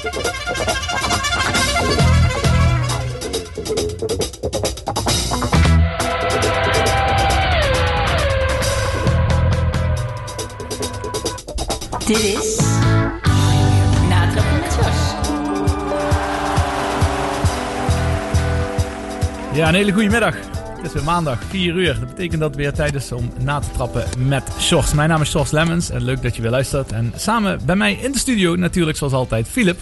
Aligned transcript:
Dit 0.00 0.12
is 12.18 12.58
met 14.52 14.74
Jos. 14.76 15.14
Ja, 19.52 19.68
een 19.68 19.74
hele 19.74 19.92
goede 19.92 20.08
middag. 20.08 20.49
Is 20.90 20.96
weer 20.96 21.04
maandag, 21.04 21.38
4 21.48 21.74
uur. 21.74 21.94
Dat 22.00 22.08
betekent 22.08 22.40
dat 22.40 22.48
het 22.50 22.58
weer 22.58 22.72
tijd 22.72 22.94
is 22.94 23.12
om 23.12 23.32
na 23.40 23.58
te 23.58 23.70
trappen 23.72 24.04
met 24.26 24.42
Sjors. 24.58 24.94
Mijn 24.94 25.08
naam 25.08 25.20
is 25.20 25.30
Sjors 25.30 25.50
Lemmens 25.50 25.90
en 25.90 26.04
leuk 26.04 26.22
dat 26.22 26.36
je 26.36 26.42
weer 26.42 26.50
luistert. 26.50 26.92
En 26.92 27.12
samen 27.16 27.60
bij 27.64 27.76
mij 27.76 27.92
in 27.92 28.12
de 28.12 28.18
studio 28.18 28.56
natuurlijk 28.56 28.96
zoals 28.98 29.12
altijd 29.12 29.48
Philip. 29.48 29.78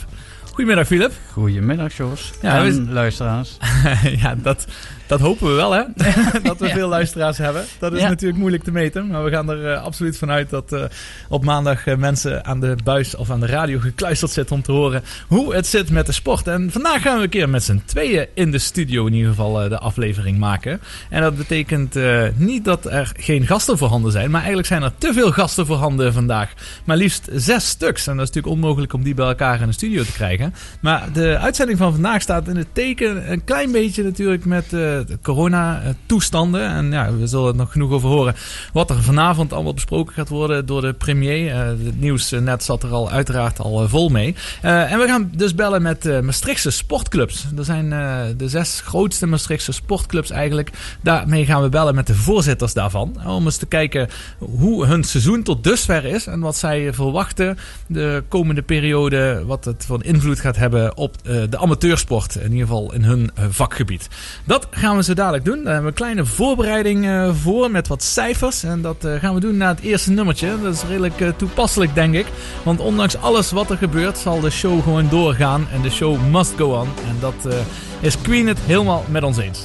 Goedemiddag 0.53 0.87
Philip. 0.87 1.13
Goedemiddag, 1.33 1.97
Jos. 1.97 2.33
Ja, 2.43 2.65
en 2.65 2.87
we- 2.87 2.93
luisteraars. 2.93 3.57
ja, 4.23 4.35
dat, 4.35 4.67
dat 5.09 5.21
hopen 5.21 5.47
we 5.49 5.53
wel 5.55 5.73
hè. 5.73 5.83
dat 6.43 6.59
we 6.59 6.67
Ja. 6.67 6.75
veel 6.75 6.89
luisteraars 6.89 7.39
hebben. 7.39 7.65
Dat 7.79 7.93
is 7.93 8.01
Ja. 8.01 8.09
natuurlijk 8.09 8.39
moeilijk 8.39 8.63
te 8.65 8.73
meten. 8.73 9.07
Maar 9.07 9.25
we 9.25 9.31
gaan 9.31 9.51
er 9.51 9.73
eh, 9.73 9.83
absoluut 9.83 10.19
vanuit 10.19 10.51
dat 10.51 10.73
eh, 10.73 10.83
op 11.29 11.45
maandag 11.45 11.87
eh, 11.87 11.97
mensen 11.97 12.45
aan 12.45 12.61
de 12.61 12.77
buis 12.85 13.17
of 13.17 13.31
aan 13.31 13.41
de 13.41 13.47
radio 13.47 13.79
gekluisterd 13.79 14.31
zitten 14.31 14.57
om 14.57 14.63
te 14.63 14.73
horen 14.73 15.03
hoe 15.29 15.55
het 15.55 15.67
zit 15.67 15.91
met 15.91 16.07
de 16.07 16.13
sport. 16.13 16.47
En 16.47 16.71
vandaag 16.73 17.03
gaan 17.03 17.17
we 17.17 17.23
een 17.23 17.29
keer 17.29 17.49
met 17.49 17.63
z'n 17.65 17.83
tweeën 17.85 18.27
in 18.35 18.51
de 18.51 18.59
studio 18.59 19.07
in 19.07 19.13
ieder 19.13 19.29
geval 19.31 19.69
de 19.69 19.79
aflevering 19.79 20.39
maken. 20.39 20.81
En 21.11 21.23
dat 21.23 21.37
betekent 21.37 21.97
eh, 21.97 22.23
niet 22.35 22.65
dat 22.65 22.85
er 22.87 23.13
geen 23.17 23.47
gasten 23.47 23.79
voorhanden 23.79 24.13
zijn. 24.13 24.27
Maar 24.31 24.39
eigenlijk 24.41 24.69
zijn 24.69 24.83
er 24.83 24.93
te 24.99 25.13
veel 25.13 25.33
gasten 25.33 25.67
voorhanden 25.67 26.13
vandaag. 26.13 26.53
Maar 26.85 26.97
liefst 26.97 27.29
zes 27.33 27.69
stuks. 27.69 28.07
En 28.07 28.17
dat 28.17 28.29
is 28.29 28.35
natuurlijk 28.35 28.55
onmogelijk 28.63 28.93
om 28.93 29.03
die 29.03 29.15
bij 29.15 29.27
elkaar 29.27 29.61
in 29.61 29.67
de 29.67 29.73
studio 29.73 30.03
te 30.03 30.13
krijgen. 30.13 30.55
Maar 30.81 31.13
de 31.13 31.39
uitzending 31.39 31.79
van 31.79 31.93
vandaag 31.93 32.23
staat 32.23 32.49
in 32.49 32.57
het 32.57 32.67
teken 32.73 33.33
een 33.33 33.45
klein 33.45 33.73
beetje 33.73 34.03
natuurlijk 34.03 34.45
met 34.45 34.73
eh, 34.73 34.98
corona-toestanden. 35.23 36.69
En 36.69 36.91
ja, 36.91 37.15
we 37.15 37.27
zullen 37.27 37.49
er 37.49 37.57
nog 37.57 37.73
genoeg 37.73 37.91
over 37.91 38.09
horen 38.09 38.35
wat 38.73 38.91
er 38.91 39.03
vanavond 39.03 39.53
allemaal 39.53 39.75
besproken 39.75 40.15
gaat 40.15 40.29
worden 40.29 40.67
door 40.67 40.81
de 40.81 40.93
premier. 40.93 41.51
Eh, 41.51 41.67
het 41.67 42.01
nieuws 42.01 42.33
eh, 42.33 42.41
net 42.41 42.65
zat 42.65 42.83
er 42.83 42.91
al 42.91 43.11
uiteraard 43.11 43.59
al 43.59 43.83
eh, 43.83 43.89
vol 43.89 44.09
mee. 44.09 44.35
Eh, 44.63 44.93
en 44.93 44.99
we 44.99 45.07
gaan 45.07 45.31
dus 45.35 45.55
bellen 45.55 45.83
met 45.83 46.07
eh 46.07 46.21
Maastrichtse 46.21 46.71
sportclubs. 46.71 47.47
Er 47.57 47.65
zijn 47.65 47.93
eh, 47.93 48.21
de 48.37 48.49
zes 48.49 48.81
grootste 48.81 49.27
Maastrichtse 49.27 49.73
sportclubs 49.73 50.31
eigenlijk. 50.31 50.71
Daarmee 51.01 51.45
gaan 51.45 51.63
we 51.63 51.69
bellen 51.69 51.95
met 51.95 52.07
de 52.07 52.15
voorzitters 52.15 52.73
daarvan. 52.73 53.17
Om 53.27 53.45
eens 53.45 53.57
te 53.57 53.67
kijken 53.67 54.09
hoe 54.39 54.87
hun 54.87 55.05
seizoen 55.05 55.43
tot 55.43 55.65
dusver 55.65 56.05
is. 56.05 56.27
En 56.27 56.41
wat 56.41 56.57
zij 56.57 56.93
verwachten 56.93 57.59
de 57.87 58.25
komende 58.29 58.63
periode. 58.63 59.43
Wat 59.47 59.65
het 59.65 59.87
een 59.89 60.03
invloed 60.03 60.41
gaat 60.41 60.57
hebben 60.57 60.97
op 60.97 61.17
eh, 61.25 61.43
de 61.51 61.59
amateursport. 61.59 62.35
In 62.35 62.53
ieder 62.53 62.67
geval 62.67 62.93
in 62.93 63.05
hun 63.05 63.31
eh, 63.35 63.45
vakgebied. 63.49 64.09
Dat 64.45 64.67
gaan 64.71 64.88
we 64.97 65.03
zo 65.03 65.15
dadelijk 65.15 65.45
doen. 65.45 65.65
Daar 65.65 65.73
hebben 65.73 65.83
we 65.83 65.89
een 65.89 65.95
kleine 65.95 66.25
voorbereiding 66.25 67.07
eh, 67.07 67.31
voor 67.35 67.71
met 67.71 67.89
wat 67.89 68.03
cijfers. 68.03 68.63
En 68.63 68.83
dat 68.83 69.05
eh, 69.05 69.15
gaan 69.15 69.35
we 69.35 69.41
doen 69.41 69.57
na 69.57 69.69
het 69.69 69.81
eerste 69.81 70.11
nummertje. 70.11 70.63
Dat 70.63 70.75
is 70.75 70.83
redelijk 70.83 71.21
eh, 71.21 71.29
toepasselijk, 71.37 71.95
denk 71.95 72.15
ik. 72.15 72.27
Want 72.63 72.81
ondanks 72.81 73.17
alles 73.17 73.51
wat 73.51 73.71
er 73.71 73.77
gebeurt, 73.77 74.19
zal 74.19 74.41
de 74.41 74.51
show 74.51 74.83
gewoon 74.83 75.09
doorgaan. 75.09 75.67
En 75.73 75.83
de 75.83 75.91
show 75.91 76.29
must 76.31 76.53
go 76.57 76.81
on. 76.81 76.89
En 77.09 77.17
dat 77.21 77.55
is 78.01 78.21
Queen 78.21 78.47
het 78.47 78.59
helemaal 78.59 79.05
met 79.09 79.23
ons 79.23 79.37
eens. 79.37 79.65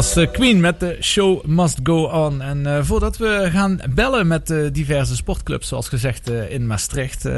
was 0.00 0.16
eh, 0.16 0.30
Queen 0.30 0.60
met 0.60 0.80
de 0.80 0.96
Show 1.00 1.44
Must 1.44 1.78
Go 1.82 2.04
On. 2.04 2.40
En 2.40 2.66
eh, 2.66 2.78
voordat 2.82 3.16
we 3.16 3.48
gaan 3.52 3.80
bellen 3.90 4.26
met 4.26 4.50
uh, 4.50 4.68
diverse 4.72 5.16
sportclubs, 5.16 5.68
zoals 5.68 5.88
gezegd 5.88 6.30
in 6.30 6.66
Maastricht. 6.66 7.28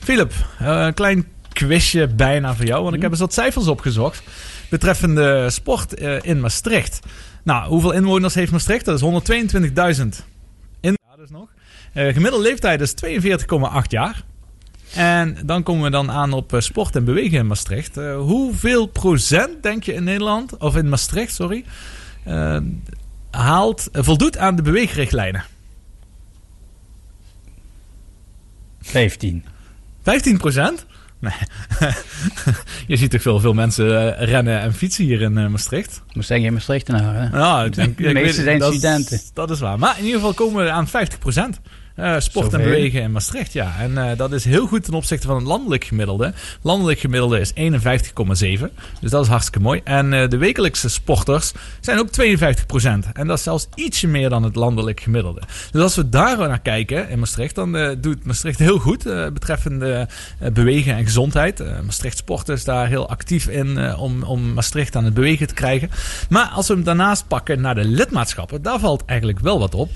Philip, 0.00 0.32
een 0.58 0.94
klein 0.94 1.26
quizje 1.52 2.08
bijna 2.08 2.54
voor 2.54 2.64
jou, 2.64 2.82
want 2.82 2.94
ik 2.94 3.02
heb 3.02 3.10
eens 3.10 3.20
wat 3.20 3.32
cijfers 3.32 3.66
opgezocht 3.66 4.22
betreffende 4.70 5.50
sport 5.50 5.94
in 6.22 6.40
Maastricht. 6.40 7.00
Nou, 7.42 7.68
hoeveel 7.68 7.92
inwoners 7.92 8.34
heeft 8.34 8.52
Maastricht? 8.52 8.84
Dat 8.84 9.02
is 9.02 9.32
122.000. 9.96 10.06
In 10.80 10.98
ja, 11.08 11.16
dus 11.16 11.30
nog. 11.30 11.48
gemiddelde 11.94 12.48
leeftijd 12.48 12.80
is 12.80 12.94
42,8 13.04 13.88
jaar. 13.88 14.24
En 14.94 15.36
dan 15.44 15.62
komen 15.62 15.82
we 15.82 15.90
dan 15.90 16.10
aan 16.10 16.32
op 16.32 16.54
sport 16.58 16.96
en 16.96 17.04
bewegen 17.04 17.38
in 17.38 17.46
Maastricht. 17.46 17.96
hoeveel 18.16 18.86
procent 18.86 19.62
denk 19.62 19.82
je 19.82 19.92
in 19.92 20.04
Nederland, 20.04 20.56
of 20.56 20.76
in 20.76 20.88
Maastricht, 20.88 21.34
sorry, 21.34 21.64
uh, 22.26 22.56
haalt, 23.30 23.88
voldoet 23.92 24.38
aan 24.38 24.56
de 24.56 24.62
beweegrichtlijnen? 24.62 25.44
15. 28.80 29.44
15 30.02 30.38
procent? 30.38 30.86
Nee. 31.18 31.32
je 32.86 32.96
ziet 32.96 33.10
toch 33.10 33.22
veel, 33.22 33.40
veel 33.40 33.52
mensen 33.52 34.16
eh, 34.16 34.28
rennen 34.28 34.60
en 34.60 34.74
fietsen 34.74 35.04
hier 35.04 35.20
in 35.20 35.50
Maastricht. 35.50 36.02
Moet 36.12 36.24
zeggen, 36.24 36.46
in 36.46 36.52
Maastricht 36.52 36.88
hè? 36.88 37.28
Ja, 37.38 37.64
ik 37.64 37.74
denk, 37.74 37.98
de 37.98 38.12
meeste 38.12 38.42
zijn 38.42 38.58
dat 38.58 38.72
studenten. 38.72 39.16
Is, 39.16 39.30
dat 39.32 39.50
is 39.50 39.60
waar. 39.60 39.78
Maar 39.78 39.98
in 39.98 40.04
ieder 40.04 40.20
geval 40.20 40.34
komen 40.34 40.64
we 40.64 40.70
aan 40.70 40.88
50 40.88 41.18
procent. 41.18 41.60
Uh, 41.96 42.14
sport 42.18 42.52
en 42.52 42.62
bewegen 42.62 43.02
in 43.02 43.12
Maastricht, 43.12 43.52
ja. 43.52 43.74
En 43.78 43.90
uh, 43.90 44.10
dat 44.16 44.32
is 44.32 44.44
heel 44.44 44.66
goed 44.66 44.84
ten 44.84 44.94
opzichte 44.94 45.26
van 45.26 45.36
het 45.36 45.46
landelijk 45.46 45.84
gemiddelde. 45.84 46.32
Landelijk 46.62 47.00
gemiddelde 47.00 47.40
is 47.40 47.52
51,7. 47.52 47.54
Dus 49.00 49.10
dat 49.10 49.22
is 49.22 49.28
hartstikke 49.28 49.60
mooi. 49.60 49.80
En 49.84 50.12
uh, 50.12 50.28
de 50.28 50.36
wekelijkse 50.36 50.88
sporters 50.88 51.52
zijn 51.80 51.98
ook 51.98 52.08
52%. 52.08 53.12
En 53.12 53.26
dat 53.26 53.38
is 53.38 53.42
zelfs 53.42 53.68
ietsje 53.74 54.06
meer 54.06 54.28
dan 54.28 54.42
het 54.42 54.54
landelijk 54.54 55.00
gemiddelde. 55.00 55.40
Dus 55.70 55.82
als 55.82 55.96
we 55.96 56.08
daar 56.08 56.38
naar 56.38 56.60
kijken 56.60 57.08
in 57.08 57.18
Maastricht, 57.18 57.54
dan 57.54 57.96
doet 58.00 58.24
Maastricht 58.24 58.58
heel 58.58 58.78
goed 58.78 59.02
betreffende 59.32 60.08
bewegen 60.52 60.96
en 60.96 61.04
gezondheid. 61.04 61.82
Maastricht 61.84 62.16
Sport 62.16 62.48
is 62.48 62.64
daar 62.64 62.88
heel 62.88 63.08
actief 63.08 63.46
in 63.46 63.94
om, 63.96 64.22
om 64.22 64.52
Maastricht 64.52 64.96
aan 64.96 65.04
het 65.04 65.14
bewegen 65.14 65.46
te 65.46 65.54
krijgen. 65.54 65.90
Maar 66.28 66.46
als 66.46 66.68
we 66.68 66.74
hem 66.74 66.84
daarnaast 66.84 67.28
pakken 67.28 67.60
naar 67.60 67.74
de 67.74 67.84
lidmaatschappen, 67.84 68.62
daar 68.62 68.80
valt 68.80 69.04
eigenlijk 69.04 69.40
wel 69.40 69.58
wat 69.58 69.74
op. 69.74 69.90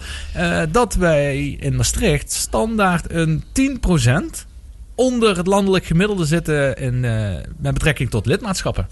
dat 0.71 0.95
wij 0.95 1.47
in 1.61 1.77
Maastricht 1.77 1.86
Maastricht 1.87 2.33
standaard 2.33 3.12
een 3.12 3.43
10% 3.43 4.47
onder 4.94 5.37
het 5.37 5.47
landelijk 5.47 5.85
gemiddelde 5.85 6.25
zitten 6.25 6.77
in, 6.77 6.94
uh, 6.94 7.35
met 7.56 7.75
betrekking 7.75 8.11
tot 8.11 8.27
lidmaatschappen. 8.27 8.88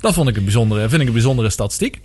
Dat 0.00 0.14
vond 0.14 0.28
ik 0.28 0.36
een 0.36 0.44
bijzondere, 0.44 0.88
vind 0.88 1.00
ik 1.00 1.06
een 1.06 1.12
bijzondere 1.12 1.50
statistiek. 1.50 2.00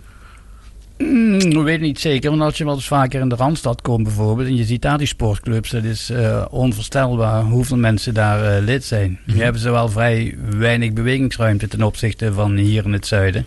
Mm, 0.98 1.34
ik 1.34 1.62
weet 1.62 1.80
niet 1.80 2.00
zeker, 2.00 2.30
want 2.30 2.42
als 2.42 2.58
je 2.58 2.64
wel 2.64 2.74
eens 2.74 2.86
vaker 2.86 3.20
in 3.20 3.28
de 3.28 3.34
Randstad 3.34 3.82
komt 3.82 4.02
bijvoorbeeld... 4.02 4.48
en 4.48 4.56
je 4.56 4.64
ziet 4.64 4.82
daar 4.82 4.98
die 4.98 5.06
sportclubs, 5.06 5.70
dat 5.70 5.84
is 5.84 6.10
uh, 6.10 6.44
onvoorstelbaar 6.50 7.42
hoeveel 7.42 7.76
mensen 7.76 8.14
daar 8.14 8.56
uh, 8.56 8.64
lid 8.64 8.84
zijn. 8.84 9.18
Mm 9.26 9.34
Je 9.34 9.42
hebben 9.42 9.60
zowel 9.60 9.88
vrij 9.88 10.36
weinig 10.56 10.92
bewegingsruimte 10.92 11.68
ten 11.68 11.82
opzichte 11.82 12.32
van 12.32 12.56
hier 12.56 12.84
in 12.84 12.92
het 12.92 13.06
zuiden 13.06 13.46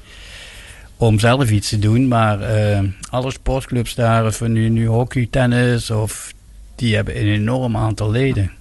om 0.97 1.19
zelf 1.19 1.51
iets 1.51 1.69
te 1.69 1.79
doen. 1.79 2.07
Maar 2.07 2.39
uh, 2.39 2.79
alle 3.09 3.31
sportclubs 3.31 3.95
daar, 3.95 4.25
of 4.25 4.41
nu, 4.41 4.69
nu 4.69 4.87
hockey, 4.87 5.27
tennis 5.31 5.91
of 5.91 6.33
die 6.75 6.95
hebben 6.95 7.19
een 7.19 7.27
enorm 7.27 7.77
aantal 7.77 8.11
leden. 8.11 8.51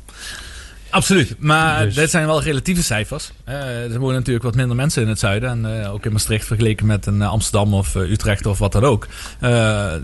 Absoluut, 0.92 1.34
maar 1.38 1.84
dus. 1.84 1.94
dit 1.94 2.10
zijn 2.10 2.26
wel 2.26 2.42
relatieve 2.42 2.82
cijfers. 2.82 3.32
Uh, 3.48 3.92
er 3.92 3.98
wonen 3.98 4.16
natuurlijk 4.16 4.44
wat 4.44 4.54
minder 4.54 4.76
mensen 4.76 5.02
in 5.02 5.08
het 5.08 5.18
zuiden. 5.18 5.50
En 5.50 5.80
uh, 5.80 5.92
ook 5.92 6.04
in 6.04 6.12
Maastricht 6.12 6.46
vergeleken 6.46 6.86
met 6.86 7.06
een 7.06 7.22
Amsterdam 7.22 7.74
of 7.74 7.94
uh, 7.94 8.10
Utrecht 8.10 8.46
of 8.46 8.58
wat 8.58 8.72
dan 8.72 8.84
ook. 8.84 9.06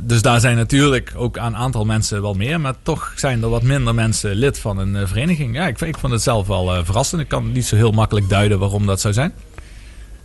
dus 0.01 0.23
daar 0.23 0.41
zijn 0.41 0.57
natuurlijk 0.57 1.13
ook 1.17 1.39
aan 1.39 1.57
aantal 1.57 1.85
mensen 1.85 2.23
wel 2.23 2.35
meer. 2.35 2.61
Maar 2.61 2.75
toch 2.83 3.13
zijn 3.17 3.43
er 3.43 3.49
wat 3.49 3.63
minder 3.63 3.95
mensen 3.95 4.35
lid 4.35 4.59
van 4.59 4.79
een 4.79 5.09
vereniging. 5.09 5.55
Ja, 5.55 5.67
ik, 5.67 5.81
ik 5.81 5.99
vond 5.99 6.13
het 6.13 6.23
zelf 6.23 6.47
wel 6.47 6.85
verrassend. 6.85 7.21
Ik 7.21 7.29
kan 7.29 7.53
niet 7.53 7.67
zo 7.67 7.77
heel 7.77 7.93
makkelijk 7.93 8.29
duiden 8.29 8.59
waarom 8.59 8.87
dat 8.87 9.01
zou 9.01 9.15
zijn. 9.15 9.33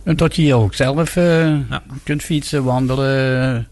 En 0.04 0.16
dat 0.16 0.36
je 0.36 0.42
hier 0.42 0.54
ook 0.54 0.74
zelf 0.74 1.14
ja. 1.14 1.82
kunt 2.02 2.22
fietsen, 2.22 2.64
wandelen, 2.64 3.68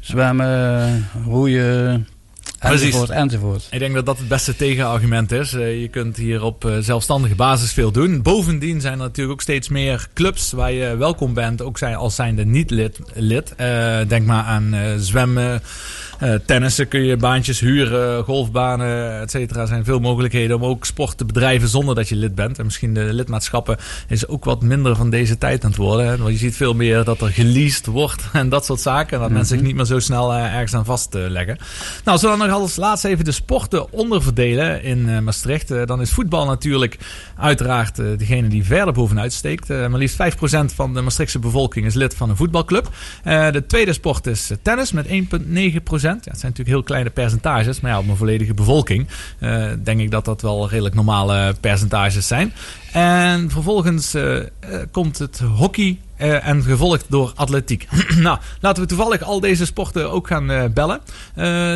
zwemmen, 0.00 1.08
roeien 1.24 2.06
enzovoort, 2.62 3.10
enzovoort. 3.10 3.68
Ik 3.70 3.78
denk 3.78 3.94
dat 3.94 4.06
dat 4.06 4.18
het 4.18 4.28
beste 4.28 4.56
tegenargument 4.56 5.32
is. 5.32 5.52
Uh, 5.52 5.80
je 5.80 5.88
kunt 5.88 6.16
hier 6.16 6.42
op 6.42 6.64
uh, 6.64 6.76
zelfstandige 6.78 7.34
basis 7.34 7.72
veel 7.72 7.90
doen. 7.92 8.22
Bovendien 8.22 8.80
zijn 8.80 8.92
er 8.92 8.98
natuurlijk 8.98 9.32
ook 9.32 9.40
steeds 9.40 9.68
meer 9.68 10.08
clubs 10.14 10.52
waar 10.52 10.72
je 10.72 10.96
welkom 10.96 11.34
bent, 11.34 11.62
ook 11.62 11.78
zijn, 11.78 11.94
als 11.94 12.14
zijnde 12.14 12.44
niet 12.44 12.70
lid. 12.70 12.98
lid. 13.14 13.54
Uh, 13.60 13.98
denk 14.08 14.26
maar 14.26 14.44
aan 14.44 14.74
zwemmen, 14.98 15.62
uh, 16.22 16.34
tennissen 16.46 16.88
kun 16.88 17.04
je 17.04 17.16
baantjes 17.16 17.60
huren, 17.60 18.24
golfbanen, 18.24 19.20
et 19.20 19.30
cetera. 19.30 19.60
Er 19.60 19.66
zijn 19.66 19.84
veel 19.84 20.00
mogelijkheden 20.00 20.56
om 20.56 20.64
ook 20.64 20.84
sport 20.84 21.18
te 21.18 21.24
bedrijven 21.24 21.68
zonder 21.68 21.94
dat 21.94 22.08
je 22.08 22.16
lid 22.16 22.34
bent. 22.34 22.58
En 22.58 22.64
misschien 22.64 22.94
de 22.94 23.12
lidmaatschappen 23.12 23.76
is 24.08 24.26
ook 24.26 24.44
wat 24.44 24.62
minder 24.62 24.96
van 24.96 25.10
deze 25.10 25.38
tijd 25.38 25.64
aan 25.64 25.70
het 25.70 25.78
worden. 25.78 26.06
Hè? 26.06 26.16
Want 26.16 26.30
je 26.30 26.38
ziet 26.38 26.56
veel 26.56 26.74
meer 26.74 27.04
dat 27.04 27.20
er 27.20 27.28
geleased 27.28 27.86
wordt 27.86 28.22
en 28.32 28.48
dat 28.48 28.64
soort 28.64 28.80
zaken. 28.80 29.16
En 29.16 29.22
dat 29.22 29.30
mensen 29.30 29.48
zich 29.48 29.56
mhm. 29.56 29.66
niet 29.66 29.76
meer 29.76 29.84
zo 29.84 29.98
snel 29.98 30.32
uh, 30.32 30.54
ergens 30.54 30.74
aan 30.74 30.84
vastleggen. 30.84 31.56
nou, 31.56 31.58
als 32.04 32.20
we 32.20 32.26
dan 32.26 32.38
nog 32.38 32.50
als 32.50 32.76
laatste 32.76 33.08
even 33.08 33.24
de 33.24 33.32
sporten 33.32 33.92
onderverdelen 33.92 34.82
in 34.82 35.24
Maastricht. 35.24 35.86
dan 35.86 36.00
is 36.00 36.10
voetbal 36.10 36.46
natuurlijk 36.46 36.98
uiteraard 37.36 37.96
degene 37.96 38.48
die 38.48 38.64
verder 38.64 38.94
bovenuit 38.94 39.32
steekt. 39.32 39.68
maar 39.68 39.98
liefst 39.98 40.22
5% 40.22 40.74
van 40.74 40.94
de 40.94 41.00
Maastrichtse 41.00 41.38
bevolking 41.38 41.86
is 41.86 41.94
lid 41.94 42.14
van 42.14 42.30
een 42.30 42.36
voetbalclub. 42.36 42.88
de 43.24 43.64
tweede 43.66 43.92
sport 43.92 44.26
is 44.26 44.50
tennis 44.62 44.92
met 44.92 45.06
1,9%. 45.06 46.11
Ja, 46.14 46.30
het 46.30 46.40
zijn 46.40 46.52
natuurlijk 46.52 46.68
heel 46.68 46.82
kleine 46.82 47.10
percentages, 47.10 47.80
maar 47.80 47.90
ja, 47.90 47.98
op 47.98 48.08
een 48.08 48.16
volledige 48.16 48.54
bevolking 48.54 49.06
uh, 49.40 49.66
denk 49.82 50.00
ik 50.00 50.10
dat 50.10 50.24
dat 50.24 50.42
wel 50.42 50.68
redelijk 50.68 50.94
normale 50.94 51.54
percentages 51.60 52.26
zijn. 52.26 52.52
En 52.92 53.50
vervolgens 53.50 54.14
uh, 54.14 54.38
komt 54.90 55.18
het 55.18 55.38
hockey 55.38 55.98
en 56.16 56.62
gevolgd 56.62 57.04
door 57.08 57.32
atletiek. 57.34 57.88
nou, 58.16 58.38
laten 58.60 58.82
we 58.82 58.88
toevallig 58.88 59.22
al 59.22 59.40
deze 59.40 59.66
sporten 59.66 60.10
ook 60.10 60.26
gaan 60.26 60.72
bellen. 60.74 61.00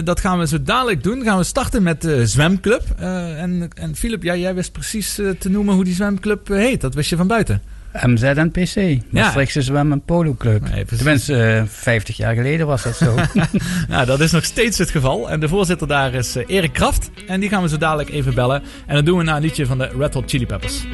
Dat 0.04 0.20
gaan 0.20 0.38
we 0.38 0.46
zo 0.46 0.62
dadelijk 0.62 1.02
doen. 1.02 1.22
Gaan 1.22 1.38
we 1.38 1.44
starten 1.44 1.82
met 1.82 2.02
de 2.02 2.26
zwemclub. 2.26 2.82
en, 2.98 3.70
en 3.74 3.96
Philip, 3.96 4.22
ja, 4.22 4.36
jij 4.36 4.54
wist 4.54 4.72
precies 4.72 5.14
te 5.14 5.48
noemen 5.48 5.74
hoe 5.74 5.84
die 5.84 5.94
zwemclub 5.94 6.48
heet. 6.48 6.80
Dat 6.80 6.94
wist 6.94 7.10
je 7.10 7.16
van 7.16 7.26
buiten. 7.26 7.62
MZ 8.02 8.22
en 8.22 8.50
PC. 8.50 8.98
Maastrichtse 9.10 9.58
ja. 9.58 9.64
Zwem- 9.64 9.92
en 9.92 10.00
Polo 10.00 10.34
Club. 10.38 10.70
Nee, 10.70 10.84
Tenminste, 10.84 11.60
uh, 11.62 11.62
50 11.68 12.16
jaar 12.16 12.34
geleden 12.34 12.66
was 12.66 12.82
dat 12.82 12.96
zo. 12.96 13.14
nou, 13.88 14.06
dat 14.06 14.20
is 14.20 14.30
nog 14.30 14.44
steeds 14.44 14.78
het 14.78 14.90
geval. 14.90 15.30
En 15.30 15.40
de 15.40 15.48
voorzitter 15.48 15.86
daar 15.86 16.14
is 16.14 16.36
uh, 16.36 16.44
Erik 16.46 16.72
Kraft. 16.72 17.10
En 17.26 17.40
die 17.40 17.48
gaan 17.48 17.62
we 17.62 17.68
zo 17.68 17.76
dadelijk 17.78 18.08
even 18.10 18.34
bellen. 18.34 18.62
En 18.86 18.94
dat 18.94 19.06
doen 19.06 19.18
we 19.18 19.24
na 19.24 19.36
een 19.36 19.42
liedje 19.42 19.66
van 19.66 19.78
de 19.78 19.90
Red 19.98 20.14
Hot 20.14 20.30
Chili 20.30 20.46
Peppers. 20.46 20.84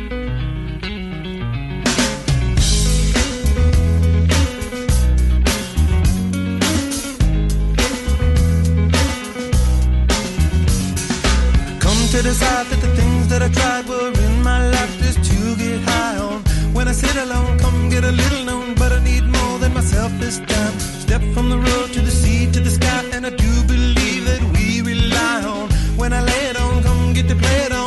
Come 11.80 12.08
to 12.12 12.22
decide 12.22 12.66
that 12.70 12.80
the 12.80 12.94
things 12.96 13.28
that 13.28 13.42
I 13.42 13.48
tried 13.48 13.88
were 13.88 14.31
this 20.38 20.54
time. 20.54 20.78
Step 20.78 21.22
from 21.34 21.50
the 21.50 21.58
road 21.58 21.92
to 21.92 22.00
the 22.00 22.10
sea 22.10 22.50
to 22.52 22.60
the 22.60 22.70
sky, 22.70 23.04
and 23.12 23.26
I 23.26 23.30
do 23.30 23.52
believe 23.64 24.24
that 24.24 24.42
we 24.54 24.80
rely 24.80 25.42
on. 25.44 25.68
When 25.96 26.12
I 26.12 26.20
lay 26.22 26.44
it 26.50 26.56
on, 26.56 26.82
come 26.82 27.12
get 27.12 27.28
to 27.28 27.36
play 27.36 27.58
it 27.66 27.72
on, 27.72 27.81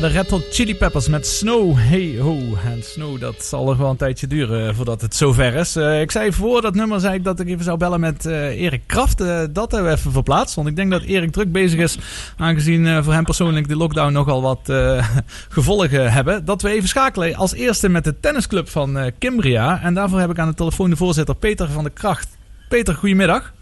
de 0.00 0.06
Red 0.06 0.30
Hot 0.30 0.44
Chili 0.50 0.74
Peppers 0.74 1.08
met 1.08 1.26
Snow. 1.26 1.76
Hey 1.76 2.16
ho. 2.20 2.38
En 2.64 2.82
Snow, 2.82 3.20
dat 3.20 3.44
zal 3.44 3.64
nog 3.64 3.76
wel 3.76 3.90
een 3.90 3.96
tijdje 3.96 4.26
duren 4.26 4.74
voordat 4.74 5.00
het 5.00 5.14
zover 5.14 5.54
is. 5.54 5.76
Uh, 5.76 6.00
ik 6.00 6.10
zei 6.10 6.32
voor 6.32 6.62
dat 6.62 6.74
nummer 6.74 7.00
zei 7.00 7.14
ik 7.14 7.24
dat 7.24 7.40
ik 7.40 7.48
even 7.48 7.64
zou 7.64 7.78
bellen 7.78 8.00
met 8.00 8.26
uh, 8.26 8.60
Erik 8.60 8.82
Kraft. 8.86 9.18
Dat 9.52 9.70
hebben 9.70 9.84
we 9.84 9.96
even 9.96 10.12
verplaatst. 10.12 10.54
Want 10.54 10.68
ik 10.68 10.76
denk 10.76 10.90
dat 10.90 11.02
Erik 11.02 11.32
druk 11.32 11.52
bezig 11.52 11.80
is. 11.80 11.98
Aangezien 12.36 13.04
voor 13.04 13.12
hem 13.12 13.24
persoonlijk 13.24 13.68
de 13.68 13.76
lockdown 13.76 14.12
nogal 14.12 14.42
wat 14.42 14.60
gevolgen 15.58 16.12
hebben. 16.12 16.44
Dat 16.44 16.62
we 16.62 16.68
even 16.68 16.88
schakelen 16.88 17.34
als 17.34 17.54
eerste 17.54 17.88
met 17.88 18.04
de 18.04 18.20
tennisclub 18.20 18.68
van 18.68 19.12
Kimbria. 19.18 19.82
En 19.82 19.94
daarvoor 19.94 20.20
heb 20.20 20.30
ik 20.30 20.38
aan 20.38 20.48
de 20.48 20.54
telefoon 20.54 20.90
de 20.90 20.96
voorzitter 20.96 21.34
Peter 21.34 21.68
van 21.68 21.84
de 21.84 21.90
Kracht. 21.90 22.28
Peter, 22.68 22.94
goedemiddag. 22.94 23.52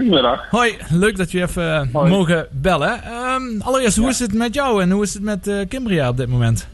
Goedemiddag. 0.00 0.50
Hoi, 0.50 0.76
leuk 0.90 1.16
dat 1.16 1.30
je 1.30 1.42
even 1.42 1.90
Hoi. 1.92 2.10
mogen 2.10 2.46
bellen. 2.50 3.00
Um, 3.12 3.60
allereerst, 3.60 3.96
hoe 3.96 4.08
is 4.08 4.18
het 4.18 4.34
met 4.34 4.54
jou 4.54 4.82
en 4.82 4.90
hoe 4.90 5.02
is 5.02 5.14
het 5.14 5.22
met 5.22 5.46
uh, 5.46 5.60
Kimbria 5.68 6.08
op 6.08 6.16
dit 6.16 6.28
moment? 6.28 6.68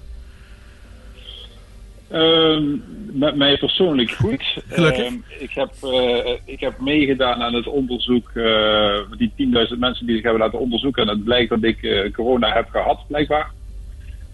Um, 2.12 2.82
met 3.12 3.36
mij 3.36 3.58
persoonlijk 3.58 4.10
goed. 4.10 4.42
Gelukkig. 4.68 5.06
Um, 5.06 5.24
ik, 5.38 5.50
heb, 5.50 5.70
uh, 5.84 6.18
ik 6.44 6.60
heb 6.60 6.80
meegedaan 6.80 7.42
aan 7.42 7.54
het 7.54 7.66
onderzoek, 7.66 8.30
uh, 8.34 8.98
die 9.16 9.30
10.000 9.30 9.78
mensen 9.78 10.06
die 10.06 10.14
zich 10.14 10.24
hebben 10.24 10.42
laten 10.42 10.58
onderzoeken. 10.58 11.02
En 11.02 11.08
het 11.08 11.24
blijkt 11.24 11.50
dat 11.50 11.62
ik 11.62 12.10
corona 12.12 12.52
heb 12.52 12.68
gehad, 12.70 13.00
blijkbaar. 13.08 13.50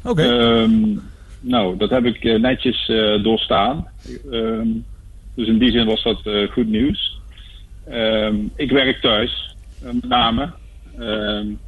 Oké. 0.05 0.23
Okay. 0.23 0.69
nou, 1.41 1.77
dat 1.77 1.91
heb 1.91 2.05
ik 2.05 2.23
netjes 2.41 2.87
doorstaan. 3.23 3.89
dus 5.35 5.47
in 5.47 5.59
die 5.59 5.71
zin 5.71 5.87
was 5.87 6.03
dat 6.03 6.21
goed 6.51 6.69
nieuws. 6.69 7.21
Um, 7.91 8.53
ik 8.57 8.71
werk 8.71 9.01
thuis, 9.01 9.57
uh, 9.83 9.93
met 9.93 10.09
name. 10.09 10.53
Um, 10.99 11.59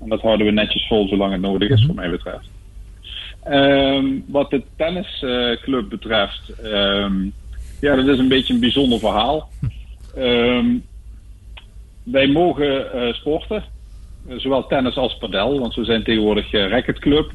en 0.00 0.08
dat 0.08 0.20
houden 0.20 0.46
we 0.46 0.52
netjes 0.52 0.86
vol 0.86 1.08
zolang 1.08 1.32
het 1.32 1.40
nodig 1.40 1.68
is, 1.68 1.86
wat 1.86 1.96
mij 1.96 2.10
betreft. 2.10 2.50
Um, 3.48 4.24
wat 4.26 4.50
de 4.50 4.62
tennisclub 4.76 5.84
uh, 5.84 5.88
betreft, 5.88 6.52
ja, 7.80 7.96
dat 7.96 8.06
is 8.06 8.18
een 8.18 8.28
beetje 8.28 8.54
een 8.54 8.60
bijzonder 8.60 8.98
verhaal. 8.98 9.48
wij 12.02 12.26
mogen 12.26 12.96
uh, 12.96 13.12
sporten, 13.12 13.64
zowel 14.28 14.66
tennis 14.66 14.96
als 14.96 15.16
padel, 15.18 15.58
want 15.60 15.74
we 15.74 15.84
zijn 15.84 16.02
tegenwoordig 16.04 16.52
uh, 16.52 16.68
racketclub 16.68 17.30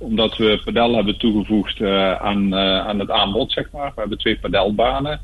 omdat 0.00 0.36
we 0.36 0.60
padel 0.64 0.94
hebben 0.94 1.18
toegevoegd 1.18 1.82
aan, 2.20 2.54
aan 2.54 2.98
het 2.98 3.10
aanbod, 3.10 3.52
zeg 3.52 3.70
maar. 3.70 3.92
We 3.94 4.00
hebben 4.00 4.18
twee 4.18 4.38
padelbanen. 4.38 5.20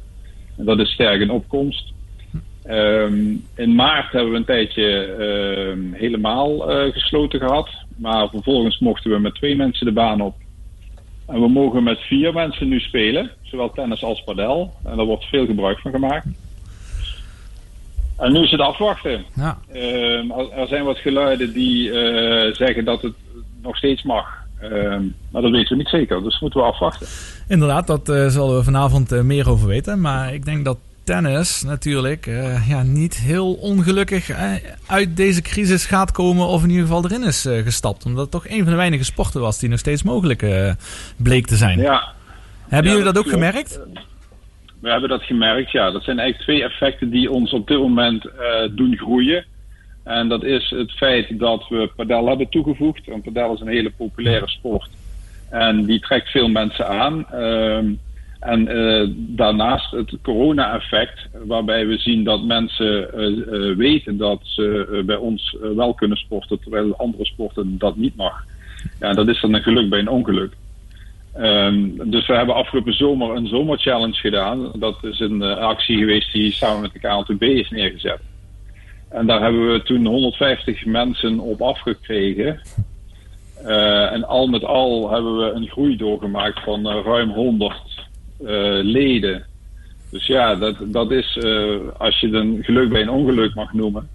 En 0.57 0.65
dat 0.65 0.79
is 0.79 0.93
sterk 0.93 1.21
in 1.21 1.31
opkomst. 1.31 1.94
Um, 2.71 3.45
in 3.55 3.75
maart 3.75 4.13
hebben 4.13 4.31
we 4.31 4.37
een 4.37 4.45
tijdje 4.45 5.17
uh, 5.19 5.99
helemaal 6.01 6.71
uh, 6.71 6.93
gesloten 6.93 7.41
gehad. 7.41 7.69
Maar 7.97 8.29
vervolgens 8.29 8.79
mochten 8.79 9.11
we 9.11 9.19
met 9.19 9.35
twee 9.35 9.57
mensen 9.57 9.87
de 9.87 9.93
baan 9.93 10.21
op. 10.21 10.35
En 11.27 11.41
we 11.41 11.49
mogen 11.49 11.83
met 11.83 11.99
vier 11.99 12.33
mensen 12.33 12.69
nu 12.69 12.81
spelen, 12.81 13.31
zowel 13.43 13.71
tennis 13.71 14.03
als 14.03 14.25
padel. 14.25 14.75
En 14.85 14.97
daar 14.97 15.07
wordt 15.07 15.25
veel 15.25 15.47
gebruik 15.47 15.79
van 15.79 15.91
gemaakt. 15.91 16.27
En 18.17 18.33
nu 18.33 18.43
is 18.43 18.51
het 18.51 18.61
afwachten. 18.61 19.25
Ja. 19.35 19.59
Uh, 19.73 20.59
er 20.59 20.69
zijn 20.69 20.85
wat 20.85 20.99
geluiden 20.99 21.53
die 21.53 21.89
uh, 21.89 22.55
zeggen 22.55 22.85
dat 22.85 23.03
het 23.03 23.15
nog 23.63 23.77
steeds 23.77 24.03
mag. 24.03 24.43
Maar 25.31 25.43
dat 25.43 25.51
weten 25.51 25.69
we 25.69 25.77
niet 25.77 25.89
zeker, 25.89 26.23
dus 26.23 26.41
moeten 26.41 26.61
we 26.61 26.67
afwachten. 26.67 27.07
Inderdaad, 27.49 27.87
dat 27.87 28.09
uh, 28.09 28.27
zullen 28.27 28.57
we 28.57 28.65
vanavond 28.65 29.13
uh, 29.13 29.21
meer 29.21 29.51
over 29.51 29.69
weten. 29.69 30.01
Maar 30.01 30.35
ik 30.35 30.45
denk 30.45 30.65
dat 30.65 30.79
tennis 31.05 31.63
natuurlijk 31.63 32.27
uh, 32.27 32.69
ja, 32.69 32.83
niet 32.83 33.17
heel 33.17 33.55
ongelukkig 33.55 34.31
uh, 34.31 34.53
uit 34.87 35.17
deze 35.17 35.43
crisis 35.43 35.87
gaat 35.87 36.13
komen. 36.13 36.47
Of 36.47 36.63
in 36.63 36.71
ieder 36.71 36.87
geval 36.87 37.05
erin 37.05 37.23
is 37.23 37.47
uh, 37.47 37.63
gestapt. 37.63 38.05
Omdat 38.05 38.23
het 38.23 38.31
toch 38.31 38.49
een 38.49 38.63
van 38.63 38.71
de 38.71 38.77
weinige 38.77 39.05
sporten 39.05 39.41
was 39.41 39.59
die 39.59 39.69
nog 39.69 39.79
steeds 39.79 40.03
mogelijk 40.03 40.47
bleek 41.17 41.47
te 41.47 41.57
zijn. 41.57 41.79
Ja. 41.79 42.13
Hebben 42.69 42.91
ja, 42.93 42.99
jullie 42.99 43.13
dat, 43.13 43.19
ook 43.19 43.29
klopt. 43.29 43.45
gemerkt? 43.45 43.81
We 44.81 44.91
hebben 44.91 45.09
dat 45.09 45.23
gemerkt, 45.23 45.71
ja. 45.71 45.91
Dat 45.91 46.03
zijn 46.03 46.19
eigenlijk 46.19 46.51
twee 46.51 46.65
effecten 46.65 47.11
die 47.11 47.31
ons 47.31 47.53
op 47.53 47.67
dit 47.67 47.79
moment 47.79 48.29
doen 48.71 48.97
groeien. 48.97 49.45
En 50.05 50.29
dat 50.29 50.43
is 50.43 50.71
het 50.71 50.93
feit 50.93 51.39
dat 51.39 51.69
we 51.69 51.91
padel 51.97 52.29
hebben 52.29 52.49
toegevoegd. 52.49 53.09
En 53.09 53.23
padel 53.23 53.55
is 53.55 53.61
een 53.61 53.69
hele 53.69 53.91
populaire 53.91 54.49
sport. 54.49 54.91
En 55.51 55.85
die 55.85 56.01
trekt 56.01 56.29
veel 56.29 56.49
mensen 56.49 56.89
aan. 56.89 57.27
Ehm, 57.31 57.93
en 58.45 58.77
uh, 58.77 59.09
daarnaast 59.17 59.91
het 59.91 60.17
corona-effect, 60.23 61.29
waarbij 61.45 61.87
we 61.87 61.99
zien 61.99 62.25
dat 62.25 62.43
mensen 62.43 63.11
uh, 63.15 63.27
uh, 63.27 63.77
weten 63.77 64.17
dat 64.17 64.41
ze 64.43 65.03
bij 65.07 65.17
ons 65.17 65.57
wel 65.75 65.95
kunnen 65.95 66.19
sporten, 66.19 66.61
terwijl 66.61 66.97
andere 66.97 67.25
sporten 67.25 67.79
dat 67.79 67.97
niet 67.97 68.17
mag. 68.17 68.45
Ja, 69.01 69.13
dat 69.13 69.29
is 69.29 69.41
dan 69.41 69.55
een 69.55 69.63
geluk 69.63 69.91
bij 69.91 69.99
een 69.99 70.09
ongeluk. 70.09 70.53
Um, 71.39 72.11
dus 72.11 72.27
we 72.27 72.35
hebben 72.35 72.55
afgelopen 72.55 72.93
zomer 72.93 73.37
een 73.37 73.47
zomerchallenge 73.47 74.15
gedaan. 74.15 74.73
Dat 74.75 74.97
is 75.03 75.21
een 75.21 75.43
actie 75.43 75.99
geweest 75.99 76.33
die 76.33 76.53
samen 76.53 76.81
met 76.81 76.93
de 76.93 76.99
KLTB 76.99 77.43
is 77.43 77.71
neergezet. 77.71 78.21
En 79.09 79.27
daar 79.27 79.41
hebben 79.43 79.73
we 79.73 79.83
toen 79.83 80.07
150 80.07 80.87
mensen 80.87 81.39
op 81.39 81.63
afgekregen. 81.63 82.61
en 84.13 84.25
al 84.25 84.47
met 84.47 84.65
al 84.65 85.11
hebben 85.11 85.37
we 85.37 85.51
een 85.51 85.69
groei 85.69 85.97
doorgemaakt 85.97 86.61
van 86.63 86.87
ruim 86.87 87.31
100 87.31 87.73
uh, 87.73 87.94
leden. 88.83 89.47
Dus 90.15 90.27
ja, 90.27 90.55
dat, 90.55 90.77
dat 90.85 91.11
is, 91.11 91.37
uh, 91.37 91.77
als 91.99 92.21
je 92.21 92.29
dan 92.29 92.59
geluk 92.61 92.89
bij 92.89 93.03
een 93.03 93.11
ongeluk 93.11 93.55
mag 93.55 93.73
noemen, 93.73 94.09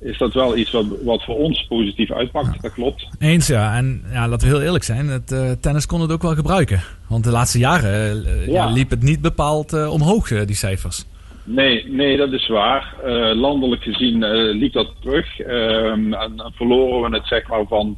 is 0.00 0.18
dat 0.18 0.34
wel 0.34 0.56
iets 0.56 0.70
wat, 0.70 0.84
wat 1.04 1.24
voor 1.24 1.36
ons 1.36 1.66
positief 1.68 2.12
uitpakt. 2.12 2.54
Ja. 2.54 2.60
Dat 2.60 2.72
klopt. 2.72 3.08
Eens 3.18 3.46
ja, 3.46 3.76
en 3.76 4.04
ja, 4.12 4.28
laten 4.28 4.48
we 4.48 4.54
heel 4.54 4.64
eerlijk 4.64 4.84
zijn, 4.84 5.08
het 5.08 5.32
uh, 5.32 5.50
tennis 5.60 5.86
kon 5.86 6.00
het 6.00 6.12
ook 6.12 6.22
wel 6.22 6.34
gebruiken. 6.34 6.80
Want 7.08 7.24
de 7.24 7.30
laatste 7.30 7.58
jaren 7.58 8.24
ja. 8.50 8.70
liep 8.70 8.90
het 8.90 9.02
niet 9.02 9.20
bepaald 9.20 9.88
omhoog, 9.88 10.28
die 10.28 10.56
cijfers. 10.56 11.04
Nee, 11.44 11.88
nee, 11.88 12.16
dat 12.16 12.32
is 12.32 12.48
waar. 12.48 12.94
landelijk 13.34 13.82
gezien 13.82 14.24
liep 14.50 14.72
dat 14.72 14.92
terug. 15.00 15.40
Ehm, 15.40 16.12
en 16.12 16.52
verloren 16.54 17.10
we 17.10 17.16
het 17.16 17.26
zeg 17.26 17.48
maar 17.48 17.64
van 17.68 17.96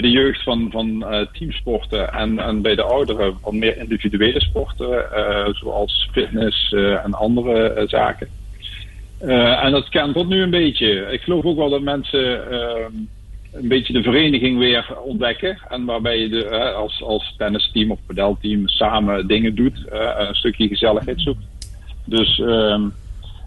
bij 0.00 0.10
de 0.10 0.16
jeugd 0.16 0.42
van, 0.42 0.68
van 0.70 0.86
uh, 0.86 1.20
teamsporten 1.32 2.12
en, 2.12 2.38
en 2.38 2.62
bij 2.62 2.74
de 2.74 2.82
ouderen 2.82 3.38
van 3.42 3.58
meer 3.58 3.76
individuele 3.76 4.40
sporten, 4.40 5.06
uh, 5.14 5.48
zoals 5.52 6.08
fitness 6.12 6.72
uh, 6.72 7.04
en 7.04 7.14
andere 7.14 7.84
zaken. 7.86 8.28
en 9.62 9.70
dat 9.70 9.88
kentelt 9.88 10.28
nu 10.28 10.42
een 10.42 10.50
beetje. 10.50 10.88
Ik 11.12 11.20
geloof 11.20 11.44
ook 11.44 11.56
wel 11.56 11.70
dat 11.70 11.82
mensen 11.82 12.50
ehm, 12.50 12.92
een 13.52 13.68
beetje 13.68 13.92
de 13.92 14.02
vereniging 14.02 14.58
weer 14.58 14.86
ontdekken. 15.04 15.58
En 15.68 15.84
waarbij 15.84 16.18
je 16.18 16.28
de, 16.28 16.48
als, 16.74 17.02
als 17.02 17.34
tennisteam 17.36 17.90
of 17.90 17.98
padelteam 18.06 18.68
samen 18.68 19.26
dingen 19.26 19.54
doet, 19.54 19.84
een 20.16 20.34
stukje 20.34 20.68
gezelligheid 20.68 21.20
zoekt. 21.20 21.44
Dus 22.04 22.40
ehm, 22.40 22.82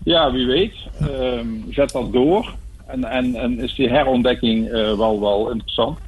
ja, 0.04 0.32
wie 0.32 0.46
weet, 0.46 0.76
ehm, 1.00 1.48
zet 1.70 1.92
dat 1.92 2.14
door. 2.14 2.54
En, 2.88 3.04
en, 3.04 3.36
en 3.36 3.60
is 3.60 3.76
die 3.76 3.90
herontdekking 3.90 4.70
wel, 4.98 5.20
wel 5.20 5.52
interessant. 5.52 6.00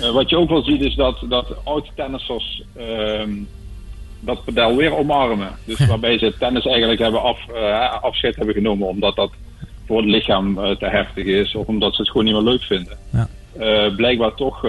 Uh, 0.00 0.10
wat 0.10 0.30
je 0.30 0.38
ook 0.38 0.48
wel 0.48 0.62
ziet 0.62 0.80
is 0.80 0.94
dat, 0.94 1.24
dat 1.28 1.56
oud-tennissers 1.64 2.62
uh, 2.76 3.22
dat 4.20 4.44
pedal 4.44 4.76
weer 4.76 4.96
omarmen. 4.96 5.50
Dus 5.64 5.86
waarbij 5.86 6.18
ze 6.18 6.34
tennis 6.38 6.66
eigenlijk 6.66 7.00
hebben 7.00 7.22
af, 7.22 7.38
uh, 7.54 8.02
afscheid 8.02 8.36
hebben 8.36 8.54
genomen 8.54 8.88
omdat 8.88 9.16
dat 9.16 9.30
voor 9.86 9.96
het 9.96 10.10
lichaam 10.10 10.58
uh, 10.58 10.70
te 10.70 10.86
heftig 10.86 11.24
is 11.24 11.54
of 11.54 11.66
omdat 11.66 11.94
ze 11.94 12.00
het 12.00 12.10
gewoon 12.10 12.26
niet 12.26 12.34
meer 12.34 12.42
leuk 12.42 12.62
vinden. 12.62 12.98
Ja. 13.12 13.28
Blijkbaar 13.96 14.34
toch 14.34 14.60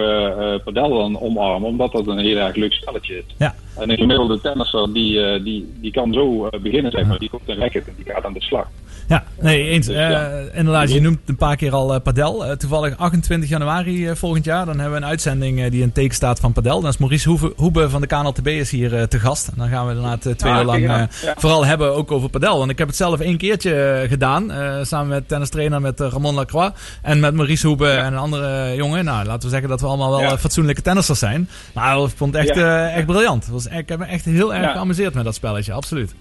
padel 0.64 0.98
dan 0.98 1.20
omarmen 1.20 1.68
omdat 1.68 1.92
dat 1.92 2.06
een 2.06 2.18
heel 2.18 2.36
erg 2.36 2.56
leuk 2.56 2.72
spelletje 2.72 3.16
is. 3.16 3.24
Ja. 3.38 3.54
En 3.76 3.90
een 3.90 3.96
gemiddelde 3.96 4.40
tennisser 4.40 4.92
die, 4.92 5.42
die, 5.42 5.72
die 5.80 5.92
kan 5.92 6.12
zo 6.12 6.48
beginnen, 6.62 6.90
zeg 6.90 7.06
maar. 7.06 7.18
Die 7.18 7.30
komt 7.30 7.48
een 7.48 7.58
racket 7.58 7.86
en 7.86 7.94
die 7.96 8.12
gaat 8.12 8.24
aan 8.24 8.32
de 8.32 8.42
slag. 8.42 8.66
Ja, 9.08 9.24
nee, 9.40 9.68
eens. 9.68 9.86
Dus, 9.86 9.96
ja. 9.96 10.40
inderdaad, 10.52 10.92
je 10.92 11.00
noemt 11.00 11.18
een 11.26 11.36
paar 11.36 11.56
keer 11.56 11.72
al 11.72 12.00
padel. 12.00 12.56
Toevallig 12.56 12.96
28 12.96 13.48
januari 13.48 14.16
volgend 14.16 14.44
jaar, 14.44 14.66
dan 14.66 14.78
hebben 14.78 14.98
we 14.98 15.04
een 15.04 15.10
uitzending 15.10 15.68
die 15.68 15.82
in 15.82 15.92
teken 15.92 16.14
staat 16.14 16.40
van 16.40 16.52
padel. 16.52 16.80
Dan 16.80 16.90
is 16.90 16.98
Maurice 16.98 17.28
Hoebe, 17.28 17.52
Hoebe 17.56 17.90
van 17.90 18.00
de 18.00 18.06
KNLTB 18.06 18.46
is 18.46 18.70
hier 18.70 19.08
te 19.08 19.18
gast. 19.18 19.48
En 19.48 19.54
dan 19.56 19.68
gaan 19.68 19.86
we 19.86 19.92
inderdaad 19.92 20.38
twee 20.38 20.52
uur 20.52 20.64
lang 20.64 20.82
ja. 20.82 21.08
vooral 21.36 21.66
hebben 21.66 21.94
ook 21.94 22.12
over 22.12 22.28
padel. 22.28 22.58
Want 22.58 22.70
ik 22.70 22.78
heb 22.78 22.86
het 22.86 22.96
zelf 22.96 23.20
één 23.20 23.36
keertje 23.36 24.04
gedaan, 24.08 24.52
samen 24.82 25.08
met 25.08 25.28
tennistrainer 25.28 25.80
met 25.80 26.00
Ramon 26.00 26.34
Lacroix 26.34 26.72
en 27.02 27.20
met 27.20 27.34
Maurice 27.34 27.66
Hoebe 27.66 27.88
en 27.88 28.12
een 28.12 28.18
andere 28.18 28.71
jongen. 28.74 29.04
Nou, 29.04 29.26
laten 29.26 29.42
we 29.42 29.48
zeggen 29.48 29.68
dat 29.68 29.80
we 29.80 29.86
allemaal 29.86 30.20
wel 30.20 30.36
fatsoenlijke 30.36 30.82
tennissers 30.82 31.18
zijn. 31.18 31.48
Nou, 31.74 32.08
ik 32.08 32.16
vond 32.16 32.34
het 32.34 32.48
echt, 32.48 32.58
echt 32.94 33.06
briljant. 33.06 33.46
Was, 33.46 33.66
ik 33.66 33.88
heb 33.88 33.98
me 33.98 34.04
echt 34.04 34.24
heel 34.24 34.54
erg 34.54 34.72
geamuseerd 34.72 35.14
met 35.14 35.24
dat 35.24 35.34
spelletje, 35.34 35.72
absoluut. 35.72 36.14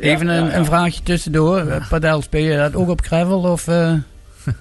Even 0.00 0.28
een, 0.28 0.56
een, 0.56 0.64
vraagje 0.64 1.02
tussendoor. 1.02 1.66
Ja. 1.66 1.86
Padel, 1.88 2.22
speel 2.22 2.44
je 2.44 2.56
dat 2.56 2.74
ook 2.74 2.88
op 2.88 3.00
gravel? 3.00 3.40
Of, 3.40 3.68
uh... 3.68 3.92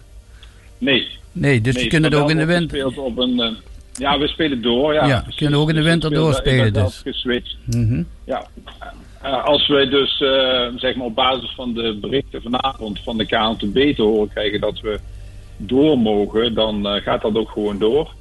Nee. 0.78 1.08
Nee, 1.32 1.62
dus 1.62 1.73
nee, 1.73 1.84
je 1.84 1.89
kunt 1.89 2.04
het 2.04 2.15
ook 2.15 2.30
in 2.30 2.38
de 2.38 2.45
winter... 2.45 2.86
Op 2.86 3.17
een, 3.17 3.39
uh, 3.39 3.52
ja, 3.93 4.19
we 4.19 4.28
spelen 4.28 4.62
door. 4.62 4.93
Ja, 4.93 5.06
ja 5.06 5.23
je 5.28 5.36
kunt 5.36 5.56
ook 5.56 5.69
in 5.69 5.76
de 5.76 5.84
winter 5.84 6.10
dus 6.10 6.19
doorspelen. 6.19 6.73
Dus. 6.73 7.02
Geswitcht. 7.04 7.56
Mm 7.65 7.88
-hmm. 7.88 8.08
Ja. 8.23 8.47
Uh, 9.23 9.43
als 9.43 9.67
wij 9.67 9.89
dus 9.89 10.17
zeg 10.76 10.95
maar 10.95 11.06
op 11.06 11.15
basis 11.15 11.54
van 11.56 11.73
de 11.73 11.97
berichten 12.02 12.41
vanavond 12.41 13.00
van 13.04 13.17
de 13.17 13.26
KNTB 13.26 13.95
te 13.95 14.02
horen 14.02 14.30
krijgen 14.30 14.60
dat 14.60 14.80
we 14.80 15.00
door 15.57 15.97
mogen, 15.97 16.53
dan 16.53 17.01
gaat 17.01 17.21
dat 17.21 17.35
ook 17.35 17.49
gewoon 17.49 17.77
door. 17.77 18.13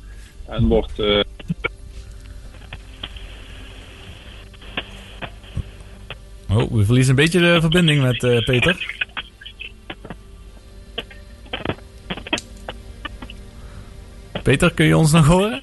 En 0.48 0.66
wordt. 0.66 0.98
eh, 0.98 1.20
Oh, 6.50 6.72
we 6.72 6.84
verliezen 6.84 7.10
een 7.10 7.22
beetje 7.22 7.40
de 7.40 7.60
verbinding 7.60 8.02
met 8.02 8.22
eh, 8.24 8.44
Peter. 8.44 8.94
Peter, 14.42 14.74
kun 14.74 14.86
je 14.86 14.96
ons 14.96 15.12
nog 15.12 15.26
horen? 15.26 15.62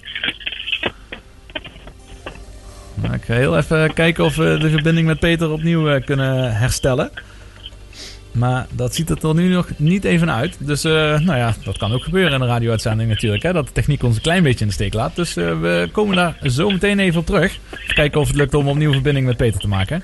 Nou, 2.95 3.13
ik 3.13 3.23
ga 3.23 3.33
heel 3.33 3.57
even 3.57 3.93
kijken 3.93 4.25
of 4.25 4.35
we 4.35 4.57
de 4.57 4.69
verbinding 4.69 5.07
met 5.07 5.19
Peter 5.19 5.51
opnieuw 5.51 5.89
eh, 5.89 6.05
kunnen 6.05 6.55
herstellen. 6.57 7.11
Maar 8.33 8.67
dat 8.71 8.95
ziet 8.95 9.09
er 9.23 9.35
nu 9.35 9.47
nog 9.47 9.69
niet 9.77 10.03
even 10.03 10.31
uit. 10.31 10.55
Dus 10.59 10.83
eh, 10.83 10.91
nou 11.19 11.37
ja, 11.37 11.53
dat 11.63 11.77
kan 11.77 11.91
ook 11.91 12.03
gebeuren 12.03 12.33
in 12.33 12.41
een 12.41 12.47
radio-uitzending 12.47 13.09
natuurlijk. 13.09 13.43
Hè, 13.43 13.53
dat 13.53 13.65
de 13.65 13.71
techniek 13.71 14.03
ons 14.03 14.15
een 14.15 14.21
klein 14.21 14.43
beetje 14.43 14.59
in 14.59 14.67
de 14.67 14.73
steek 14.73 14.93
laat. 14.93 15.15
Dus 15.15 15.35
eh, 15.35 15.59
we 15.59 15.89
komen 15.91 16.15
daar 16.15 16.37
zo 16.43 16.69
meteen 16.69 16.99
even 16.99 17.19
op 17.19 17.25
terug. 17.25 17.59
Kijken 17.87 18.21
of 18.21 18.27
het 18.27 18.35
lukt 18.35 18.53
om 18.53 18.67
opnieuw 18.67 18.91
verbinding 18.91 19.25
met 19.25 19.37
Peter 19.37 19.59
te 19.59 19.67
maken. 19.67 20.03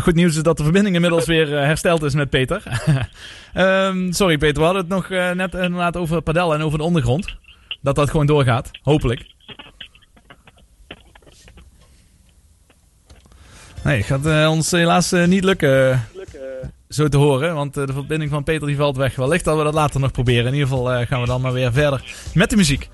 Ja, 0.00 0.06
goed 0.06 0.14
nieuws 0.14 0.36
is 0.36 0.42
dat 0.42 0.56
de 0.56 0.62
verbinding 0.62 0.94
inmiddels 0.94 1.26
weer 1.26 1.56
eh, 1.56 1.64
hersteld 1.64 2.02
is 2.02 2.14
met 2.14 2.30
Peter. 2.30 2.62
Ehm, 3.52 4.12
sorry 4.12 4.38
Peter, 4.38 4.58
we 4.58 4.64
hadden 4.64 4.82
het 4.82 4.90
nog 4.90 5.10
eh, 5.10 5.30
net 5.30 5.54
inderdaad 5.54 5.96
over 5.96 6.20
padel 6.20 6.54
en 6.54 6.62
over 6.62 6.78
de 6.78 6.84
ondergrond. 6.84 7.36
Dat 7.82 7.94
dat 7.94 8.10
gewoon 8.10 8.26
doorgaat, 8.26 8.70
hopelijk. 8.82 9.26
Nee, 13.84 14.02
gaat 14.02 14.26
eh, 14.26 14.50
ons 14.50 14.70
helaas 14.70 15.10
niet 15.10 15.44
lukken 15.44 16.04
zo 16.88 17.08
te 17.08 17.16
horen. 17.16 17.54
Want 17.54 17.74
de 17.74 17.92
verbinding 17.92 18.30
van 18.30 18.44
Peter 18.44 18.66
die 18.66 18.76
valt 18.76 18.96
weg. 18.96 19.16
Wellicht 19.16 19.44
dat 19.44 19.56
we 19.56 19.64
dat 19.64 19.74
later 19.74 20.00
nog 20.00 20.10
proberen. 20.10 20.46
In 20.46 20.52
ieder 20.52 20.68
geval 20.68 21.06
gaan 21.06 21.20
we 21.20 21.26
dan 21.26 21.40
maar 21.40 21.52
weer 21.52 21.72
verder 21.72 22.04
met 22.34 22.50
de 22.50 22.56
muziek. 22.56 22.88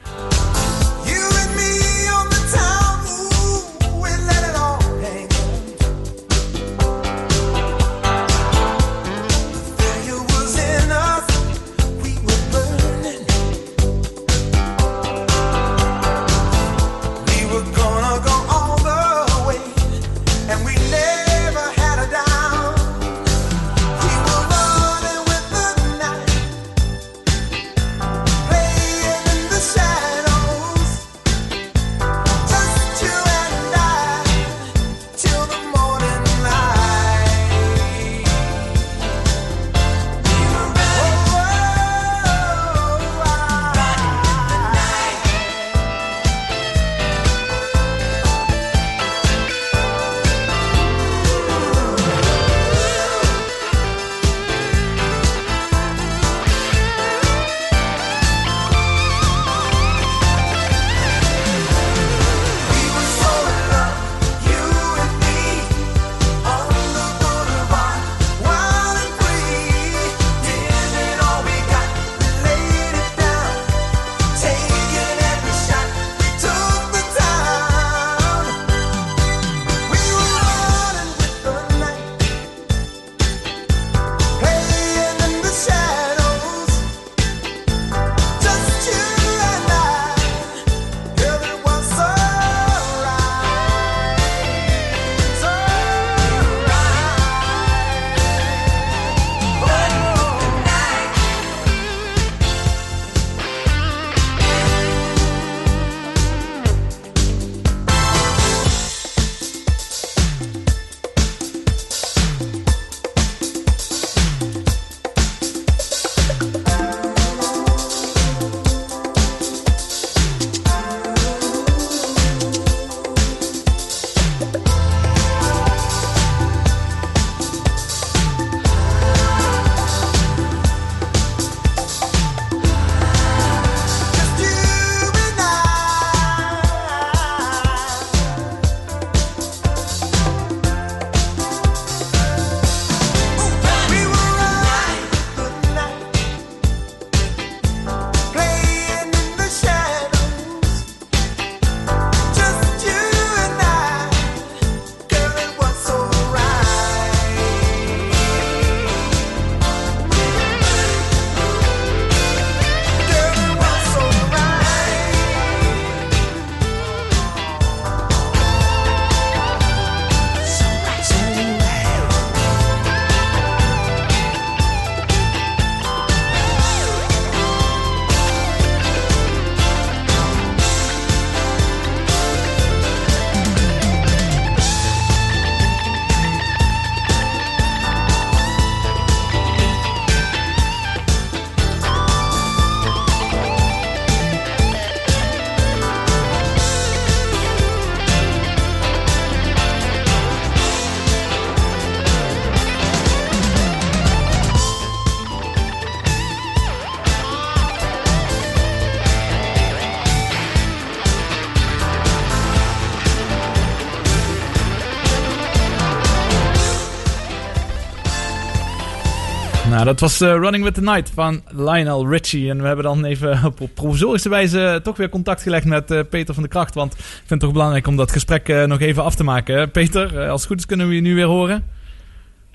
Dat 219.86 220.00
was 220.00 220.20
eh, 220.20 220.28
Running 220.28 220.64
with 220.64 220.74
the 220.74 220.80
Night 220.80 221.10
van 221.14 221.42
Lionel 221.50 222.08
Richie. 222.08 222.50
En 222.50 222.60
we 222.60 222.66
hebben 222.66 222.84
dan 222.84 223.04
even 223.04 223.40
op, 223.44 223.68
provisorische 223.74 224.28
wijze 224.28 224.80
toch 224.82 224.96
weer 224.96 225.08
contact 225.08 225.42
gelegd 225.42 225.64
met 225.64 225.90
eh, 225.90 226.00
Peter 226.10 226.34
van 226.34 226.42
de 226.42 226.48
Kracht. 226.48 226.74
Want 226.74 226.92
ik 226.92 226.98
vind 226.98 227.30
het 227.30 227.40
toch 227.40 227.52
belangrijk 227.52 227.86
om 227.86 227.96
dat 227.96 228.12
gesprek 228.12 228.48
eh, 228.48 228.64
nog 228.64 228.80
even 228.80 229.04
af 229.04 229.14
te 229.14 229.24
maken. 229.24 229.70
Peter, 229.70 230.18
eh, 230.18 230.30
als 230.30 230.40
het 230.40 230.50
goed 230.50 230.58
is 230.58 230.66
kunnen 230.66 230.88
we 230.88 230.94
je 230.94 231.00
nu 231.00 231.14
weer 231.14 231.26
horen. 231.26 231.64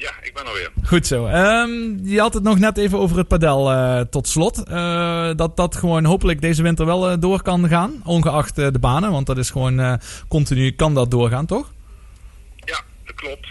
Ja, 0.02 0.12
ik 0.22 0.34
ben 0.34 0.46
er 0.46 0.54
weer. 0.54 0.72
Goed 0.84 1.08
zo. 1.08 1.26
Ehm, 1.26 1.70
je 2.04 2.20
had 2.20 2.34
het 2.34 2.44
nog 2.44 2.60
net 2.60 2.78
even 2.78 3.00
over 3.00 3.18
het 3.18 3.28
padel 3.28 3.72
eh, 3.72 4.00
tot 4.00 4.28
slot. 4.28 4.64
Eh, 4.64 5.30
dat 5.36 5.58
dat 5.58 5.76
gewoon 5.76 6.06
hopelijk 6.06 6.42
deze 6.42 6.64
winter 6.64 6.86
wel 6.86 7.10
eh, 7.10 7.18
door 7.20 7.42
kan 7.42 7.68
gaan. 7.68 8.02
Ongeacht 8.06 8.58
eh, 8.58 8.68
de 8.72 8.80
banen. 8.80 9.12
Want 9.12 9.26
dat 9.26 9.38
is 9.38 9.50
gewoon 9.50 9.80
eh, 9.80 9.94
continu 10.28 10.72
kan 10.72 10.94
dat 10.94 11.12
doorgaan, 11.12 11.46
toch? 11.46 11.72
Ja, 12.56 12.82
dat 13.06 13.16
klopt. 13.16 13.48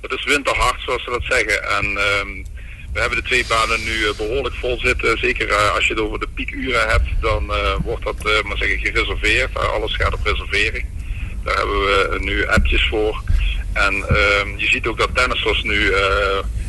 Dat 0.00 0.12
is 0.12 0.24
winterhard, 0.24 0.80
zoals 0.80 1.02
ze 1.02 1.10
dat 1.10 1.22
zeggen. 1.22 1.62
En 1.62 1.84
ehm, 1.84 2.44
we 2.92 3.00
hebben 3.00 3.18
de 3.18 3.24
twee 3.24 3.44
banen 3.48 3.84
nu 3.84 4.06
eh, 4.06 4.14
behoorlijk 4.16 4.54
vol 4.54 4.78
zitten. 4.78 5.18
Zeker 5.18 5.48
eh, 5.48 5.74
als 5.74 5.86
je 5.86 5.94
het 5.94 6.02
over 6.02 6.18
de 6.18 6.28
piekuren 6.34 6.88
hebt, 6.88 7.08
dan 7.20 7.52
eh, 7.52 7.74
wordt 7.84 8.04
dat 8.04 8.44
maar 8.44 8.56
zeggen, 8.56 8.78
gereserveerd. 8.78 9.58
Alles 9.58 9.96
gaat 9.96 10.14
op 10.14 10.24
reservering. 10.24 10.86
Daar 11.44 11.56
hebben 11.56 11.80
we 11.80 12.16
nu 12.20 12.46
appjes 12.46 12.88
voor. 12.88 13.22
En 13.72 13.94
ehm, 13.94 14.56
je 14.56 14.66
ziet 14.66 14.86
ook 14.86 14.98
dat 14.98 15.14
tennissers 15.14 15.62
nu 15.62 15.94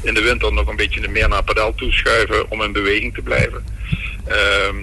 in 0.01 0.13
de 0.13 0.21
winter 0.21 0.53
nog 0.53 0.67
een 0.67 0.75
beetje 0.75 1.07
meer 1.07 1.29
naar 1.29 1.43
padel 1.43 1.75
toeschuiven 1.75 2.51
om 2.51 2.61
in 2.61 2.71
beweging 2.71 3.13
te 3.13 3.21
blijven. 3.21 3.65
Ehm, 4.27 4.75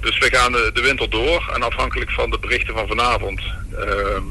dus 0.00 0.18
we 0.18 0.28
gaan 0.30 0.52
de, 0.52 0.70
de 0.74 0.80
winter 0.80 1.10
door 1.10 1.50
en 1.54 1.62
afhankelijk 1.62 2.10
van 2.10 2.30
de 2.30 2.38
berichten 2.38 2.74
van 2.74 2.88
vanavond 2.88 3.40
ehm, 3.78 4.22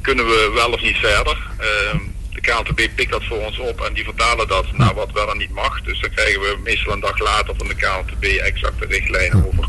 kunnen 0.00 0.26
we 0.26 0.50
wel 0.54 0.72
of 0.72 0.82
niet 0.82 0.96
verder. 0.96 1.36
De 2.40 2.50
KNTB 2.50 2.88
pikt 2.94 3.10
dat 3.10 3.24
voor 3.24 3.38
ons 3.38 3.58
op 3.58 3.80
en 3.80 3.92
die 3.92 4.04
vertalen 4.04 4.48
dat 4.48 4.66
naar 4.72 4.94
wat 4.94 5.12
wel 5.12 5.30
en 5.30 5.38
niet 5.38 5.50
mag. 5.50 5.82
Dus 5.82 6.00
dan 6.00 6.10
krijgen 6.10 6.40
we 6.40 6.56
meestal 6.64 6.92
een 6.92 7.00
dag 7.00 7.18
later 7.18 7.54
van 7.56 7.68
de 7.68 7.74
KNTB 7.74 8.24
exacte 8.24 8.86
richtlijnen 8.86 9.46
over 9.46 9.68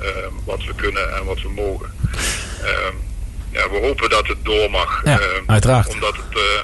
ehm, 0.00 0.32
wat 0.44 0.64
we 0.64 0.74
kunnen 0.74 1.16
en 1.16 1.24
wat 1.24 1.42
we 1.42 1.48
mogen. 1.48 1.92
Ehm, 2.62 2.94
ja, 3.52 3.70
we 3.70 3.78
hopen 3.78 4.10
dat 4.10 4.26
het 4.26 4.44
door 4.44 4.70
mag. 4.70 5.00
Ja, 5.04 5.18
ehm, 5.20 5.42
uiteraard. 5.46 5.88
Omdat 5.88 6.16
het 6.16 6.38
eh, 6.38 6.62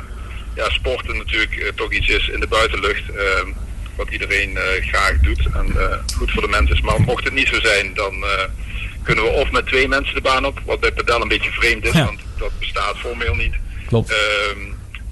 ja, 0.55 0.71
sporten 0.71 1.17
natuurlijk 1.17 1.57
eh, 1.57 1.69
toch 1.75 1.93
iets 1.93 2.09
is 2.09 2.29
in 2.29 2.41
de 2.41 2.47
buitenlucht. 2.47 3.03
wat 3.97 4.11
iedereen 4.11 4.57
eh, 4.57 4.87
graag 4.89 5.19
doet 5.21 5.47
en 5.55 5.77
goed 6.17 6.31
voor 6.31 6.43
de 6.43 6.49
mensen 6.49 6.75
is. 6.77 6.81
Maar 6.83 7.01
mocht 7.01 7.25
het 7.25 7.33
niet 7.33 7.49
zo 7.49 7.61
zijn, 7.61 7.95
dan 7.95 8.25
kunnen 9.03 9.25
we 9.25 9.31
of 9.31 9.51
met 9.51 9.67
twee 9.67 9.89
mensen 9.89 10.15
de 10.15 10.21
baan 10.21 10.47
op, 10.47 10.61
wat 10.65 10.81
bij 10.81 10.93
padel 10.93 11.23
een 11.23 11.29
beetje 11.29 11.51
vreemd 11.51 11.85
is, 11.85 11.93
Ja. 11.93 12.05
want 12.05 12.21
dat 12.39 12.59
bestaat 12.59 12.97
formeel 12.99 13.35
niet. 13.35 13.55
Klopt. 13.87 14.15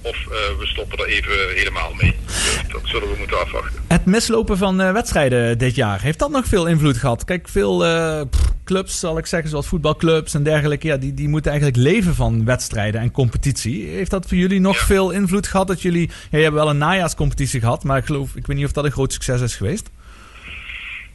Of 0.05 0.17
eh, 0.17 0.59
we 0.59 0.67
stoppen 0.67 0.99
er 0.99 1.07
even 1.07 1.33
helemaal 1.55 1.93
mee. 2.01 2.15
Dus 2.27 2.73
dat 2.73 2.81
zullen 2.85 3.11
we 3.11 3.15
moeten 3.19 3.41
afwachten. 3.41 3.83
Het 3.89 4.05
mislopen 4.05 4.59
van 4.59 4.81
eh, 4.81 4.93
wedstrijden 4.93 5.59
dit 5.59 5.75
jaar, 5.75 6.01
heeft 6.03 6.19
dat 6.19 6.31
nog 6.31 6.47
veel 6.47 6.67
invloed 6.67 6.97
gehad? 6.97 7.25
Kijk, 7.25 7.49
veel 7.49 7.85
eh, 7.85 8.21
pff, 8.31 8.43
clubs, 8.65 8.99
zal 9.01 9.19
ik 9.19 9.27
zeggen, 9.27 9.51
zoals 9.51 9.67
voetbalclubs 9.67 10.35
en 10.35 10.43
dergelijke, 10.43 10.87
ja, 10.87 10.97
die, 10.97 11.15
die 11.15 11.29
moeten 11.29 11.51
eigenlijk 11.51 11.81
leven 11.83 12.15
van 12.15 12.45
wedstrijden 12.45 13.01
en 13.01 13.11
competitie. 13.11 13.87
Heeft 13.87 14.11
dat 14.11 14.27
voor 14.29 14.37
jullie 14.37 14.61
nog 14.61 14.79
Ja. 14.79 14.85
veel 14.85 15.11
invloed 15.11 15.47
gehad? 15.47 15.67
Dat 15.67 15.83
jullie, 15.83 16.11
ja, 16.31 16.37
je 16.39 16.45
hebt 16.45 16.55
wel 16.55 16.71
een 16.71 16.79
najaarscompetitie 16.79 17.61
gehad, 17.61 17.85
maar 17.85 17.99
ik 17.99 18.05
geloof, 18.05 18.35
ik 18.35 18.47
weet 18.47 18.57
niet 18.57 18.67
of 18.67 18.73
dat 18.73 18.85
een 18.85 18.93
groot 18.93 19.13
succes 19.13 19.41
is 19.41 19.57
geweest. 19.57 19.91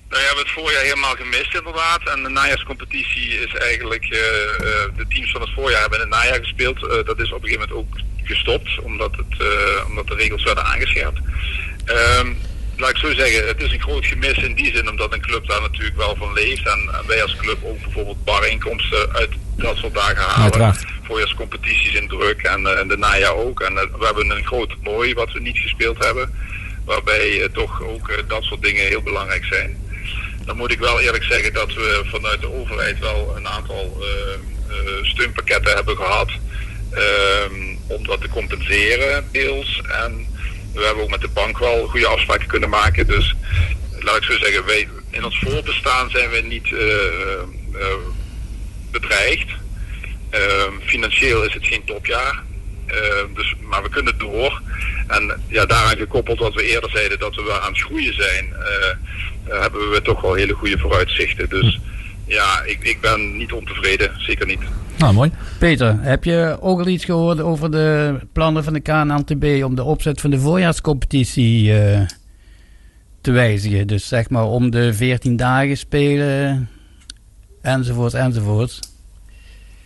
Nou 0.10 0.22
ja, 0.22 0.28
we 0.28 0.36
hebben 0.36 0.44
het 0.54 0.64
voorjaar 0.64 0.84
helemaal 0.84 1.16
gemist 1.16 1.56
inderdaad. 1.56 2.10
En 2.10 2.24
de 2.24 2.30
najaarscompetitie 2.30 3.28
is 3.28 3.54
eigenlijk, 3.54 4.04
de 4.96 5.06
teams 5.10 5.32
van 5.32 5.42
het 5.42 5.50
voorjaar 5.56 5.82
hebben 5.82 6.02
in 6.02 6.08
het 6.10 6.14
najaar 6.16 6.40
gespeeld. 6.40 6.80
Dat 7.06 7.20
is 7.20 7.32
op 7.32 7.44
een 7.44 7.50
gegeven 7.50 7.70
moment 7.70 7.72
ook 7.72 8.00
gestopt, 8.30 8.80
omdat, 8.82 9.12
het, 9.16 9.40
eh, 9.40 9.88
omdat 9.88 10.08
de 10.08 10.16
regels 10.16 10.44
werden 10.44 10.66
aangescherpt. 10.66 11.20
Ehm, 11.86 12.28
laat 12.78 12.90
ik 12.90 12.98
zo 12.98 13.14
zeggen, 13.14 13.48
het 13.48 13.62
is 13.62 13.72
een 13.72 13.82
groot 13.82 14.06
gemis 14.06 14.38
in 14.38 14.56
die 14.56 14.76
zin, 14.76 14.90
omdat 14.90 15.14
een 15.14 15.22
club 15.22 15.48
daar 15.48 15.62
natuurlijk 15.62 15.98
wel 15.98 16.16
van 16.16 16.34
leeft. 16.34 16.66
En, 16.66 16.90
en 16.94 17.08
wij 17.08 17.22
als 17.22 17.36
club 17.36 17.58
ook 17.64 17.82
bijvoorbeeld 17.84 18.24
barinkomsten 18.24 19.14
uit 19.14 19.30
dat 19.56 19.78
soort 19.78 19.94
dagen 19.94 20.24
halen. 20.24 20.42
Uiteraard. 20.42 20.86
Voorjaarscompetities 21.04 21.94
in 21.94 22.08
druk 22.08 22.42
en, 22.42 22.80
en 22.80 22.88
de 22.88 22.98
najaar 22.98 23.36
ook. 23.36 23.62
En 23.62 23.78
eh, 23.78 23.84
we 24.00 24.06
hebben 24.06 24.30
een 24.30 24.46
groot 24.46 24.70
toernooi 24.70 25.14
wat 25.14 25.32
we 25.32 25.40
niet 25.40 25.58
gespeeld 25.58 26.04
hebben. 26.04 26.34
Waarbij 26.86 27.50
toch 27.54 27.84
ook 27.84 28.24
dat 28.28 28.44
soort 28.44 28.62
dingen 28.62 28.86
heel 28.86 29.02
belangrijk 29.02 29.46
zijn. 29.46 29.78
Dan 30.46 30.58
moet 30.58 30.72
ik 30.72 30.80
wel 30.80 31.00
eerlijk 31.00 31.24
zeggen 31.24 31.54
dat 31.54 31.74
we 31.74 32.02
vanuit 32.06 32.42
de 32.42 32.54
overheid 32.54 33.00
wel 33.00 33.34
een 33.36 33.48
aantal 33.48 34.04
steunpakketten 35.02 35.76
hebben 35.76 35.96
gehad. 35.96 36.30
ehm, 36.92 37.78
om 37.90 38.08
dat 38.08 38.22
te 38.22 38.30
compenseren 38.30 39.28
deels. 39.32 39.82
En 40.06 40.28
we 40.74 40.84
hebben 40.84 41.04
ook 41.04 41.10
met 41.10 41.22
de 41.22 41.28
bank 41.28 41.58
wel 41.58 41.88
goede 41.88 42.08
afspraken 42.08 42.48
kunnen 42.48 42.70
maken. 42.70 43.08
Dus 43.08 43.36
laat 44.00 44.18
ik 44.18 44.24
zo 44.24 44.38
zeggen, 44.38 44.66
wij, 44.66 44.88
in 45.10 45.26
ons 45.26 45.40
voorbestaan 45.40 46.10
zijn 46.10 46.30
we 46.30 46.42
niet 46.42 46.74
eh, 46.74 47.94
bedreigd. 48.92 49.50
Ehm, 50.30 50.74
financieel 50.86 51.44
is 51.44 51.54
het 51.54 51.68
geen 51.68 51.84
topjaar. 51.86 52.44
Ehm, 52.86 53.34
dus, 53.34 53.56
maar 53.62 53.84
we 53.84 53.90
kunnen 53.90 54.18
door. 54.18 54.62
En 55.08 55.42
ja, 55.48 55.66
daaraan 55.66 55.98
gekoppeld 55.98 56.40
wat 56.40 56.54
we 56.54 56.64
eerder 56.64 56.90
zeiden 56.90 57.20
dat 57.20 57.36
we 57.36 57.44
wel 57.44 57.60
aan 57.60 57.72
het 57.72 57.82
groeien 57.82 58.14
zijn, 58.14 58.54
hebben 59.44 59.90
we 59.90 60.02
toch 60.02 60.22
wel 60.22 60.34
hele 60.34 60.54
goede 60.54 60.78
vooruitzichten. 60.78 61.50
Dus 61.50 61.80
ja, 62.30 62.64
ik, 62.64 62.84
ik 62.84 63.02
ben 63.02 63.38
niet 63.38 63.52
ontevreden, 63.52 64.12
zeker 64.18 64.46
niet. 64.46 64.62
Nou, 65.00 65.14
mooi. 65.14 65.32
Peter, 65.60 65.98
heb 66.02 66.24
je 66.24 66.58
ook 66.62 66.80
al 66.80 66.88
iets 66.88 67.06
gehoord 67.06 67.40
over 67.42 67.72
de 67.72 68.20
plannen 68.34 68.64
van 68.64 68.74
de 68.74 68.80
KNLTB 68.80 69.64
om 69.64 69.76
de 69.76 69.84
opzet 69.84 70.22
van 70.22 70.30
de 70.30 70.40
voorjaarscompetitie 70.40 71.80
eh, 71.80 72.02
te 73.22 73.32
wijzigen? 73.32 73.88
Dus 73.88 74.08
zeg 74.08 74.30
maar 74.30 74.46
om 74.46 74.70
de 74.72 74.94
14 74.94 75.36
dagen 75.36 75.78
spelen, 75.78 76.70
enzovoort, 77.62 78.14
enzovoort. 78.14 78.80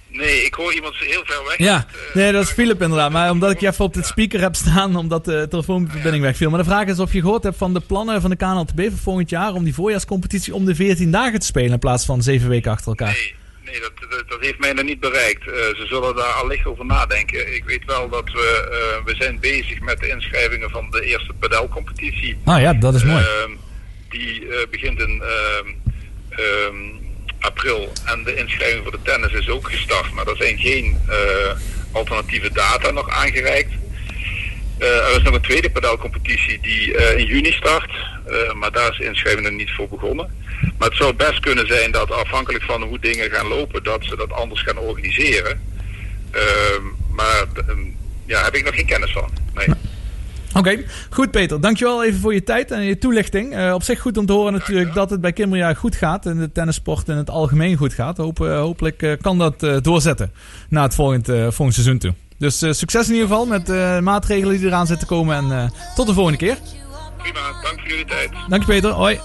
Nee, 0.09 0.45
ik 0.45 0.53
hoor 0.53 0.73
iemand 0.73 0.95
heel 0.95 1.21
ver 1.25 1.43
weg. 1.47 1.57
Ja, 1.57 1.77
Eh, 1.77 2.15
nee, 2.15 2.31
dat 2.31 2.43
is 2.43 2.49
Philip 2.51 2.81
inderdaad. 2.81 3.11
Maar 3.11 3.31
omdat 3.31 3.51
ik 3.51 3.59
je 3.59 3.67
even 3.67 3.85
op 3.85 3.93
dit 3.93 4.05
speaker 4.05 4.41
heb 4.41 4.55
staan, 4.55 4.95
omdat 4.95 5.25
de 5.25 5.45
telefoonverbinding 5.49 6.23
wegviel. 6.23 6.49
Maar 6.49 6.59
de 6.59 6.65
vraag 6.65 6.87
is 6.87 6.99
of 6.99 7.13
je 7.13 7.21
gehoord 7.21 7.43
hebt 7.43 7.57
van 7.57 7.73
de 7.73 7.79
plannen 7.79 8.21
van 8.21 8.29
de 8.29 8.35
KNLTB 8.35 8.79
voor 8.81 8.99
volgend 8.99 9.29
jaar 9.29 9.53
om 9.53 9.63
die 9.63 9.73
voorjaarscompetitie 9.73 10.55
om 10.55 10.65
de 10.65 10.75
14 10.75 11.11
dagen 11.11 11.39
te 11.39 11.45
spelen 11.45 11.71
in 11.71 11.79
plaats 11.79 12.05
van 12.05 12.21
7 12.21 12.49
weken 12.49 12.71
achter 12.71 12.87
elkaar. 12.87 13.11
Nee, 13.11 13.33
nee 13.65 13.79
dat, 13.79 13.91
dat, 14.09 14.29
dat 14.29 14.41
heeft 14.41 14.59
mij 14.59 14.73
nog 14.73 14.85
niet 14.85 14.99
bereikt. 14.99 15.47
Eh, 15.47 15.53
ze 15.53 15.85
zullen 15.87 16.15
daar 16.15 16.33
allicht 16.33 16.65
over 16.65 16.85
nadenken. 16.85 17.55
Ik 17.55 17.63
weet 17.65 17.85
wel 17.85 18.09
dat 18.09 18.31
we, 18.31 18.69
eh, 18.71 19.05
we 19.05 19.15
zijn 19.15 19.39
bezig 19.39 19.81
met 19.81 19.99
de 19.99 20.07
inschrijvingen 20.07 20.69
van 20.69 20.87
de 20.89 21.01
eerste 21.01 21.33
padelcompetitie. 21.33 22.37
Nou 22.45 22.61
ja, 22.61 22.73
dat 22.73 22.95
is 22.95 23.03
mooi. 23.03 23.23
Ehm, 23.23 23.51
die 24.09 24.47
eh, 24.47 24.67
begint 24.69 24.99
in 24.99 25.21
ehm, 25.21 25.67
ehm, 26.29 26.75
april 27.39 27.91
en 28.05 28.23
de 28.23 28.35
inschrijving 28.35 28.83
voor 28.83 28.91
de 28.91 29.01
tennis 29.03 29.31
is 29.31 29.49
ook 29.49 29.69
gestart. 29.69 30.13
Maar 30.13 30.27
er 30.27 30.37
zijn 30.37 30.57
geen 30.57 30.97
alternatieve 31.91 32.51
data 32.53 32.91
nog 32.91 33.09
aangereikt. 33.09 33.73
Eh, 34.83 34.89
er 34.89 35.17
is 35.17 35.23
nog 35.23 35.33
een 35.33 35.41
tweede 35.41 35.69
padelcompetitie 35.71 36.59
die 36.61 36.97
eh, 36.97 37.19
in 37.19 37.25
juni 37.25 37.51
start. 37.51 37.91
Eh, 38.25 38.53
maar 38.53 38.71
daar 38.71 38.91
is 38.91 39.07
inschrijving 39.07 39.47
nog 39.47 39.57
niet 39.57 39.71
voor 39.71 39.87
begonnen. 39.87 40.27
Maar 40.77 40.87
het 40.87 40.97
zou 40.97 41.13
best 41.13 41.39
kunnen 41.39 41.67
zijn 41.67 41.91
dat 41.91 42.11
afhankelijk 42.11 42.63
van 42.63 42.81
hoe 42.81 42.99
dingen 42.99 43.31
gaan 43.31 43.47
lopen, 43.47 43.83
dat 43.83 44.03
ze 44.03 44.15
dat 44.15 44.31
anders 44.31 44.61
gaan 44.61 44.77
organiseren. 44.77 45.61
Ehm, 46.31 46.83
maar 47.09 47.45
ehm, 47.67 47.79
ja, 48.25 48.43
heb 48.43 48.55
ik 48.55 48.65
nog 48.65 48.75
geen 48.75 48.85
kennis 48.85 49.11
van. 49.11 49.29
Nee. 49.53 49.67
Oké, 50.53 50.83
goed 51.09 51.31
Peter. 51.31 51.61
Dankjewel 51.61 52.03
even 52.03 52.19
voor 52.19 52.33
je 52.33 52.43
tijd 52.43 52.71
en 52.71 52.81
je 52.81 52.97
toelichting. 52.97 53.71
Op 53.73 53.83
zich 53.83 53.99
goed 53.99 54.17
om 54.17 54.25
te 54.25 54.33
horen 54.33 54.53
natuurlijk 54.53 54.93
dat 54.93 55.09
het 55.09 55.21
bij 55.21 55.33
Kimberja 55.33 55.73
goed 55.73 55.95
gaat. 55.95 56.25
En 56.25 56.39
de 56.39 56.51
tennissport 56.51 57.07
in 57.07 57.17
het 57.17 57.29
algemeen 57.29 57.77
goed 57.77 57.93
gaat. 57.93 58.17
Hoop, 58.17 58.37
hopelijk 58.37 59.17
kan 59.21 59.37
dat 59.37 59.83
doorzetten 59.83 60.31
naar 60.69 60.83
het 60.83 60.95
volgend, 60.95 61.29
eh, 61.29 61.41
volgend 61.41 61.73
seizoen 61.73 61.97
toe. 61.97 62.13
Dus 62.43 62.61
eh, 62.61 62.71
succes 62.71 63.07
in 63.07 63.13
ieder 63.13 63.27
geval 63.27 63.45
met 63.45 63.65
de 63.65 63.99
maatregelen 64.01 64.57
die 64.57 64.65
eraan 64.65 64.87
zitten 64.87 65.07
komen. 65.07 65.35
En 65.35 65.51
eh, 65.51 65.69
tot 65.95 66.07
de 66.07 66.13
volgende 66.13 66.37
keer. 66.37 66.57
Prima, 67.17 67.39
dank 67.39 67.79
voor 67.79 67.89
jullie 67.89 68.05
tijd. 68.05 68.29
Dank 68.47 68.61
je 68.61 68.67
Peter. 68.67 68.91
Hoi. 68.91 69.19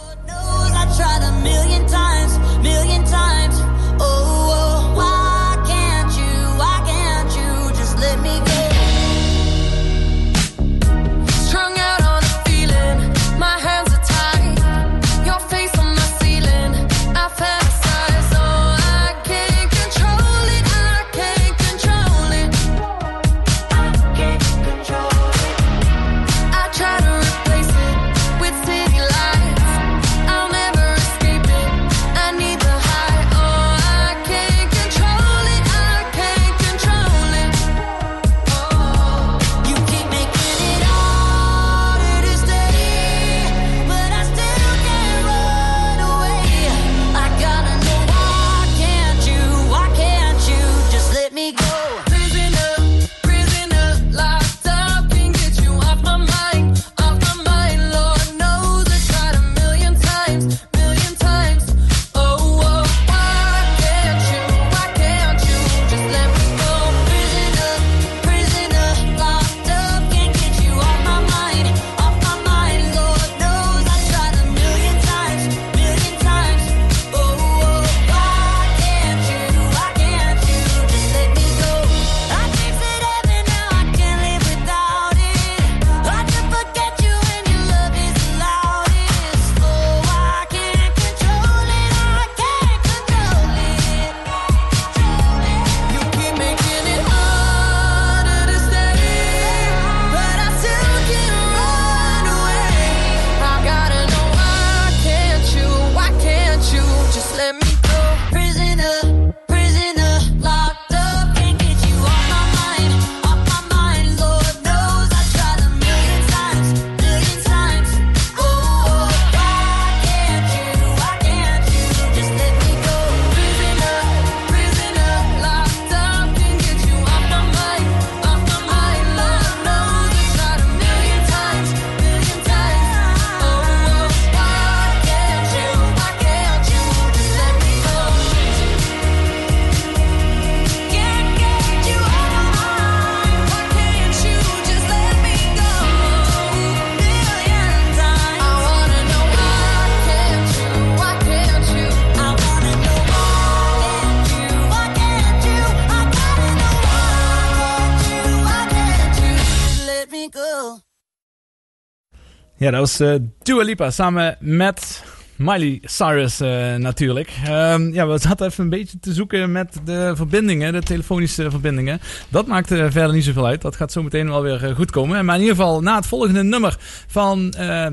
Ja, 162.69 162.75
dat 162.75 162.81
was 162.83 163.01
eh 163.01 163.15
Dua 163.43 163.63
Lipa 163.63 163.91
samen 163.91 164.37
met 164.41 165.05
Miley 165.39 165.81
Cyrus 165.85 166.41
eh, 166.41 166.75
natuurlijk. 166.75 167.31
Ehm, 167.45 167.93
ja, 167.93 168.07
we 168.07 168.19
zaten 168.19 168.47
even 168.47 168.65
een 168.65 168.71
beetje 168.71 168.99
te 169.01 169.13
zoeken 169.13 169.53
met 169.53 169.81
de 169.85 170.13
verbindingen, 170.17 170.73
de 170.73 170.83
telefonische 170.83 171.51
verbindingen. 171.51 172.01
Dat 172.29 172.47
maakt 172.47 172.69
verder 172.69 173.13
niet 173.13 173.25
zoveel 173.25 173.47
uit. 173.47 173.63
Dat 173.63 173.77
gaat 173.77 173.93
zo 173.93 174.03
meteen 174.03 174.29
wel 174.29 174.43
weer 174.43 174.65
eh, 174.65 174.75
goed 174.75 174.91
komen. 174.91 175.25
Maar 175.25 175.35
in 175.35 175.41
ieder 175.41 175.57
geval, 175.57 175.81
na 175.81 175.97
het 175.97 176.07
volgende 176.07 176.43
nummer 176.43 176.77
van 177.07 177.53
eh 177.53 177.87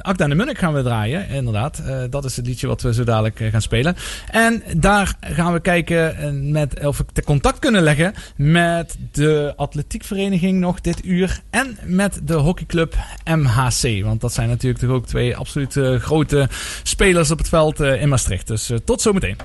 Akda 0.00 0.26
de 0.26 0.34
Munnik 0.34 0.58
gaan 0.58 0.74
we 0.74 0.82
draaien. 0.82 1.28
Inderdaad, 1.28 1.82
dat 2.10 2.24
is 2.24 2.36
het 2.36 2.46
liedje 2.46 2.66
wat 2.66 2.82
we 2.82 2.94
zo 2.94 3.04
dadelijk 3.04 3.38
gaan 3.50 3.62
spelen. 3.62 3.96
En 4.30 4.62
daar 4.76 5.14
gaan 5.20 5.52
we 5.52 5.60
kijken 5.60 6.50
met, 6.50 6.86
of 6.86 7.02
te 7.12 7.22
contact 7.22 7.58
kunnen 7.58 7.82
leggen 7.82 8.14
met 8.36 8.96
de 9.12 9.52
atletiekvereniging 9.56 10.60
nog 10.60 10.80
dit 10.80 11.04
uur. 11.04 11.40
En 11.50 11.78
met 11.84 12.20
de 12.24 12.34
hockeyclub 12.34 12.94
MHC. 13.24 14.04
Want 14.04 14.20
dat 14.20 14.32
zijn 14.32 14.48
natuurlijk 14.48 14.84
toch 14.84 14.90
ook 14.90 15.06
twee 15.06 15.36
absoluut 15.36 15.80
grote 15.98 16.48
spelers 16.82 17.30
op 17.30 17.38
het 17.38 17.48
veld 17.48 17.80
eh, 17.80 18.02
in 18.02 18.08
Maastricht. 18.08 18.46
Dus 18.46 18.70
eh, 18.70 18.78
tot 18.84 19.00
zometeen. 19.00 19.36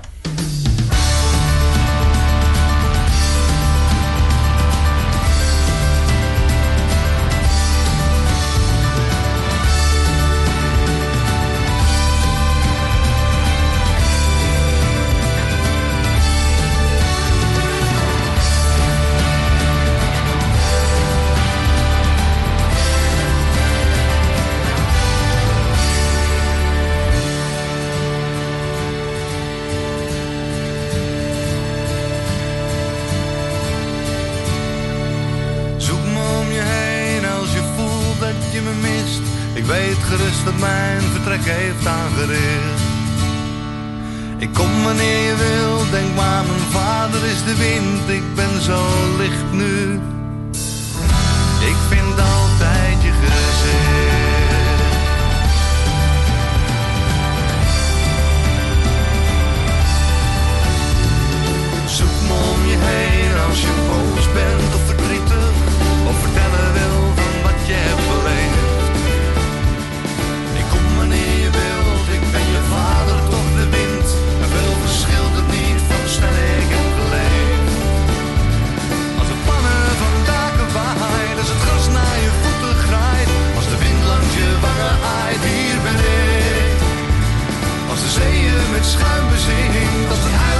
Met 88.82 90.51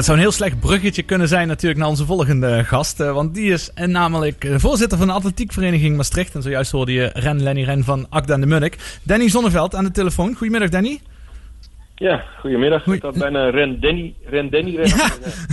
het 0.00 0.08
zou 0.08 0.18
een 0.18 0.28
heel 0.28 0.36
slecht 0.36 0.60
bruggetje 0.60 1.02
kunnen 1.02 1.28
zijn 1.28 1.48
natuurlijk 1.48 1.80
naar 1.80 1.88
onze 1.88 2.04
volgende 2.04 2.64
gast. 2.64 3.00
eh, 3.00 3.12
want 3.12 3.34
die 3.34 3.52
is 3.52 3.70
eh, 3.74 3.86
namelijk 3.86 4.44
eh, 4.44 4.54
voorzitter 4.58 4.98
van 4.98 5.06
de 5.06 5.12
atletiekvereniging 5.12 5.96
Maastricht. 5.96 6.34
En 6.34 6.42
zojuist 6.42 6.70
hoorde 6.70 6.92
je 6.92 7.10
Ren 7.14 7.42
Lenny 7.42 7.62
Ren 7.62 7.84
van 7.84 8.06
Akda 8.08 8.36
de 8.36 8.46
Munnik. 8.46 9.00
Danny 9.02 9.28
Zonneveld 9.28 9.74
aan 9.74 9.84
de 9.84 9.90
telefoon. 9.90 10.34
Goedemiddag 10.34 10.68
Danny. 10.68 11.00
Ja, 12.00 12.24
goedemiddag. 12.38 12.82
Goeie- 12.82 12.98
Ik 12.98 13.04
had 13.04 13.18
bijna 13.18 13.50
Ren 13.50 13.80
Denny, 13.80 14.14
Ren. 14.24 14.48
Ja. 14.72 15.08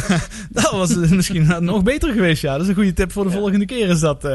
Dat 0.49 0.71
was 0.71 1.01
eh, 1.01 1.11
misschien 1.11 1.47
nog 1.65 1.83
beter 1.83 2.11
geweest, 2.13 2.41
ja. 2.41 2.51
Dat 2.53 2.61
is 2.61 2.67
een 2.67 2.75
goede 2.75 2.93
tip 2.93 3.11
voor 3.11 3.23
de 3.23 3.29
volgende 3.31 3.65
keer 3.65 3.89
is 3.89 3.99
dat. 3.99 4.25
eh. 4.25 4.31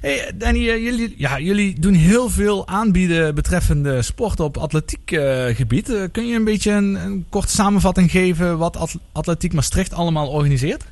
Hey, 0.00 0.32
Danny, 0.34 0.68
eh, 0.68 0.82
jullie, 0.84 1.14
ja, 1.16 1.38
jullie 1.40 1.80
doen 1.80 1.92
heel 1.92 2.28
veel 2.28 2.66
aanbieden 2.68 3.34
betreffende 3.34 4.02
sport 4.02 4.40
op 4.40 4.56
atletiek 4.56 5.10
gebied. 5.54 6.08
Kun 6.12 6.26
je 6.26 6.36
een 6.36 6.44
beetje 6.44 6.72
een, 6.72 6.94
een 6.94 7.26
korte 7.28 7.48
samenvatting 7.52 8.10
geven 8.10 8.58
wat 8.58 8.76
At- 8.76 8.98
Atletiek 9.12 9.52
Maastricht 9.52 9.94
allemaal 9.94 10.28
organiseert? 10.28 10.84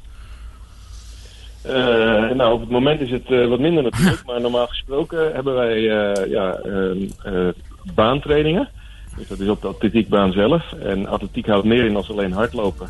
Nou, 2.34 2.53
op 2.53 2.61
het 2.61 2.70
moment 2.70 3.00
is 3.00 3.11
het 3.11 3.28
wat 3.48 3.59
minder 3.61 3.82
natuurlijk, 3.82 4.22
maar 4.26 4.40
normaal 4.40 4.66
gesproken 4.66 5.32
hebben 5.34 5.55
wij 5.55 5.80
ja, 6.28 6.53
ehm, 6.55 6.98
eh, 7.24 7.48
baantrainingen. 7.94 8.68
Dus 9.16 9.28
dat 9.28 9.40
is 9.40 9.48
op 9.48 9.60
de 9.60 9.68
atletiekbaan 9.68 10.32
zelf. 10.32 10.72
En 10.72 11.06
atletiek 11.06 11.46
houdt 11.46 11.66
meer 11.66 11.84
in 11.84 11.96
als 11.96 12.10
alleen 12.10 12.32
hardlopen. 12.32 12.88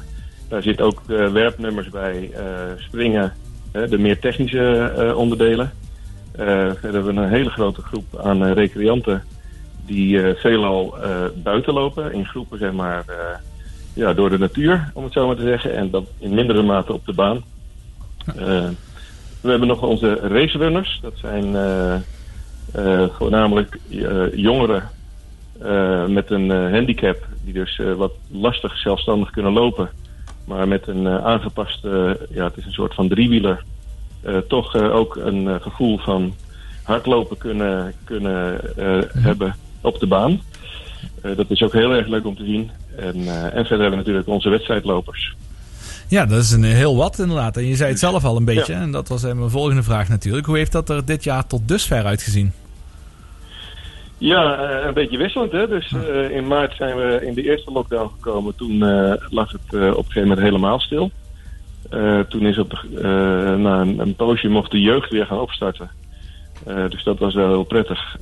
Daar 0.48 0.62
zit 0.62 0.80
ook 0.80 1.02
werpnummers 1.06 1.88
bij, 1.88 2.30
eh, 2.32 2.44
springen, 2.76 3.32
de 3.72 3.98
meer 3.98 4.18
technische 4.18 4.92
eh, 4.96 5.16
onderdelen. 5.16 5.72
Eh, 6.32 6.46
verder 6.46 6.92
hebben 6.92 7.14
we 7.14 7.20
een 7.20 7.28
hele 7.28 7.50
grote 7.50 7.82
groep 7.82 8.18
aan 8.18 8.52
recreanten 8.52 9.22
die 9.86 10.34
veelal 10.34 10.94
buiten 11.34 11.72
lopen, 11.72 12.12
in 12.12 12.26
groepen 12.26 12.58
zeg 12.58 12.72
maar, 12.72 13.04
ja, 13.94 14.12
door 14.12 14.30
de 14.30 14.38
natuur, 14.38 14.90
om 14.94 15.04
het 15.04 15.12
zo 15.12 15.26
maar 15.26 15.36
te 15.36 15.42
zeggen. 15.42 15.76
En 15.76 15.90
dat 15.90 16.04
in 16.18 16.34
mindere 16.34 16.62
mate 16.62 16.92
op 16.92 17.06
de 17.06 17.12
baan. 17.12 17.42
We 19.40 19.50
hebben 19.50 19.68
nog 19.68 19.82
onze 19.82 20.14
racerunners. 20.14 20.98
Dat 21.02 21.12
zijn 21.16 21.54
eh, 22.72 23.08
voornamelijk 23.18 23.78
jongeren 24.34 24.88
met 26.08 26.30
een 26.30 26.50
eh, 26.50 26.70
handicap, 26.72 27.26
die 27.44 27.52
dus 27.52 27.78
eh, 27.78 27.92
wat 27.92 28.12
lastig 28.30 28.76
zelfstandig 28.78 29.30
kunnen 29.30 29.52
lopen. 29.52 29.90
Maar 30.44 30.68
met 30.68 30.86
een 30.86 31.06
eh, 31.06 31.24
aangepaste, 31.24 32.18
ja, 32.30 32.44
het 32.44 32.56
is 32.56 32.64
een 32.64 32.72
soort 32.72 32.94
van 32.94 33.08
driewieler, 33.08 33.64
eh, 34.22 34.36
toch 34.48 34.74
eh, 34.74 34.94
ook 34.94 35.16
een 35.16 35.48
eh, 35.48 35.54
gevoel 35.60 35.98
van 35.98 36.34
hardlopen 36.82 37.38
kunnen, 37.38 37.92
kunnen 38.04 38.60
eh, 38.76 38.98
hebben 39.18 39.56
op 39.80 39.98
de 40.00 40.06
baan. 40.06 40.40
Eh, 41.22 41.36
dat 41.36 41.50
is 41.50 41.62
ook 41.62 41.72
heel 41.72 41.90
erg 41.92 42.06
leuk 42.06 42.26
om 42.26 42.36
te 42.36 42.44
zien. 42.44 42.70
En, 42.96 43.14
eh, 43.14 43.44
en 43.44 43.50
verder 43.50 43.68
hebben 43.68 43.90
we 43.90 43.96
natuurlijk 43.96 44.28
onze 44.28 44.48
wedstrijdlopers. 44.48 45.34
Ja, 46.08 46.26
dat 46.26 46.42
is 46.42 46.50
een 46.50 46.64
heel 46.64 46.96
wat 46.96 47.18
inderdaad. 47.18 47.56
En 47.56 47.66
je 47.66 47.76
zei 47.76 47.90
het 47.90 47.98
zelf 47.98 48.24
al 48.24 48.36
een 48.36 48.44
beetje. 48.44 48.72
En 48.72 48.90
dat 48.90 49.08
was 49.08 49.24
eh, 49.24 49.32
mijn 49.32 49.50
volgende 49.50 49.82
vraag 49.82 50.08
natuurlijk. 50.08 50.46
Hoe 50.46 50.56
heeft 50.56 50.72
dat 50.72 50.88
er 50.88 51.04
dit 51.04 51.24
jaar 51.24 51.46
tot 51.46 51.68
dusver 51.68 52.04
uitgezien? 52.04 52.52
Ja, 54.22 54.56
eh, 54.56 54.86
een 54.86 54.94
beetje 54.94 55.18
wisselend. 55.18 55.52
Hè? 55.52 55.68
Dus 55.68 55.92
eh, 55.92 56.30
in 56.30 56.46
maart 56.46 56.76
zijn 56.76 56.96
we 56.96 57.26
in 57.26 57.34
de 57.34 57.42
eerste 57.42 57.70
lockdown 57.70 58.10
gekomen. 58.14 58.54
Toen 58.56 58.82
eh, 58.82 59.14
lag 59.30 59.52
het 59.52 59.62
op 59.72 59.72
een 59.72 59.94
gegeven 59.94 60.20
moment 60.20 60.40
helemaal 60.40 60.80
stil. 60.80 61.10
Toen 62.28 62.46
is 62.46 62.58
op 62.58 62.70
de, 62.70 63.56
na 63.58 63.80
een, 63.80 63.98
een 63.98 64.14
poosje 64.14 64.48
mocht 64.48 64.70
de 64.70 64.80
jeugd 64.80 65.10
weer 65.10 65.26
gaan 65.26 65.40
opstarten. 65.40 65.90
Dus 66.64 67.04
dat 67.04 67.18
was 67.18 67.34
wel 67.34 67.48
heel 67.48 67.64
prettig. 67.64 68.16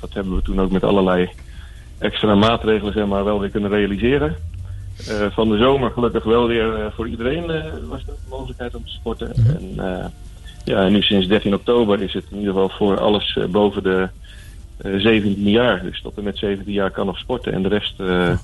Dat 0.00 0.12
hebben 0.12 0.34
we 0.34 0.42
toen 0.42 0.60
ook 0.60 0.70
met 0.70 0.84
allerlei 0.84 1.30
extra 1.98 2.34
maatregelen 2.34 2.92
zeg 2.92 3.06
maar, 3.06 3.24
wel 3.24 3.40
weer 3.40 3.50
kunnen 3.50 3.70
realiseren. 3.70 4.36
Van 5.30 5.48
de 5.48 5.58
zomer 5.58 5.90
gelukkig 5.90 6.24
wel 6.24 6.46
weer 6.46 6.92
voor 6.94 7.08
iedereen 7.08 7.46
was 7.88 8.04
de 8.04 8.12
mogelijkheid 8.28 8.74
om 8.74 8.84
te 8.84 8.92
sporten. 8.92 9.34
En, 9.34 9.72
eh, 9.76 10.04
ja, 10.64 10.84
en 10.84 10.92
nu 10.92 11.02
sinds 11.02 11.26
13 11.26 11.54
oktober 11.54 12.02
is 12.02 12.12
het 12.12 12.24
in 12.30 12.38
ieder 12.38 12.52
geval 12.52 12.68
voor 12.68 13.00
alles 13.00 13.38
boven 13.50 13.82
de 13.82 14.08
17 14.82 15.50
jaar. 15.50 15.82
Dus 15.82 16.00
tot 16.00 16.16
en 16.16 16.24
met 16.24 16.38
17 16.38 16.72
jaar 16.72 16.90
kan 16.90 17.06
nog 17.06 17.18
sporten 17.18 17.52
en 17.52 17.62
de 17.62 17.68
rest 17.68 18.00
eh, 18.00 18.30
eh, 18.30 18.38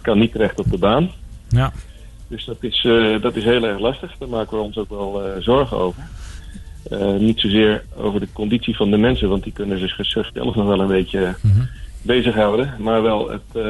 kan 0.00 0.18
niet 0.18 0.32
terecht 0.32 0.58
op 0.58 0.70
de 0.70 0.78
baan. 0.78 1.10
Ja. 1.48 1.72
Dus 2.32 2.44
dat 2.44 2.56
is, 2.60 2.84
eh, 2.84 3.20
dat 3.20 3.36
is 3.36 3.44
heel 3.44 3.64
erg 3.64 3.78
lastig. 3.78 4.14
Daar 4.18 4.28
maken 4.28 4.56
we 4.56 4.62
ons 4.62 4.76
ook 4.78 4.88
wel 4.88 5.24
eh, 5.24 5.42
zorgen 5.42 5.76
over. 5.76 6.02
Eh, 6.90 7.14
niet 7.14 7.40
zozeer 7.40 7.84
over 7.96 8.20
de 8.20 8.28
conditie 8.32 8.76
van 8.76 8.90
de 8.90 8.96
mensen, 8.96 9.28
want 9.28 9.42
die 9.42 9.52
kunnen 9.52 9.78
zich 9.78 9.94
zichzelf 9.94 10.32
nog 10.32 10.54
wel 10.54 10.80
een 10.80 10.86
beetje 10.86 11.34
bezighouden. 12.02 12.74
Maar 12.78 13.02
wel 13.02 13.30
het, 13.30 13.40
eh, 13.52 13.62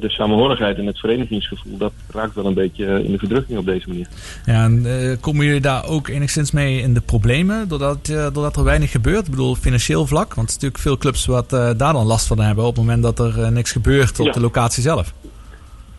de 0.00 0.10
samenhorigheid 0.10 0.78
en 0.78 0.86
het 0.86 0.98
verenigingsgevoel, 0.98 1.76
dat 1.76 1.92
raakt 2.10 2.34
wel 2.34 2.46
een 2.46 2.54
beetje 2.54 2.86
eh, 2.86 3.04
in 3.04 3.12
de 3.12 3.18
verdrukking 3.18 3.58
op 3.58 3.64
deze 3.64 3.88
manier. 3.88 4.06
Ja, 4.46 4.64
en 4.64 4.86
eh, 4.86 5.16
komen 5.20 5.46
jullie 5.46 5.60
daar 5.60 5.88
ook 5.88 6.08
enigszins 6.08 6.50
mee 6.50 6.80
in 6.80 6.94
de 6.94 7.00
problemen? 7.00 7.68
Doordat, 7.68 8.06
doordat 8.06 8.56
er 8.56 8.64
weinig 8.64 8.90
gebeurt? 8.90 9.24
Ik 9.24 9.30
bedoel, 9.30 9.54
financieel 9.54 10.06
vlak? 10.06 10.34
Want 10.34 10.48
is 10.48 10.54
natuurlijk 10.54 10.82
veel 10.82 10.98
clubs 10.98 11.26
wat 11.26 11.50
daar 11.50 11.76
dan 11.76 12.06
last 12.06 12.26
van 12.26 12.40
hebben 12.40 12.64
op 12.64 12.76
het 12.76 12.84
moment 12.84 13.02
dat 13.02 13.18
er 13.18 13.52
niks 13.52 13.72
gebeurt 13.72 14.20
op 14.20 14.26
Ja. 14.26 14.32
de 14.32 14.40
locatie 14.40 14.82
zelf. 14.82 15.12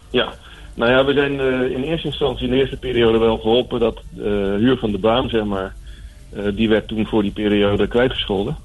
Ja, 0.10 0.34
nou 0.74 0.92
ja, 0.92 1.06
we 1.06 1.14
zijn 1.14 1.40
in 1.72 1.84
eerste 1.84 2.08
instantie 2.08 2.46
in 2.46 2.52
de 2.52 2.60
eerste 2.60 2.78
periode 2.78 3.18
wel 3.18 3.38
geholpen 3.38 3.80
dat 3.80 4.02
de 4.10 4.58
huur 4.60 4.78
van 4.78 4.92
de 4.92 4.98
baan, 4.98 5.30
zeg 5.30 5.44
maar, 5.44 5.74
die 6.54 6.70
werd 6.70 6.88
toen 6.88 7.06
voor 7.06 7.22
die 7.22 7.32
periode 7.32 7.88
kwijtgescholden. 7.88 8.58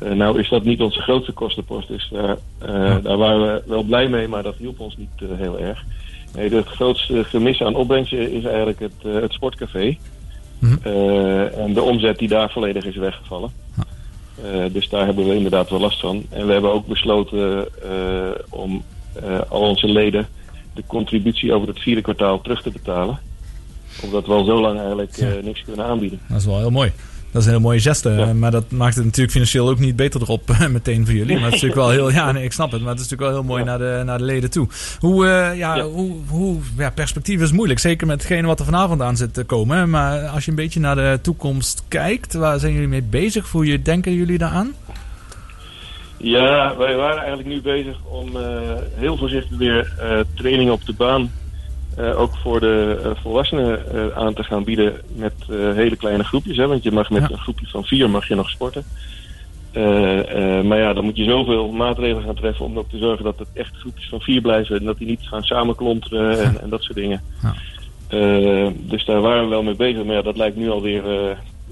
Eh, 0.00 0.12
nou 0.12 0.38
is 0.40 0.48
dat 0.48 0.64
niet 0.64 0.80
onze 0.80 1.00
grootste 1.00 1.32
kostenpost, 1.32 1.88
dus 1.88 2.08
daar, 2.12 2.36
eh, 2.58 2.96
daar 3.02 3.16
waren 3.16 3.40
we 3.40 3.62
wel 3.66 3.82
blij 3.82 4.08
mee, 4.08 4.28
maar 4.28 4.42
dat 4.42 4.56
hielp 4.56 4.80
ons 4.80 4.96
niet 4.96 5.08
eh, 5.16 5.28
heel 5.36 5.58
erg. 5.58 5.84
Nee, 6.34 6.54
het 6.54 6.66
grootste 6.66 7.24
gemis 7.24 7.62
aan 7.62 7.74
opbrengst 7.74 8.12
is 8.12 8.44
eigenlijk 8.44 8.80
het, 8.80 8.92
eh, 9.04 9.12
het 9.12 9.32
sportcafé. 9.32 9.96
Eh, 10.82 11.58
en 11.58 11.74
de 11.74 11.82
omzet 11.82 12.18
die 12.18 12.28
daar 12.28 12.50
volledig 12.50 12.84
is 12.84 12.96
weggevallen. 12.96 13.50
Eh, 14.44 14.64
dus 14.72 14.88
daar 14.88 15.06
hebben 15.06 15.28
we 15.28 15.34
inderdaad 15.34 15.70
wel 15.70 15.80
last 15.80 16.00
van. 16.00 16.24
En 16.30 16.46
we 16.46 16.52
hebben 16.52 16.72
ook 16.72 16.86
besloten 16.86 17.68
eh, 17.82 18.30
om 18.48 18.82
eh, 19.12 19.40
al 19.48 19.60
onze 19.60 19.88
leden 19.88 20.26
de 20.74 20.82
contributie 20.86 21.52
over 21.52 21.68
het 21.68 21.78
vierde 21.80 22.00
kwartaal 22.00 22.40
terug 22.40 22.62
te 22.62 22.70
betalen. 22.70 23.18
Omdat 24.02 24.26
we 24.26 24.32
al 24.32 24.44
zo 24.44 24.60
lang 24.60 24.78
eigenlijk 24.78 25.16
eh, 25.16 25.28
niks 25.42 25.64
kunnen 25.64 25.86
aanbieden. 25.86 26.20
Dat 26.28 26.38
is 26.38 26.46
wel 26.46 26.58
heel 26.58 26.70
mooi. 26.70 26.92
Dat 27.36 27.44
is 27.44 27.50
een 27.50 27.56
heel 27.56 27.66
mooie 27.68 27.80
geste. 27.80 28.32
Maar 28.34 28.50
dat 28.50 28.70
maakt 28.70 28.94
het 28.94 29.04
natuurlijk 29.04 29.32
financieel 29.32 29.68
ook 29.68 29.78
niet 29.78 29.96
beter 29.96 30.20
erop 30.20 30.50
eh, 30.50 30.66
meteen 30.66 31.04
voor 31.04 31.14
jullie. 31.14 31.34
Maar 31.34 31.44
het 31.44 31.54
is 31.54 31.62
natuurlijk 31.62 31.80
wel 31.80 31.90
heel... 31.90 32.10
Ja, 32.10 32.32
nee, 32.32 32.44
ik 32.44 32.52
snap 32.52 32.70
het. 32.72 32.80
Maar 32.80 32.90
het 32.90 33.00
is 33.00 33.08
natuurlijk 33.08 33.30
wel 33.32 33.40
heel 33.40 33.50
mooi 33.50 33.64
naar, 33.64 33.78
de, 33.78 34.02
naar 34.04 34.18
de 34.18 34.24
leden 34.24 34.50
toe. 34.50 34.68
Hoe, 34.98 35.26
eh, 35.26 35.58
ja, 35.58 35.82
hoe, 35.82 36.12
hoe 36.28 36.58
ja, 36.76 36.90
perspectief 36.90 37.40
is 37.40 37.52
moeilijk. 37.52 37.78
Zeker 37.78 38.06
met 38.06 38.22
hetgene 38.22 38.46
wat 38.46 38.58
er 38.58 38.64
vanavond 38.64 39.02
aan 39.02 39.16
zit 39.16 39.34
te 39.34 39.44
komen. 39.44 39.90
Maar 39.90 40.26
als 40.26 40.44
je 40.44 40.50
een 40.50 40.56
beetje 40.56 40.80
naar 40.80 40.96
de 40.96 41.18
toekomst 41.22 41.84
kijkt. 41.88 42.34
Waar 42.34 42.58
zijn 42.58 42.72
jullie 42.72 42.88
mee 42.88 43.02
bezig? 43.02 43.50
Hoe 43.50 43.82
denken 43.82 44.14
jullie 44.14 44.38
daaraan? 44.38 44.74
Ja, 46.16 46.76
wij 46.76 46.96
waren 46.96 47.18
eigenlijk 47.18 47.48
nu 47.48 47.60
bezig 47.60 47.96
om 48.04 48.36
eh, 48.36 48.60
heel 48.94 49.16
voorzichtig 49.16 49.58
weer 49.58 49.92
eh, 49.98 50.18
training 50.34 50.70
op 50.70 50.84
de 50.84 50.92
baan. 50.92 51.30
Eh, 51.96 52.20
ook 52.20 52.36
voor 52.36 52.60
de 52.60 53.00
eh, 53.04 53.10
volwassenen 53.22 53.94
eh, 53.94 54.16
aan 54.16 54.34
te 54.34 54.42
gaan 54.42 54.64
bieden 54.64 54.92
met 55.14 55.32
hele 55.48 55.96
kleine 55.96 56.24
groepjes. 56.24 56.56
Hè, 56.56 56.66
want 56.66 56.82
je 56.82 56.92
mag 56.92 57.10
met 57.10 57.22
Ja. 57.22 57.28
een 57.30 57.38
groepje 57.38 57.66
van 57.66 57.84
vier 57.84 58.10
mag 58.10 58.28
je 58.28 58.34
nog 58.34 58.50
sporten. 58.50 58.84
Maar 60.66 60.78
ja, 60.78 60.92
dan 60.92 61.04
moet 61.04 61.16
je 61.16 61.24
zoveel 61.24 61.70
maatregelen 61.70 62.22
gaan 62.22 62.34
treffen 62.34 62.64
om 62.64 62.78
ook 62.78 62.90
te 62.90 62.98
zorgen 62.98 63.24
dat 63.24 63.38
het 63.38 63.48
echt 63.52 63.76
groepjes 63.76 64.08
van 64.08 64.20
vier 64.20 64.40
blijven. 64.40 64.78
En 64.78 64.84
dat 64.84 64.98
die 64.98 65.06
niet 65.06 65.20
gaan 65.22 65.42
samenklonteren 65.42 66.38
en, 66.44 66.60
en 66.62 66.68
dat 66.68 66.82
soort 66.82 66.96
dingen. 66.96 67.22
Ja. 67.42 68.70
Dus 68.72 69.04
daar 69.04 69.20
waren 69.20 69.42
we 69.42 69.48
wel 69.48 69.62
mee 69.62 69.76
bezig. 69.76 70.04
Maar 70.04 70.14
ja, 70.14 70.22
dat 70.22 70.36
lijkt 70.36 70.56
nu 70.56 70.70
alweer 70.70 71.02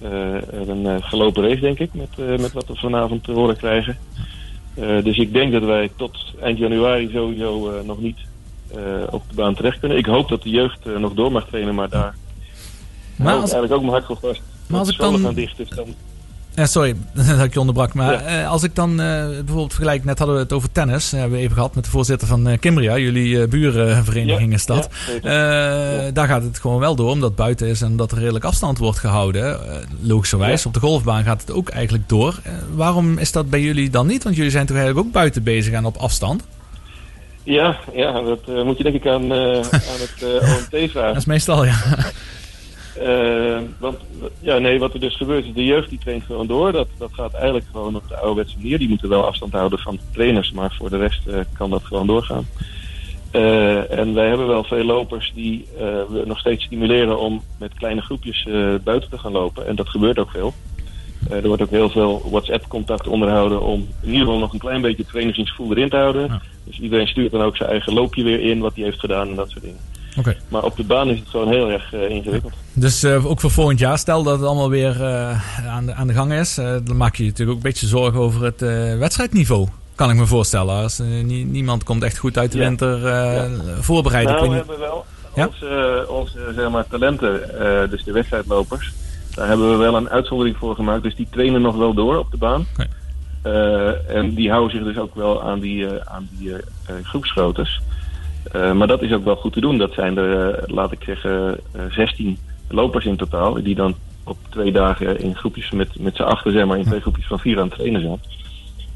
een 0.01 1.03
gelopen 1.03 1.49
race, 1.49 1.61
denk 1.61 1.79
ik. 1.79 1.91
Met, 1.95 2.41
met 2.41 2.53
wat 2.53 2.67
we 2.67 2.75
vanavond 2.75 3.25
te 3.25 3.33
horen 3.33 3.57
krijgen. 3.57 3.99
Dus 5.03 5.19
ik 5.19 5.33
denk 5.33 5.53
dat 5.53 5.63
wij 5.65 5.91
tot 5.97 6.19
eind 6.41 6.59
januari 6.59 7.11
sowieso 7.13 7.83
nog 7.85 8.01
niet 8.01 8.19
op 9.11 9.23
de 9.29 9.35
baan 9.35 9.55
terecht 9.55 9.79
kunnen. 9.79 9.99
Ik 9.99 10.07
hoop 10.07 10.29
dat 10.29 10.43
de 10.43 10.51
jeugd 10.51 10.87
eh, 10.87 10.97
nog 10.97 11.13
door 11.15 11.33
mag 11.33 11.47
trainen, 11.49 11.75
maar 11.75 11.89
daar 11.89 12.15
Maar 13.17 13.33
als, 13.35 13.41
eigenlijk 13.53 13.73
ook 13.73 13.81
mijn 13.81 13.93
hart 13.93 14.05
voor 14.05 14.19
vast. 14.21 14.43
Maar 14.67 14.79
als 14.81 14.89
ik 14.89 14.99
dan- 14.99 15.35
dicht, 15.35 15.77
dan... 15.77 15.95
Ja, 16.57 16.67
sorry 16.67 16.97
dat 17.37 17.41
ik 17.45 17.53
je 17.53 17.61
onderbrak. 17.61 17.95
Maar 17.95 18.13
Ja. 18.13 18.21
eh, 18.43 18.51
als 18.51 18.63
ik 18.63 18.75
dan 18.75 18.91
eh, 18.91 19.27
bijvoorbeeld 19.29 19.73
vergelijk, 19.75 20.05
net 20.05 20.19
hadden 20.19 20.37
we 20.37 20.43
het 20.43 20.53
over 20.53 20.73
tennis. 20.73 21.11
Hebben 21.11 21.31
we 21.39 21.45
even 21.45 21.55
gehad 21.55 21.75
met 21.75 21.85
de 21.85 21.91
voorzitter 21.91 22.29
van 22.29 22.49
eh, 22.49 22.59
Kimbria. 22.59 22.99
Jullie 22.99 23.43
eh, 23.43 23.49
burenvereniging 23.49 24.49
Ja, 24.51 24.55
is 24.57 24.67
dat. 24.67 24.89
ja. 25.23 26.05
Eh, 26.07 26.13
Daar 26.13 26.27
gaat 26.29 26.43
het 26.43 26.59
gewoon 26.59 26.79
wel 26.81 26.95
door, 26.95 27.11
omdat 27.11 27.37
buiten 27.37 27.67
is 27.69 27.83
en 27.83 27.97
dat 27.97 28.13
er 28.13 28.19
redelijk 28.19 28.45
afstand 28.45 28.79
wordt 28.79 28.99
gehouden. 28.99 29.69
Eh, 29.71 29.77
logischerwijs, 30.01 30.67
op 30.67 30.75
de 30.75 30.81
golfbaan 30.81 31.25
gaat 31.25 31.41
het 31.41 31.51
ook 31.53 31.69
eigenlijk 31.69 32.09
door. 32.09 32.39
Eh, 32.43 32.53
waarom 32.75 33.19
is 33.19 33.33
dat 33.33 33.51
bij 33.51 33.61
jullie 33.61 33.91
dan 33.91 34.07
niet? 34.07 34.23
Want 34.25 34.37
jullie 34.37 34.51
zijn 34.51 34.67
toch 34.67 34.77
eigenlijk 34.77 35.07
ook 35.07 35.13
buiten 35.13 35.43
bezig 35.43 35.73
en 35.73 35.85
op 35.85 35.97
afstand? 35.97 36.43
Ja, 37.45 37.77
ja, 37.93 38.21
dat 38.21 38.41
eh, 38.49 38.63
moet 38.63 38.77
je 38.77 38.83
denk 38.83 38.95
ik 38.95 39.07
aan, 39.07 39.33
eh, 39.33 39.55
aan 39.91 40.01
het 40.01 40.23
eh, 40.23 40.57
OMT 40.57 40.71
Dat 40.71 40.91
vragen. 40.91 41.17
is 41.17 41.25
meestal, 41.25 41.65
ja. 41.65 41.77
Want 43.79 43.97
ja, 44.41 44.59
nee, 44.59 44.79
wat 44.79 44.95
er 44.95 45.01
dus 45.01 45.17
gebeurt 45.17 45.45
is, 45.45 45.53
de 45.53 45.65
jeugd 45.65 45.89
die 45.89 45.99
traint 45.99 46.25
gewoon 46.25 46.47
door. 46.47 46.73
Dat, 46.73 46.89
dat 46.99 47.11
gaat 47.13 47.35
eigenlijk 47.35 47.67
gewoon 47.73 47.97
op 47.97 48.09
de 48.09 48.17
ouderwetse 48.17 48.57
manier. 48.57 48.79
Die 48.79 48.89
moeten 48.89 49.09
wel 49.09 49.27
afstand 49.27 49.53
houden 49.53 49.79
van 49.79 49.99
trainers, 50.13 50.53
maar 50.53 50.75
voor 50.79 50.91
de 50.91 50.97
rest 50.97 51.23
kan 51.53 51.71
dat 51.71 51.85
gewoon 51.85 52.07
doorgaan. 52.07 52.47
En 53.91 54.15
wij 54.15 54.29
hebben 54.29 54.47
wel 54.47 54.65
veel 54.65 54.85
lopers 54.85 55.33
die 55.35 55.67
we 56.09 56.23
nog 56.25 56.39
steeds 56.39 56.65
stimuleren 56.65 57.19
om 57.19 57.43
met 57.59 57.75
kleine 57.75 58.01
groepjes 58.01 58.49
buiten 58.85 59.11
te 59.11 59.19
gaan 59.19 59.33
lopen. 59.33 59.67
En 59.67 59.77
dat 59.77 59.89
gebeurt 59.89 60.19
ook 60.19 60.31
veel. 60.31 60.55
Eh, 61.31 61.37
er 61.37 61.47
wordt 61.47 61.63
ook 61.63 61.71
heel 61.71 61.91
veel 61.91 62.23
WhatsApp-contact 62.31 63.07
onderhouden 63.09 63.61
om 63.63 63.89
in 64.01 64.09
ieder 64.09 64.21
geval 64.25 64.39
nog 64.39 64.53
een 64.53 64.59
klein 64.59 64.81
beetje 64.81 65.05
trainingsgevoel 65.05 65.71
erin 65.71 65.89
te 65.89 65.97
houden. 65.97 66.27
Ja. 66.27 66.41
Dus 66.65 66.79
iedereen 66.81 67.07
stuurt 67.07 67.33
dan 67.33 67.41
ook 67.43 67.57
zijn 67.57 67.71
eigen 67.71 67.93
loopje 67.93 68.23
weer 68.23 68.41
in, 68.41 68.59
wat 68.59 68.75
hij 68.75 68.85
heeft 68.85 69.01
gedaan 69.01 69.29
en 69.29 69.35
dat 69.35 69.51
soort 69.51 69.63
dingen. 69.65 69.79
Oké. 70.19 70.37
Maar 70.49 70.63
op 70.63 70.77
de 70.77 70.85
baan 70.85 71.09
is 71.09 71.19
het 71.19 71.29
gewoon 71.29 71.49
heel 71.49 71.71
erg 71.71 71.93
eh, 71.93 72.11
ingewikkeld. 72.11 72.53
Dus 72.73 73.03
eh, 73.03 73.27
ook 73.27 73.41
voor 73.41 73.51
volgend 73.51 73.79
jaar, 73.79 73.99
stel 73.99 74.23
dat 74.23 74.39
het 74.39 74.47
allemaal 74.49 74.71
weer 74.71 75.05
aan, 75.69 75.87
de, 75.87 75.95
aan 75.95 76.07
de 76.07 76.13
gang 76.13 76.33
is, 76.33 76.55
dan 76.55 76.97
maak 76.97 77.17
je 77.17 77.23
je 77.23 77.29
natuurlijk 77.29 77.57
ook 77.59 77.65
een 77.65 77.71
beetje 77.71 77.87
zorgen 77.87 78.21
over 78.21 78.43
het 78.45 78.61
wedstrijdniveau. 78.99 79.69
Kan 79.95 80.11
ik 80.11 80.17
me 80.17 80.27
voorstellen. 80.27 80.75
Als 80.83 80.99
nie- 81.23 81.45
niemand 81.45 81.83
komt 81.85 82.03
echt 82.03 82.19
goed 82.19 82.39
uit 82.39 82.53
de 82.53 82.59
Ja. 82.59 82.65
winter 82.69 82.99
Ja. 83.01 83.49
voorbereid. 83.81 84.29
Nou, 84.29 84.49
we 84.49 84.55
hebben 84.55 84.79
wel 84.79 85.05
onze, 85.35 86.07
onze 86.09 86.39
zeg 86.57 86.71
maar, 86.71 86.87
talenten, 86.89 87.41
dus 87.91 88.05
de 88.05 88.13
wedstrijdlopers. 88.13 88.93
Daar 89.35 89.49
hebben 89.49 89.71
we 89.71 89.77
wel 89.77 89.97
een 89.97 90.09
uitzondering 90.09 90.57
voor 90.57 90.75
gemaakt. 90.75 91.03
Dus 91.03 91.17
die 91.17 91.29
trainen 91.31 91.63
nog 91.63 91.77
wel 91.77 91.95
door 91.95 92.19
op 92.19 92.31
de 92.31 92.37
baan. 92.37 92.67
Eh, 93.43 94.17
en 94.17 94.35
die 94.35 94.51
houden 94.51 94.77
zich 94.77 94.85
dus 94.87 94.99
ook 94.99 95.15
wel 95.15 95.43
aan 95.43 95.61
die, 95.61 95.87
eh, 95.87 96.15
aan 96.15 96.29
die 96.31 96.55
groepsgroottes. 97.03 97.81
Eh, 98.53 98.73
maar 98.73 98.87
dat 98.87 99.03
is 99.03 99.13
ook 99.13 99.25
wel 99.25 99.37
goed 99.37 99.53
te 99.53 99.61
doen. 99.61 99.79
Dat 99.79 99.93
zijn 99.93 100.17
er, 100.17 100.65
laat 100.67 100.93
ik 100.93 101.03
zeggen, 101.03 101.61
eh, 101.73 101.83
16 101.91 102.39
lopers 102.69 103.05
in 103.05 103.17
totaal. 103.17 103.63
Die 103.63 103.75
dan 103.75 103.95
op 104.25 104.39
twee 104.49 104.73
dagen 104.73 105.21
in 105.21 105.37
groepjes 105.37 105.71
met, 105.71 105.99
met 105.99 106.17
z'n 106.17 106.23
achter, 106.23 106.53
zeg 106.53 106.67
maar, 106.67 106.79
in 106.79 106.85
twee 106.85 107.01
groepjes 107.01 107.27
van 107.27 107.39
vier 107.39 107.59
aan 107.59 107.67
het 107.67 107.75
trainen 107.75 108.01
zijn. 108.01 108.21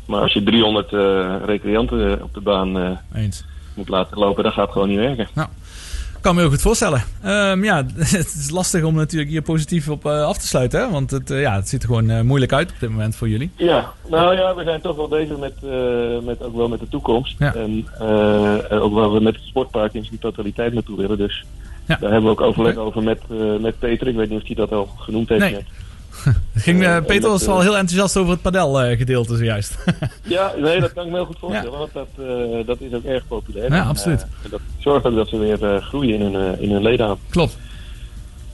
Maar 0.06 0.20
als 0.20 0.32
je 0.32 0.42
300 0.42 0.92
eh, 0.92 1.36
recreanten 1.44 2.22
op 2.22 2.34
de 2.34 2.40
baan 2.40 2.98
moet 3.74 3.88
laten 3.88 4.18
lopen, 4.18 4.44
dat 4.44 4.52
gaat 4.52 4.72
gewoon 4.72 4.88
niet 4.88 4.98
werken. 4.98 5.24
Ik 5.24 5.48
kan 6.20 6.34
me 6.34 6.40
heel 6.40 6.50
goed 6.50 6.60
voorstellen. 6.60 7.02
Ehm, 7.22 7.64
ja, 7.64 7.76
het 7.96 8.34
is 8.34 8.50
lastig 8.50 8.82
om 8.82 8.94
natuurlijk 8.94 9.30
hier 9.30 9.42
positief 9.42 9.88
op 9.88 10.06
eh, 10.06 10.22
af 10.24 10.38
te 10.38 10.46
sluiten. 10.46 10.80
Hè? 10.80 10.90
Want 10.90 11.10
het, 11.10 11.30
eh, 11.30 11.40
ja, 11.40 11.54
het 11.54 11.68
ziet 11.68 11.82
er 11.82 11.88
gewoon 11.88 12.10
eh, 12.10 12.20
moeilijk 12.20 12.52
uit 12.52 12.70
op 12.70 12.80
dit 12.80 12.90
moment 12.90 13.16
voor 13.16 13.28
jullie. 13.28 13.50
Ja, 13.56 13.92
nou 14.10 14.36
ja, 14.36 14.54
we 14.54 14.62
zijn 14.64 14.80
toch 14.80 14.96
wel 14.96 15.08
bezig 15.08 15.36
met, 15.38 15.54
met 16.24 16.42
ook 16.42 16.56
wel 16.56 16.68
met 16.68 16.80
de 16.80 16.88
toekomst. 16.88 17.34
Ja. 17.38 17.54
En 17.54 17.86
ook 18.70 18.92
waar 18.94 19.12
we 19.12 19.20
met 19.20 19.34
het 19.34 19.44
sportpark 19.44 19.94
in 19.94 20.04
zijn 20.04 20.18
totaliteit 20.18 20.72
naartoe 20.72 20.96
willen. 20.96 21.18
Dus 21.18 21.44
Ja. 21.86 21.96
daar 22.00 22.10
hebben 22.10 22.30
we 22.30 22.36
ook 22.40 22.40
overleg 22.40 22.76
over 22.76 23.02
met, 23.02 23.20
met 23.60 23.78
Peter. 23.78 24.08
Ik 24.08 24.16
weet 24.16 24.30
niet 24.30 24.40
of 24.40 24.46
hij 24.46 24.54
dat 24.56 24.72
al 24.72 24.86
genoemd 24.86 25.28
heeft 25.28 25.40
Nee. 25.40 25.52
net. 25.52 25.64
Ging, 26.54 26.82
eh, 26.82 26.96
Eh, 26.96 27.04
Peter 27.04 27.28
was 27.30 27.46
wel 27.46 27.56
eh, 27.56 27.62
heel 27.62 27.76
enthousiast 27.76 28.16
over 28.16 28.32
het 28.32 28.42
padelgedeelte 28.42 29.36
zojuist. 29.36 29.78
Ja, 30.22 30.52
nee, 30.58 30.80
dat 30.80 30.92
kan 30.92 31.04
ik 31.04 31.10
me 31.10 31.16
heel 31.16 31.26
goed 31.26 31.38
voorstellen. 31.38 31.78
Want 31.78 31.92
dat, 31.92 32.08
eh, 32.18 32.66
dat 32.66 32.80
is 32.80 32.92
ook 32.92 33.04
erg 33.04 33.26
populair. 33.28 33.70
Ja, 33.72 33.80
En, 33.82 33.86
absoluut. 33.86 34.20
eh, 34.44 34.50
dat 34.50 34.60
zorgt 34.78 35.06
ook 35.06 35.14
dat 35.14 35.28
ze 35.28 35.38
weer 35.38 35.64
eh, 35.74 35.82
groeien 35.82 36.14
in 36.20 36.20
hun, 36.34 36.54
eh, 36.56 36.62
in 36.62 36.70
hun 36.70 36.82
leden. 36.82 37.16
Klopt. 37.30 37.56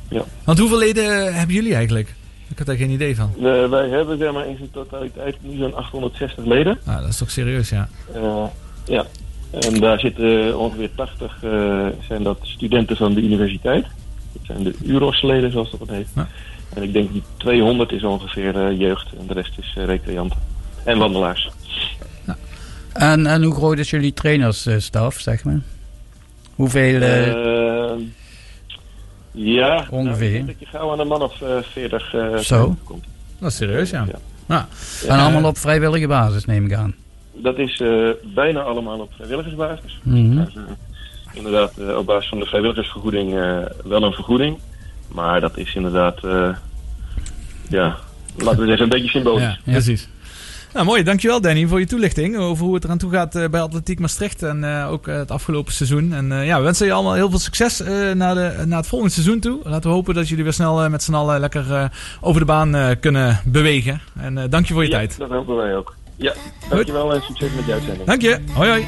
Ja. 0.09 0.23
Want 0.45 0.59
hoeveel 0.59 0.79
leden 0.79 1.35
hebben 1.35 1.55
jullie 1.55 1.75
eigenlijk? 1.75 2.15
Ik 2.49 2.59
had 2.59 2.67
daar 2.67 2.77
geen 2.77 2.91
idee 2.91 3.17
van. 3.17 3.31
Eh, 3.37 3.69
wij 3.69 3.89
hebben 3.89 4.19
zeg 4.19 4.33
maar, 4.33 4.47
in 4.49 4.57
zijn 4.57 4.71
totaliteit 4.71 5.37
nu 5.41 5.57
zo'n 5.57 5.75
860 5.75 6.45
leden. 6.45 6.79
Nou, 6.85 7.01
dat 7.01 7.09
is 7.09 7.17
toch 7.17 7.31
serieus, 7.31 7.69
ja. 7.69 7.89
Eh, 8.15 8.45
ja, 8.85 9.05
en 9.61 9.81
daar 9.81 10.01
zitten 10.01 10.59
ongeveer 10.59 10.91
80 10.95 11.39
eh, 11.43 11.87
zijn 12.09 12.23
dat 12.23 12.39
studenten 12.43 12.97
van 12.97 13.15
de 13.15 13.21
universiteit. 13.23 13.87
Dat 14.33 14.43
zijn 14.47 14.63
de 14.63 14.75
UROS-leden, 14.85 15.53
zoals 15.53 15.71
dat 15.79 15.89
heet. 15.89 16.09
Ja. 16.15 16.29
En 16.75 16.83
ik 16.83 16.93
denk 16.93 17.13
die 17.13 17.23
200 17.37 17.93
is 17.93 18.05
ongeveer 18.05 18.67
eh, 18.67 18.79
jeugd 18.79 19.07
en 19.19 19.27
de 19.27 19.33
rest 19.35 19.59
is 19.59 19.75
uh, 19.79 19.85
recreanten. 19.85 20.39
En 20.85 20.99
wandelaars. 20.99 21.51
En, 22.93 23.27
en 23.27 23.43
hoe 23.43 23.55
groot 23.55 23.79
is 23.79 23.91
jullie 23.91 24.13
trainersstaf, 24.13 25.15
zeg 25.19 25.45
maar? 25.45 25.61
Hoeveel... 26.55 27.01
eh, 27.01 27.29
Eh, 27.29 27.91
ja, 29.33 29.87
Ongeveer. 29.91 30.31
Nou, 30.31 30.41
ik 30.41 30.47
denk 30.47 30.47
dat 30.47 30.57
je 30.59 30.67
gauw 30.67 30.93
aan 30.93 30.99
een 31.01 31.07
man 31.07 31.23
of 31.23 31.41
eh 31.43 31.49
40 31.63 32.15
eh, 32.15 32.37
Zo. 32.37 32.77
komt. 32.85 33.05
Dat 33.39 33.51
is 33.51 33.57
serieus, 33.57 33.91
ja. 33.91 34.05
Ja. 34.07 34.19
Nou, 34.47 34.65
en 35.09 35.19
allemaal 35.19 35.45
op 35.51 35.59
vrijwillige 35.59 36.07
basis, 36.07 36.45
neem 36.45 36.65
ik 36.65 36.73
aan. 36.73 36.95
Dat 37.33 37.59
is 37.59 37.81
eh, 37.81 38.09
bijna 38.35 38.61
allemaal 38.61 38.99
op 39.01 39.13
vrijwilligersbasis. 39.15 39.99
Mhm. 40.03 40.39
Eh, 40.39 40.47
inderdaad, 41.33 41.73
eh, 41.79 41.97
op 41.97 42.07
basis 42.07 42.29
van 42.29 42.39
de 42.39 42.47
vrijwilligersvergoeding 42.47 43.35
eh, 43.39 43.59
wel 43.85 44.03
een 44.03 44.13
vergoeding. 44.13 44.59
Maar 45.09 45.41
dat 45.41 45.59
is 45.59 45.75
inderdaad, 45.75 46.25
eh, 46.25 46.49
ja, 47.69 47.97
laten 48.37 48.61
we 48.61 48.67
zeggen, 48.67 48.83
een 48.83 48.89
beetje 48.89 49.09
symbolisch. 49.09 49.43
ja, 49.43 49.59
precies. 49.65 50.09
Nou, 50.73 50.87
mooi. 50.87 51.03
Dankjewel 51.03 51.41
Danny 51.41 51.67
voor 51.67 51.81
je 51.81 51.87
toelichting 51.87 52.37
over 52.39 52.65
hoe 52.65 52.75
het 52.75 52.85
eraan 52.85 52.99
toe 52.99 53.11
gaat 53.11 53.35
eh, 53.35 53.49
bij 53.49 53.61
Atletiek 53.61 53.99
Maastricht 53.99 54.43
en 54.43 54.65
eh, 54.65 54.91
ook 54.91 55.07
het 55.07 55.31
afgelopen 55.31 55.73
seizoen. 55.73 56.13
En 56.13 56.45
ja, 56.45 56.57
we 56.59 56.65
wensen 56.65 56.87
je 56.87 56.93
allemaal 56.93 57.15
heel 57.15 57.31
veel 57.31 57.39
succes 57.39 57.79
naar, 58.15 58.35
de, 58.35 58.63
naar 58.67 58.79
het 58.79 58.87
volgende 58.87 59.15
seizoen 59.15 59.41
toe. 59.41 59.61
Laten 59.65 59.91
we 59.91 59.97
hopen 59.97 60.15
dat 60.15 60.29
jullie 60.29 60.45
weer 60.45 60.53
snel 60.53 60.91
met 60.91 61.03
z'n 61.03 61.15
allen 61.15 61.41
lekker 61.41 61.91
over 62.21 62.41
de 62.41 62.47
baan 62.47 62.99
kunnen 63.01 63.41
bewegen. 63.45 64.01
En 64.17 64.51
dank 64.51 64.67
je 64.67 64.73
voor 64.75 64.83
je 64.83 64.91
Ja, 64.91 64.97
tijd. 64.97 65.19
dat 65.19 65.31
hopen 65.31 65.57
wij 65.57 65.77
ook. 65.77 65.95
Ja, 66.17 66.33
dankjewel 66.71 67.15
en 67.15 67.23
succes 67.23 67.51
met 67.57 67.67
je 67.67 67.73
uitzending. 67.73 68.07
Dank 68.07 68.23
je. 68.23 68.39
Hoi 68.53 68.71
hoi. 68.71 68.87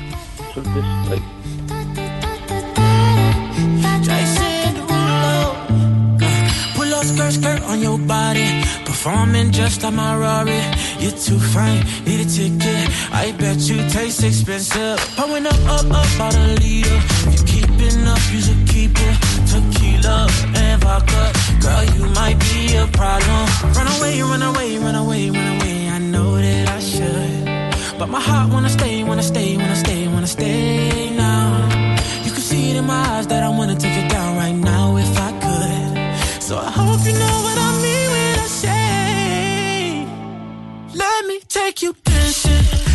Skirt, 7.16 7.32
skirt 7.32 7.62
on 7.62 7.80
your 7.80 7.98
body. 7.98 8.46
Performing 8.84 9.50
just 9.50 9.82
like 9.82 9.94
my 9.94 10.16
Rari. 10.16 10.60
You're 10.98 11.18
too 11.26 11.38
fine, 11.38 11.84
need 12.04 12.20
a 12.20 12.28
ticket. 12.28 12.84
I 13.12 13.32
bet 13.38 13.58
you 13.68 13.76
taste 13.88 14.22
expensive. 14.22 14.98
Pouring 15.16 15.46
up, 15.46 15.60
up, 15.66 15.86
up, 15.90 16.06
about 16.14 16.34
a 16.34 16.46
liter. 16.60 16.98
If 17.26 17.40
you 17.40 17.44
keeping 17.52 18.06
up, 18.06 18.22
you 18.32 18.40
should 18.40 18.62
keep 18.68 18.92
it. 19.08 19.16
Tequila 19.50 20.28
and 20.54 20.82
vodka. 20.82 21.32
Girl, 21.60 21.84
you 21.94 22.04
might 22.18 22.38
be 22.46 22.76
a 22.76 22.86
problem. 23.00 23.42
Run 23.76 23.88
away, 23.96 24.22
run 24.22 24.42
away, 24.42 24.78
run 24.78 24.94
away, 24.94 25.30
run 25.30 25.48
away. 25.56 25.88
I 25.88 25.98
know 25.98 26.36
that 26.36 26.68
I 26.68 26.80
should. 26.80 27.98
But 27.98 28.08
my 28.08 28.20
heart 28.20 28.52
wanna 28.52 28.68
stay, 28.68 29.04
wanna 29.04 29.22
stay, 29.22 29.56
wanna 29.56 29.76
stay, 29.76 30.08
wanna 30.08 30.26
stay 30.26 31.16
now. 31.16 31.46
You 32.24 32.30
can 32.30 32.42
see 32.50 32.70
it 32.70 32.76
in 32.76 32.86
my 32.86 33.00
eyes 33.12 33.26
that 33.28 33.42
I 33.42 33.48
wanna 33.48 33.76
take 33.76 33.96
it 34.04 34.10
down 34.10 34.15
Let 41.66 41.70
me 41.70 41.72
take 41.72 41.82
you 41.82 41.96
dancing. 42.04 42.85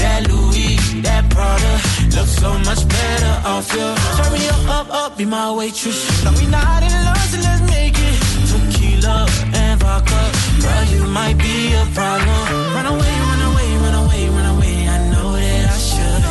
That 0.00 0.28
Louis, 0.28 0.76
that 1.02 1.28
Prada, 1.28 1.72
looks 2.16 2.34
so 2.40 2.50
much 2.68 2.82
better 2.88 3.34
off 3.44 3.68
you. 3.76 3.88
Turn 4.16 4.32
me 4.32 4.48
up, 4.48 4.64
up, 4.78 4.88
up, 4.90 5.18
be 5.18 5.24
my 5.26 5.52
waitress. 5.52 6.24
No, 6.24 6.32
we 6.32 6.46
not 6.46 6.82
in 6.82 6.92
love, 7.04 7.24
so 7.30 7.38
let's 7.46 7.62
make 7.68 7.96
it. 8.08 8.16
Tequila 8.48 9.28
and 9.52 9.78
vodka, 9.80 10.22
girl, 10.62 10.84
you 10.94 11.04
might 11.06 11.36
be 11.36 11.74
a 11.74 11.84
problem. 11.92 12.40
Run 12.74 12.86
away, 12.94 13.14
run 13.28 13.42
away, 13.50 13.68
run 13.84 13.96
away, 14.04 14.22
run 14.36 14.46
away. 14.56 14.76
I 14.88 14.98
know 15.12 15.32
that 15.36 15.64
I 15.68 15.78
should, 15.88 16.22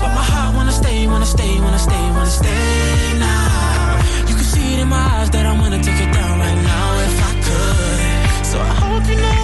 but 0.00 0.12
my 0.18 0.24
heart 0.32 0.56
wanna 0.56 0.72
stay, 0.72 1.06
wanna 1.06 1.26
stay, 1.26 1.60
wanna 1.60 1.78
stay, 1.78 2.04
wanna 2.16 2.34
stay 2.40 3.18
now. 3.20 4.00
You 4.28 4.34
can 4.34 4.48
see 4.54 4.74
it 4.74 4.80
in 4.80 4.88
my 4.88 5.04
eyes 5.20 5.28
that 5.30 5.44
I 5.44 5.52
wanna 5.60 5.80
take 5.82 6.00
it 6.00 6.10
down 6.12 6.38
right 6.40 6.60
now 6.72 6.86
if 7.06 7.16
I 7.28 7.32
could. 7.46 8.46
So 8.46 8.56
I 8.60 8.74
hope 8.80 9.04
you 9.10 9.16
know 9.20 9.43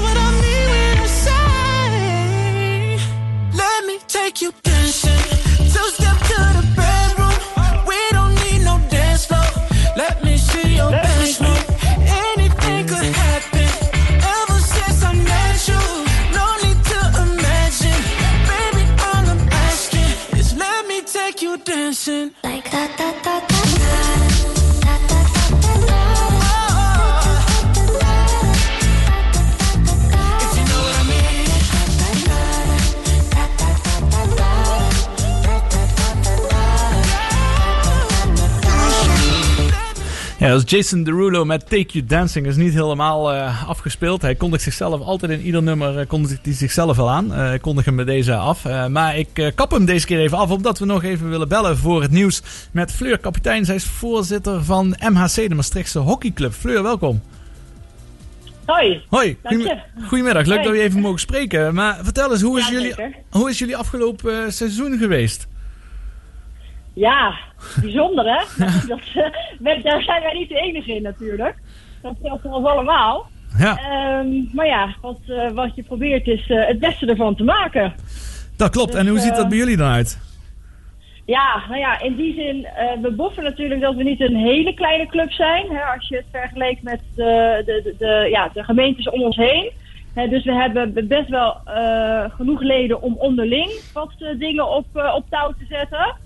Ja, 40.50 40.56
dat 40.56 40.64
is 40.64 40.70
Jason 40.70 41.02
Derulo 41.02 41.44
met 41.44 41.68
Take 41.68 41.86
You 41.86 42.06
Dancing. 42.06 42.46
is 42.46 42.56
niet 42.56 42.72
helemaal 42.72 43.32
eh, 43.32 43.68
afgespeeld. 43.68 44.22
Hij 44.22 44.34
kondigt 44.34 44.62
zichzelf 44.62 45.00
altijd 45.00 45.32
in 45.32 45.40
ieder 45.40 45.62
nummer 45.62 45.98
uh, 45.98 46.06
kondigt 46.06 46.44
hij 46.44 46.54
zichzelf 46.54 46.96
wel 46.96 47.10
aan. 47.10 47.32
Uh, 47.32 47.54
ik 47.54 47.60
kondig 47.60 47.84
hem 47.84 47.96
bij 47.96 48.04
deze 48.04 48.34
af. 48.34 48.64
Uh, 48.64 48.86
maar 48.86 49.16
ik 49.16 49.52
kap 49.54 49.70
hem 49.70 49.84
deze 49.84 50.06
keer 50.06 50.18
even 50.18 50.38
af, 50.38 50.50
omdat 50.50 50.78
we 50.78 50.84
nog 50.84 51.02
even 51.02 51.30
willen 51.30 51.48
bellen 51.48 51.76
voor 51.76 52.02
het 52.02 52.10
nieuws 52.10 52.42
met 52.70 52.92
Fleur 52.92 53.18
Kapitein. 53.18 53.64
Zij 53.64 53.74
is 53.74 53.84
voorzitter 53.84 54.64
van 54.64 54.96
MHC, 55.12 55.48
de 55.48 55.54
Maastrichtse 55.54 55.98
hockeyclub. 55.98 56.52
Fleur, 56.52 56.82
welkom. 56.82 57.22
Hoi. 58.64 59.02
Hoi. 59.08 59.36
Goedemiddag. 59.42 59.78
Goedemiddag. 60.06 60.46
Leuk 60.46 60.56
Hoi. 60.56 60.68
dat 60.68 60.76
we 60.76 60.82
even 60.82 61.00
mogen 61.00 61.20
spreken. 61.20 61.74
Maar 61.74 61.98
vertel 62.02 62.32
eens, 62.32 62.42
hoe 62.42 62.58
is, 62.58 62.68
Ja, 62.68 62.72
jullie, 62.72 62.94
hoe 63.30 63.50
is 63.50 63.58
jullie 63.58 63.76
afgelopen 63.76 64.52
seizoen 64.52 64.98
geweest? 64.98 65.48
Ja, 66.94 67.34
bijzonder 67.80 68.24
hè? 68.24 68.64
Dat, 68.88 69.00
eh, 69.14 69.82
daar 69.82 70.02
zijn 70.02 70.22
wij 70.22 70.32
niet 70.32 70.48
de 70.48 70.60
enige 70.60 70.94
in 70.94 71.02
natuurlijk. 71.02 71.56
Dat 72.02 72.14
geldt 72.22 72.42
voor 72.42 72.52
ons 72.52 72.66
allemaal. 72.66 73.26
Ja. 73.58 73.76
Ehm, 73.76 74.28
maar 74.52 74.66
ja, 74.66 74.94
wat, 75.00 75.18
eh, 75.26 75.50
wat 75.50 75.74
je 75.74 75.82
probeert 75.82 76.26
is 76.26 76.50
eh, 76.50 76.66
het 76.66 76.78
beste 76.78 77.06
ervan 77.06 77.34
te 77.34 77.44
maken. 77.44 77.94
Dat 78.56 78.70
klopt. 78.70 78.92
Dus, 78.92 79.00
en 79.00 79.08
hoe 79.08 79.18
ziet 79.18 79.36
dat 79.36 79.48
bij 79.48 79.58
jullie 79.58 79.76
dan 79.76 79.90
uit? 79.90 80.18
Ja, 81.26 81.62
nou 81.68 81.80
ja, 81.80 82.00
in 82.00 82.16
die 82.16 82.34
zin, 82.34 82.66
we 83.02 83.10
boffen 83.10 83.42
natuurlijk 83.42 83.80
dat 83.80 83.94
we 83.94 84.02
niet 84.02 84.20
een 84.20 84.36
hele 84.36 84.74
kleine 84.74 85.06
club 85.06 85.32
zijn. 85.32 85.66
Hè, 85.70 85.82
als 85.82 86.08
je 86.08 86.16
het 86.16 86.24
vergelijkt 86.30 86.82
met 86.82 87.00
de, 87.14 87.62
de, 87.66 87.94
de, 87.98 88.28
ja, 88.30 88.50
de 88.54 88.64
gemeentes 88.64 89.08
om 89.08 89.22
ons 89.22 89.36
heen. 89.36 89.70
Hè, 90.14 90.28
dus 90.28 90.44
we 90.44 90.52
hebben 90.52 91.08
best 91.08 91.28
wel 91.28 91.60
genoeg 92.36 92.60
leden 92.60 93.02
om 93.02 93.14
onderling 93.18 93.80
wat 93.92 94.12
dingen 94.38 94.70
op, 94.70 94.86
op 95.14 95.24
touw 95.28 95.48
te 95.48 95.64
zetten. 95.68 96.16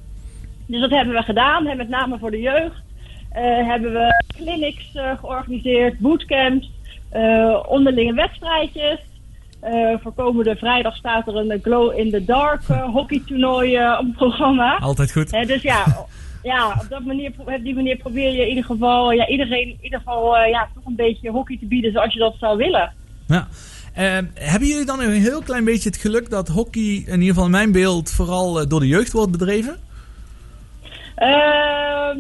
Dus 0.66 0.80
dat 0.80 0.90
hebben 0.90 1.14
we 1.14 1.22
gedaan, 1.22 1.76
met 1.76 1.88
name 1.88 2.18
voor 2.18 2.30
de 2.30 2.40
jeugd. 2.40 2.82
Eh, 3.30 3.66
hebben 3.68 3.92
we 3.92 4.22
clinics 4.36 4.94
eh, 4.94 5.18
georganiseerd, 5.18 5.98
bootcamps, 5.98 6.70
eh, 7.08 7.62
onderlinge 7.68 8.14
wedstrijdjes. 8.14 8.98
Voor 10.02 10.12
komende 10.12 10.56
vrijdag 10.56 10.96
staat 10.96 11.26
er 11.26 11.36
een 11.36 11.60
Glow 11.62 11.98
in 11.98 12.10
the 12.10 12.24
Dark 12.24 12.62
hockeytoernooi 12.66 13.76
op 13.78 14.04
het 14.04 14.16
programma. 14.16 14.78
Altijd 14.78 15.12
goed. 15.12 15.30
Dus 15.30 15.62
ja, 15.62 16.06
ja, 16.42 16.78
op, 16.80 16.86
dat 16.88 17.04
manier, 17.04 17.32
op 17.38 17.58
die 17.62 17.74
manier 17.74 17.96
probeer 17.96 18.32
je 18.32 18.42
in 18.42 18.48
ieder 18.48 18.64
geval 18.64 19.12
ja, 19.12 19.28
iedereen 19.28 19.68
in 19.68 19.78
ieder 19.80 19.98
geval 19.98 20.36
ja, 20.36 20.68
toch 20.74 20.84
een 20.86 20.96
beetje 20.96 21.30
hockey 21.30 21.56
te 21.58 21.66
bieden 21.66 21.92
zoals 21.92 22.12
je 22.12 22.18
dat 22.18 22.34
zou 22.38 22.56
willen. 22.56 22.92
Ja. 23.26 23.48
Eh, 23.94 24.18
hebben 24.34 24.68
jullie 24.68 24.84
dan 24.84 25.00
een 25.00 25.10
heel 25.10 25.42
klein 25.42 25.64
beetje 25.64 25.88
het 25.88 25.98
geluk 25.98 26.30
dat 26.30 26.48
hockey, 26.48 26.82
in 26.82 27.20
ieder 27.20 27.28
geval 27.28 27.44
in 27.44 27.50
mijn 27.50 27.72
beeld, 27.72 28.10
vooral 28.10 28.68
door 28.68 28.80
de 28.80 28.86
jeugd 28.86 29.12
wordt 29.12 29.30
bedreven? 29.30 29.76
Ehm, 31.14 32.18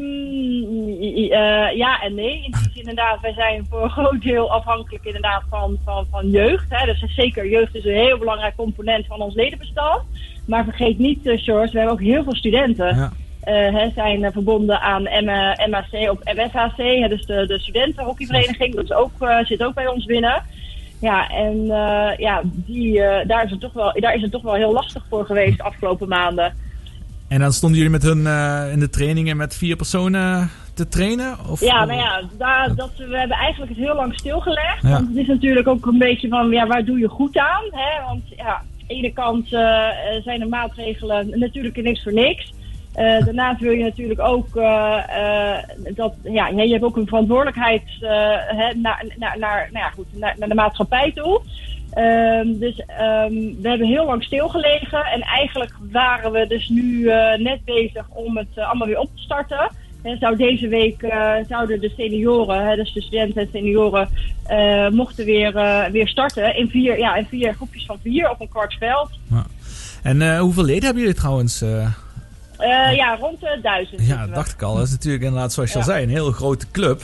eh, 1.30 1.76
ja 1.76 2.00
en 2.02 2.14
nee. 2.14 2.34
In 2.34 2.52
die 2.52 2.62
zin 2.62 2.72
inderdaad, 2.74 3.20
wij 3.20 3.32
zijn 3.32 3.66
voor 3.70 3.82
een 3.82 3.90
groot 3.90 4.22
deel 4.22 4.52
afhankelijk 4.52 5.04
inderdaad 5.04 5.42
van, 5.50 5.78
van, 5.84 6.06
van 6.10 6.30
jeugd. 6.30 6.66
Hè. 6.68 6.86
Dus 6.86 7.14
zeker, 7.14 7.48
jeugd 7.48 7.74
is 7.74 7.84
een 7.84 7.92
heel 7.92 8.18
belangrijk 8.18 8.56
component 8.56 9.06
van 9.06 9.20
ons 9.20 9.34
ledenbestand. 9.34 10.02
Maar 10.46 10.64
vergeet 10.64 10.98
niet, 10.98 11.26
uh, 11.26 11.42
George, 11.42 11.72
we 11.72 11.78
hebben 11.78 11.94
ook 11.94 12.02
heel 12.02 12.22
veel 12.22 12.34
studenten. 12.34 12.96
Ja. 12.96 13.12
eh, 13.40 13.74
hè, 13.74 13.90
zijn 13.94 14.32
verbonden 14.32 14.80
aan 14.80 15.02
MAC 15.70 16.10
of 16.10 16.18
MSHC, 16.24 16.76
hè, 16.76 17.08
dus 17.08 17.26
de, 17.26 17.46
de 17.46 17.58
studentenhockeyvereniging. 17.58 18.74
Dat 18.74 18.84
is 18.84 18.92
ook, 18.92 19.10
zit 19.42 19.64
ook 19.64 19.74
bij 19.74 19.86
ons 19.86 20.04
binnen. 20.04 20.42
Ja, 21.00 21.28
en 21.28 21.66
ja, 22.18 22.40
die, 22.44 23.00
daar, 23.26 23.44
is 23.44 23.50
het 23.50 23.60
toch 23.60 23.72
wel, 23.72 23.92
daar 23.92 24.14
is 24.14 24.22
het 24.22 24.30
toch 24.30 24.42
wel 24.42 24.54
heel 24.54 24.72
lastig 24.72 25.06
voor 25.08 25.26
geweest 25.26 25.56
de 25.56 25.62
afgelopen 25.62 26.08
maanden. 26.08 26.54
En 27.28 27.40
dan 27.40 27.52
stonden 27.52 27.78
jullie 27.78 27.92
met 27.92 28.02
hun 28.02 28.26
eh, 28.26 28.72
in 28.72 28.80
de 28.80 28.90
trainingen 28.90 29.36
met 29.36 29.56
vier 29.56 29.76
personen 29.76 30.50
te 30.74 30.88
trainen? 30.88 31.36
Of, 31.48 31.60
Ja, 31.60 31.84
nou 31.84 31.98
ja, 31.98 32.22
daar, 32.38 32.74
dat, 32.74 32.90
we 32.96 33.18
hebben 33.18 33.36
eigenlijk 33.36 33.70
het 33.70 33.84
heel 33.84 33.94
lang 33.94 34.18
stilgelegd. 34.18 34.82
Ja. 34.82 34.90
Want 34.90 35.08
het 35.08 35.16
is 35.16 35.26
natuurlijk 35.26 35.68
ook 35.68 35.86
een 35.86 35.98
beetje 35.98 36.28
van, 36.28 36.50
ja, 36.50 36.66
waar 36.66 36.84
doe 36.84 36.98
je 36.98 37.08
goed 37.08 37.38
aan? 37.38 37.64
Hè? 37.70 38.04
Want 38.06 38.22
ja, 38.36 38.54
aan 38.54 38.66
de 38.86 38.94
ene 38.94 39.12
kant 39.12 39.52
eh, 39.52 39.88
eh, 39.88 40.22
zijn 40.22 40.40
de 40.40 40.46
maatregelen 40.46 41.38
natuurlijk 41.38 41.82
niks 41.82 42.02
voor 42.02 42.12
niks. 42.12 42.52
Daarnaast 43.24 43.60
wil 43.60 43.72
je 43.72 43.84
natuurlijk 43.84 44.20
ook 44.20 44.56
uh, 44.56 44.98
uh, 45.08 45.56
dat, 45.94 46.14
ja, 46.22 46.48
je 46.48 46.72
hebt 46.72 46.84
ook 46.84 46.96
een 46.96 47.06
verantwoordelijkheid 47.06 47.82
hè, 48.00 48.74
naar, 48.74 49.04
naar, 49.18 49.38
naar, 49.38 49.68
nou 49.72 49.84
ja, 49.84 49.90
goed, 49.90 50.06
naar, 50.12 50.34
naar 50.38 50.48
de 50.48 50.54
maatschappij 50.54 51.12
toe. 51.14 51.40
Um, 51.98 52.58
dus 52.58 52.78
um, 52.80 53.62
we 53.62 53.68
hebben 53.68 53.86
heel 53.86 54.06
lang 54.06 54.24
stilgelegen 54.24 55.04
en 55.04 55.20
eigenlijk 55.20 55.72
waren 55.92 56.32
we 56.32 56.46
dus 56.46 56.68
nu 56.68 57.04
net 57.36 57.64
bezig 57.64 58.08
om 58.08 58.36
het 58.36 58.58
allemaal 58.58 58.86
weer 58.86 58.98
op 58.98 59.10
te 59.16 59.22
starten. 59.22 59.70
En 60.02 60.18
zou 60.18 60.36
deze 60.36 60.68
week 60.68 61.02
uh, 61.02 61.34
zouden 61.48 61.80
de 61.80 61.92
senioren, 61.96 62.66
hè, 62.66 62.76
dus 62.76 62.92
de 62.92 63.02
studenten 63.02 63.42
en 63.42 63.48
senioren, 63.52 64.08
mochten 64.92 65.24
weer, 65.24 65.52
weer 65.92 66.08
starten 66.08 66.56
in 66.56 66.68
vier, 66.68 66.98
ja, 66.98 67.14
in 67.14 67.26
vier 67.26 67.54
groepjes 67.54 67.86
van 67.86 67.98
vier 68.02 68.30
op 68.30 68.40
een 68.40 68.48
kwart 68.48 68.74
veld. 68.74 69.10
En 70.02 70.38
hoeveel 70.38 70.64
leden 70.64 70.84
hebben 70.84 71.02
jullie 71.02 71.18
trouwens? 71.18 71.64
Ja, 72.94 73.16
rond 73.20 73.40
de 73.40 73.58
duizend. 73.62 74.06
Ja, 74.06 74.26
dat 74.26 74.34
dacht 74.34 74.52
ik 74.52 74.62
al. 74.62 74.74
Dat 74.74 74.86
is 74.86 74.90
natuurlijk 74.90 75.24
inderdaad, 75.24 75.52
zoals 75.52 75.72
je 75.72 75.78
ja. 75.78 75.84
al 75.84 75.90
zei, 75.90 76.02
een 76.02 76.10
hele 76.10 76.32
grote 76.32 76.66
club. 76.70 77.02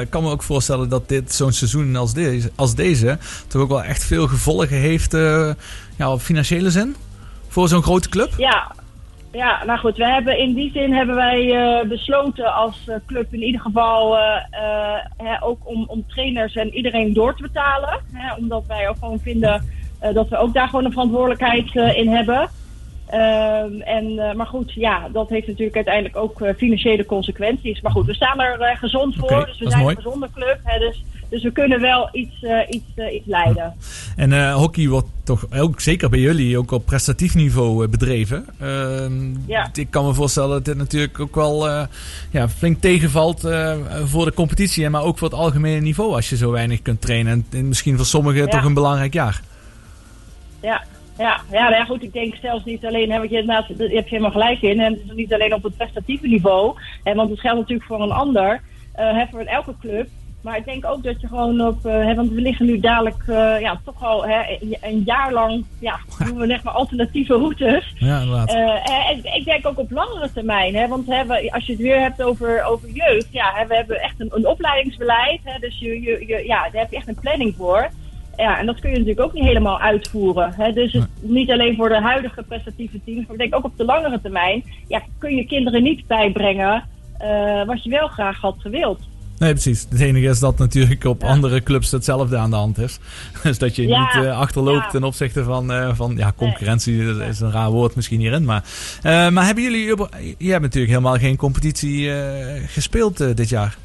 ik 0.00 0.10
kan 0.10 0.22
me 0.22 0.30
ook 0.30 0.42
voorstellen 0.42 0.88
dat 0.88 1.08
dit 1.08 1.34
zo'n 1.34 1.52
seizoen 1.52 1.96
als 1.96 2.14
deze, 2.14 2.50
als 2.56 2.74
deze 2.74 3.18
toch 3.46 3.62
ook 3.62 3.68
wel 3.68 3.82
echt 3.82 4.04
veel 4.04 4.26
gevolgen 4.26 4.76
heeft 4.76 5.12
ja, 5.96 6.12
op 6.12 6.20
financiële 6.20 6.70
zin 6.70 6.96
voor 7.48 7.68
zo'n 7.68 7.82
grote 7.82 8.08
club. 8.08 8.32
Ja, 8.36 8.72
ja, 9.32 9.64
nou 9.64 9.78
goed, 9.78 9.96
we 9.96 10.06
hebben 10.06 10.38
in 10.38 10.54
die 10.54 10.70
zin 10.70 10.92
hebben 10.92 11.14
wij 11.14 11.84
besloten 11.88 12.54
als 12.54 12.90
club 13.06 13.32
in 13.32 13.42
ieder 13.42 13.60
geval 13.60 14.16
hè, 15.16 15.42
ook 15.42 15.58
om, 15.64 15.84
om 15.86 16.04
trainers 16.08 16.54
en 16.54 16.74
iedereen 16.74 17.12
door 17.12 17.36
te 17.36 17.42
betalen. 17.42 18.00
Hè, 18.12 18.34
omdat 18.34 18.64
wij 18.66 18.88
ook 18.88 18.96
gewoon 18.98 19.20
vinden 19.20 19.64
dat 20.12 20.28
we 20.28 20.36
ook 20.36 20.54
daar 20.54 20.68
gewoon 20.68 20.84
een 20.84 20.92
verantwoordelijkheid 20.92 21.74
in 21.74 22.08
hebben. 22.08 22.50
Ehm, 23.08 23.80
en, 23.80 24.36
maar 24.36 24.46
goed, 24.46 24.72
ja, 24.72 25.08
dat 25.12 25.28
heeft 25.28 25.46
natuurlijk 25.46 25.76
uiteindelijk 25.76 26.16
ook 26.16 26.42
financiële 26.56 27.06
consequenties. 27.06 27.80
Maar 27.80 27.92
goed, 27.92 28.06
we 28.06 28.14
staan 28.14 28.40
er 28.40 28.76
gezond 28.76 29.14
voor, 29.14 29.30
okay, 29.30 29.44
dus 29.44 29.58
we 29.58 29.70
zijn 29.70 29.88
een 29.88 29.96
gezonde 29.96 30.28
club. 30.34 30.58
Hè, 30.62 30.78
dus, 30.78 31.04
dus 31.28 31.42
we 31.42 31.52
kunnen 31.52 31.80
wel 31.80 32.08
iets, 32.12 32.44
iets, 32.68 32.84
iets 33.12 33.26
leiden. 33.26 33.74
En 34.16 34.52
hockey 34.52 34.88
wordt 34.88 35.06
toch 35.24 35.46
ook 35.56 35.80
zeker 35.80 36.08
bij 36.08 36.18
jullie 36.18 36.58
ook 36.58 36.70
op 36.70 36.86
prestatief 36.86 37.34
niveau 37.34 37.88
bedreven. 37.88 38.46
Uh, 38.62 39.06
ja. 39.46 39.70
Ik 39.74 39.90
kan 39.90 40.06
me 40.06 40.14
voorstellen 40.14 40.50
dat 40.50 40.64
dit 40.64 40.76
natuurlijk 40.76 41.20
ook 41.20 41.34
wel 41.34 41.68
ja, 42.30 42.48
flink 42.48 42.80
tegenvalt 42.80 43.40
voor 44.04 44.24
de 44.24 44.32
competitie, 44.34 44.88
maar 44.88 45.02
ook 45.02 45.18
voor 45.18 45.28
het 45.28 45.38
algemene 45.38 45.80
niveau 45.80 46.14
als 46.14 46.28
je 46.28 46.36
zo 46.36 46.50
weinig 46.50 46.82
kunt 46.82 47.00
trainen. 47.00 47.46
En 47.50 47.68
misschien 47.68 47.96
voor 47.96 48.06
sommigen 48.06 48.42
ja. 48.42 48.48
toch 48.48 48.64
een 48.64 48.74
belangrijk 48.74 49.12
jaar. 49.12 49.40
Ja, 50.60 50.84
ja, 51.18 51.40
ja, 51.50 51.62
nou 51.62 51.74
ja, 51.74 51.84
goed. 51.84 52.02
Ik 52.02 52.12
denk 52.12 52.34
zelfs 52.34 52.64
niet 52.64 52.86
alleen, 52.86 53.10
hè, 53.10 53.18
want 53.18 53.30
je, 53.30 53.42
naast, 53.42 53.68
je 53.68 53.88
hebt 53.88 54.08
helemaal 54.08 54.30
gelijk 54.30 54.62
in. 54.62 54.80
En 54.80 54.92
het 54.92 55.02
is 55.06 55.14
niet 55.14 55.34
alleen 55.34 55.54
op 55.54 55.62
het 55.62 55.76
prestatieve 55.76 56.26
niveau. 56.26 56.74
Hè, 57.04 57.14
want 57.14 57.30
het 57.30 57.40
geldt 57.40 57.58
natuurlijk 57.58 57.88
voor 57.88 58.02
een 58.02 58.12
ander. 58.12 58.60
hè, 58.92 59.26
voor 59.30 59.40
elke 59.40 59.74
club. 59.80 60.08
Maar 60.42 60.56
ik 60.56 60.64
denk 60.64 60.86
ook 60.86 61.02
dat 61.02 61.20
je 61.20 61.26
gewoon 61.26 61.60
op, 61.60 61.86
uh, 61.86 61.92
hè, 61.92 62.14
want 62.14 62.30
we 62.30 62.40
liggen 62.40 62.66
nu 62.66 62.80
dadelijk 62.80 63.22
uh, 63.28 63.60
ja, 63.60 63.80
toch 63.84 64.04
al 64.04 64.26
hè, 64.26 64.58
een 64.80 65.02
jaar 65.04 65.32
lang, 65.32 65.64
ja, 65.78 66.00
doen 66.24 66.38
we 66.38 66.46
zeg 66.46 66.62
maar 66.62 66.72
alternatieve 66.72 67.34
routes. 67.34 67.94
Ja, 67.94 68.20
inderdaad. 68.20 68.52
Uh, 68.54 69.10
en 69.10 69.34
ik 69.34 69.44
denk 69.44 69.66
ook 69.66 69.78
op 69.78 69.90
langere 69.90 70.32
termijn, 70.32 70.74
hè, 70.74 70.88
want 70.88 71.06
hè, 71.06 71.26
we, 71.26 71.52
als 71.52 71.66
je 71.66 71.72
het 71.72 71.82
weer 71.82 72.00
hebt 72.00 72.22
over, 72.22 72.64
over 72.64 72.90
jeugd, 72.90 73.28
ja, 73.30 73.52
hè, 73.54 73.66
we 73.66 73.74
hebben 73.74 74.00
echt 74.00 74.20
een, 74.20 74.30
een 74.30 74.46
opleidingsbeleid, 74.46 75.40
hè, 75.44 75.58
dus 75.58 75.78
je, 75.78 76.00
je, 76.00 76.26
je, 76.26 76.46
ja, 76.46 76.62
daar 76.62 76.80
heb 76.80 76.90
je 76.90 76.96
echt 76.96 77.08
een 77.08 77.20
planning 77.20 77.54
voor. 77.56 77.88
Ja, 78.38 78.58
en 78.58 78.66
dat 78.66 78.80
kun 78.80 78.90
je 78.90 78.98
natuurlijk 78.98 79.26
ook 79.26 79.32
niet 79.32 79.44
helemaal 79.44 79.80
uitvoeren. 79.80 80.52
Hè? 80.56 80.72
Dus 80.72 80.92
het, 80.92 81.08
niet 81.20 81.50
alleen 81.50 81.76
voor 81.76 81.88
de 81.88 82.00
huidige 82.00 82.42
prestatieve 82.42 83.00
teams, 83.04 83.26
maar 83.26 83.32
ik 83.32 83.38
denk 83.38 83.54
ook 83.54 83.64
op 83.64 83.76
de 83.76 83.84
langere 83.84 84.20
termijn, 84.20 84.64
ja, 84.88 85.02
kun 85.18 85.36
je 85.36 85.46
kinderen 85.46 85.82
niet 85.82 86.06
bijbrengen 86.06 86.84
wat 87.66 87.84
je 87.84 87.90
wel 87.90 88.08
graag 88.08 88.40
had 88.40 88.54
gewild. 88.58 88.98
Nee, 89.38 89.52
precies. 89.52 89.86
Het 89.90 90.00
enige 90.00 90.26
is 90.26 90.38
dat 90.38 90.58
natuurlijk 90.58 91.04
op 91.04 91.22
ja. 91.22 91.28
andere 91.28 91.62
clubs 91.62 91.90
hetzelfde 91.90 92.36
aan 92.36 92.50
de 92.50 92.56
hand 92.56 92.78
is. 92.78 92.98
Dus 93.42 93.58
dat 93.58 93.76
je 93.76 93.86
ja, 93.86 94.00
niet 94.00 94.24
uh, 94.24 94.38
achterloopt 94.38 94.84
ja. 94.84 94.90
ten 94.90 95.04
opzichte 95.04 95.44
van, 95.44 95.72
uh, 95.72 95.94
van 95.94 96.16
ja, 96.16 96.32
concurrentie. 96.36 96.94
Nee. 96.94 97.14
Dat 97.14 97.28
is 97.28 97.40
een 97.40 97.52
raar 97.52 97.70
woord 97.70 97.94
misschien 97.94 98.20
hierin. 98.20 98.44
Maar, 98.44 98.64
maar 99.02 99.44
hebben 99.44 99.64
jullie... 99.64 99.86
Je 100.38 100.50
hebt 100.50 100.62
natuurlijk 100.62 100.92
helemaal 100.92 101.18
geen 101.18 101.36
competitie 101.36 102.10
gespeeld 102.66 103.36
dit 103.36 103.48
jaar. 103.48 103.76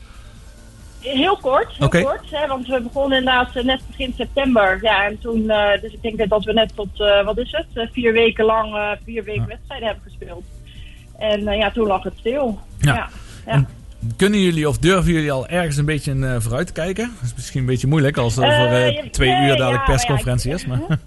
Heel 1.04 1.38
kort, 1.38 1.72
heel 1.78 1.88
okay. 1.88 2.04
kort. 2.04 2.32
Hè, 2.32 2.48
want 2.48 2.68
we 2.68 2.82
begonnen 2.82 3.18
inderdaad 3.18 3.54
net 3.54 3.82
begin 3.88 4.14
september. 4.18 4.80
Ja, 4.82 5.06
en 5.06 5.20
toen... 5.20 5.48
dus 5.82 5.94
ik 5.94 6.02
denk 6.02 6.30
dat 6.30 6.44
we 6.44 6.54
net 6.54 6.76
tot, 6.76 6.98
wat 7.26 7.38
is 7.38 7.52
het? 7.52 7.90
vier 7.92 8.14
weken 8.14 8.46
lang, 8.46 8.98
vier 9.04 9.24
weken 9.24 9.48
wedstrijden 9.48 9.88
hebben 9.88 10.04
gespeeld. 10.04 10.44
En 11.18 11.58
ja, 11.58 11.72
toen 11.72 11.88
lag 11.88 12.04
het 12.04 12.14
stil. 12.18 12.60
ja. 12.80 13.10
En 13.46 13.68
kunnen 14.18 14.40
jullie 14.40 14.68
of 14.68 14.78
durven 14.78 15.14
jullie 15.14 15.32
al 15.32 15.48
ergens 15.48 15.78
een 15.78 15.86
beetje 15.86 16.14
uh, 16.14 16.36
vooruit 16.40 16.68
te 16.68 16.74
kijken? 16.74 17.12
Dat 17.20 17.30
is 17.30 17.34
misschien 17.36 17.60
een 17.60 17.66
beetje 17.66 17.88
moeilijk 17.88 18.18
als 18.18 18.38
uh, 18.38 18.46
uh, 18.46 19.02
twee 19.12 19.30
nee, 19.30 19.50
uur 19.50 19.56
dadelijk 19.58 19.88
ja, 19.88 19.92
persconferentie 19.92 20.50
ja, 20.50 20.56
is. 20.56 20.66
Maar. 20.66 20.82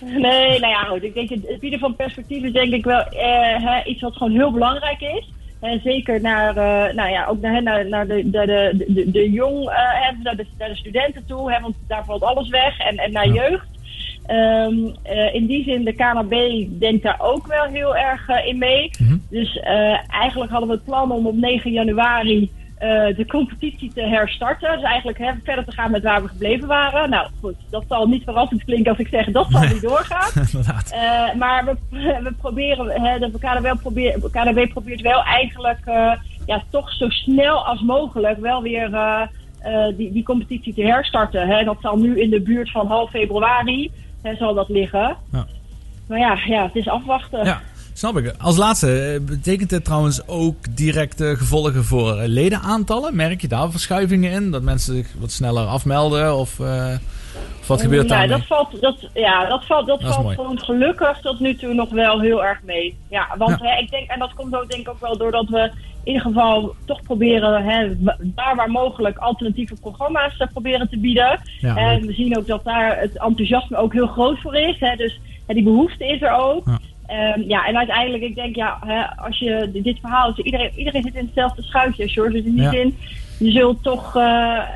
Nee, 0.00 0.60
nou 0.60 0.72
ja, 0.72 0.82
goed. 0.82 1.02
Ik 1.02 1.14
denk 1.14 1.28
het 1.28 1.60
bieden 1.60 1.78
van 1.78 1.96
perspectief 1.96 2.42
is 2.42 2.52
denk 2.52 2.72
ik 2.72 2.84
wel 2.84 3.04
hè, 3.10 3.82
iets 3.84 4.00
wat 4.00 4.16
gewoon 4.16 4.32
heel 4.32 4.52
belangrijk 4.52 5.00
is. 5.00 5.30
En 5.60 5.80
zeker 5.84 6.20
naar, 6.20 6.54
nou 6.94 7.10
ja, 7.10 7.26
ook 7.26 7.40
naar, 7.40 7.62
naar, 7.62 7.88
naar 7.88 8.06
de, 8.06 8.30
de, 8.30 8.46
de, 8.46 8.84
de, 8.88 9.10
de 9.10 9.30
jong, 9.30 9.64
naar 10.22 10.36
de, 10.36 10.46
naar 10.58 10.68
de 10.68 10.76
studenten 10.76 11.26
toe. 11.26 11.52
Hè, 11.52 11.60
want 11.60 11.76
daar 11.86 12.04
valt 12.04 12.22
alles 12.22 12.48
weg. 12.48 12.78
En, 12.78 12.96
en 12.96 13.12
naar 13.12 13.26
ja. 13.26 13.32
jeugd. 13.32 13.66
Um, 14.30 14.94
uh, 15.10 15.34
in 15.34 15.46
die 15.46 15.64
zin, 15.64 15.84
de 15.84 15.92
KNB 15.92 16.66
denkt 16.80 17.02
daar 17.02 17.20
ook 17.20 17.46
wel 17.46 17.64
heel 17.64 17.96
erg 17.96 18.28
in 18.44 18.58
mee. 18.58 18.90
Mhm. 18.90 19.02
Mm 19.02 19.08
-hmm. 19.08 19.22
Dus 19.30 19.58
eigenlijk 20.08 20.50
hadden 20.50 20.68
we 20.68 20.74
het 20.74 20.84
plan 20.84 21.12
om 21.12 21.26
op 21.26 21.36
9 21.36 21.72
januari 21.72 22.50
de 23.16 23.24
competitie 23.28 23.92
te 23.94 24.02
herstarten. 24.02 24.72
Dus 24.72 24.82
eigenlijk 24.82 25.18
hè, 25.18 25.32
verder 25.44 25.64
te 25.64 25.72
gaan 25.72 25.90
met 25.90 26.02
waar 26.02 26.22
we 26.22 26.28
gebleven 26.28 26.68
waren. 26.68 27.10
Nou 27.10 27.28
goed, 27.40 27.54
dat 27.70 27.84
zal 27.88 28.06
niet 28.06 28.24
verrassend 28.24 28.64
klinken 28.64 28.90
als 28.90 29.00
ik 29.00 29.08
zeg 29.08 29.26
dat 29.26 29.46
zal 29.50 29.60
nee. 29.60 29.72
niet 29.72 29.82
doorgaan. 29.82 30.30
maar 31.38 31.64
we, 31.64 31.76
we 32.24 32.32
proberen, 32.40 33.02
hè, 33.02 33.18
de 33.18 33.38
KNB, 33.38 33.80
probeer, 33.80 34.18
KNB 34.32 34.68
probeert 34.68 35.00
wel 35.00 35.22
eigenlijk 35.22 35.80
ja, 36.46 36.62
toch 36.70 36.92
zo 36.92 37.08
snel 37.08 37.66
als 37.66 37.80
mogelijk 37.80 38.38
wel 38.38 38.62
weer 38.62 38.90
die, 39.96 40.12
die 40.12 40.22
competitie 40.22 40.74
te 40.74 40.82
herstarten. 40.82 41.48
Hè. 41.48 41.64
Dat 41.64 41.76
zal 41.80 41.96
nu 41.96 42.20
in 42.20 42.30
de 42.30 42.40
buurt 42.40 42.70
van 42.70 42.86
half 42.86 43.10
februari 43.10 43.90
hè, 44.22 44.34
zal 44.34 44.54
dat 44.54 44.68
liggen. 44.68 45.16
Ja. 45.32 45.46
maar 46.08 46.18
ja, 46.18 46.38
ja, 46.46 46.64
het 46.64 46.76
is 46.76 46.88
afwachten. 46.88 47.44
Ja, 47.44 47.60
snap 47.98 48.16
ik. 48.16 48.34
Als 48.38 48.56
laatste, 48.56 49.00
eh, 49.00 49.20
betekent 49.20 49.70
dit 49.70 49.84
trouwens 49.84 50.28
ook 50.28 50.76
directe 50.76 51.34
gevolgen 51.36 51.84
voor 51.84 52.18
eh, 52.18 52.28
ledenaantallen? 52.28 53.16
Merk 53.16 53.40
je 53.40 53.48
daar 53.48 53.70
verschuivingen 53.70 54.32
in? 54.32 54.50
Dat 54.50 54.62
mensen 54.62 54.94
zich 54.94 55.14
wat 55.18 55.30
sneller 55.30 55.66
afmelden? 55.66 56.36
Of, 56.36 56.60
eh, 56.60 56.94
of 57.60 57.66
wat 57.66 57.80
gebeurt 57.80 58.08
ja, 58.08 58.16
daar? 58.16 58.28
dat 58.28 58.46
valt, 58.46 58.80
dat, 58.80 59.08
ja, 59.14 59.48
dat 59.48 59.64
valt, 59.64 59.86
dat 59.86 60.02
valt 60.02 60.34
gewoon 60.34 60.58
gelukkig 60.58 61.20
tot 61.20 61.40
nu 61.40 61.54
toe 61.54 61.74
nog 61.74 61.90
wel 61.90 62.20
heel 62.20 62.44
erg 62.44 62.62
mee. 62.62 62.98
Ja, 63.10 63.34
want 63.38 63.60
Ja. 63.60 63.66
Hè, 63.66 63.80
ik 63.80 63.90
denk, 63.90 64.10
en 64.10 64.18
dat 64.18 64.34
komt 64.34 64.56
ook 64.56 64.70
denk 64.70 64.82
ik 64.82 64.88
ook 64.88 65.00
wel 65.00 65.16
doordat 65.16 65.48
we 65.48 65.70
in 66.02 66.14
ieder 66.14 66.22
geval 66.22 66.74
toch 66.84 67.02
proberen, 67.02 67.64
hè, 67.64 67.92
daar 68.20 68.56
waar 68.56 68.70
mogelijk, 68.70 69.18
alternatieve 69.18 69.74
programma's 69.80 70.36
eh, 70.36 70.48
proberen 70.52 70.88
te 70.88 70.98
bieden. 70.98 71.40
Ja, 71.60 71.76
en 71.76 72.06
we 72.06 72.12
zien 72.12 72.38
ook 72.38 72.46
dat 72.46 72.64
daar 72.64 72.98
het 73.00 73.18
enthousiasme 73.18 73.76
ook 73.76 73.92
heel 73.92 74.06
groot 74.06 74.38
voor 74.40 74.54
is. 74.54 74.80
Hè, 74.80 74.96
dus 74.96 75.20
hè, 75.46 75.54
die 75.54 75.62
behoefte 75.62 76.06
is 76.06 76.22
er 76.22 76.32
ook. 76.32 76.66
Ja. 76.66 76.78
Ehm, 77.08 77.40
ja, 77.46 77.66
en 77.66 77.76
uiteindelijk, 77.76 78.22
ik 78.22 78.34
denk, 78.34 78.56
ja, 78.56 78.78
hè, 78.86 79.16
als 79.26 79.38
je 79.38 79.70
dit- 79.72 79.98
verhaal, 80.00 80.32
iedereen, 80.36 80.70
iedereen 80.76 81.02
zit 81.02 81.14
in 81.14 81.24
hetzelfde 81.24 81.62
schuitje, 81.62 82.08
George. 82.08 82.32
Dus 82.32 82.44
in 82.44 82.52
die 82.54 82.62
Ja. 82.62 82.70
zin, 82.70 82.96
je 83.38 83.50
zult 83.50 83.82
toch, 83.82 84.16
eh, 84.16 84.22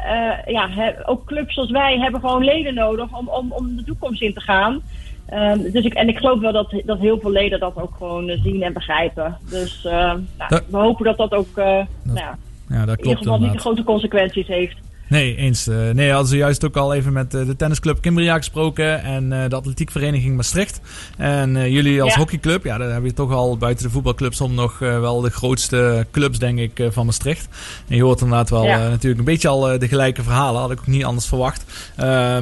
eh, 0.05 0.39
ja, 0.47 0.68
hè, 0.70 1.09
ook 1.09 1.24
clubs 1.26 1.55
zoals 1.55 1.70
wij 1.70 1.99
hebben 1.99 2.20
gewoon 2.20 2.45
leden 2.45 2.74
nodig 2.74 3.18
om, 3.18 3.28
om, 3.28 3.53
om 3.53 3.76
de 3.76 3.85
toekomst 3.85 4.22
in 4.22 4.35
te 4.35 4.41
gaan. 4.41 4.80
Ehm, 5.26 5.59
dus 5.72 5.85
ik, 5.85 5.95
en 5.95 6.09
ik 6.09 6.16
geloof 6.18 6.41
wel 6.41 6.53
dat, 6.53 6.83
dat 6.85 6.99
heel 6.99 7.18
veel 7.20 7.30
leden 7.30 7.61
dat 7.61 7.76
ook 7.76 7.95
gewoon 7.99 8.28
eh, 8.28 8.43
zien 8.43 8.62
en 8.62 8.72
begrijpen. 8.72 9.39
Dus 9.51 9.80
nou, 9.83 10.20
Dat- 10.49 10.64
we 10.70 10.76
hopen 10.76 11.05
dat 11.05 11.16
dat 11.16 11.33
ook 11.35 11.57
eh, 11.57 11.64
nou, 12.03 12.18
ja, 12.18 12.39
Ja, 12.68 12.85
dat 12.85 12.99
in 12.99 13.05
ieder 13.05 13.05
klopt 13.05 13.18
geval 13.18 13.39
niet 13.41 13.53
de 13.53 13.59
grote 13.59 13.85
consequenties 13.85 14.47
heeft. 14.47 14.76
Nee, 15.13 15.37
eens. 15.37 15.67
eh, 15.67 15.91
nee, 15.91 16.11
hadden 16.11 16.29
ze 16.29 16.37
juist 16.37 16.65
ook 16.65 16.77
al 16.77 16.95
even 16.95 17.13
met 17.13 17.35
eh, 17.35 17.47
de 17.47 17.57
tennisclub 17.57 18.01
Kimbria 18.01 18.37
gesproken 18.37 19.03
en 19.03 19.33
eh, 19.33 19.49
de 19.49 19.57
atletiekvereniging 19.57 20.37
Maastricht. 20.37 20.81
En 21.17 21.71
jullie 21.71 22.03
als 22.03 22.13
Ja. 22.13 22.19
hockeyclub, 22.19 22.65
ja, 22.65 22.79
daar 22.79 22.93
heb 22.93 23.05
je 23.05 23.13
toch 23.13 23.33
al 23.33 23.57
buiten 23.57 23.85
de 23.87 23.91
voetbalclubs 23.91 24.41
om 24.41 24.55
nog 24.55 24.79
wel 24.79 25.21
de 25.21 25.31
grootste 25.31 26.07
clubs, 26.11 26.39
denk 26.39 26.59
ik, 26.59 26.89
van 26.91 27.07
Maastricht. 27.07 27.49
En 27.89 27.97
je 27.97 28.03
hoort 28.03 28.21
inderdaad 28.21 28.51
wel 28.51 28.65
Ja. 28.65 28.89
natuurlijk 28.89 29.19
een 29.19 29.25
beetje 29.25 29.49
al 29.49 29.61
de 29.79 29.89
gelijke 29.89 30.23
verhalen. 30.23 30.61
Had 30.61 30.71
ik 30.71 30.79
ook 30.79 30.87
niet 30.87 31.05
anders 31.05 31.27
verwacht. 31.27 31.65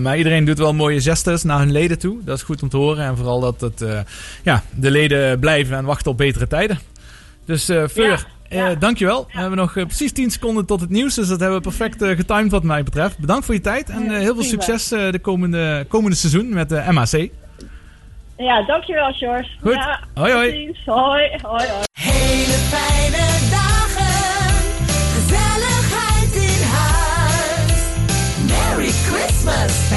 Maar 0.01 0.17
iedereen 0.19 0.45
doet 0.45 0.59
wel 0.59 0.75
mooie 0.75 1.01
gestes 1.01 1.43
naar 1.43 1.59
hun 1.59 1.73
leden 1.73 1.99
toe. 1.99 2.19
Dat 2.25 2.37
is 2.37 2.43
goed 2.43 2.63
om 2.63 2.69
te 2.69 2.77
horen. 2.77 3.05
En 3.05 3.17
vooral 3.17 3.41
dat 3.41 3.61
het, 3.61 3.85
ja, 4.43 4.63
de 4.75 4.91
leden 4.91 5.39
blijven 5.39 5.77
en 5.77 5.85
wachten 5.85 6.11
op 6.11 6.17
betere 6.17 6.47
tijden. 6.47 6.79
Dus 7.45 7.65
Fleur, 7.65 8.27
eh, 8.51 8.69
dankjewel. 8.79 9.27
We 9.33 9.39
hebben 9.39 9.59
nog 9.59 9.77
eh, 9.77 9.85
precies 9.87 10.13
10 10.13 10.31
seconden 10.31 10.67
tot 10.67 10.81
het 10.81 10.91
nieuws. 10.91 11.15
Dus 11.15 11.29
dat 11.29 11.41
hebben 11.41 11.57
we 11.59 11.63
perfect 11.63 12.03
eh, 12.03 12.17
getimed 12.17 12.51
wat 12.51 12.63
mij 12.63 12.83
betreft. 12.83 13.19
Bedankt 13.19 13.45
voor 13.45 13.55
je 13.55 13.61
tijd. 13.61 13.89
En 13.91 14.11
eh, 14.11 14.19
heel 14.19 14.35
veel 14.35 14.43
succes 14.45 14.93
eh, 14.93 15.11
de 15.11 15.19
komende, 15.19 15.85
komende 15.89 16.17
seizoen 16.17 16.49
met 16.49 16.69
de 16.69 16.85
MAC. 16.91 17.29
Ja, 18.37 18.63
dankjewel, 18.63 19.13
George. 19.13 19.49
Goed. 19.63 19.75
Ja, 19.75 20.01
Hoi, 20.15 20.33
hoi. 20.33 20.47
tot 20.49 20.57
ziens. 20.59 20.79
Hoi, 20.85 21.29
hoi, 21.43 21.67
hoi. 21.69 21.85
Hele 21.93 22.59
fijne 22.73 23.27
dagen, 23.51 24.55
gezelligheid 25.15 26.35
in 26.35 26.63
huis. 26.67 27.83
Merry 28.47 28.91
Christmas, 28.91 29.90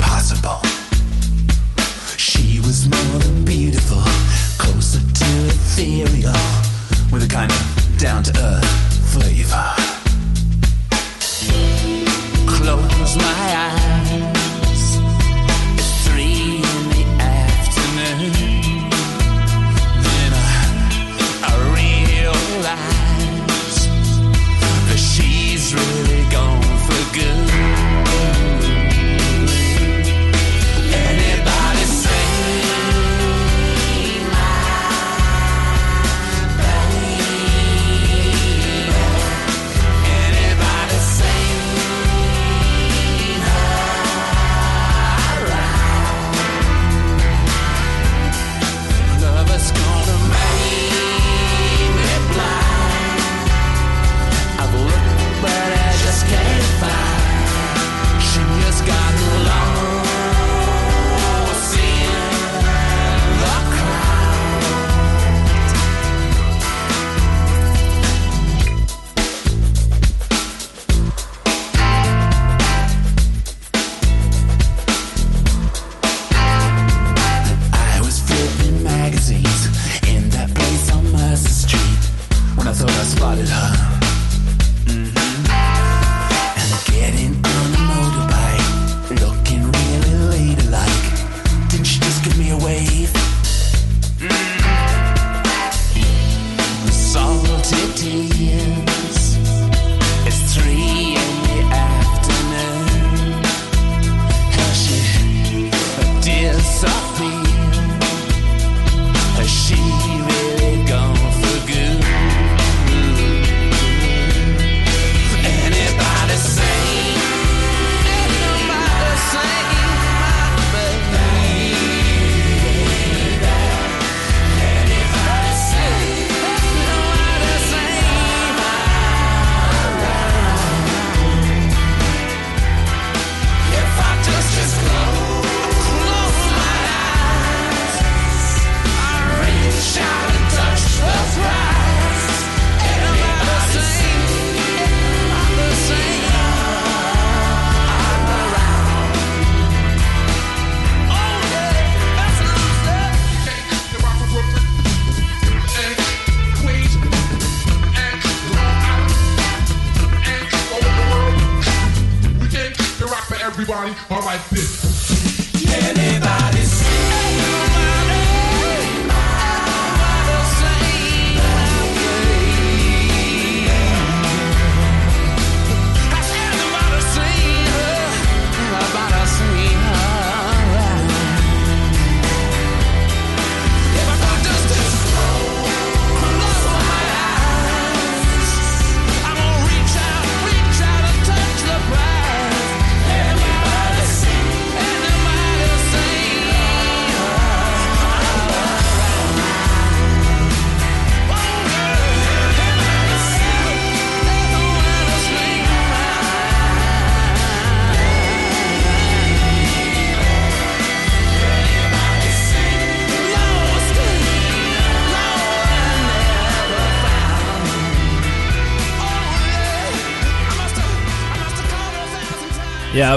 impossible. 0.00 0.60
She 2.16 2.58
was 2.60 2.88
more 2.88 3.18
than 3.18 3.44
beautiful, 3.44 4.02
closer 4.56 5.00
to 5.00 5.30
ethereal, 5.46 6.32
with 7.12 7.24
a 7.24 7.28
kind 7.28 7.52
of 7.52 7.98
down 7.98 8.22
to 8.22 8.32
earth 8.40 9.12
flavor. 9.12 9.74
Close 12.46 13.16
my 13.16 13.56
eyes. 13.56 13.79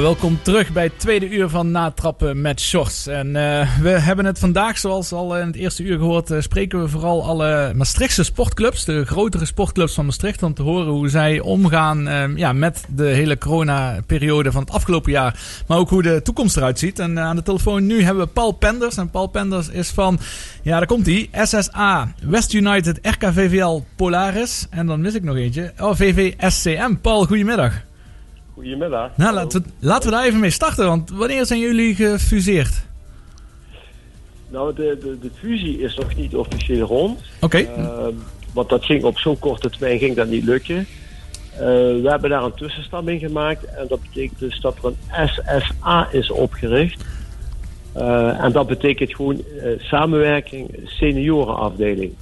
Welkom 0.02 0.40
terug 0.42 0.72
bij 0.72 0.84
het 0.84 1.00
tweede 1.00 1.30
uur 1.30 1.50
van 1.50 1.72
Natrappen 1.72 2.42
met 2.42 2.62
Shorts. 2.62 3.08
En 3.08 3.36
eh, 3.36 3.80
we 3.80 3.90
hebben 3.90 4.26
het 4.26 4.40
vandaag, 4.40 4.78
zoals 4.78 5.12
al 5.12 5.38
in 5.38 5.48
het 5.48 5.56
eerste 5.56 5.84
uur 5.84 5.98
gehoord, 5.98 6.32
eh, 6.32 6.42
spreken 6.42 6.82
we 6.82 6.88
vooral 6.88 7.24
alle 7.24 7.74
Maastrichtse 7.76 8.24
sportclubs, 8.24 8.86
de 8.86 9.06
grotere 9.06 9.46
sportclubs 9.46 9.94
van 9.94 10.06
Maastricht, 10.06 10.44
om 10.44 10.54
te 10.54 10.62
horen 10.62 10.92
hoe 10.92 11.10
zij 11.10 11.40
omgaan 11.40 12.08
eh, 12.08 12.36
ja, 12.36 12.54
met 12.54 12.86
de 12.90 13.06
hele 13.06 13.38
corona-periode 13.38 14.52
van 14.52 14.62
het 14.62 14.72
afgelopen 14.72 15.12
jaar. 15.12 15.40
Maar 15.68 15.78
ook 15.78 15.90
hoe 15.90 16.04
de 16.04 16.22
toekomst 16.22 16.58
eruit 16.58 16.80
ziet. 16.80 17.00
En 17.00 17.18
eh, 17.18 17.24
aan 17.24 17.36
de 17.36 17.44
telefoon 17.44 17.86
nu 17.86 18.04
hebben 18.04 18.24
we 18.24 18.30
Paul 18.30 18.52
Penders. 18.52 18.98
En 18.98 19.10
Paul 19.10 19.28
Penders 19.28 19.70
is 19.70 19.90
van, 19.90 20.20
ja 20.62 20.78
daar 20.78 20.88
komt 20.88 21.06
hij, 21.06 21.30
SSA, 21.32 22.14
West 22.24 22.54
United, 22.54 23.00
RKVVL, 23.02 23.84
Polaris. 23.96 24.68
En 24.70 24.86
dan 24.86 25.02
mis 25.02 25.14
ik 25.14 25.24
nog 25.24 25.36
eentje, 25.36 25.74
oh 25.80 25.96
VVSCM. 25.96 26.96
Paul, 27.02 27.26
goedemiddag. 27.26 27.92
Goedemiddag. 28.54 29.18
Nou, 29.18 29.34
laten 29.34 29.62
we, 29.62 29.70
laten 29.80 30.10
we 30.10 30.16
daar 30.16 30.26
even 30.26 30.40
mee 30.40 30.50
starten, 30.50 30.86
want 30.86 31.10
wanneer 31.10 31.46
zijn 31.46 31.60
jullie 31.60 31.96
gefuseerd? 31.96 32.86
Nou, 34.50 34.76
de, 34.76 34.98
de, 35.02 35.18
de 35.22 35.30
fusie 35.40 35.80
is 35.80 35.96
nog 35.96 36.16
niet 36.16 36.36
officieel 36.36 36.88
rond. 36.88 37.20
Oké. 37.42 37.58
Ehm, 37.58 38.14
want 38.54 38.70
dat 38.70 38.86
ging 38.86 39.04
op 39.04 39.20
zo'n 39.20 39.40
korte 39.40 39.70
termijn 39.70 40.00
ging 40.00 40.16
dat 40.16 40.28
niet 40.28 40.44
lukken. 40.44 40.88
Eh, 41.54 41.60
we 42.02 42.06
hebben 42.06 42.30
daar 42.30 42.44
een 42.44 42.54
tussenstap 42.54 43.10
in 43.10 43.20
gemaakt. 43.20 43.66
En 43.66 43.88
dat 43.88 44.02
betekent 44.02 44.40
dus 44.40 44.62
dat 44.62 44.78
er 44.78 44.86
een 44.86 45.28
SSA 45.28 46.08
is 46.12 46.32
opgericht. 46.32 47.06
Eh, 47.94 48.44
en 48.44 48.52
dat 48.52 48.68
betekent 48.68 49.16
gewoon 49.16 49.44
eh, 49.62 49.80
samenwerking 49.80 50.80
seniorenafdeling. 50.84 52.14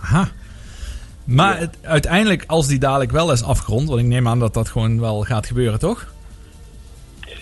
Aha. 0.00 0.28
Maar 1.30 1.58
het- 1.58 1.76
uiteindelijk, 1.82 2.44
als 2.46 2.66
die 2.66 2.78
dadelijk 2.78 3.10
wel 3.10 3.32
is 3.32 3.42
afgerond, 3.42 3.88
want 3.88 4.00
ik 4.00 4.06
neem 4.06 4.28
aan 4.28 4.38
dat 4.38 4.54
dat 4.54 4.68
gewoon 4.68 5.00
wel 5.00 5.20
gaat 5.22 5.46
gebeuren, 5.46 5.78
toch? 5.78 6.06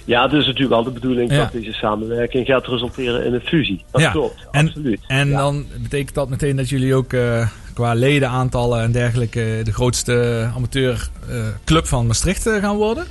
Ja, 0.05 0.23
het 0.23 0.33
is 0.33 0.45
natuurlijk 0.47 0.71
wel 0.71 0.85
de 0.85 0.91
bedoeling 0.91 1.31
Ja. 1.31 1.37
dat 1.39 1.53
deze 1.53 1.73
samenwerking 1.73 2.47
gaat 2.47 2.67
resulteren 2.67 3.25
in 3.25 3.35
een 3.35 3.41
fusie. 3.41 3.85
Dat 3.91 4.01
Ja. 4.01 4.11
klopt, 4.11 4.47
En, 4.51 4.67
absoluut. 4.67 5.01
en 5.07 5.31
dan 5.31 5.67
betekent 5.83 6.15
dat 6.15 6.29
meteen 6.29 6.57
dat 6.57 6.69
jullie 6.69 6.95
ook 6.95 7.13
eh, 7.13 7.49
qua 7.75 7.93
ledenaantallen 7.95 8.83
en 8.83 8.93
dergelijke 8.93 9.61
de 9.65 9.73
grootste 9.73 10.49
amateurclub 10.57 11.87
van 11.87 12.07
Maastricht 12.07 12.47
eh, 12.47 12.57
gaan 12.57 12.77
worden? 12.77 13.05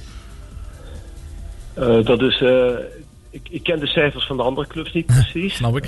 Eh, 1.73 2.03
dat 2.05 2.21
is, 2.21 2.41
eh, 2.41 2.65
ik, 3.29 3.47
ik 3.49 3.63
ken 3.63 3.79
de 3.79 3.87
cijfers 3.87 4.25
van 4.27 4.37
de 4.37 4.43
andere 4.43 4.67
clubs 4.67 4.93
niet 4.93 5.05
precies. 5.15 5.55
Snap 5.55 5.77
ik. 5.77 5.87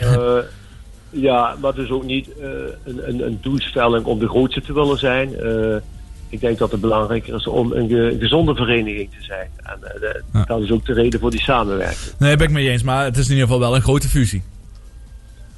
Ja, 1.09 1.55
maar 1.61 1.71
het 1.71 1.79
is 1.83 1.89
ook 1.89 2.03
niet 2.05 2.29
eh, 2.39 2.47
een, 2.85 3.07
een, 3.09 3.25
een 3.25 3.37
doelstelling 3.41 4.05
om 4.05 4.19
de 4.19 4.27
grootste 4.27 4.61
te 4.61 4.73
willen 4.73 4.97
zijn. 4.97 5.35
Eh, 5.39 5.75
ik 6.29 6.39
denk 6.39 6.57
dat 6.57 6.71
het 6.71 6.81
belangrijker 6.81 7.35
is 7.35 7.47
om 7.47 7.71
een 7.71 7.87
ge- 7.89 8.15
gezonde 8.19 8.55
vereniging 8.55 9.09
te 9.09 9.23
zijn. 9.23 9.47
En 9.63 9.77
eh, 9.83 9.99
de- 9.99 10.21
Ja. 10.33 10.43
dat 10.43 10.61
is 10.61 10.71
ook 10.71 10.85
de 10.85 10.93
reden 10.93 11.19
voor 11.19 11.31
die 11.31 11.41
samenwerking. 11.41 11.99
Nee, 12.19 12.35
ben 12.35 12.47
ik 12.47 12.53
mee 12.53 12.69
eens, 12.69 12.83
maar 12.83 13.03
het 13.03 13.17
is 13.17 13.25
in 13.25 13.31
ieder 13.31 13.45
geval 13.45 13.59
wel 13.61 13.75
een 13.75 13.81
grote 13.81 14.07
fusie. 14.07 14.43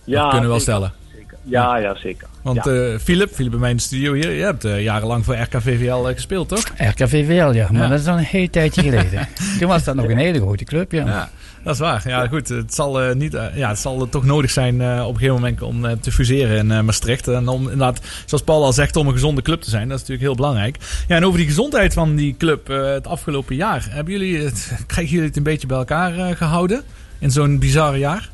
Ja, 0.03 0.21
dat 0.21 0.29
kunnen 0.31 0.49
we 0.49 0.55
wel 0.55 0.59
zeker, 0.59 0.73
stellen. 0.73 0.93
Zeker. 1.15 1.37
Ja, 1.43 1.77
ja, 1.77 1.95
zeker. 1.95 2.27
Want 2.41 2.63
ja. 2.63 2.71
eh 2.71 2.97
Philip, 2.99 3.29
Philip 3.31 3.51
bij 3.51 3.59
mij 3.59 3.69
in 3.69 3.75
de 3.75 3.81
studio 3.81 4.13
hier, 4.13 4.31
je 4.31 4.43
hebt 4.43 4.65
eh, 4.65 4.83
jarenlang 4.83 5.25
voor 5.25 5.35
RKVVL 5.35 6.03
gespeeld, 6.03 6.47
toch? 6.49 6.63
RKVVL, 6.77 7.51
ja. 7.53 7.67
Maar 7.71 7.81
Ja. 7.81 7.87
dat 7.87 7.99
is 7.99 8.07
al 8.07 8.17
een 8.17 8.23
hele 8.23 8.49
tijdje 8.49 8.81
geleden. 8.81 9.27
Toen 9.59 9.67
was 9.67 9.83
dat 9.83 9.95
nog 9.95 10.05
een 10.09 10.17
hele 10.17 10.39
grote 10.39 10.63
club, 10.63 10.91
ja. 10.91 11.29
Dat 11.63 11.73
is 11.73 11.79
waar. 11.79 12.03
Ja, 12.07 12.27
goed. 12.27 12.49
Het 12.49 12.73
zal, 12.73 13.01
eh, 13.01 13.15
niet, 13.15 13.33
eh, 13.33 13.57
ja, 13.57 13.69
het 13.69 13.79
zal 13.79 14.09
toch 14.09 14.25
nodig 14.25 14.51
zijn 14.51 14.81
eh, 14.81 15.01
op 15.01 15.13
een 15.13 15.19
gegeven 15.19 15.41
moment 15.41 15.61
om 15.61 15.99
te 15.99 16.11
fuseren 16.11 16.71
in 16.71 16.85
Maastricht. 16.85 17.27
En 17.27 17.47
om 17.47 17.61
inderdaad, 17.61 18.01
zoals 18.25 18.43
Paul 18.43 18.63
al 18.63 18.73
zegt, 18.73 18.95
om 18.95 19.07
een 19.07 19.13
gezonde 19.13 19.41
club 19.41 19.61
te 19.61 19.69
zijn. 19.69 19.87
Dat 19.87 19.95
is 19.95 20.07
natuurlijk 20.07 20.27
heel 20.27 20.35
belangrijk. 20.35 20.77
Ja, 21.07 21.15
en 21.15 21.25
over 21.25 21.37
die 21.37 21.47
gezondheid 21.47 21.93
van 21.93 22.15
die 22.15 22.35
club 22.37 22.67
het 22.67 23.07
afgelopen 23.07 23.55
jaar. 23.55 23.87
Hebben 23.89 24.13
jullie 24.13 24.37
het, 24.37 24.71
krijgen 24.87 25.13
jullie 25.13 25.27
het 25.27 25.37
een 25.37 25.43
beetje 25.43 25.67
bij 25.67 25.77
elkaar 25.77 26.17
eh, 26.17 26.35
gehouden? 26.35 26.83
In 27.19 27.31
zo'n 27.31 27.59
bizarre 27.59 27.97
jaar? 27.97 28.29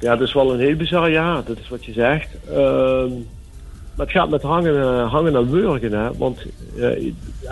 Ja, 0.00 0.16
dat 0.16 0.28
is 0.28 0.34
wel 0.34 0.52
een 0.52 0.60
heel 0.60 0.76
bizar 0.76 1.10
jaar, 1.10 1.44
dat 1.44 1.58
is 1.58 1.68
wat 1.68 1.84
je 1.84 1.92
zegt. 1.92 2.28
Ehm, 2.48 3.10
maar 3.94 4.06
het 4.06 4.10
gaat 4.10 4.30
met 4.30 4.42
hangen, 4.42 5.06
hangen 5.06 5.36
en 5.36 5.50
wurgen. 5.50 5.92
Hè? 5.92 6.16
Want, 6.16 6.42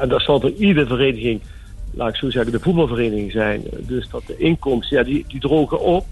en 0.00 0.08
dat 0.08 0.22
zal 0.22 0.42
er 0.42 0.52
iedere 0.52 0.86
vereniging, 0.86 1.40
laat 1.96 2.08
ik 2.08 2.16
zo 2.16 2.30
zeggen, 2.30 2.52
de 2.52 2.60
voetbalvereniging 2.60 3.32
zijn. 3.32 3.62
Dus 3.78 4.08
dat 4.08 4.22
de 4.26 4.36
inkomsten, 4.36 4.96
ja, 4.96 5.04
die, 5.04 5.24
die 5.28 5.40
drogen 5.40 5.80
op. 5.80 6.06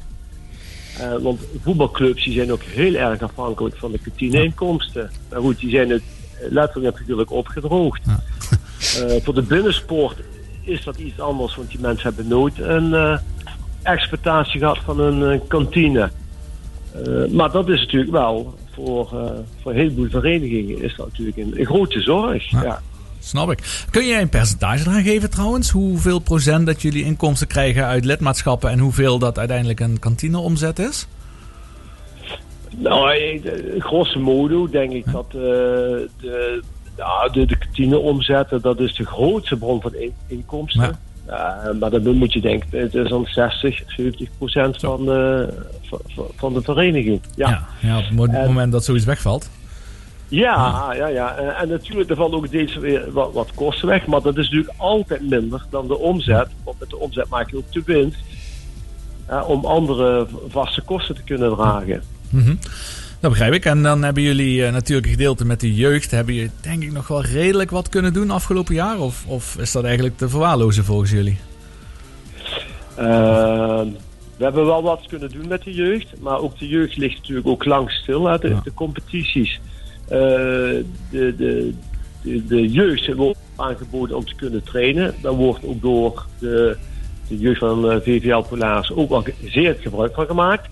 Eh, 0.99 1.17
want 1.17 1.41
voetbalclubs 1.63 2.25
die 2.25 2.35
zijn 2.35 2.53
ook 2.53 2.63
heel 2.63 2.95
erg 2.95 3.23
afhankelijk 3.23 3.77
van 3.77 3.93
de 3.93 3.99
kantineinkomsten. 3.99 5.11
Maar 5.31 5.41
goed, 5.41 5.59
die 5.59 5.71
zijn 5.71 5.91
het 5.91 6.03
letterlijk 6.51 6.95
en 6.95 7.01
figuurlijk 7.01 7.31
opgedroogd. 7.31 8.03
Eh, 8.83 9.23
voor 9.23 9.35
de 9.35 9.43
binnensport 9.43 10.17
is 10.63 10.85
dat 10.85 10.99
iets 10.99 11.21
anders, 11.21 11.57
want 11.57 11.71
die 11.71 11.81
mensen 11.81 12.03
hebben 12.03 12.29
nooit 12.29 12.59
een 12.59 12.95
eh, 12.95 13.19
exploitatie 13.83 14.61
gehad 14.61 14.79
van 14.79 15.01
een 15.01 15.33
eh, 15.33 15.41
kantine. 15.49 16.11
Eh, 16.93 17.27
maar 17.31 17.51
dat 17.51 17.69
is 17.69 17.81
natuurlijk 17.81 18.11
wel 18.11 18.55
voor, 18.73 19.07
eh, 19.13 19.31
voor 19.61 19.73
een 19.73 19.79
heleboel 19.79 20.09
verenigingen 20.09 20.83
is 20.83 20.97
dat 20.97 21.07
natuurlijk 21.07 21.37
een, 21.37 21.61
een 21.61 21.67
grote 21.67 22.01
zorg. 22.01 22.51
Ja. 22.51 22.83
Snap 23.25 23.51
ik. 23.51 23.87
Kun 23.91 24.07
jij 24.07 24.21
een 24.21 24.29
percentage 24.29 24.89
eraan 24.89 25.03
geven 25.03 25.31
trouwens? 25.31 25.71
Hoeveel 25.71 26.19
procent 26.19 26.67
dat 26.67 26.83
jullie 26.83 27.05
inkomsten 27.05 27.47
krijgen 27.47 27.85
uit 27.87 28.05
lidmaatschappen 28.05 28.71
en 28.71 28.79
hoeveel 28.79 29.19
dat 29.19 29.39
uiteindelijk 29.39 29.81
een 29.81 29.99
kantineomzet 29.99 30.79
is? 30.79 31.07
Nou, 32.77 33.11
eh, 33.17 33.41
grosso 33.81 34.21
modo 34.21 34.69
denk 34.69 34.93
ik 34.93 35.13
dat 35.13 35.25
eh, 35.29 35.33
de, 36.21 36.63
ja, 36.97 37.29
de, 37.29 37.47
de 37.47 37.57
kantine 37.59 37.99
omzetten, 37.99 38.61
dat 38.63 38.81
is 38.81 38.95
de 38.95 39.05
grootste 39.07 39.57
bron 39.57 39.81
van 39.81 39.95
in- 39.95 40.15
inkomsten. 40.27 40.99
Ja, 41.27 41.73
maar 41.81 41.91
dan 41.91 42.17
moet 42.17 42.33
je 42.33 42.41
denken, 42.41 42.81
het 42.81 42.95
is 42.95 43.09
dan 43.09 43.27
60, 43.31 43.83
70 43.87 44.29
procent 44.39 44.77
van, 44.81 45.05
de 45.05 45.49
van, 46.37 46.53
de 46.55 46.63
vereniging. 46.63 47.21
Ja. 47.37 47.49
Ja, 47.49 47.89
ja, 47.89 47.99
op 47.99 48.05
het 48.05 48.13
mo- 48.13 48.25
En- 48.27 48.47
moment 48.47 48.73
dat 48.73 48.85
zoiets 48.85 49.05
wegvalt. 49.05 49.51
Ja, 50.33 50.93
ja, 50.97 51.07
ja. 51.07 51.37
En, 51.37 51.57
en 51.57 51.69
natuurlijk, 51.69 52.11
er 52.11 52.17
valt 52.17 52.33
ook 52.33 52.47
steeds 52.47 52.77
weer 52.77 53.13
wat, 53.13 53.33
wat 53.33 53.51
kosten 53.55 53.89
weg. 53.89 54.07
Maar 54.07 54.21
dat 54.23 54.37
is 54.37 54.49
natuurlijk 54.49 54.75
altijd 54.79 55.31
minder 55.31 55.65
dan 55.71 55.87
de 55.89 55.99
omzet. 55.99 56.49
Want 56.65 56.81
met 56.81 56.91
de 56.91 56.99
omzet 56.99 57.29
maak 57.29 57.51
je 57.51 57.57
ook 57.57 57.73
de 57.73 57.83
winst. 57.87 58.19
eh, 59.27 59.49
om 59.49 59.65
andere 59.65 60.27
vaste 60.49 60.81
kosten 60.81 61.15
te 61.15 61.23
kunnen 61.23 61.55
dragen. 61.57 62.03
Mhm. 62.31 62.55
Dat 63.21 63.31
begrijp 63.31 63.53
ik. 63.53 63.65
En 63.65 63.83
dan 63.83 64.03
hebben 64.03 64.23
jullie 64.23 64.65
eh, 64.67 64.73
natuurlijk 64.73 65.07
een 65.07 65.13
gedeelte 65.13 65.45
met 65.45 65.61
de 65.61 65.75
jeugd. 65.75 66.11
Hebben 66.11 66.35
jullie 66.35 66.51
denk 66.61 66.83
ik 66.83 66.93
nog 66.93 67.09
wel 67.09 67.23
redelijk 67.23 67.71
wat 67.71 67.89
kunnen 67.89 68.13
doen 68.13 68.31
afgelopen 68.31 68.75
jaar? 68.75 68.99
Of, 68.99 69.25
of 69.27 69.57
is 69.59 69.73
dat 69.73 69.85
eigenlijk 69.85 70.17
te 70.17 70.29
verwaarlozen 70.29 70.85
volgens 70.85 71.11
jullie? 71.11 71.39
Ehm, 72.97 73.87
we 74.37 74.45
hebben 74.45 74.67
wel 74.67 74.83
wat 74.83 75.01
kunnen 75.09 75.31
doen 75.31 75.49
met 75.49 75.63
de 75.65 75.73
jeugd. 75.75 76.07
Maar 76.21 76.39
ook 76.39 76.59
de 76.59 76.69
jeugd 76.69 76.97
ligt 76.97 77.17
natuurlijk 77.19 77.47
ook 77.47 77.65
lang 77.65 77.91
stil. 77.91 78.27
Hè, 78.27 78.39
de, 78.39 78.49
Ja. 78.49 78.61
de 78.65 78.75
competities. 78.75 79.61
Eh, 80.13 80.19
de, 81.11 81.35
de, 81.37 81.73
de, 82.23 82.47
de 82.47 82.69
jeugd 82.69 83.15
wordt 83.15 83.39
aangeboden 83.57 84.17
om 84.17 84.25
te 84.25 84.35
kunnen 84.35 84.63
trainen. 84.63 85.15
Daar 85.23 85.33
wordt 85.33 85.65
ook 85.65 85.81
door 85.83 86.27
de, 86.39 86.77
de 87.29 87.39
jeugd 87.39 87.59
van 87.59 87.91
eh, 87.91 87.97
VVL 88.03 88.41
Polaris 88.49 88.93
ook 88.93 89.09
wel 89.09 89.25
zeer 89.45 89.77
gebruik 89.81 90.15
van 90.15 90.27
gemaakt. 90.27 90.69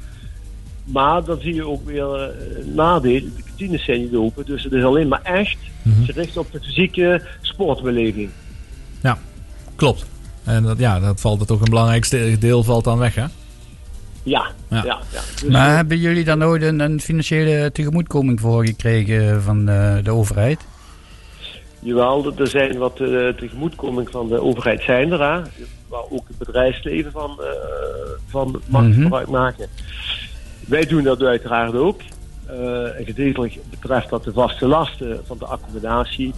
Maar 0.84 1.24
dan 1.24 1.40
zie 1.40 1.54
je 1.54 1.66
ook 1.66 1.86
weer 1.86 2.14
eh, 2.14 2.28
nadeel. 2.74 3.20
De 3.20 3.42
kantines 3.46 3.84
zijn 3.84 4.00
niet 4.00 4.14
open. 4.14 4.44
Dus 4.46 4.64
het 4.64 4.72
is 4.72 4.84
alleen 4.84 5.08
maar 5.08 5.22
echt 5.22 5.56
Mhm. 5.82 6.04
gericht 6.04 6.36
op 6.36 6.52
de 6.52 6.60
fysieke 6.60 7.22
sportbeleving. 7.40 8.30
Ja, 9.02 9.18
klopt. 9.74 10.06
En 10.44 10.62
dat, 10.62 10.78
ja, 10.78 11.00
dat 11.00 11.20
valt 11.20 11.40
er 11.40 11.46
toch 11.46 11.58
een 11.60 11.68
belangrijk 11.70 12.04
ste- 12.04 12.36
deel 12.40 12.62
valt 12.64 12.84
dan 12.84 12.98
weg, 12.98 13.14
hè? 13.14 13.24
Ja, 14.22 14.46
Ja. 14.68 14.76
ja. 14.84 14.98
ja, 15.12 15.20
Dus, 15.40 15.50
Maar 15.50 15.76
hebben 15.76 15.98
jullie 15.98 16.24
daar 16.24 16.36
nooit 16.36 16.62
een, 16.62 16.80
een 16.80 17.00
financiële 17.00 17.72
tegemoetkoming 17.72 18.40
voor 18.40 18.66
gekregen 18.66 19.42
van 19.42 19.68
eh, 19.68 19.96
de 20.02 20.10
overheid? 20.10 20.60
Jawel, 21.82 22.32
er 22.38 22.46
zijn 22.46 22.78
wat 22.78 23.00
uh, 23.00 23.28
tegemoetkoming 23.28 24.10
van 24.10 24.28
de 24.28 24.40
overheid 24.42 24.82
zijn 24.82 25.12
er, 25.12 25.20
hè, 25.20 25.40
waar 25.88 26.02
ook 26.10 26.28
het 26.28 26.38
bedrijfsleven 26.38 27.10
van, 27.12 27.38
uh, 27.40 27.46
van 28.26 28.62
mag 28.66 28.82
Mhm. 28.82 29.02
gebruik 29.02 29.28
maken. 29.28 29.66
Wij 30.66 30.84
doen 30.86 31.02
dat 31.02 31.22
uiteraard 31.22 31.74
ook. 31.74 32.00
Uh, 32.50 32.98
en 32.98 33.04
gedeeltelijk 33.04 33.58
betreft 33.70 34.08
dat 34.10 34.24
de 34.24 34.32
vaste 34.32 34.66
lasten 34.66 35.20
van 35.26 35.38
de 35.38 35.44
accommodatie. 35.46 36.32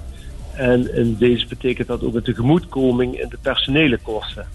En 0.54 0.94
in 0.94 1.16
deze 1.18 1.46
betekent 1.46 1.88
dat 1.88 2.02
ook 2.04 2.14
een 2.14 2.22
tegemoetkoming 2.22 3.20
in 3.20 3.28
de 3.28 3.38
personele 3.42 3.98
kosten. 4.02 4.46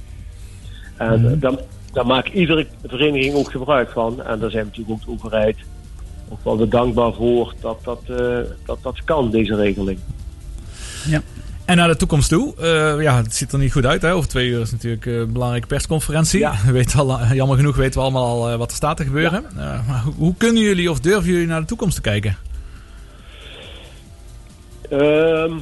En 0.97 1.21
Mhm. 1.21 1.39
dan, 1.39 1.59
daar 1.97 2.05
maakt 2.05 2.33
iedere 2.33 2.67
vereniging 2.83 3.35
ook 3.35 3.51
gebruik 3.51 3.89
van. 3.89 4.23
En 4.23 4.39
daar 4.39 4.49
zijn 4.51 4.63
we 4.63 4.69
natuurlijk 4.69 4.99
ook 4.99 5.05
de 5.05 5.11
overheid 5.11 5.57
ook 6.29 6.43
wel 6.43 6.57
weer 6.57 6.69
dankbaar 6.69 7.13
voor 7.13 7.53
dat 7.61 7.83
dat, 7.83 8.01
uh, 8.09 8.37
dat, 8.65 8.77
dat 8.81 9.03
kan, 9.03 9.31
deze 9.31 9.55
regeling. 9.55 9.99
Ja. 11.07 11.21
En 11.65 11.77
naar 11.77 11.87
de 11.87 11.95
toekomst 11.95 12.29
toe. 12.29 12.53
Uh, 12.59 13.03
ja, 13.03 13.15
het 13.15 13.35
ziet 13.35 13.51
er 13.51 13.59
niet 13.59 13.71
goed 13.71 13.85
uit. 13.85 14.01
Hè? 14.01 14.13
Over 14.13 14.29
twee 14.29 14.47
uur 14.47 14.61
is 14.61 14.71
natuurlijk 14.71 15.05
een 15.05 15.31
belangrijke 15.31 15.67
persconferentie. 15.67 16.39
Ja. 16.39 16.55
We 16.65 16.71
weten 16.71 16.99
al, 16.99 17.33
jammer 17.33 17.57
genoeg 17.57 17.75
weten 17.75 17.93
we 17.93 18.01
allemaal 18.01 18.25
al 18.25 18.57
wat 18.57 18.69
er 18.69 18.75
staat 18.75 18.97
te 18.97 19.03
gebeuren. 19.03 19.45
Ja. 19.55 19.73
Uh, 19.73 19.87
maar 19.87 20.01
hoe, 20.01 20.13
hoe, 20.17 20.33
kunnen 20.37 20.63
jullie 20.63 20.91
of 20.91 20.99
durven 20.99 21.31
jullie 21.31 21.47
naar 21.47 21.61
de 21.61 21.67
toekomst 21.67 21.95
te 21.95 22.01
kijken? 22.01 22.37
Um, 24.91 25.61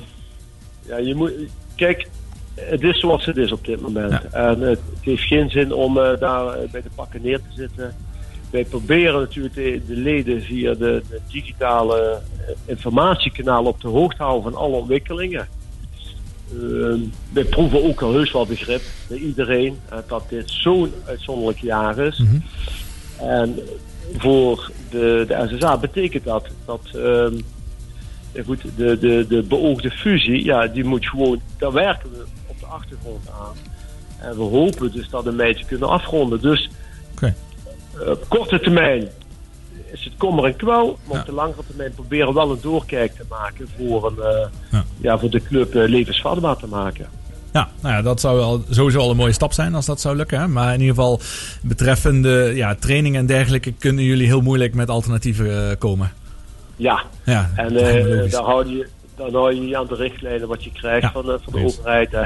ja, 0.81 0.97
je 0.97 1.15
moet, 1.15 1.31
kijk, 1.75 2.07
het 2.55 2.83
is 2.83 2.99
zoals 2.99 3.25
het 3.25 3.37
is 3.37 3.51
op 3.51 3.65
dit 3.65 3.81
moment. 3.81 4.29
En 4.31 4.61
het, 4.61 4.79
heeft 5.01 5.23
geen 5.23 5.49
zin 5.49 5.73
om 5.73 5.97
eh, 5.97 6.19
daar 6.19 6.47
eh, 6.47 6.69
bij 6.69 6.81
de 6.81 6.89
pakken 6.95 7.21
neer 7.21 7.37
te 7.37 7.55
zitten. 7.55 7.95
Wij 8.49 8.65
proberen 8.65 9.19
natuurlijk 9.19 9.55
de, 9.55 9.81
de 9.87 9.95
leden 9.95 10.41
via 10.41 10.73
de, 10.73 11.03
de 11.09 11.19
digitale 11.31 12.21
eh, 12.47 12.53
informatiekanaal 12.65 13.65
op 13.65 13.81
de 13.81 13.87
hoogte 13.87 14.17
te 14.17 14.23
houden 14.23 14.51
van 14.51 14.61
alle 14.61 14.75
ontwikkelingen. 14.75 15.47
Ehm, 16.51 16.99
wij 17.33 17.43
proeven 17.43 17.83
ook 17.83 18.01
al 18.01 18.13
heus 18.13 18.31
wel 18.31 18.45
begrip 18.45 18.81
bij 19.07 19.17
iedereen 19.17 19.79
eh, 19.89 19.97
dat 20.07 20.23
dit 20.29 20.49
zo'n 20.49 20.93
uitzonderlijk 21.05 21.59
jaar 21.59 21.97
is. 21.97 22.23
En 23.19 23.59
voor 24.17 24.71
de, 24.89 25.25
de 25.27 25.57
SSA 25.57 25.77
betekent 25.77 26.23
dat 26.23 26.47
dat 26.65 26.81
ehm, 26.93 27.33
goed, 28.45 28.61
de, 28.75 28.97
de, 28.99 29.25
de 29.29 29.43
beoogde 29.43 29.91
fusie, 29.91 30.43
ja, 30.43 30.67
die 30.67 30.83
moet 30.83 31.05
gewoon, 31.05 31.41
daar 31.57 31.71
werken 31.71 32.09
we 32.11 32.25
de 32.65 32.73
achtergrond 32.73 33.29
aan. 33.29 33.55
En 34.19 34.37
we 34.37 34.43
hopen 34.43 34.91
dus 34.91 35.09
dat 35.09 35.25
een 35.25 35.35
meidje 35.35 35.65
kunnen 35.65 35.89
afronden. 35.89 36.41
Dus 36.41 36.69
eh, 37.99 38.09
op 38.09 38.25
korte 38.27 38.59
termijn 38.59 39.07
is 39.91 40.03
het 40.03 40.13
kommer 40.17 40.45
en 40.45 40.55
kwel. 40.55 40.99
Maar 41.07 41.19
op 41.19 41.25
de 41.25 41.31
langere 41.31 41.61
termijn 41.67 41.93
proberen 41.93 42.27
we 42.27 42.33
wel 42.33 42.51
een 42.51 42.61
doorkijk 42.61 43.15
te 43.15 43.25
maken 43.29 43.67
voor, 43.77 44.07
een, 44.07 44.49
eh, 44.71 44.81
ja. 44.97 45.17
voor 45.17 45.29
de 45.29 45.41
club 45.41 45.75
eh, 45.75 45.87
levensvatbaar 45.87 46.57
te 46.57 46.67
maken. 46.67 47.05
Ja, 47.53 47.69
nou 47.81 47.95
ja, 47.95 48.01
dat 48.01 48.19
zou 48.19 48.41
al, 48.41 48.63
sowieso 48.69 48.99
al 48.99 49.09
een 49.09 49.15
mooie 49.15 49.31
stap 49.31 49.53
zijn 49.53 49.75
als 49.75 49.85
dat 49.85 50.01
zou 50.01 50.15
lukken. 50.15 50.39
Hè? 50.39 50.47
Maar 50.47 50.73
in 50.73 50.79
ieder 50.79 50.95
geval, 50.95 51.19
betreffende 51.61 52.51
ja, 52.55 52.75
training 52.75 53.15
en 53.15 53.25
dergelijke, 53.25 53.71
kunnen 53.71 54.03
jullie 54.03 54.27
heel 54.27 54.41
moeilijk 54.41 54.73
met 54.73 54.89
alternatieven 54.89 55.77
komen. 55.77 56.11
Ja, 56.75 57.03
Ja, 57.23 57.51
en 57.55 57.77
eh 57.77 58.05
logisch. 58.05 58.85
Dan 59.17 59.33
hou 59.33 59.67
je 59.67 59.77
aan 59.77 59.87
de 59.87 59.95
richtlijnen 59.95 60.47
wat 60.47 60.63
je 60.63 60.71
krijgt 60.71 61.11
van, 61.11 61.31
eh, 61.31 61.35
van 61.41 61.53
de 61.53 61.65
overheid. 61.65 62.13
eh, 62.13 62.21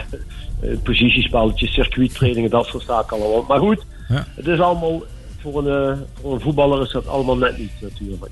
eh, 0.61 0.77
positiespelletjes, 0.83 1.73
circuittrainingen, 1.73 2.49
dat 2.49 2.65
soort 2.65 2.83
zaken 2.83 3.17
allemaal. 3.17 3.45
Maar 3.47 3.59
goed, 3.59 3.85
Ja. 4.09 4.25
het 4.35 4.47
is 4.47 4.59
allemaal 4.59 5.03
voor 5.41 5.65
een, 5.67 5.91
eh, 5.91 5.97
voor 6.21 6.33
een 6.33 6.41
voetballer 6.41 6.81
is 6.81 6.91
dat 6.91 7.07
allemaal 7.07 7.37
net 7.37 7.57
niet 7.57 7.71
natuurlijk. 7.81 8.25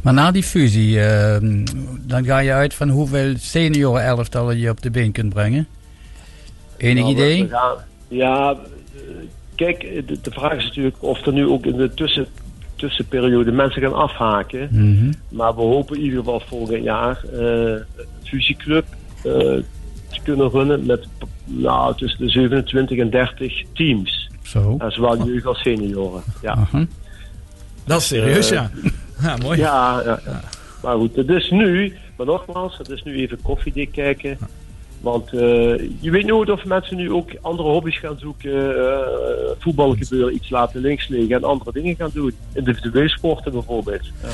Maar 0.00 0.12
na 0.14 0.30
die 0.30 0.42
fusie, 0.42 1.00
ehm, 1.00 1.64
dan 2.00 2.24
ga 2.24 2.38
je 2.38 2.52
uit 2.52 2.74
van 2.74 2.88
hoeveel 2.88 3.34
senioren 3.38 4.04
elftallen 4.04 4.58
je 4.58 4.70
op 4.70 4.82
de 4.82 4.90
been 4.90 5.12
kunt 5.12 5.32
brengen. 5.34 5.66
Enig 6.76 7.02
Nou, 7.02 7.14
idee? 7.14 7.48
gaan- 7.48 7.76
ja, 8.08 8.56
kijk, 9.54 9.80
de, 10.06 10.18
de 10.22 10.30
vraag 10.30 10.52
is 10.56 10.64
natuurlijk 10.64 10.96
of 10.98 11.26
er 11.26 11.32
nu 11.32 11.46
ook 11.48 11.66
in 11.66 11.76
de 11.76 11.94
tussen, 11.94 12.26
tussenperiode 12.82 13.52
mensen 13.52 13.82
gaan 13.82 13.94
afhaken. 13.94 14.68
Mhm. 14.70 15.12
Maar 15.28 15.54
we 15.54 15.60
hopen 15.60 15.96
in 15.96 16.02
ieder 16.02 16.18
geval 16.18 16.40
volgend 16.46 16.82
jaar 16.82 17.20
eh, 17.32 17.40
een 17.40 17.84
fusieclub 18.24 18.84
eh, 19.16 19.22
te 19.22 20.20
kunnen 20.22 20.50
runnen 20.50 20.86
met 20.86 21.06
nou, 21.44 21.96
tussen 21.96 22.26
de 22.26 22.30
27 22.30 22.98
en 22.98 23.10
30 23.10 23.62
teams. 23.72 24.30
Zo. 24.42 24.76
En 24.78 24.90
zowel 24.90 25.26
jeugd 25.26 25.46
als 25.46 25.60
senioren. 25.60 26.22
Ja. 26.42 26.68
Dat 27.84 28.00
is 28.00 28.06
serieus, 28.06 28.50
Eh, 28.50 28.56
ja. 28.56 28.70
Ja, 29.28 29.36
mooi. 29.36 29.58
Ja, 29.58 30.02
ja, 30.04 30.20
ja. 30.24 30.40
maar 30.82 30.96
goed, 30.96 31.16
het 31.16 31.28
is 31.28 31.50
nu, 31.50 31.96
maar 32.16 32.26
nogmaals, 32.26 32.78
het 32.78 32.88
is 32.88 33.02
nu 33.02 33.16
even 33.16 33.42
koffiedik 33.42 33.92
kijken. 33.92 34.38
Want 35.02 35.32
eh, 35.32 35.40
je 36.00 36.10
weet 36.10 36.26
nooit 36.26 36.50
of 36.50 36.64
mensen 36.64 36.96
nu 36.96 37.12
ook 37.12 37.30
andere 37.40 37.68
hobby's 37.68 37.98
gaan 37.98 38.18
zoeken. 38.18 38.76
eh 38.76 39.06
voetbal 39.58 39.94
gebeuren, 39.98 40.34
iets 40.34 40.50
laten 40.50 40.80
links 40.80 41.08
liggen 41.08 41.36
en 41.36 41.44
andere 41.44 41.72
dingen 41.72 41.96
gaan 41.96 42.10
doen. 42.14 42.32
Individueel 42.52 43.08
sporten 43.08 43.52
bijvoorbeeld. 43.52 44.10
Ja. 44.22 44.28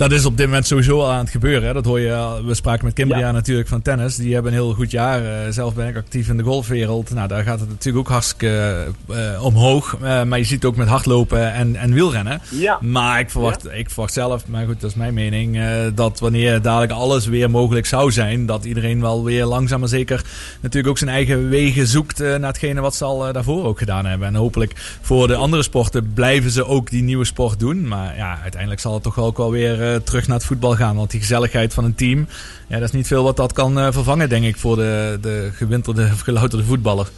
Dat 0.00 0.12
is 0.12 0.24
op 0.24 0.36
dit 0.36 0.46
moment 0.46 0.66
sowieso 0.66 1.00
al 1.00 1.10
aan 1.10 1.18
het 1.18 1.30
gebeuren. 1.30 1.66
Hè? 1.68 1.72
Dat 1.72 1.84
hoor 1.84 2.00
je. 2.00 2.14
al. 2.14 2.44
We 2.44 2.54
spraken 2.54 2.84
met 2.84 2.94
Kimbria 2.94 3.32
natuurlijk 3.32 3.68
van 3.68 3.82
tennis. 3.82 4.16
Die 4.16 4.34
hebben 4.34 4.52
een 4.52 4.58
heel 4.58 4.72
goed 4.74 4.90
jaar. 4.90 5.24
Eh, 5.24 5.50
zelf 5.52 5.74
ben 5.74 5.88
ik 5.88 5.96
actief 5.96 6.28
in 6.28 6.36
de 6.36 6.42
golfwereld. 6.42 7.10
Nou, 7.14 7.28
daar 7.28 7.42
gaat 7.42 7.60
het 7.60 7.68
natuurlijk 7.68 8.06
ook 8.06 8.12
hartstikke 8.12 8.86
eh, 9.08 9.44
omhoog. 9.44 9.96
Eh, 10.02 10.22
maar 10.22 10.38
je 10.38 10.44
ziet 10.44 10.62
het 10.62 10.64
ook 10.64 10.76
met 10.76 10.88
hardlopen 10.88 11.52
en, 11.52 11.76
en 11.76 11.92
wielrennen. 11.92 12.40
Ja. 12.50 12.78
Maar 12.80 13.20
ik 13.20 13.30
verwacht, 13.30 13.66
ik 13.72 13.90
verwacht 13.90 14.12
zelf, 14.12 14.46
maar 14.46 14.66
goed, 14.66 14.80
dat 14.80 14.90
is 14.90 14.96
mijn 14.96 15.14
mening. 15.14 15.58
eh, 15.58 15.66
dat 15.94 16.18
wanneer 16.20 16.62
dadelijk 16.62 16.92
alles 16.92 17.26
weer 17.26 17.50
mogelijk 17.50 17.86
zou 17.86 18.12
zijn. 18.12 18.46
Dat 18.46 18.64
iedereen 18.64 19.00
wel 19.00 19.24
weer 19.24 19.44
langzaam 19.44 19.80
maar 19.80 19.88
zeker 19.88 20.24
natuurlijk 20.60 20.88
ook 20.88 20.98
zijn 20.98 21.10
eigen 21.10 21.48
wegen 21.48 21.86
zoekt. 21.86 22.20
eh, 22.20 22.28
naar 22.28 22.48
hetgene 22.48 22.80
wat 22.80 22.94
ze 22.94 23.04
al 23.04 23.26
eh, 23.26 23.32
daarvoor 23.32 23.64
ook 23.64 23.78
gedaan 23.78 24.06
hebben. 24.06 24.28
En 24.28 24.34
hopelijk 24.34 24.72
voor 25.00 25.26
de 25.26 25.34
andere 25.34 25.62
sporten 25.62 26.12
blijven 26.14 26.50
ze 26.50 26.66
ook 26.66 26.90
die 26.90 27.02
nieuwe 27.02 27.24
sport 27.24 27.58
doen. 27.58 27.88
Maar 27.88 28.16
ja, 28.16 28.38
uiteindelijk 28.42 28.80
zal 28.80 28.94
het 28.94 29.02
toch 29.02 29.18
ook 29.18 29.36
wel 29.36 29.50
weer 29.50 29.82
eh, 29.82 29.89
terug 29.94 30.26
naar 30.26 30.36
het 30.36 30.46
voetbal 30.46 30.74
gaan. 30.74 30.96
Want 30.96 31.10
die 31.10 31.20
gezelligheid 31.20 31.74
van 31.74 31.84
een 31.84 31.94
team, 31.94 32.26
ja, 32.68 32.78
dat 32.78 32.88
is 32.88 32.94
niet 32.94 33.06
veel 33.06 33.22
wat 33.24 33.36
dat 33.36 33.52
kan 33.52 33.78
eh, 33.78 33.92
vervangen, 33.92 34.28
denk 34.28 34.44
ik, 34.44 34.56
voor 34.56 34.76
de, 34.76 35.18
de 35.20 35.50
gewinterde 35.52 36.08
of 36.12 36.20
gelouterde 36.30 36.64
voetballer. 36.64 37.08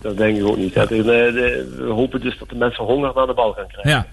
Dat 0.00 0.16
denk 0.16 0.36
ik 0.38 0.44
ook 0.44 0.56
niet. 0.56 0.74
de- 0.74 1.74
we 1.76 1.92
hopen 1.92 2.20
dus 2.20 2.38
dat 2.38 2.48
de 2.48 2.54
mensen 2.56 2.84
honger 2.84 3.12
naar 3.14 3.26
de 3.26 3.34
bal 3.34 3.52
gaan 3.52 3.66
krijgen. 3.68 3.90
Ja. 3.90 4.06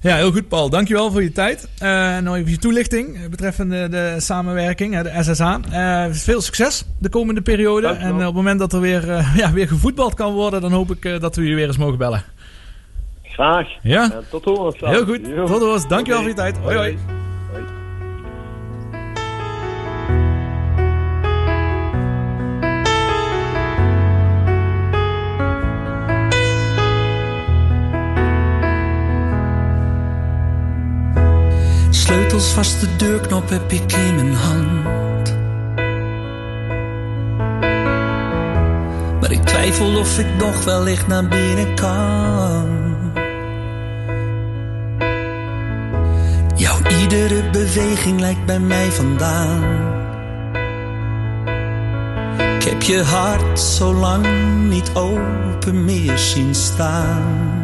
Ja, 0.00 0.16
heel 0.16 0.32
goed, 0.32 0.48
Paul. 0.48 0.70
Dankjewel 0.70 1.10
voor 1.12 1.22
je 1.22 1.32
tijd. 1.32 1.68
Eh 1.78 2.16
en 2.16 2.24
nog 2.24 2.36
even 2.36 2.50
je 2.50 2.58
toelichting 2.58 3.16
eh, 3.16 3.28
betreffende 3.30 3.88
de 3.88 4.14
samenwerking, 4.18 5.00
de 5.00 5.22
SSA. 5.22 5.60
Eh, 5.70 6.12
veel 6.12 6.40
succes 6.40 6.84
de 6.98 7.08
komende 7.08 7.40
periode. 7.42 7.86
En 7.86 8.08
eh, 8.10 8.14
op 8.18 8.24
het 8.24 8.34
moment 8.34 8.58
dat 8.58 8.72
er 8.72 8.80
weer, 8.80 9.10
eh, 9.10 9.36
ja, 9.42 9.52
weer 9.52 9.68
gevoetbald 9.68 10.14
kan 10.14 10.32
worden, 10.32 10.60
dan 10.60 10.72
hoop 10.72 10.90
ik 10.90 11.04
eh, 11.04 11.20
dat 11.20 11.36
we 11.36 11.44
je 11.46 11.54
weer 11.54 11.66
eens 11.66 11.76
mogen 11.76 11.98
bellen. 11.98 12.22
Graag. 13.34 13.68
Ja? 13.82 14.02
En 14.02 14.24
tot 14.30 14.44
horens. 14.44 14.78
dan. 14.78 14.90
Heel 14.90 15.04
goed. 15.04 15.20
Jo. 15.26 15.46
Tot 15.46 15.60
horens. 15.60 15.88
Dankjewel 15.88 16.20
voor 16.20 16.28
je 16.28 16.36
tijd. 16.36 16.58
Hoi, 16.58 16.76
hoi. 16.76 16.98
Sleutels 31.90 32.52
vast, 32.52 32.80
de 32.80 32.96
deurknop 32.96 33.48
heb 33.48 33.72
ik 33.72 33.92
in 33.92 34.14
mijn 34.14 34.34
hand. 34.34 35.36
Maar 39.20 39.30
ik 39.30 39.42
twijfel 39.44 39.98
of 39.98 40.18
ik 40.18 40.26
nog 40.38 40.64
wellicht 40.64 41.06
naar 41.06 41.28
binnen 41.28 41.74
kan. 41.74 42.83
Jouw 46.54 46.78
iedere 47.00 47.50
beweging 47.50 48.20
lijkt 48.20 48.46
bij 48.46 48.60
mij 48.60 48.90
vandaan. 48.90 49.62
Ik 52.56 52.64
heb 52.70 52.82
je 52.82 53.02
hart 53.02 53.60
zo 53.60 53.94
lang 53.94 54.26
niet 54.68 54.90
open 54.94 55.84
meer 55.84 56.18
zien 56.18 56.54
staan. 56.54 57.63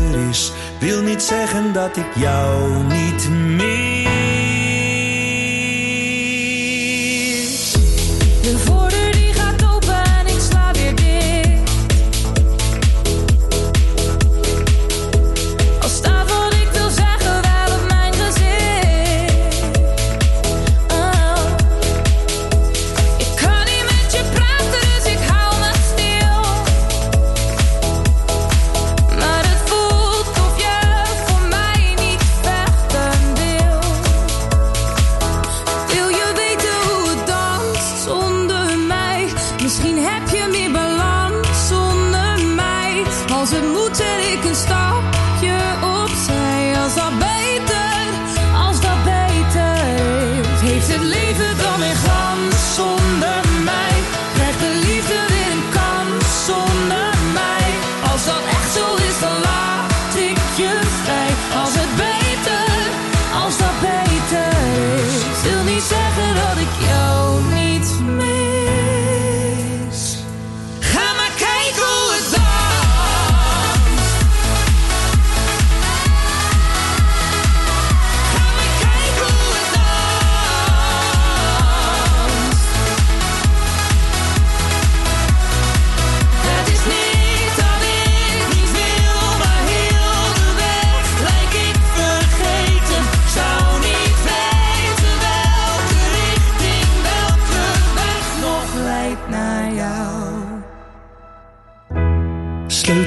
wil 0.81 1.01
niet 1.01 1.23
zeggen 1.23 1.73
dat 1.73 1.97
ik 1.97 2.15
jou 2.15 2.83
niet 2.83 3.29
mis. 3.29 3.90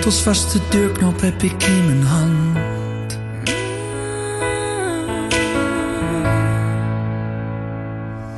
Sleutels 0.05 0.23
vast, 0.23 0.53
de 0.53 0.61
deurknop 0.69 1.21
heb 1.21 1.43
ik 1.43 1.63
in 1.63 1.87
mijn 1.87 2.03
hand. 2.03 3.19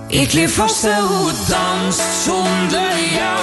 Ik 0.06 0.32
leer 0.32 0.51
vast 0.51 0.82
wel 0.82 1.06
hoe 1.06 1.28
het 1.28 1.47
danst 1.48 2.24
zonder 2.24 2.93
jou. 3.18 3.40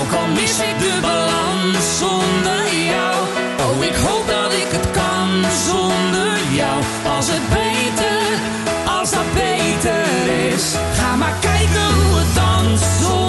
Ook 0.00 0.12
al 0.12 0.26
mis 0.26 0.58
ik 0.58 0.78
de 0.78 0.98
balans 1.00 1.98
zonder 1.98 2.74
jou. 2.92 3.16
Oh, 3.60 3.84
ik 3.84 3.94
hoop 3.94 4.26
dat 4.26 4.52
ik 4.52 4.68
het 4.68 4.90
kan 4.90 5.50
zonder 5.66 6.38
jou. 6.52 6.82
Als 7.16 7.26
het 7.30 7.48
beter, 7.48 8.22
als 8.98 9.10
dat 9.10 9.32
beter 9.34 10.52
is. 10.52 10.74
Ga 10.98 11.16
maar 11.16 11.36
kijken 11.40 11.94
hoe 11.94 12.18
het 12.18 12.34
danst 12.34 13.00
zonder 13.00 13.21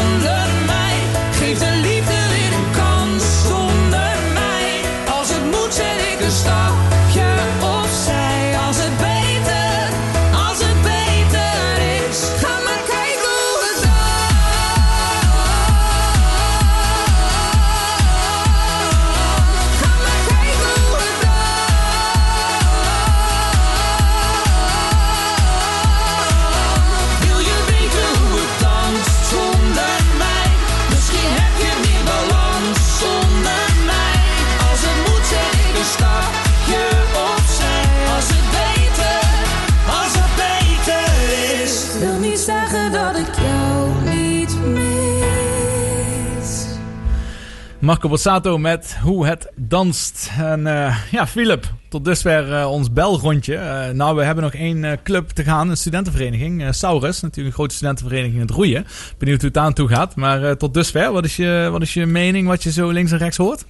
Marco 47.83 48.09
Borsato 48.09 48.57
met 48.57 48.97
Hoe 49.01 49.27
het 49.27 49.51
danst. 49.55 50.31
En 50.37 50.67
eh, 50.67 50.97
ja, 51.11 51.27
Philip, 51.27 51.73
tot 51.89 52.05
dusver 52.05 52.53
eh, 52.53 52.71
ons 52.71 52.91
belrondje. 52.91 53.55
Eh, 53.55 53.89
nou, 53.89 54.15
we 54.15 54.23
hebben 54.23 54.43
nog 54.43 54.53
één 54.53 54.99
club 55.03 55.29
te 55.29 55.43
gaan, 55.43 55.69
een 55.69 55.77
studentenvereniging. 55.77 56.75
Saurus, 56.75 57.21
natuurlijk 57.21 57.47
een 57.47 57.53
grote 57.53 57.75
studentenvereniging 57.75 58.35
in 58.35 58.41
het 58.41 58.51
roeien. 58.51 58.85
Benieuwd 59.17 59.41
hoe 59.41 59.47
het 59.47 59.57
aan 59.57 59.73
toe 59.73 59.87
gaat. 59.87 60.15
Maar 60.15 60.57
tot 60.57 60.73
dusver, 60.73 61.11
wat 61.11 61.25
is, 61.25 61.35
je, 61.35 61.67
wat 61.71 61.81
is 61.81 61.93
je 61.93 62.05
mening, 62.05 62.47
wat 62.47 62.63
je 62.63 62.71
zo 62.71 62.89
links 62.89 63.11
en 63.11 63.17
rechts 63.17 63.37
hoort? 63.37 63.65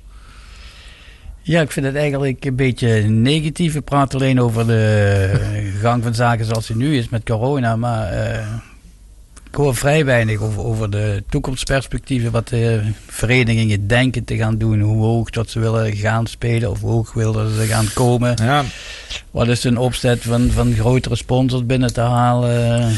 Ja, 1.41 1.61
ik 1.61 1.71
vind 1.71 1.85
het 1.85 1.95
eigenlijk 1.95 2.45
een 2.45 2.55
beetje 2.55 3.01
negatief. 3.01 3.73
We 3.73 3.81
praten 3.81 4.19
alleen 4.19 4.41
over 4.41 4.67
de 4.67 5.29
gang 5.81 6.03
van 6.03 6.13
zaken 6.13 6.45
zoals 6.45 6.67
die 6.67 6.75
nu 6.75 6.97
is 6.97 7.09
met 7.09 7.23
corona. 7.23 7.75
Maar 7.75 8.11
ik 9.53 9.59
hoor 9.59 9.75
vrij 9.75 10.05
weinig 10.05 10.41
over, 10.41 10.63
over 10.63 10.89
de 10.89 11.23
toekomstperspectieven. 11.29 12.31
Wat 12.31 12.47
de 12.47 12.81
verenigingen 13.07 13.87
denken 13.87 14.23
te 14.23 14.35
gaan 14.35 14.57
doen. 14.57 14.79
Hoe 14.79 15.03
hoog 15.03 15.29
dat 15.29 15.49
ze 15.49 15.59
willen 15.59 15.95
gaan 15.95 16.27
spelen. 16.27 16.69
Of 16.69 16.79
hoe 16.79 16.91
hoog 16.91 17.13
willen 17.13 17.55
ze 17.55 17.65
gaan 17.65 17.87
komen. 17.93 18.35
Ja. 18.41 18.63
Wat 19.31 19.47
is 19.47 19.63
hun 19.63 19.77
opzet 19.77 20.21
van, 20.21 20.49
van 20.51 20.73
grotere 20.73 21.15
sponsors 21.15 21.65
binnen 21.65 21.93
te 21.93 22.01
halen? 22.01 22.93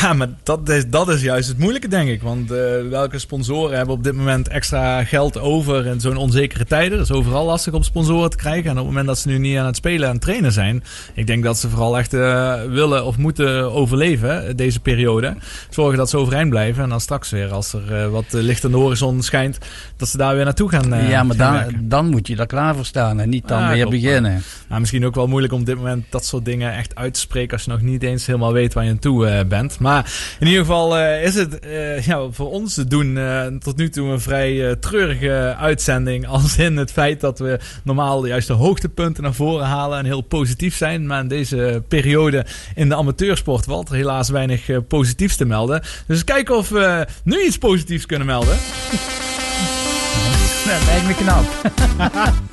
Ja, 0.00 0.12
maar 0.12 0.28
dat 0.42 0.68
is, 0.68 0.88
dat 0.88 1.08
is 1.08 1.22
juist 1.22 1.48
het 1.48 1.58
moeilijke, 1.58 1.88
denk 1.88 2.08
ik. 2.08 2.22
Want 2.22 2.50
eh, 2.50 2.58
welke 2.90 3.18
sponsoren 3.18 3.76
hebben 3.76 3.94
op 3.94 4.04
dit 4.04 4.14
moment 4.14 4.48
extra 4.48 5.04
geld 5.04 5.38
over 5.38 5.86
in 5.86 6.00
zo'n 6.00 6.16
onzekere 6.16 6.64
tijden? 6.64 6.98
Dat 6.98 7.10
is 7.10 7.16
overal 7.16 7.44
lastig 7.44 7.72
om 7.72 7.82
sponsoren 7.82 8.30
te 8.30 8.36
krijgen. 8.36 8.64
En 8.64 8.70
op 8.70 8.76
het 8.76 8.86
moment 8.86 9.06
dat 9.06 9.18
ze 9.18 9.28
nu 9.28 9.38
niet 9.38 9.56
aan 9.56 9.66
het 9.66 9.76
spelen 9.76 10.08
en 10.08 10.18
trainen 10.18 10.52
zijn, 10.52 10.84
ik 11.14 11.26
denk 11.26 11.44
dat 11.44 11.58
ze 11.58 11.68
vooral 11.68 11.98
echt 11.98 12.14
eh, 12.14 12.62
willen 12.64 13.04
of 13.04 13.16
moeten 13.16 13.72
overleven 13.72 14.46
eh, 14.46 14.54
deze 14.56 14.80
periode. 14.80 15.36
Zorgen 15.70 15.98
dat 16.00 16.10
ze 16.10 16.16
overeind 16.18 16.50
blijven. 16.50 16.82
En 16.82 16.88
dan 16.88 17.00
straks 17.00 17.30
weer, 17.30 17.50
als 17.52 17.72
er 17.72 17.94
eh, 18.02 18.08
wat 18.08 18.24
eh, 18.26 18.32
licht 18.40 18.64
aan 18.64 18.70
de 18.70 18.76
horizon 18.76 19.22
schijnt, 19.22 19.58
dat 19.96 20.08
ze 20.08 20.16
daar 20.16 20.34
weer 20.34 20.44
naartoe 20.44 20.68
gaan. 20.70 20.92
eh, 20.92 21.08
ja, 21.10 21.22
maar 21.22 21.36
gaan 21.36 21.52
dan, 21.54 21.62
werken. 21.64 21.88
dan 21.88 22.06
moet 22.08 22.26
je 22.26 22.36
daar 22.36 22.46
klaar 22.46 22.74
voor 22.74 22.84
staan 22.84 23.20
en 23.20 23.28
niet 23.28 23.48
dan 23.48 23.60
Ja, 23.60 23.68
weer 23.68 23.80
klopt, 23.86 23.90
beginnen. 24.00 24.32
maar- 24.32 24.42
maar 24.68 24.80
misschien 24.80 25.06
ook 25.06 25.14
wel 25.14 25.26
moeilijk 25.26 25.52
om 25.52 25.60
op 25.60 25.66
dit 25.66 25.76
moment 25.76 26.04
dat 26.10 26.24
soort 26.24 26.44
dingen 26.44 26.72
echt 26.74 26.94
uit 26.94 27.14
te 27.14 27.20
spreken 27.20 27.52
als 27.52 27.64
je 27.64 27.70
nog 27.70 27.80
niet 27.80 28.02
eens 28.02 28.26
helemaal 28.26 28.52
weet 28.52 28.74
waar 28.74 28.84
je 28.84 28.90
aan 28.90 28.98
toe 28.98 29.44
bent. 29.48 29.78
Maar 29.78 30.12
in 30.40 30.46
ieder 30.46 30.60
geval 30.60 30.98
is 31.00 31.34
het 31.34 31.58
ja, 32.04 32.26
voor 32.30 32.50
ons 32.50 32.74
te 32.74 32.86
doen 32.86 33.18
tot 33.58 33.76
nu 33.76 33.88
toe 33.88 34.08
een 34.08 34.20
vrij 34.20 34.76
treurige 34.76 35.54
uitzending. 35.58 36.26
Als 36.40 36.56
in 36.58 36.76
het 36.76 36.92
feit 36.92 37.20
dat 37.20 37.38
we 37.38 37.58
normaal 37.84 38.26
juist 38.26 38.46
de 38.46 38.52
hoogtepunten 38.52 39.22
naar 39.22 39.34
voren 39.34 39.66
halen 39.66 39.98
en 39.98 40.04
heel 40.04 40.20
positief 40.20 40.76
zijn. 40.76 41.06
Maar 41.06 41.20
in 41.20 41.28
deze 41.28 41.82
periode 41.88 42.46
in 42.74 42.88
de 42.88 42.96
amateursport 42.96 43.64
valt 43.64 43.88
er 43.88 43.94
helaas 43.94 44.28
weinig 44.28 44.86
positiefs 44.88 45.36
te 45.36 45.44
melden. 45.44 45.82
Dus 46.06 46.24
kijken 46.24 46.56
of 46.56 46.68
we 46.68 47.06
nu 47.24 47.42
iets 47.42 47.58
positiefs 47.58 48.06
kunnen 48.06 48.26
melden. 48.26 48.56
Dat 50.66 50.84
lijkt 50.86 51.06
me 51.06 51.14
knap. 51.14 51.44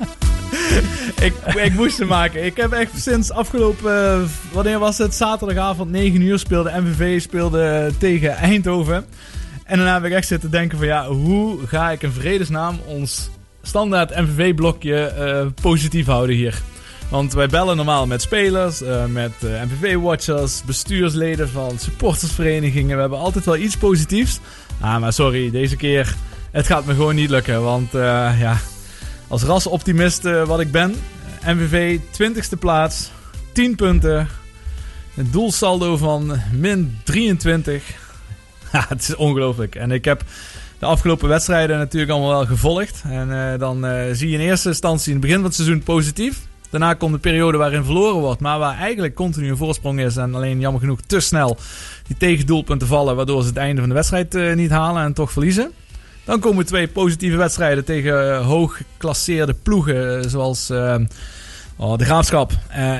ik, 1.26 1.34
ik 1.64 1.74
moest 1.74 1.98
hem 1.98 2.08
maken. 2.08 2.44
Ik 2.44 2.56
heb 2.56 2.72
echt 2.72 2.90
sinds 3.02 3.30
afgelopen, 3.30 4.12
eh, 4.12 4.20
wanneer 4.52 4.78
was 4.78 4.98
het? 4.98 5.14
Zaterdagavond 5.14 5.90
9 5.90 6.20
uur 6.20 6.38
speelde 6.38 6.80
MVV 6.80 7.20
speelde 7.20 7.92
tegen 7.98 8.36
Eindhoven. 8.36 9.06
En 9.64 9.76
daarna 9.76 9.94
heb 9.94 10.04
ik 10.04 10.12
echt 10.12 10.28
zitten 10.28 10.50
denken 10.50 10.78
van 10.78 10.86
ja, 10.86 11.06
hoe 11.06 11.66
ga 11.66 11.90
ik 11.90 12.02
in 12.02 12.12
vredesnaam 12.12 12.80
ons 12.86 13.30
standaard 13.62 14.16
MVV-blokje 14.16 14.96
eh, 15.06 15.46
positief 15.62 16.06
houden 16.06 16.36
hier? 16.36 16.62
Want 17.08 17.32
wij 17.32 17.46
bellen 17.46 17.76
normaal 17.76 18.06
met 18.06 18.22
spelers, 18.22 18.82
eh, 18.82 19.04
met 19.04 19.32
eh, 19.40 19.62
MVV-watchers, 19.62 20.62
bestuursleden 20.64 21.48
van 21.48 21.78
supportersverenigingen. 21.78 22.94
We 22.94 23.00
hebben 23.00 23.18
altijd 23.18 23.44
wel 23.44 23.56
iets 23.56 23.76
positiefs. 23.76 24.40
Ah, 24.80 25.00
maar 25.00 25.12
sorry, 25.12 25.50
deze 25.50 25.76
keer, 25.76 26.14
het 26.50 26.66
gaat 26.66 26.84
me 26.84 26.94
gewoon 26.94 27.14
niet 27.14 27.30
lukken. 27.30 27.62
Want 27.62 27.94
eh, 27.94 28.40
ja, 28.40 28.56
als 29.28 29.42
rasoptimist 29.42 30.22
wat 30.22 30.60
ik 30.60 30.70
ben, 30.70 30.94
MVV 31.46 31.98
20ste 31.98 32.58
plaats, 32.58 33.10
10 33.52 33.76
punten. 33.76 34.28
Een 35.16 35.30
doelsaldo 35.30 35.96
van 35.96 36.40
min 36.52 36.98
23. 37.04 37.82
Ja, 38.72 38.86
het 38.88 39.02
is 39.02 39.16
ongelooflijk. 39.16 39.74
En 39.74 39.90
ik 39.90 40.04
heb 40.04 40.24
de 40.78 40.86
afgelopen 40.86 41.28
wedstrijden 41.28 41.78
natuurlijk 41.78 42.12
allemaal 42.12 42.30
wel 42.30 42.46
gevolgd. 42.46 43.02
En 43.04 43.58
dan 43.58 43.86
zie 44.12 44.28
je 44.28 44.38
in 44.38 44.48
eerste 44.48 44.68
instantie 44.68 45.06
in 45.06 45.12
het 45.12 45.20
begin 45.20 45.36
van 45.36 45.46
het 45.46 45.54
seizoen 45.54 45.82
positief. 45.82 46.47
Daarna 46.70 46.94
komt 46.94 47.12
de 47.12 47.18
periode 47.18 47.58
waarin 47.58 47.84
verloren 47.84 48.20
wordt, 48.20 48.40
maar 48.40 48.58
waar 48.58 48.76
eigenlijk 48.76 49.14
continu 49.14 49.50
een 49.50 49.56
voorsprong 49.56 50.00
is. 50.00 50.16
En 50.16 50.34
alleen 50.34 50.60
jammer 50.60 50.80
genoeg 50.80 51.00
te 51.06 51.20
snel 51.20 51.56
die 52.06 52.16
tegendoelpunten 52.16 52.88
vallen, 52.88 53.16
waardoor 53.16 53.42
ze 53.42 53.48
het 53.48 53.56
einde 53.56 53.80
van 53.80 53.88
de 53.88 53.94
wedstrijd 53.94 54.34
eh, 54.34 54.54
niet 54.54 54.70
halen 54.70 55.02
en 55.02 55.12
toch 55.12 55.32
verliezen. 55.32 55.72
Dan 56.24 56.40
komen 56.40 56.66
twee 56.66 56.88
positieve 56.88 57.36
wedstrijden 57.36 57.84
tegen 57.84 58.34
eh, 58.34 58.46
hoog 58.46 58.76
geclasseerde 58.76 59.54
ploegen, 59.62 60.22
eh, 60.22 60.28
zoals 60.28 60.70
oh, 61.76 61.96
de 61.96 62.04
Graafschap 62.04 62.52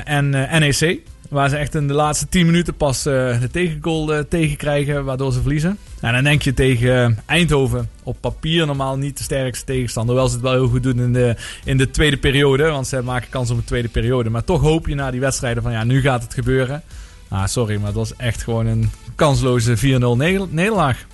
en 0.03 0.29
NEC. 0.29 1.01
Waar 1.29 1.49
ze 1.49 1.55
echt 1.57 1.75
in 1.75 1.87
de 1.87 1.93
laatste 1.93 2.27
10 2.29 2.45
minuten 2.45 2.73
pas 2.73 3.05
eh, 3.05 3.39
de 3.41 3.49
tegengoal 3.51 4.13
eh, 4.13 4.19
tegenkrijgen, 4.29 5.03
waardoor 5.05 5.33
ze 5.33 5.39
verliezen. 5.41 5.77
En 6.01 6.13
dan 6.13 6.23
denk 6.23 6.41
je 6.41 6.53
tegen 6.53 7.05
eh, 7.05 7.17
Eindhoven, 7.25 7.89
op 8.03 8.17
papier 8.19 8.65
normaal 8.65 8.97
niet 8.97 9.17
de 9.17 9.23
sterkste 9.23 9.65
tegenstander. 9.65 10.11
Hoewel 10.15 10.29
ze 10.29 10.35
het 10.37 10.45
wel 10.45 10.53
heel 10.53 10.67
goed 10.67 10.83
doen 10.83 10.99
in 10.99 11.13
de, 11.13 11.35
in 11.63 11.77
de 11.77 11.91
tweede 11.91 12.17
periode, 12.17 12.63
want 12.63 12.87
ze 12.87 13.01
maken 13.01 13.29
kans 13.29 13.49
op 13.49 13.57
een 13.57 13.63
tweede 13.63 13.87
periode. 13.87 14.29
Maar 14.29 14.43
toch 14.43 14.61
hoop 14.61 14.87
je 14.87 14.95
na 14.95 15.11
die 15.11 15.19
wedstrijden 15.19 15.63
van 15.63 15.71
ja, 15.71 15.83
nu 15.83 16.01
gaat 16.01 16.23
het 16.23 16.33
gebeuren. 16.33 16.81
Ah, 17.27 17.45
sorry, 17.45 17.75
maar 17.77 17.85
het 17.87 17.95
was 17.95 18.15
echt 18.15 18.43
gewoon 18.43 18.65
een 18.65 18.89
kansloze 19.15 19.77
4-0 19.77 19.81
neder- 19.81 20.47
nederlaag. 20.49 21.05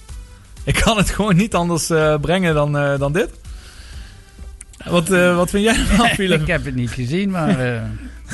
Ik 0.64 0.76
kan 0.84 0.98
het 0.98 1.10
gewoon 1.10 1.36
niet 1.36 1.56
anders 1.56 1.88
brengen 2.22 2.54
dan, 2.54 2.72
dan 3.00 3.14
dit. 3.14 3.30
Wat, 4.86 5.08
wat 5.08 5.50
vind 5.50 5.64
jij 5.64 5.76
ervan, 5.76 6.08
Philip? 6.20 6.42
ik 6.42 6.48
heb 6.48 6.66
het 6.66 6.76
niet 6.76 6.92
gezien, 6.92 7.30
maar... 7.30 7.84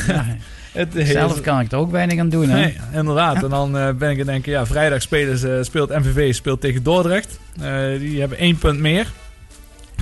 Het 0.71 0.93
Zelf 1.03 1.41
kan 1.41 1.59
ik 1.59 1.71
er 1.71 1.77
ook 1.77 1.91
weinig 1.91 2.19
aan 2.19 2.29
doen. 2.29 2.49
Hè? 2.49 2.59
Nee, 2.59 2.77
inderdaad. 2.93 3.43
En 3.43 3.49
dan 3.49 3.77
eh, 3.77 3.89
ben 3.93 4.09
ik 4.09 4.17
aan 4.17 4.17
het 4.17 4.27
denken, 4.27 4.51
ja, 4.51 4.65
vrijdag 4.65 5.01
spelen 5.01 5.37
ze, 5.37 5.59
speelt 5.63 5.89
MVV 5.89 6.33
speelt 6.33 6.61
tegen 6.61 6.83
Dordrecht. 6.83 7.39
Eh, 7.61 7.99
die 7.99 8.19
hebben 8.19 8.37
één 8.37 8.57
punt 8.57 8.79
meer. 8.79 9.07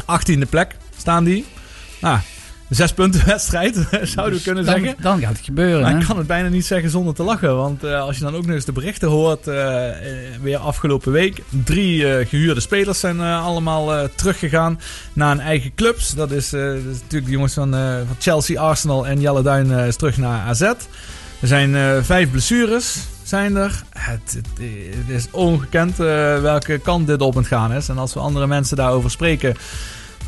18e 0.01 0.49
plek 0.49 0.75
staan 0.97 1.23
die. 1.23 1.45
Nou, 2.01 2.19
zes 2.69 2.93
punten 2.93 3.25
wedstrijd, 3.25 3.75
zouden 4.15 4.37
we 4.37 4.43
kunnen 4.43 4.65
dan, 4.65 4.79
zeggen. 4.79 4.95
Dan 5.01 5.19
gaat 5.19 5.35
het 5.35 5.45
gebeuren. 5.45 5.81
Maar 5.81 5.91
hè? 5.91 5.99
ik 5.99 6.05
kan 6.05 6.17
het 6.17 6.27
bijna 6.27 6.49
niet 6.49 6.65
zeggen 6.65 6.89
zonder 6.89 7.13
te 7.13 7.23
lachen. 7.23 7.55
Want 7.55 7.83
eh, 7.83 8.01
als 8.01 8.17
je 8.17 8.23
dan 8.23 8.35
ook 8.35 8.45
nog 8.45 8.55
eens 8.55 8.65
de 8.65 8.71
berichten 8.71 9.07
hoort, 9.07 9.47
eh, 9.47 9.89
eh, 9.89 10.41
weer 10.41 10.57
afgelopen 10.57 11.11
week. 11.11 11.43
Drie 11.63 12.13
eh, 12.13 12.27
gehuurde 12.27 12.59
spelers 12.59 12.99
zijn 12.99 13.19
allemaal 13.21 14.09
teruggegaan 14.15 14.79
naar 15.13 15.29
hun 15.29 15.39
eigen 15.39 15.75
clubs. 15.75 16.13
Dat 16.13 16.31
is, 16.31 16.49
dat 16.49 16.61
is 16.61 16.99
natuurlijk 17.01 17.25
de 17.25 17.31
jongens 17.31 17.53
van, 17.53 17.71
van 18.07 18.15
Chelsea, 18.19 18.61
Arsenal 18.61 19.07
en 19.07 19.21
Jelle 19.21 19.41
Duin 19.41 19.71
is 19.71 19.95
terug 19.95 20.17
naar 20.17 20.47
AZ. 20.47 20.61
Er 20.61 21.47
zijn 21.47 22.03
vijf 22.03 22.31
blessures. 22.31 22.97
Zijn 23.23 23.55
er. 23.55 23.83
Het, 23.89 24.19
het, 24.33 24.47
het 24.95 25.09
is 25.15 25.27
ongekend 25.31 25.97
welke 26.41 26.77
kant 26.77 27.07
dit 27.07 27.21
op 27.21 27.35
het 27.35 27.47
gaan 27.47 27.73
is. 27.73 27.89
En 27.89 27.97
als 27.97 28.13
we 28.13 28.19
andere 28.19 28.47
mensen 28.47 28.77
daarover 28.77 29.11
spreken, 29.11 29.55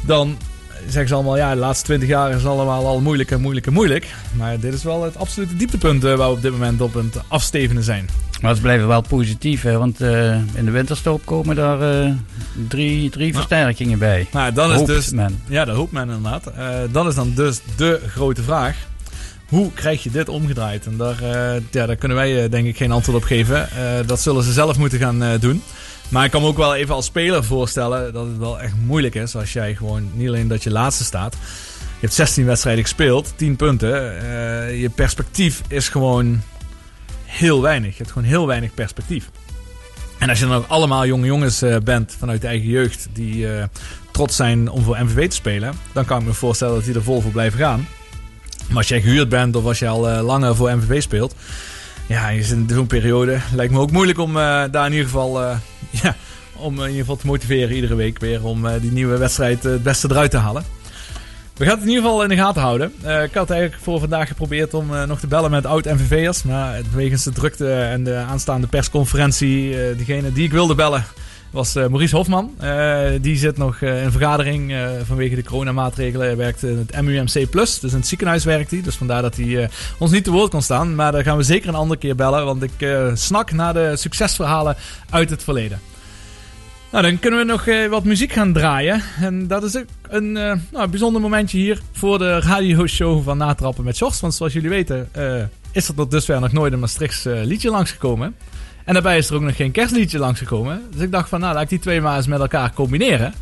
dan 0.05 0.37
zeggen 0.83 1.07
ze 1.07 1.13
allemaal, 1.13 1.37
ja, 1.37 1.53
de 1.53 1.59
laatste 1.59 1.85
20 1.85 2.09
jaar 2.09 2.31
is 2.31 2.45
allemaal 2.45 2.87
al 2.87 2.99
moeilijk 2.99 3.31
en 3.31 3.41
moeilijk 3.41 3.65
en 3.65 3.73
moeilijk. 3.73 4.07
Maar 4.33 4.59
dit 4.59 4.73
is 4.73 4.83
wel 4.83 5.03
het 5.03 5.17
absolute 5.17 5.55
dieptepunt 5.55 6.03
eh, 6.03 6.15
waar 6.15 6.27
we 6.27 6.35
op 6.35 6.41
dit 6.41 6.51
moment 6.51 6.81
op 6.81 6.93
het 6.93 7.17
afstevenen 7.27 7.83
zijn. 7.83 8.09
Maar 8.41 8.55
ze 8.55 8.61
blijven 8.61 8.87
wel 8.87 9.01
positief, 9.01 9.61
hè? 9.61 9.77
want 9.77 10.01
eh, 10.01 10.35
in 10.35 10.65
de 10.65 10.71
winterstop 10.71 11.25
komen 11.25 11.55
daar 11.55 11.81
eh, 11.81 12.11
drie, 12.67 13.09
drie 13.09 13.33
versterkingen 13.33 13.99
bij. 13.99 14.27
Nou, 14.31 14.53
dan 14.53 14.71
is 14.71 14.75
Hoopt 14.75 14.87
dus, 14.87 15.11
men. 15.11 15.41
Ja, 15.47 15.65
dat 15.65 15.75
hoopt 15.75 15.91
men 15.91 16.09
inderdaad. 16.09 16.47
Eh 16.47 16.79
dan 16.91 17.07
is 17.07 17.15
dan 17.15 17.33
dus 17.35 17.61
de 17.75 17.99
grote 18.07 18.43
vraag. 18.43 18.75
Hoe 19.47 19.71
krijg 19.73 20.03
je 20.03 20.11
dit 20.11 20.29
omgedraaid? 20.29 20.85
En 20.85 20.97
daar, 20.97 21.23
ja, 21.71 21.85
daar 21.85 21.95
kunnen 21.95 22.17
wij 22.17 22.49
denk 22.49 22.67
ik 22.67 22.77
geen 22.77 22.91
antwoord 22.91 23.17
op 23.17 23.23
geven. 23.23 23.69
Dat 24.05 24.19
zullen 24.19 24.43
ze 24.43 24.51
zelf 24.51 24.77
moeten 24.77 24.99
gaan 24.99 25.37
doen. 25.39 25.61
Maar 26.11 26.25
ik 26.25 26.31
kan 26.31 26.41
me 26.41 26.47
ook 26.47 26.57
wel 26.57 26.75
even 26.75 26.95
als 26.95 27.05
speler 27.05 27.43
voorstellen 27.43 28.13
dat 28.13 28.25
het 28.25 28.37
wel 28.37 28.59
echt 28.59 28.73
moeilijk 28.85 29.15
is 29.15 29.35
als 29.35 29.53
jij 29.53 29.75
gewoon 29.75 30.09
niet 30.13 30.27
alleen 30.27 30.47
dat 30.47 30.63
je 30.63 30.71
laatste 30.71 31.03
staat. 31.03 31.33
Je 31.79 32.07
hebt 32.07 32.13
16 32.13 32.45
wedstrijden 32.45 32.83
gespeeld, 32.83 33.33
10 33.35 33.55
punten. 33.55 34.19
Eh, 34.19 34.81
je 34.81 34.89
perspectief 34.89 35.61
is 35.67 35.89
gewoon 35.89 36.41
heel 37.23 37.61
weinig. 37.61 37.91
Je 37.91 37.97
hebt 37.97 38.11
gewoon 38.11 38.27
heel 38.27 38.47
weinig 38.47 38.73
perspectief. 38.73 39.29
En 40.21 40.29
als 40.29 40.39
je 40.39 40.45
dan 40.47 40.55
ook 40.55 40.67
allemaal 40.67 41.05
jonge 41.05 41.25
jongens 41.25 41.61
eh, 41.61 41.75
bent 41.83 42.15
vanuit 42.19 42.41
de 42.41 42.47
eigen 42.47 42.69
jeugd 42.69 43.07
die 43.13 43.53
eh, 43.53 43.63
trots 44.11 44.35
zijn 44.35 44.69
om 44.69 44.83
voor 44.83 44.97
MVV 45.03 45.29
te 45.29 45.35
spelen, 45.35 45.73
dan 45.91 46.05
kan 46.05 46.19
ik 46.19 46.25
me 46.25 46.33
voorstellen 46.33 46.75
dat 46.75 46.83
die 46.83 46.95
er 46.95 47.03
vol 47.03 47.21
voor 47.21 47.31
blijven 47.31 47.59
gaan. 47.59 47.87
Maar 48.67 48.77
als 48.77 48.87
jij 48.87 49.01
gehuurd 49.01 49.29
bent 49.29 49.55
of 49.55 49.65
als 49.65 49.79
je 49.79 49.87
al 49.87 50.09
eh, 50.09 50.23
langer 50.23 50.55
voor 50.55 50.75
MVV 50.75 51.01
speelt, 51.01 51.35
ja, 52.11 52.41
zit 52.41 52.57
in 52.57 52.69
zo'n 52.69 52.87
periode, 52.87 53.39
lijkt 53.53 53.73
me 53.73 53.79
ook 53.79 53.91
moeilijk 53.91 54.19
om 54.19 54.37
eh, 54.37 54.63
daar 54.71 54.85
in 54.85 54.91
ieder 54.91 55.05
geval, 55.05 55.41
eh, 55.41 55.55
ja, 56.03 56.15
om 56.55 56.73
in 56.73 56.85
ieder 56.85 56.99
geval 56.99 57.15
te 57.15 57.27
motiveren 57.27 57.75
iedere 57.75 57.95
week 57.95 58.19
weer 58.19 58.43
om 58.43 58.65
eh, 58.65 58.81
die 58.81 58.91
nieuwe 58.91 59.17
wedstrijd 59.17 59.63
het 59.63 59.83
beste 59.83 60.07
eruit 60.11 60.31
te 60.31 60.37
halen. 60.37 60.63
We 61.57 61.65
gaan 61.65 61.73
het 61.75 61.83
in 61.83 61.89
ieder 61.89 62.03
geval 62.03 62.23
in 62.23 62.29
de 62.29 62.35
gaten 62.35 62.61
houden. 62.61 62.93
Ik 63.23 63.33
had 63.33 63.49
eigenlijk 63.49 63.81
voor 63.81 63.99
vandaag 63.99 64.27
geprobeerd 64.27 64.73
om 64.73 64.87
nog 65.07 65.19
te 65.19 65.27
bellen 65.27 65.51
met 65.51 65.65
oud-MVV'ers. 65.65 66.43
Maar 66.43 66.81
wegens 66.93 67.23
de 67.23 67.31
drukte 67.31 67.73
en 67.73 68.03
de 68.03 68.15
aanstaande 68.15 68.67
persconferentie, 68.67 69.83
eh 69.83 69.97
diegene 69.97 70.33
die 70.33 70.43
ik 70.43 70.51
wilde 70.51 70.75
bellen, 70.75 71.05
was 71.51 71.75
eh, 71.75 71.87
Maurice 71.87 72.15
Hofman. 72.15 72.53
Eh, 72.59 73.09
die 73.21 73.37
zit 73.37 73.57
nog 73.57 73.81
eh, 73.81 73.97
in 73.97 74.05
een 74.05 74.11
vergadering 74.11 74.75
vanwege 75.05 75.35
de 75.35 75.43
coronamaatregelen. 75.43 76.27
Hij 76.27 76.37
werkt 76.37 76.63
in 76.63 76.77
het 76.77 77.01
MUMC+, 77.01 77.51
dus 77.51 77.83
in 77.83 77.97
het 77.97 78.07
ziekenhuis 78.07 78.43
werkt 78.43 78.71
hij. 78.71 78.81
Dus 78.81 78.95
vandaar 78.95 79.21
dat 79.21 79.35
hij 79.35 79.69
ons 79.97 80.11
niet 80.11 80.23
te 80.23 80.31
woord 80.31 80.51
kon 80.51 80.61
staan. 80.61 80.95
Maar 80.95 81.11
daar 81.11 81.23
gaan 81.23 81.37
we 81.37 81.43
zeker 81.43 81.69
een 81.69 81.75
andere 81.75 81.99
keer 81.99 82.15
bellen, 82.15 82.45
want 82.45 82.63
ik 82.63 82.87
snak 83.13 83.51
naar 83.51 83.73
de 83.73 83.95
succesverhalen 83.95 84.75
uit 85.09 85.29
het 85.29 85.43
verleden. 85.43 85.79
Nou, 86.91 87.03
dan 87.03 87.19
kunnen 87.19 87.39
we 87.39 87.45
nog 87.45 87.89
wat 87.89 88.03
muziek 88.03 88.31
gaan 88.31 88.53
draaien. 88.53 89.01
En 89.21 89.47
dat 89.47 89.63
is 89.63 89.77
ook 89.77 89.85
een 90.09 90.31
nou, 90.71 90.87
bijzonder 90.89 91.21
momentje 91.21 91.57
hier 91.57 91.81
voor 91.91 92.17
de 92.17 92.39
radioshow 92.39 93.23
van 93.23 93.37
Natrappen 93.37 93.83
met 93.83 93.95
Sjors. 93.95 94.19
Want 94.19 94.33
zoals 94.33 94.53
jullie 94.53 94.69
weten 94.69 95.09
is 95.71 95.87
er 95.87 95.93
tot 95.93 96.11
dusver 96.11 96.39
nog 96.39 96.51
nooit 96.51 96.73
een 96.73 96.79
Maastrichts 96.79 97.23
liedje 97.23 97.69
langsgekomen. 97.69 98.35
En 98.85 98.93
daarbij 98.93 99.17
is 99.17 99.29
er 99.29 99.35
ook 99.35 99.41
nog 99.41 99.55
geen 99.55 99.71
kerstliedje 99.71 100.19
langsgekomen. 100.19 100.81
Dus 100.93 101.01
ik 101.01 101.11
dacht 101.11 101.29
van, 101.29 101.39
nou, 101.39 101.53
laat 101.53 101.63
ik 101.63 101.69
die 101.69 101.79
twee 101.79 102.01
maar 102.01 102.17
eens 102.17 102.27
met 102.27 102.39
elkaar 102.39 102.73
combineren. 102.73 103.33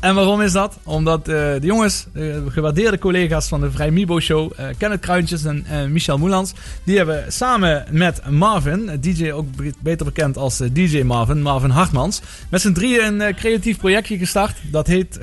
En 0.00 0.14
waarom 0.14 0.40
is 0.40 0.52
dat? 0.52 0.78
Omdat 0.82 1.20
eh, 1.20 1.34
de 1.34 1.58
jongens, 1.60 2.06
eh, 2.12 2.24
gewaardeerde 2.48 2.98
collega's 2.98 3.48
van 3.48 3.60
de 3.60 3.70
Vrij 3.70 3.90
Mibo 3.90 4.20
Show, 4.20 4.52
eh 4.56 4.66
Kenneth 4.78 5.00
Kruintjes 5.00 5.44
en 5.44 5.64
Michel 5.92 6.18
Moelans, 6.18 6.52
die 6.84 6.96
hebben 6.96 7.32
samen 7.32 7.84
met 7.90 8.30
Marvin, 8.30 8.90
DJ 9.00 9.30
ook 9.30 9.56
be- 9.56 9.72
beter 9.80 10.04
bekend 10.06 10.36
als 10.36 10.56
DJ 10.72 11.02
Marvin, 11.02 11.42
Marvin 11.42 11.70
Hartmans, 11.70 12.20
met 12.48 12.60
z'n 12.60 12.72
drieën 12.72 13.20
een 13.20 13.34
creatief 13.34 13.78
projectje 13.78 14.18
gestart. 14.18 14.56
Dat 14.70 14.86
heet 14.86 15.18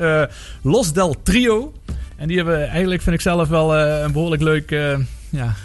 Los 0.61 0.93
del 0.93 1.15
Trio. 1.23 1.73
En 2.15 2.27
die 2.27 2.37
hebben 2.37 2.67
eigenlijk, 2.69 3.01
vind 3.01 3.15
ik 3.15 3.21
zelf 3.21 3.47
wel 3.47 3.75
een 3.77 4.11
behoorlijk 4.11 4.41
leuk 4.41 4.69
ja, 5.29 5.55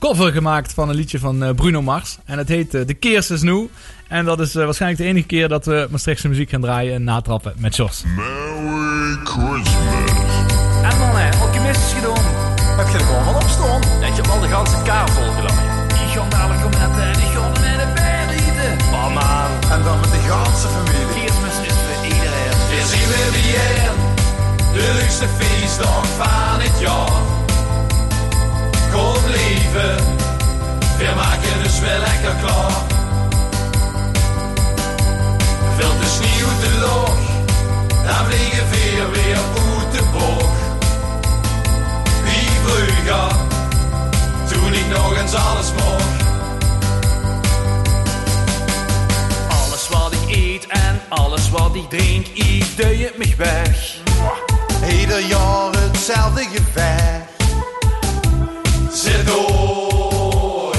cover 0.00 0.32
gemaakt 0.32 0.72
van 0.72 0.88
een 0.88 0.94
liedje 0.94 1.18
van 1.18 1.42
eh, 1.42 1.54
Bruno 1.54 1.82
Mars. 1.82 2.18
En 2.24 2.38
het 2.38 2.48
heet 2.48 2.74
eh, 2.74 2.86
De 2.86 2.94
Keers 2.94 3.30
is 3.30 3.42
Nieuw. 3.42 3.68
En 4.08 4.24
dat 4.24 4.40
is 4.40 4.54
eh, 4.54 4.64
waarschijnlijk 4.64 5.02
de 5.02 5.08
enige 5.08 5.26
keer 5.26 5.48
dat 5.48 5.64
we 5.64 5.86
Maastrichtse 5.90 6.28
muziek 6.28 6.50
gaan 6.50 6.60
draaien 6.60 6.94
en 6.94 7.04
natrappen 7.04 7.54
met 7.58 7.74
Sjors. 7.74 8.02
Merry 8.16 9.18
Christmas. 9.24 10.20
En 10.82 10.98
dan, 10.98 11.16
hè, 11.16 11.28
alchemist 11.40 11.92
gedaan. 11.92 12.24
Heb 12.78 12.86
je 12.86 12.98
er 12.98 13.04
gewoon 13.04 13.24
van 13.24 13.34
opstaan? 13.34 13.80
Dat 14.00 14.16
je 14.16 14.22
al 14.22 14.40
de 14.40 14.48
ganse 14.48 14.82
kaart 14.84 15.10
volgeladen. 15.10 15.88
Die 15.88 16.08
gaan 16.14 16.30
dadelijk 16.30 16.64
om 16.64 16.70
net, 16.70 16.94
eh, 16.98 17.14
die 17.20 17.30
gaan 17.34 17.50
met 17.50 17.78
de 17.82 17.88
beer 17.94 18.28
eten. 18.40 18.76
Man. 18.90 19.50
En 19.74 19.82
dan 19.82 20.00
met 20.00 20.10
de 20.10 20.22
ganse 20.28 20.68
familie. 20.68 21.14
Kerstmis 21.14 21.58
is 21.70 21.78
voor 21.84 22.04
iedereen. 22.04 22.54
Weer 22.70 22.86
zien 22.92 23.08
we 23.12 23.22
weer 23.36 23.90
de 24.72 24.92
leukste 24.98 25.26
feestdag 25.38 26.06
van 26.18 26.60
het 26.60 26.80
jaar. 26.80 27.39
Kom 28.92 29.30
leven, 29.30 29.96
we 30.98 31.12
maken 31.16 31.62
dus 31.62 31.80
wel 31.80 31.98
lekker 31.98 32.34
klaar. 32.42 32.82
Veel 35.76 35.92
te 36.00 36.06
sneeuw 36.06 36.48
te 36.60 36.78
loog, 36.80 37.18
dan 38.06 38.26
vliegen 38.26 38.70
we 38.70 39.08
weer 39.12 39.36
uit 39.36 39.92
de 39.92 40.02
boog. 40.12 40.50
Wie 42.24 42.50
vroeger, 42.64 43.36
toen 44.52 44.72
ik 44.72 44.86
nog 44.88 45.16
eens 45.16 45.34
alles 45.34 45.72
mocht. 45.72 46.22
Alles 49.48 49.88
wat 49.88 50.12
ik 50.12 50.36
eet 50.36 50.66
en 50.66 51.00
alles 51.08 51.50
wat 51.50 51.74
ik 51.74 51.88
drink, 51.88 52.26
ik 52.26 52.76
doe 52.76 52.96
het 52.96 53.18
me 53.18 53.34
weg. 53.36 53.96
Ieder 55.00 55.20
jaar 55.20 55.72
hetzelfde 55.72 56.42
gevecht. 56.42 57.29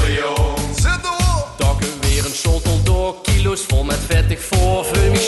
Jong. 0.07 0.75
Zit 0.75 1.03
door. 1.03 1.47
Dakken 1.57 1.89
weer 2.01 2.25
een 2.25 2.31
schotel 2.33 2.83
door, 2.83 3.15
kilo's 3.21 3.61
vol 3.67 3.83
met 3.83 3.99
vettig 4.07 4.41
voor, 4.41 4.85
me 5.11 5.19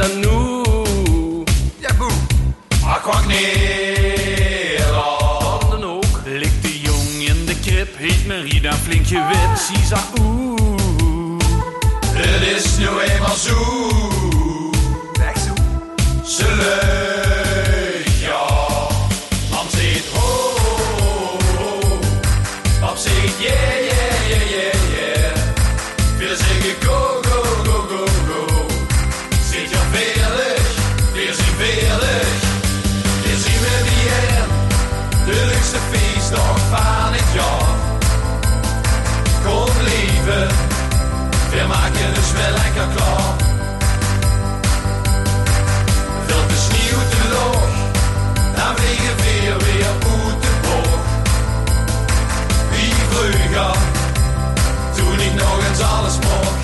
dan 0.00 0.20
nu? 0.20 0.62
Ja, 1.78 1.94
boe. 1.98 2.10
Neer. 3.26 4.92
Wat 4.92 5.70
dan 5.70 5.84
ook. 5.84 6.20
Ligt 6.24 6.62
de 6.62 6.80
jong 6.80 7.28
in 7.28 7.46
de 7.46 7.60
krib, 7.60 7.96
heet 7.96 8.26
Marie 8.26 8.60
dan 8.60 8.72
flink 8.72 9.06
gewit. 9.06 9.58
Zie 9.58 9.86
ze 9.86 9.96
oeh. 10.20 11.38
Het 12.04 12.42
is 12.56 12.76
nu 12.78 12.86
eenmaal 12.86 13.34
zo. 13.34 13.56
Echt 15.26 15.42
zo. 15.44 15.52
Ze 16.24 16.54
leuk, 16.56 17.09
alles 55.82 56.18
mocht. 56.18 56.59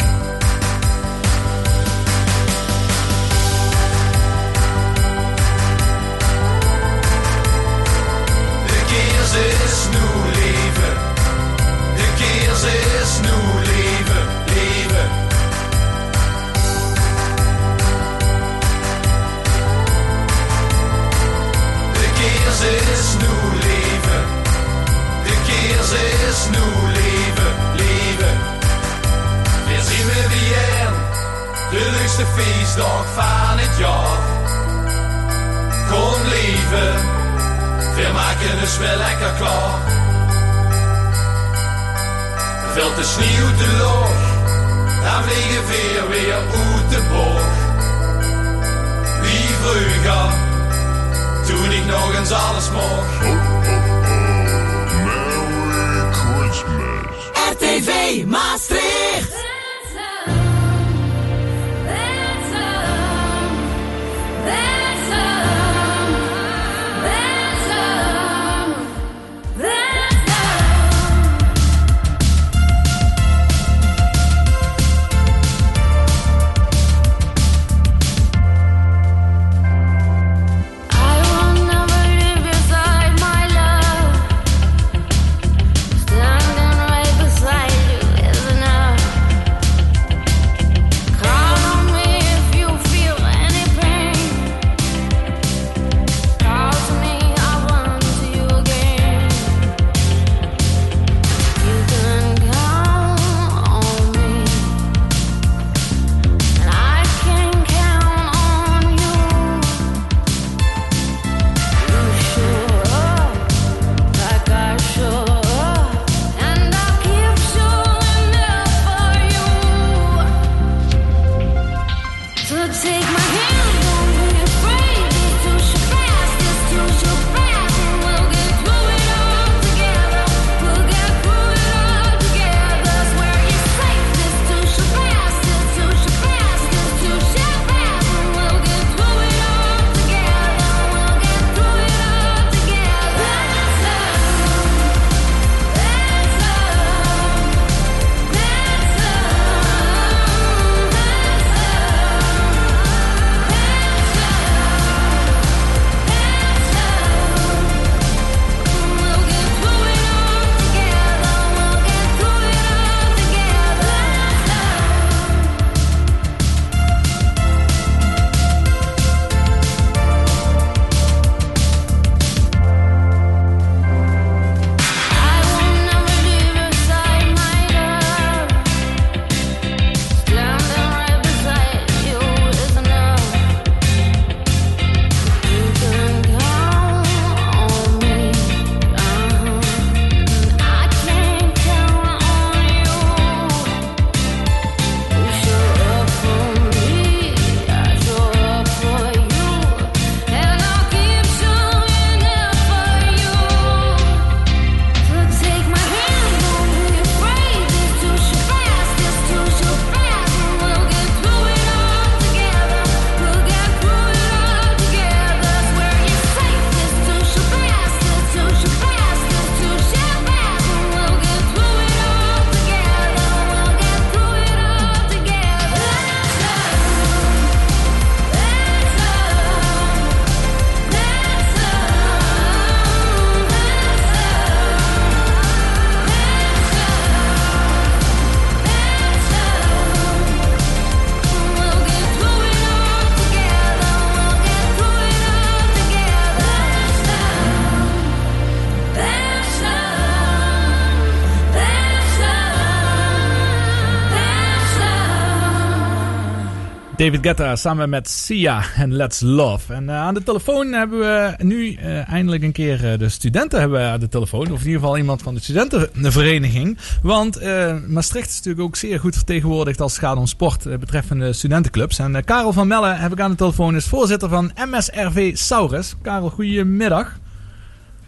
David 257.06 257.26
Guetta 257.26 257.56
samen 257.56 257.88
met 257.88 258.08
Sia 258.08 258.62
en 258.76 258.94
Let's 258.94 259.20
Love. 259.20 259.72
En 259.74 259.88
eh, 259.88 259.96
aan 259.96 260.14
de 260.14 260.22
telefoon 260.22 260.72
hebben 260.72 260.98
we 260.98 261.34
nu 261.38 261.74
eh, 261.74 262.08
eindelijk 262.08 262.42
een 262.42 262.52
keer 262.52 262.92
eh, 262.92 262.98
de 262.98 263.08
studenten 263.08 263.60
hebben 263.60 263.90
aan 263.90 264.00
de 264.00 264.08
telefoon. 264.08 264.40
Of 264.52 264.60
in 264.60 264.66
ieder 264.66 264.80
geval 264.80 264.96
iemand 264.96 265.22
van 265.22 265.34
de 265.34 265.40
studentenvereniging. 265.40 266.78
Want 267.02 267.40
Maastricht 267.88 268.28
is 268.28 268.36
natuurlijk 268.36 268.66
ook 268.66 268.76
zeer 268.76 269.00
goed 269.00 269.14
vertegenwoordigd 269.14 269.80
als 269.80 269.92
het 269.92 270.04
gaat 270.04 270.16
om 270.16 270.26
sport 270.26 270.78
betreffende 270.80 271.32
studentenclubs. 271.32 271.98
En 271.98 272.24
Karel 272.24 272.52
van 272.52 272.68
Melle 272.68 272.94
heb 272.94 273.12
ik 273.12 273.20
aan 273.20 273.30
de 273.30 273.36
telefoon, 273.36 273.76
is 273.76 273.86
voorzitter 273.86 274.28
van 274.28 274.52
MSRV 274.70 275.36
Saurus. 275.36 275.94
Karel, 276.02 276.30
goedemiddag. 276.30 277.18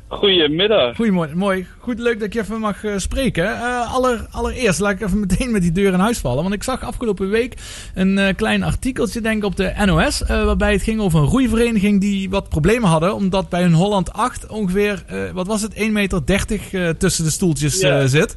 Goedemiddag. 0.09 0.97
Goedemorgen, 0.97 1.39
mooi. 1.39 1.67
Goed, 1.79 1.99
leuk 1.99 2.19
dat 2.19 2.27
ik 2.27 2.33
je 2.33 2.41
even 2.41 2.61
mag 2.61 2.85
eh, 2.85 2.97
spreken. 2.97 3.45
Eh, 3.45 3.95
aller, 3.95 4.27
allereerst 4.31 4.81
laat 4.81 4.93
ik 4.93 5.01
even 5.01 5.21
meteen 5.21 5.51
met 5.53 5.63
die 5.63 5.73
deur 5.73 5.93
in 5.93 5.99
huis 5.99 6.19
vallen. 6.19 6.43
Want 6.43 6.55
ik 6.55 6.63
zag 6.63 6.83
afgelopen 6.85 7.31
week 7.31 7.55
een 7.95 8.19
eh, 8.19 8.35
klein 8.37 8.63
artikeltje, 8.63 9.21
denk 9.21 9.37
ik, 9.37 9.45
op 9.45 9.57
de 9.57 9.73
NOS. 9.87 10.23
waarbij 10.27 10.73
het 10.73 10.83
ging 10.83 11.01
over 11.01 11.19
een 11.21 11.27
roeivereniging 11.27 12.01
die 12.01 12.31
wat 12.31 12.49
problemen 12.49 12.89
hadden. 12.89 13.15
Omdat 13.15 13.49
bij 13.49 13.63
hun 13.63 13.73
Holland 13.73 14.13
8 14.13 14.47
ongeveer, 14.47 15.05
wat 15.35 15.47
was 15.47 15.63
het, 15.63 15.75
1,30 15.75 15.91
meter 15.93 16.23
eh, 16.73 16.89
tussen 16.89 17.25
de 17.25 17.31
stoeltjes 17.31 17.81
Ja. 17.81 18.07
zit. 18.07 18.37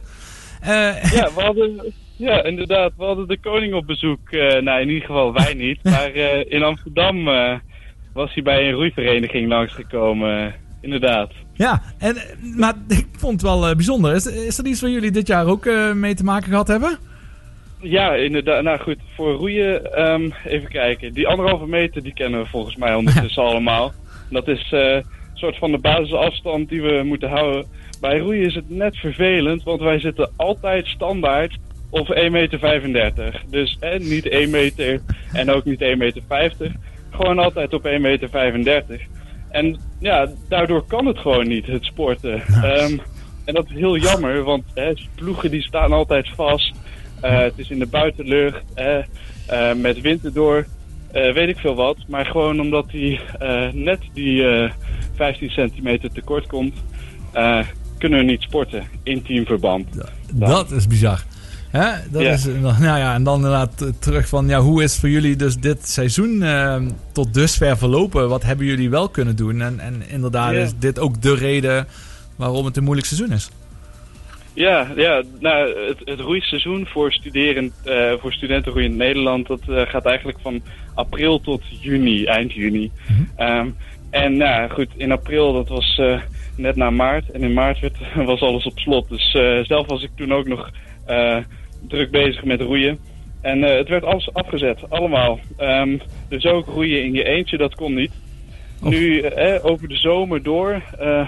Ja, 0.64 1.30
we 1.36 1.42
hadden, 1.42 1.94
ja, 2.18 2.44
inderdaad. 2.44 2.92
We 2.98 3.04
hadden 3.04 3.28
de 3.28 3.40
koning 3.40 3.74
op 3.74 3.86
bezoek. 3.88 4.32
nou, 4.62 4.82
in 4.82 4.88
ieder 4.88 5.06
geval 5.06 5.34
wij 5.34 5.54
niet. 5.54 5.84
Maar 5.92 6.16
in 6.48 6.64
Amsterdam 6.64 7.24
was 8.14 8.34
hij 8.34 8.44
bij 8.44 8.68
een 8.68 8.74
roeivereniging 8.74 9.48
langsgekomen. 9.48 10.54
inderdaad. 10.82 11.32
Ja, 11.62 11.82
en, 11.98 12.16
eh, 12.16 12.24
maar 12.56 12.74
ik 12.88 13.08
vond 13.18 13.34
het 13.34 13.42
wel 13.42 13.68
eh, 13.68 13.76
bijzonder. 13.76 14.16
Is, 14.16 14.26
is 14.26 14.58
er 14.58 14.66
iets 14.66 14.82
waar 14.82 14.90
jullie 14.90 15.12
dit 15.12 15.28
jaar 15.28 15.46
ook 15.46 15.66
eh, 15.66 15.94
mee 15.94 16.14
te 16.14 16.24
maken 16.24 16.50
gehad 16.50 16.68
hebben? 16.68 16.98
Ja, 17.80 18.16
inderdaad. 18.16 18.64
Nou 18.64 18.80
goed, 18.80 18.98
voor 19.16 19.34
roeien, 19.34 19.94
ehm, 19.94 20.30
even 20.46 20.70
kijken. 20.70 21.14
Die 21.14 21.28
anderhalve 21.28 21.68
meter, 21.68 22.04
die 22.04 22.14
kennen 22.14 22.42
we 22.42 22.50
volgens 22.50 22.76
mij 22.76 22.96
ondertussen 22.96 23.44
allemaal. 23.50 23.94
Dat 24.30 24.48
is 24.48 24.68
een 24.72 25.04
soort 25.34 25.58
van 25.58 25.72
de 25.72 25.78
basisafstand 25.78 26.70
die 26.70 26.82
we 26.82 27.02
moeten 27.04 27.30
houden. 27.30 27.66
Bij 28.02 28.20
roeien 28.20 28.46
is 28.46 28.56
het 28.56 28.70
net 28.70 28.98
vervelend, 28.98 29.64
want 29.64 29.82
wij 29.82 30.00
zitten 30.00 30.32
altijd 30.36 30.88
standaard 30.88 31.58
op 31.92 32.08
1,35 32.08 32.90
meter. 32.90 33.44
Dus 33.50 33.78
eh, 33.80 34.00
niet 34.00 34.28
1 34.28 34.50
meter 34.50 35.02
en 35.34 35.52
ook 35.52 35.66
niet 35.66 35.84
1,50 35.84 35.98
meter. 35.98 36.72
Gewoon 37.10 37.40
altijd 37.40 37.74
op 37.74 37.88
1,35 37.88 38.00
meter. 38.00 38.30
En 39.52 39.80
ja, 40.00 40.28
daardoor 40.48 40.86
kan 40.88 41.06
het 41.06 41.18
gewoon 41.18 41.48
niet, 41.48 41.66
het 41.66 41.84
sporten. 41.84 42.42
Ehm, 42.64 42.98
en 43.46 43.54
dat 43.54 43.66
is 43.70 43.76
heel 43.76 43.98
jammer, 43.98 44.44
want 44.44 44.64
hè, 44.74 44.94
ploegen 45.16 45.52
die 45.52 45.62
staan 45.62 45.92
altijd 45.92 46.30
vast. 46.36 46.74
Eh, 47.22 47.40
het 47.40 47.54
is 47.56 47.70
in 47.70 47.80
de 47.80 47.88
buitenlucht, 47.88 48.64
eh, 49.52 49.74
met 49.74 50.02
wind 50.02 50.26
erdoor, 50.26 50.66
eh, 51.12 51.34
weet 51.34 51.50
ik 51.50 51.58
veel 51.58 51.76
wat. 51.76 51.98
Maar 52.08 52.26
gewoon 52.26 52.60
omdat 52.60 52.86
hij 52.92 53.20
net 53.74 54.00
die 54.14 54.48
eh, 54.48 54.72
15 55.16 55.50
centimeter 55.50 56.12
tekort 56.12 56.48
komt, 56.48 56.74
kunnen 57.98 58.20
we 58.20 58.26
niet 58.26 58.42
sporten 58.42 58.84
in 59.04 59.22
teamverband. 59.22 59.88
Dat 60.34 60.72
is 60.72 60.88
bizar. 60.88 61.24
Hè? 61.72 61.92
Dat 62.10 62.22
is, 62.22 62.48
eh, 62.48 62.62
nou 62.62 62.98
ja, 62.98 63.14
en 63.14 63.24
dan 63.24 63.36
inderdaad 63.36 63.92
terug 64.00 64.28
van, 64.28 64.48
ja, 64.48 64.60
hoe 64.60 64.84
is 64.84 64.98
voor 64.98 65.10
jullie 65.10 65.36
dus 65.36 65.58
dit 65.58 65.88
seizoen 65.88 66.44
eh, 66.44 66.82
tot 67.12 67.34
dusver 67.34 67.78
verlopen? 67.78 68.30
Wat 68.30 68.44
hebben 68.44 68.66
jullie 68.66 68.90
wel 68.90 69.10
kunnen 69.10 69.36
doen? 69.36 69.62
En, 69.62 69.80
en 69.80 70.04
inderdaad 70.10 70.54
is 70.54 70.72
dit 70.80 71.00
ook 71.00 71.22
de 71.22 71.36
reden 71.36 71.88
waarom 72.36 72.66
het 72.66 72.78
een 72.78 72.84
moeilijk 72.84 73.08
seizoen 73.08 73.32
is. 73.32 73.50
Ja, 74.54 74.88
ja 74.96 75.24
nou, 75.40 75.88
het, 75.88 75.98
het 76.04 76.20
roeiseizoen 76.20 76.88
voor, 76.88 77.12
studeren, 77.14 77.72
eh 77.84 78.14
voor 78.20 78.34
studenten 78.34 78.72
roeien 78.72 78.92
in 78.92 78.98
Nederland, 78.98 79.48
dat 79.48 79.62
eh, 79.68 79.82
gaat 79.82 80.06
eigenlijk 80.06 80.38
van 80.42 80.62
april 80.94 81.40
tot 81.40 81.62
juni, 81.82 82.26
eind 82.26 82.54
juni. 82.54 82.92
Ehm, 83.36 83.70
en 84.10 84.38
nou 84.38 84.70
goed, 84.70 84.90
in 84.96 85.12
april, 85.12 85.54
dat 85.54 85.68
was 85.68 86.02
net 86.56 86.76
na 86.76 86.90
maart. 86.90 87.32
En 87.32 87.42
in 87.42 87.54
maart 87.54 87.80
werd, 87.80 87.98
was 88.32 88.42
alles 88.42 88.66
op 88.66 88.80
slot. 88.80 89.10
Dus 89.10 89.32
zelf 89.68 89.88
was 89.88 90.04
ik 90.04 90.12
toen 90.16 90.34
ook 90.34 90.48
nog 90.48 90.70
druk 91.88 92.12
bezig 92.12 92.44
met 92.44 92.62
roeien. 92.62 93.00
En 93.42 93.64
eh, 93.64 93.78
het 93.78 93.90
werd 93.90 94.04
alles 94.04 94.34
afgezet, 94.34 94.80
allemaal. 94.90 95.40
Ehm, 95.58 95.98
dus 96.30 96.46
ook 96.46 96.66
roeien 96.66 97.04
in 97.04 97.14
je 97.14 97.24
eentje, 97.24 97.58
dat 97.58 97.76
kon 97.76 97.94
niet. 97.94 98.12
Nu, 98.82 99.20
eh, 99.20 99.66
over 99.66 99.88
de 99.88 99.96
zomer 99.96 100.44
door, 100.44 100.82
eh, 101.00 101.28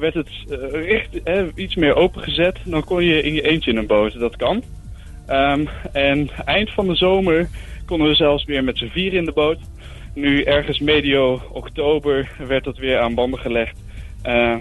werd 0.00 0.14
het 0.14 0.28
eh, 0.48 0.86
richt, 0.86 1.22
eh, 1.22 1.42
iets 1.54 1.74
meer 1.74 1.94
opengezet. 1.94 2.58
Dan 2.64 2.84
kon 2.84 3.04
je 3.04 3.22
in 3.22 3.34
je 3.34 3.42
eentje 3.42 3.70
in 3.70 3.76
een 3.76 3.86
boot, 3.86 4.18
dat 4.18 4.36
kan. 4.36 4.62
Ehm, 5.26 5.66
en 5.92 6.28
eind 6.44 6.70
van 6.70 6.86
de 6.86 6.94
zomer 6.94 7.48
konden 7.86 8.08
we 8.08 8.14
zelfs 8.14 8.44
weer 8.44 8.64
met 8.64 8.78
z'n 8.78 8.88
vier 8.88 9.14
in 9.14 9.24
de 9.24 9.32
boot. 9.32 9.58
Nu 10.14 10.42
ergens 10.42 10.78
medio 10.78 11.40
oktober 11.52 12.30
werd 12.46 12.64
dat 12.64 12.76
weer 12.76 12.98
aan 12.98 13.14
banden 13.14 13.40
gelegd. 13.40 13.78
Eh, 14.22 14.56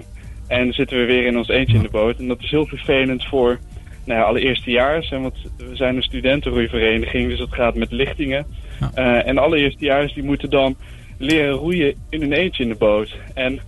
en 0.48 0.74
zitten 0.74 0.98
we 0.98 1.06
weer 1.06 1.26
in 1.26 1.38
ons 1.38 1.48
eentje 1.48 1.76
in 1.76 1.82
de 1.82 1.90
boot. 1.90 2.20
En 2.20 2.28
dat 2.28 2.42
is 2.42 2.50
heel 2.50 2.66
vervelend 2.66 3.26
voor 3.26 3.60
nou 4.10 4.22
ja, 4.22 4.28
alle 4.28 4.40
eerstejaars. 4.40 5.10
hè, 5.10 5.20
Want 5.20 5.36
we 5.58 5.76
zijn 5.76 5.96
een 5.96 6.02
studentenroeivereniging, 6.04 7.30
dus 7.30 7.38
dat 7.40 7.54
gaat 7.54 7.76
met 7.76 7.92
lichtingen. 7.92 8.46
Eh, 8.94 9.28
en 9.28 9.38
alle 9.38 9.58
eerstejaars 9.58 10.14
die 10.14 10.24
moeten 10.24 10.50
dan 10.50 10.76
leren 11.18 11.52
roeien 11.54 11.94
in 12.10 12.22
een 12.22 12.34
eentje 12.34 12.64
in 12.64 12.70
de 12.70 12.76
boot. 12.76 13.16
En 13.34 13.60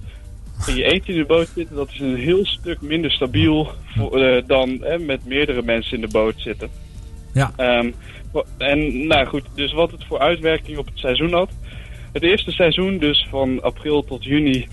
in 0.68 0.76
je 0.76 0.84
eentje 0.84 1.12
in 1.14 1.20
de 1.20 1.26
boot 1.26 1.48
zitten, 1.56 1.76
dat 1.76 1.90
is 1.92 2.00
een 2.00 2.16
heel 2.16 2.46
stuk 2.46 2.82
minder 2.82 3.12
stabiel 3.12 3.68
voor, 3.96 4.22
eh, 4.22 4.44
dan 4.48 4.84
met 5.00 5.26
meerdere 5.26 5.62
mensen 5.62 5.96
in 5.96 6.02
de 6.02 6.08
boot 6.12 6.34
zitten. 6.38 6.70
Ja. 7.34 7.52
Ehm, 7.58 7.92
en 8.58 9.08
nou 9.08 9.26
goed, 9.26 9.44
dus 9.56 9.74
wat 9.74 9.92
het 9.92 10.04
voor 10.06 10.20
uitwerking 10.20 10.78
op 10.78 10.86
het 10.86 11.00
seizoen 11.00 11.34
had. 11.34 11.50
Het 12.14 12.24
eerste 12.24 12.52
seizoen, 12.52 12.98
dus 12.98 13.28
van 13.30 13.62
april 13.62 14.04
tot 14.04 14.24
juni, 14.24 14.68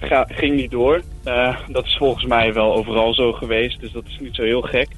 ga- 0.00 0.28
ging 0.30 0.56
niet 0.56 0.70
door. 0.70 1.02
Eh, 1.24 1.56
dat 1.68 1.84
is 1.84 1.96
volgens 1.96 2.24
mij 2.24 2.52
wel 2.52 2.74
overal 2.74 3.14
zo 3.14 3.32
geweest, 3.32 3.80
dus 3.80 3.92
dat 3.92 4.04
is 4.06 4.18
niet 4.20 4.34
zo 4.34 4.42
heel 4.42 4.62
gek. 4.62 4.88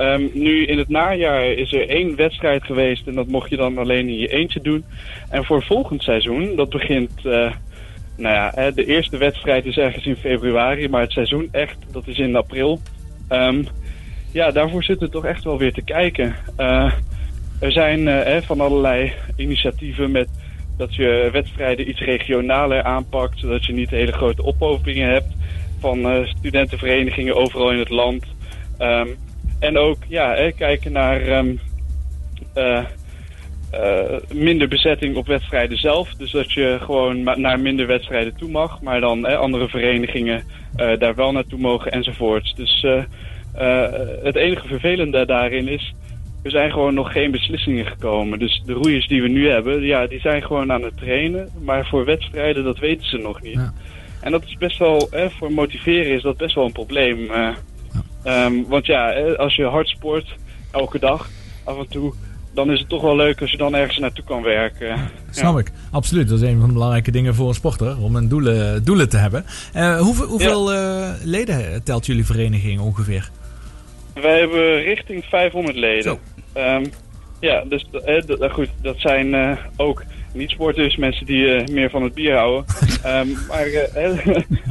Ehm, 0.00 0.28
nu 0.32 0.66
in 0.66 0.78
het 0.78 0.88
najaar 0.88 1.44
is 1.46 1.72
er 1.72 1.88
één 1.88 2.16
wedstrijd 2.16 2.64
geweest 2.64 3.06
en 3.06 3.14
dat 3.14 3.26
mocht 3.26 3.50
je 3.50 3.56
dan 3.56 3.78
alleen 3.78 4.08
in 4.08 4.18
je 4.18 4.28
eentje 4.28 4.60
doen. 4.60 4.84
En 5.30 5.44
voor 5.44 5.62
volgend 5.62 6.02
seizoen, 6.02 6.56
dat 6.56 6.68
begint, 6.70 7.10
eh, 7.16 7.52
nou 8.16 8.34
ja, 8.34 8.70
de 8.70 8.84
eerste 8.84 9.16
wedstrijd 9.16 9.64
is 9.64 9.78
ergens 9.78 10.06
in 10.06 10.16
februari, 10.16 10.88
maar 10.88 11.00
het 11.00 11.12
seizoen 11.12 11.48
echt, 11.50 11.76
dat 11.92 12.06
is 12.06 12.18
in 12.18 12.36
april. 12.36 12.80
Ehm, 13.28 13.62
ja, 14.32 14.50
daarvoor 14.50 14.84
zitten 14.84 15.06
we 15.06 15.12
toch 15.12 15.24
echt 15.24 15.44
wel 15.44 15.58
weer 15.58 15.72
te 15.72 15.84
kijken. 15.84 16.34
Eh, 16.56 16.92
er 17.60 17.72
zijn 17.72 18.08
eh, 18.08 18.42
van 18.42 18.60
allerlei 18.60 19.12
initiatieven 19.36 20.10
met 20.10 20.28
dat 20.76 20.94
je 20.94 21.28
wedstrijden 21.32 21.88
iets 21.88 22.00
regionaler 22.00 22.82
aanpakt, 22.82 23.38
zodat 23.38 23.64
je 23.64 23.72
niet 23.72 23.90
hele 23.90 24.12
grote 24.12 24.42
ophopingen 24.42 25.10
hebt 25.10 25.34
van 25.80 26.26
studentenverenigingen 26.26 27.36
overal 27.36 27.72
in 27.72 27.78
het 27.78 27.90
land. 27.90 28.24
Ehm, 28.78 29.08
en 29.60 29.78
ook 29.78 29.96
ja, 30.08 30.34
hè, 30.34 30.52
kijken 30.52 30.92
naar 30.92 31.20
ehm, 31.20 31.54
eh, 32.54 32.84
eh, 33.70 34.20
minder 34.32 34.68
bezetting 34.68 35.16
op 35.16 35.26
wedstrijden 35.26 35.78
zelf. 35.78 36.14
Dus 36.14 36.30
dat 36.30 36.52
je 36.52 36.78
gewoon 36.80 37.22
naar 37.22 37.60
minder 37.60 37.86
wedstrijden 37.86 38.36
toe 38.36 38.50
mag, 38.50 38.82
maar 38.82 39.00
dan 39.00 39.26
hè, 39.26 39.36
andere 39.36 39.68
verenigingen 39.68 40.42
eh, 40.76 40.98
daar 40.98 41.14
wel 41.14 41.32
naartoe 41.32 41.58
mogen 41.58 41.92
enzovoorts. 41.92 42.54
Dus 42.54 42.86
het 44.22 44.36
enige 44.36 44.66
vervelende 44.66 45.26
daarin 45.26 45.68
is, 45.68 45.94
er 46.42 46.50
zijn 46.50 46.70
gewoon 46.70 46.94
nog 46.94 47.12
geen 47.12 47.30
beslissingen 47.30 47.86
gekomen. 47.86 48.38
Dus 48.38 48.62
de 48.66 48.72
roeiers 48.72 49.06
die 49.06 49.22
we 49.22 49.28
nu 49.28 49.48
hebben, 49.48 49.82
ja, 49.82 50.06
die 50.06 50.20
zijn 50.20 50.42
gewoon 50.42 50.72
aan 50.72 50.82
het 50.82 50.96
trainen. 50.96 51.48
Maar 51.62 51.86
voor 51.86 52.04
wedstrijden, 52.04 52.64
dat 52.64 52.78
weten 52.78 53.06
ze 53.06 53.16
nog 53.16 53.42
niet. 53.42 53.60
En 54.20 54.30
dat 54.30 54.44
is 54.44 54.56
best 54.56 54.78
wel, 54.78 55.08
hè, 55.10 55.30
voor 55.30 55.52
motiveren 55.52 56.12
is 56.12 56.22
dat 56.22 56.36
best 56.36 56.54
wel 56.54 56.64
een 56.64 56.72
probleem. 56.72 57.30
Eh. 58.22 58.44
Ehm, 58.44 58.54
want 58.68 58.86
ja, 58.86 59.12
hè, 59.12 59.36
als 59.38 59.56
je 59.56 59.64
hard 59.64 59.88
sport, 59.88 60.34
elke 60.70 60.98
dag, 60.98 61.28
af 61.64 61.78
en 61.78 61.88
toe, 61.88 62.14
dan 62.54 62.70
is 62.70 62.78
het 62.78 62.88
toch 62.88 63.02
wel 63.02 63.16
leuk 63.16 63.40
als 63.40 63.50
je 63.50 63.56
dan 63.56 63.74
ergens 63.74 63.98
naartoe 63.98 64.24
kan 64.24 64.42
werken. 64.42 64.96
Snap 65.30 65.58
ik. 65.58 65.70
Absoluut. 65.90 66.28
Dat 66.28 66.40
is 66.40 66.48
een 66.48 66.58
van 66.58 66.66
de 66.66 66.72
belangrijke 66.72 67.10
dingen 67.10 67.34
voor 67.34 67.48
een 67.48 67.54
sporter. 67.54 67.98
Om 67.98 68.16
een 68.16 68.28
doelen, 68.28 68.84
doelen 68.84 69.08
te 69.08 69.16
hebben. 69.16 69.44
Eh, 69.72 69.98
hoeveel 69.98 70.26
hoeveel 70.26 70.72
eh, 70.72 71.10
leden 71.24 71.82
telt 71.82 72.06
jullie 72.06 72.26
vereniging 72.26 72.80
ongeveer? 72.80 73.30
Wij 74.14 74.38
hebben 74.38 74.82
richting 74.82 75.24
500 75.24 75.76
leden. 75.76 76.18
Ehm, 76.52 76.84
ja, 77.40 77.64
dus 77.68 77.86
eh, 78.04 78.30
eh, 78.40 78.52
goed, 78.52 78.68
dat 78.82 78.94
zijn 78.98 79.34
eh, 79.34 79.56
ook 79.76 80.02
niet-sporters, 80.32 80.96
mensen 80.96 81.26
die 81.26 81.54
eh, 81.54 81.66
meer 81.68 81.90
van 81.90 82.02
het 82.02 82.14
bier 82.14 82.36
houden. 82.36 82.64
Ehm, 83.02 83.28
maar, 83.48 83.66
eh, 83.66 84.04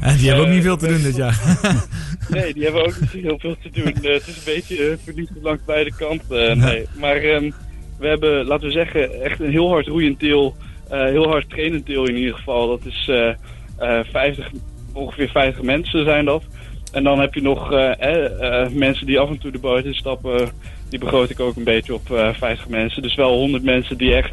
En 0.09 0.17
die 0.17 0.27
hebben 0.27 0.39
ook 0.39 0.45
eh, 0.45 0.53
niet 0.53 0.63
veel 0.63 0.77
te 0.77 0.87
doen 0.87 1.01
dit 1.01 1.15
jaar. 1.15 1.39
Nee, 2.29 2.53
die 2.53 2.63
hebben 2.63 2.85
ook 2.85 2.99
niet 2.99 3.11
heel 3.23 3.39
veel 3.39 3.55
te 3.61 3.69
doen. 3.71 3.93
Eh, 3.93 4.13
het 4.13 4.27
is 4.27 4.37
een 4.37 4.53
beetje 4.53 4.77
uh, 4.89 4.95
verliefd 5.03 5.31
langs 5.41 5.63
beide 5.65 5.95
kanten. 5.95 6.49
eh, 6.49 6.55
nee. 6.55 6.85
Maar 6.99 7.15
ehm, 7.15 7.51
we 7.99 8.07
hebben, 8.07 8.45
laten 8.45 8.67
we 8.67 8.73
zeggen, 8.73 9.21
echt 9.23 9.39
een 9.39 9.51
heel 9.51 9.69
hard 9.69 9.87
roeiend 9.87 10.19
deel. 10.19 10.55
eh, 10.89 11.03
heel 11.03 11.27
hard 11.27 11.49
trainend 11.49 11.85
deel 11.85 12.05
in 12.07 12.15
ieder 12.15 12.35
geval. 12.35 12.67
Dat 12.67 12.85
is 12.85 13.07
eh, 13.09 13.29
eh, 13.77 14.05
50, 14.11 14.49
ongeveer 14.93 15.29
50 15.29 15.63
mensen 15.63 16.03
zijn 16.05 16.25
dat. 16.25 16.43
En 16.91 17.03
dan 17.03 17.19
heb 17.19 17.33
je 17.33 17.41
nog 17.41 17.71
eh, 17.71 17.91
eh, 17.99 18.61
eh, 18.63 18.71
mensen 18.71 19.05
die 19.05 19.19
af 19.19 19.29
en 19.29 19.37
toe 19.37 19.51
de 19.51 19.59
boot 19.59 19.85
instappen. 19.85 20.49
Die 20.89 20.99
begroot 20.99 21.29
ik 21.29 21.39
ook 21.39 21.55
een 21.55 21.63
beetje 21.63 21.93
op 21.93 22.11
eh 22.11 22.29
50 22.33 22.67
mensen. 22.67 23.01
Dus 23.01 23.15
wel 23.15 23.33
100 23.37 23.63
mensen 23.63 23.97
die 23.97 24.13
echt 24.15 24.31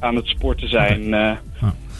aan 0.00 0.16
het 0.16 0.26
sporten 0.26 0.68
zijn. 0.68 1.14
eh. 1.14 1.30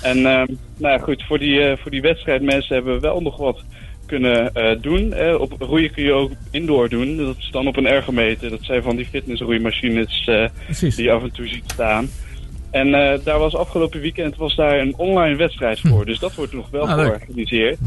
En 0.03 0.17
ehm, 0.17 0.47
nou 0.79 0.93
ja, 0.95 0.99
goed, 0.99 1.23
voor 1.27 1.39
die, 1.39 1.61
eh, 1.61 1.77
voor 1.77 1.91
die 1.91 2.01
wedstrijdmensen 2.03 2.75
hebben 2.75 2.95
we 2.95 3.01
wel 3.01 3.21
nog 3.21 3.37
wat 3.37 3.65
kunnen 4.07 4.55
eh, 4.55 4.81
doen. 4.81 5.13
Eh, 5.13 5.41
op 5.41 5.57
roeien 5.59 5.91
kun 5.91 6.05
je 6.05 6.13
ook 6.13 6.31
indoor 6.51 6.89
doen. 6.89 7.17
Dat 7.17 7.37
is 7.39 7.49
dan 7.51 7.67
op 7.67 7.77
een 7.77 7.87
ergometer. 7.87 8.51
Dat 8.51 8.63
zijn 8.63 8.83
van 8.83 8.97
die 8.97 9.07
fitnessroeimachines 9.07 10.27
eh, 10.27 10.49
die 10.81 11.03
je 11.03 11.11
af 11.11 11.23
en 11.23 11.33
toe 11.33 11.49
ziet 11.49 11.71
staan. 11.73 12.09
En 12.71 12.91
daar 13.25 13.39
was 13.39 13.57
afgelopen 13.57 14.01
weekend 14.01 14.37
was 14.37 14.57
daar 14.57 14.79
een 14.79 14.95
online 14.97 15.37
wedstrijd 15.37 15.81
voor. 15.81 16.05
Dus 16.05 16.19
dat 16.19 16.35
wordt 16.35 16.53
nog 16.53 16.71
wel 16.71 16.89
Ah, 16.89 16.95
georganiseerd. 16.95 17.79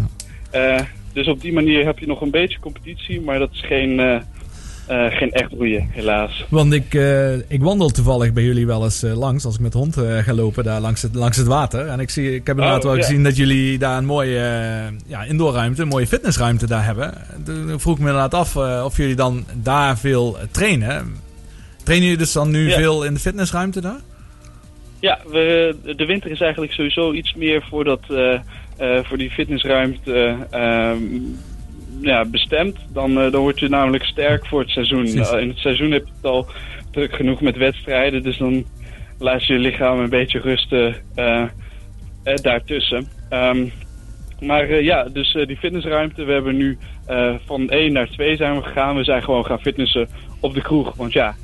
Dus 1.14 1.28
op 1.28 1.42
die 1.42 1.54
manier 1.54 1.86
heb 1.86 2.00
je 2.00 2.08
nog 2.08 2.22
een 2.22 2.32
beetje 2.32 2.60
competitie, 2.60 3.22
maar 3.22 3.40
dat 3.40 3.52
is 3.52 3.62
geen, 3.62 4.24
eh, 4.90 5.06
geen 5.18 5.32
echt 5.32 5.52
roeien, 5.52 5.88
helaas. 5.92 6.46
Want 6.50 6.74
ik, 6.74 6.94
eh, 6.94 7.34
ik 7.34 7.62
wandel 7.62 7.90
toevallig 7.90 8.34
bij 8.34 8.44
jullie 8.44 8.66
wel 8.66 8.84
eens 8.84 9.04
eh, 9.04 9.18
langs 9.18 9.46
als 9.46 9.56
ik 9.56 9.62
met 9.62 9.72
de 9.72 9.78
hond 9.78 9.96
ga 9.96 10.34
lopen 10.34 10.64
daar 10.64 10.80
langs 10.82 11.02
het, 11.02 11.16
langs 11.16 11.38
het 11.38 11.48
water. 11.48 11.88
En 11.88 12.00
ik, 12.00 12.10
zie, 12.10 12.36
ik 12.36 12.48
heb 12.48 12.56
inderdaad 12.56 12.84
Oh, 12.84 12.90
wel 12.90 12.96
ja. 12.96 13.02
gezien 13.02 13.24
dat 13.24 13.36
jullie 13.36 13.78
daar 13.78 13.98
een 13.98 14.06
mooie 14.06 14.42
ja, 15.08 15.24
indoorruimte, 15.24 15.82
een 15.82 15.88
mooie 15.88 16.08
fitnessruimte 16.08 16.68
daar 16.68 16.86
hebben. 16.86 17.14
Toen 17.46 17.80
vroeg 17.80 17.96
ik 17.96 18.02
me 18.02 18.10
inderdaad 18.10 18.34
af 18.34 18.56
of 18.86 18.98
jullie 18.98 19.16
dan 19.16 19.46
daar 19.54 19.98
veel 19.98 20.38
trainen. 20.52 21.16
Trainen 21.84 22.08
jullie 22.08 22.24
dus 22.24 22.34
dan 22.34 22.52
nu 22.52 22.70
Ja. 22.70 22.78
veel 22.78 23.04
in 23.04 23.14
de 23.14 23.20
fitnessruimte 23.20 23.82
daar? 23.82 24.00
Ja, 25.00 25.20
we, 25.28 25.76
de 25.96 26.06
winter 26.06 26.32
is 26.32 26.42
eigenlijk 26.42 26.72
sowieso 26.74 27.14
iets 27.14 27.34
meer 27.34 27.66
voor, 27.70 27.84
dat, 27.84 28.02
voor 29.04 29.18
die 29.18 29.30
fitnessruimte 29.32 30.36
ja, 32.02 32.26
bestemd. 32.26 32.78
Dan, 32.94 33.20
eh, 33.20 33.32
dan 33.32 33.42
word 33.42 33.60
je 33.60 33.70
namelijk 33.70 34.04
sterk 34.04 34.46
voor 34.46 34.60
het 34.60 34.70
seizoen. 34.70 35.14
Nou, 35.16 35.40
in 35.42 35.48
het 35.48 35.58
seizoen 35.58 35.92
heb 35.92 36.06
je 36.06 36.12
het 36.16 36.26
al 36.32 36.48
druk 36.92 37.16
genoeg 37.16 37.42
met 37.42 37.58
wedstrijden. 37.58 38.24
Dus 38.24 38.38
dan 38.38 38.66
laat 39.20 39.46
je 39.46 39.54
je 39.54 39.60
lichaam 39.60 40.00
een 40.00 40.10
beetje 40.10 40.40
rusten 40.40 40.96
eh, 41.16 41.42
eh, 42.24 42.36
daartussen. 42.42 43.08
Ehm, 43.30 43.66
maar 44.40 44.70
eh, 44.70 44.82
ja, 44.84 45.04
dus 45.04 45.36
eh, 45.36 45.48
die 45.48 45.58
fitnessruimte, 45.58 46.24
we 46.24 46.32
hebben 46.32 46.58
nu 46.58 46.78
eh, 47.06 47.34
van 47.46 47.70
1 47.70 47.94
naar 47.94 48.10
2 48.10 48.36
zijn 48.36 48.56
we 48.56 48.64
gegaan. 48.64 48.96
We 48.96 49.04
zijn 49.04 49.24
gewoon 49.24 49.46
gaan 49.46 49.60
fitnessen 49.62 50.08
op 50.40 50.54
de 50.54 50.62
kroeg. 50.62 50.96
Want 50.96 51.14
ja, 51.14 51.36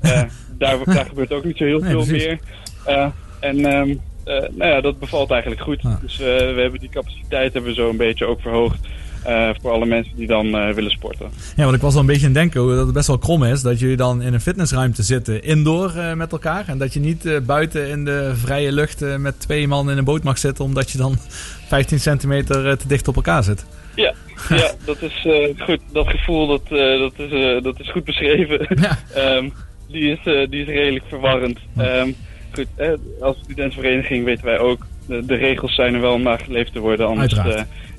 eh, 0.00 0.22
daar, 0.58 0.78
daar 0.84 1.06
gebeurt 1.06 1.32
ook 1.32 1.44
niet 1.44 1.56
zo 1.56 1.64
heel 1.64 1.78
Nee, 1.80 1.90
veel 1.90 2.04
precies. 2.04 2.26
meer. 2.26 2.38
Eh, 2.86 3.06
en 3.40 3.64
ehm, 3.64 3.94
eh, 4.24 4.48
nou 4.50 4.70
ja, 4.70 4.80
dat 4.80 4.98
bevalt 4.98 5.30
eigenlijk 5.30 5.62
goed. 5.62 5.82
Dus 6.00 6.20
eh, 6.20 6.26
we 6.26 6.60
hebben 6.60 6.80
die 6.80 6.88
capaciteit 6.88 7.52
hebben 7.52 7.70
we 7.70 7.80
zo 7.80 7.88
een 7.90 7.96
beetje 7.96 8.26
ook 8.26 8.40
verhoogd. 8.40 8.78
Eh, 9.24 9.50
voor 9.60 9.70
alle 9.70 9.86
mensen 9.86 10.16
die 10.16 10.26
dan 10.26 10.56
eh, 10.56 10.74
willen 10.74 10.90
sporten. 10.90 11.30
Ja, 11.56 11.64
want 11.64 11.76
ik 11.76 11.82
was 11.82 11.94
al 11.94 12.00
een 12.00 12.06
beetje 12.06 12.26
aan 12.26 12.32
het 12.32 12.52
denken 12.52 12.76
dat 12.76 12.84
het 12.84 12.94
best 12.94 13.06
wel 13.06 13.18
krom 13.18 13.44
is 13.44 13.62
dat 13.62 13.80
jullie 13.80 13.96
dan 13.96 14.22
in 14.22 14.34
een 14.34 14.40
fitnessruimte 14.40 15.02
zitten, 15.02 15.42
indoor 15.42 15.94
eh, 15.94 16.12
met 16.12 16.32
elkaar. 16.32 16.64
En 16.66 16.78
dat 16.78 16.92
je 16.92 17.00
niet 17.00 17.40
buiten 17.46 17.88
in 17.88 18.04
de 18.04 18.32
vrije 18.34 18.72
lucht 18.72 19.18
met 19.18 19.40
twee 19.40 19.68
man 19.68 19.90
in 19.90 19.98
een 19.98 20.04
boot 20.04 20.22
mag 20.22 20.38
zitten, 20.38 20.64
omdat 20.64 20.90
je 20.90 20.98
dan 20.98 21.16
15 21.68 22.00
centimeter 22.00 22.78
te 22.78 22.88
dicht 22.88 23.08
op 23.08 23.16
elkaar 23.16 23.42
zit. 23.42 23.66
Ja, 23.94 24.14
ja 24.48 24.72
dat 24.84 25.02
is 25.02 25.26
goed. 25.58 25.80
Dat 25.92 26.08
gevoel 26.08 26.46
dat, 26.46 26.68
dat, 26.98 27.12
is, 27.16 27.62
dat 27.62 27.80
is 27.80 27.90
goed 27.90 28.04
beschreven. 28.04 28.66
Ehm, 29.14 29.48
die, 29.88 30.10
is, 30.10 30.48
die 30.50 30.60
is 30.60 30.66
redelijk 30.66 31.04
verwarrend. 31.08 31.58
Ehm, 31.76 32.10
goed, 32.54 32.66
eh, 32.76 32.92
als 33.20 33.36
studentenvereniging 33.42 34.24
weten 34.24 34.44
wij 34.44 34.58
ook, 34.58 34.86
de, 35.06 35.26
de 35.26 35.34
regels 35.34 35.74
zijn 35.74 35.94
er 35.94 36.00
wel 36.00 36.12
om 36.12 36.22
nageleefd 36.22 36.72
te 36.72 36.80
worden, 36.80 37.06
anders. 37.06 37.34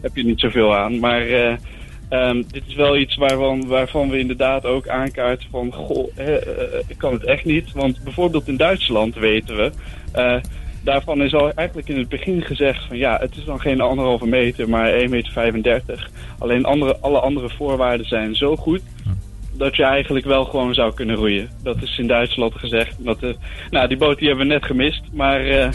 Heb 0.04 0.16
je 0.16 0.26
niet 0.26 0.40
zoveel 0.40 0.76
aan. 0.76 1.00
Maar 1.00 1.22
eh, 1.22 1.56
ehm, 2.10 2.44
dit 2.52 2.64
is 2.68 2.76
wel 2.76 2.98
iets 2.98 3.16
waarvan, 3.16 3.68
waarvan 3.68 4.10
we 4.10 4.20
inderdaad 4.20 4.66
ook 4.66 4.88
aankaarten 4.88 5.50
van, 5.50 5.74
goh, 5.74 6.10
eh, 6.16 6.36
ik 6.88 6.98
kan 6.98 7.14
het 7.14 7.24
echt 7.24 7.46
niet. 7.46 7.72
Want 7.72 8.04
bijvoorbeeld 8.04 8.48
in 8.48 8.58
Duitsland 8.58 9.16
weten 9.16 9.56
we, 9.56 9.72
eh, 10.12 10.36
daarvan 10.84 11.22
is 11.22 11.34
al 11.34 11.52
eigenlijk 11.54 11.90
in 11.90 11.98
het 11.98 12.10
begin 12.10 12.42
gezegd 12.42 12.86
van 12.88 12.98
ja, 12.98 13.18
het 13.20 13.36
is 13.36 13.46
dan 13.46 13.60
geen 13.60 13.82
anderhalve 13.82 14.28
meter, 14.28 14.70
maar 14.70 14.94
1,35 14.94 15.52
meter. 15.52 16.10
Alleen 16.38 16.66
andere, 16.66 16.98
alle 17.02 17.20
andere 17.20 17.50
voorwaarden 17.50 18.08
zijn 18.08 18.36
zo 18.36 18.56
goed 18.56 18.82
dat 19.58 19.76
je 19.76 19.84
eigenlijk 19.84 20.26
wel 20.26 20.46
gewoon 20.46 20.74
zou 20.74 20.94
kunnen 20.94 21.16
roeien. 21.16 21.50
Dat 21.64 21.82
is 21.82 21.98
in 21.98 22.08
Duitsland 22.08 22.54
gezegd. 22.56 22.96
Dat, 23.00 23.24
eh, 23.24 23.30
nou, 23.70 23.88
die 23.88 23.98
boot 23.98 24.18
die 24.18 24.28
hebben 24.28 24.48
we 24.48 24.54
net 24.54 24.66
gemist. 24.66 25.02
Maar 25.12 25.42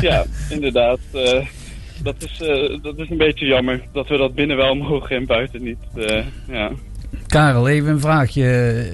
ja, 0.00 0.24
inderdaad. 0.50 0.98
Dat, 2.02 2.14
is, 2.22 2.40
eh, 2.40 2.82
dat 2.82 2.98
is 2.98 3.10
een 3.10 3.16
beetje 3.16 3.46
jammer 3.46 3.82
dat 3.92 4.08
we 4.08 4.16
dat 4.16 4.34
binnen 4.34 4.56
wel 4.56 4.74
mogen 4.88 5.16
en 5.16 5.26
buiten 5.26 5.62
niet. 5.62 5.78
eh, 5.96 6.24
ja. 6.48 6.70
Karel, 7.26 7.68
even 7.68 7.90
een 7.90 8.00
vraagje. 8.00 8.86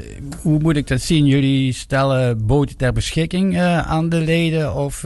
Hoe 0.42 0.58
moet 0.58 0.76
ik 0.76 0.86
dat 0.86 1.00
zien? 1.00 1.26
Jullie 1.26 1.72
stellen 1.72 2.46
boten 2.46 2.76
ter 2.76 2.92
beschikking 2.92 3.54
eh, 3.56 3.78
aan 3.90 4.08
de 4.08 4.20
leden? 4.20 4.74
Of 4.74 5.04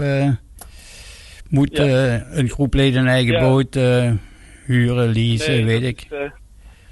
moet 1.49 1.77
Ja. 1.77 2.25
een 2.31 2.49
groep 2.49 2.75
leden 2.75 3.01
een 3.01 3.09
eigen 3.09 3.33
Ja. 3.35 3.41
boot 3.41 3.75
huren, 4.67 5.09
leasen, 5.13 5.53
Nee, 5.55 5.65
weet 5.65 5.83
ik? 5.83 6.07
is, 6.11 6.19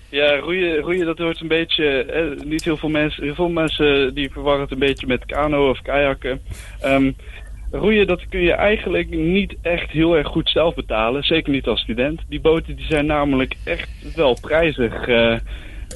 ja, 0.08 0.36
roeien, 0.36 0.76
roeien 0.78 1.06
dat 1.06 1.18
wordt 1.18 1.40
een 1.40 1.48
beetje... 1.48 1.84
eh, 2.04 2.44
niet 2.46 2.64
heel 2.64 2.76
veel 2.76 2.88
mensen... 2.88 3.22
Heel 3.24 3.34
veel 3.34 3.48
mensen 3.48 4.14
die 4.14 4.30
verwarren 4.30 4.62
het 4.62 4.70
een 4.72 4.78
beetje 4.78 5.06
met 5.06 5.24
kano 5.24 5.70
of 5.70 5.82
kajakken. 5.82 6.40
Ehm, 6.80 7.12
roeien, 7.76 8.06
dat 8.06 8.28
kun 8.28 8.40
je 8.40 8.52
eigenlijk 8.52 9.10
niet 9.10 9.54
echt 9.62 9.90
heel 9.90 10.16
erg 10.16 10.26
goed 10.28 10.48
zelf 10.48 10.74
betalen. 10.74 11.22
Zeker 11.22 11.52
niet 11.52 11.66
als 11.66 11.80
student. 11.80 12.20
Die 12.28 12.40
boten 12.40 12.76
die 12.76 12.86
zijn 12.86 13.06
namelijk 13.06 13.54
echt 13.64 13.88
wel 14.14 14.36
prijzig. 14.40 15.06
Eh, 15.08 15.36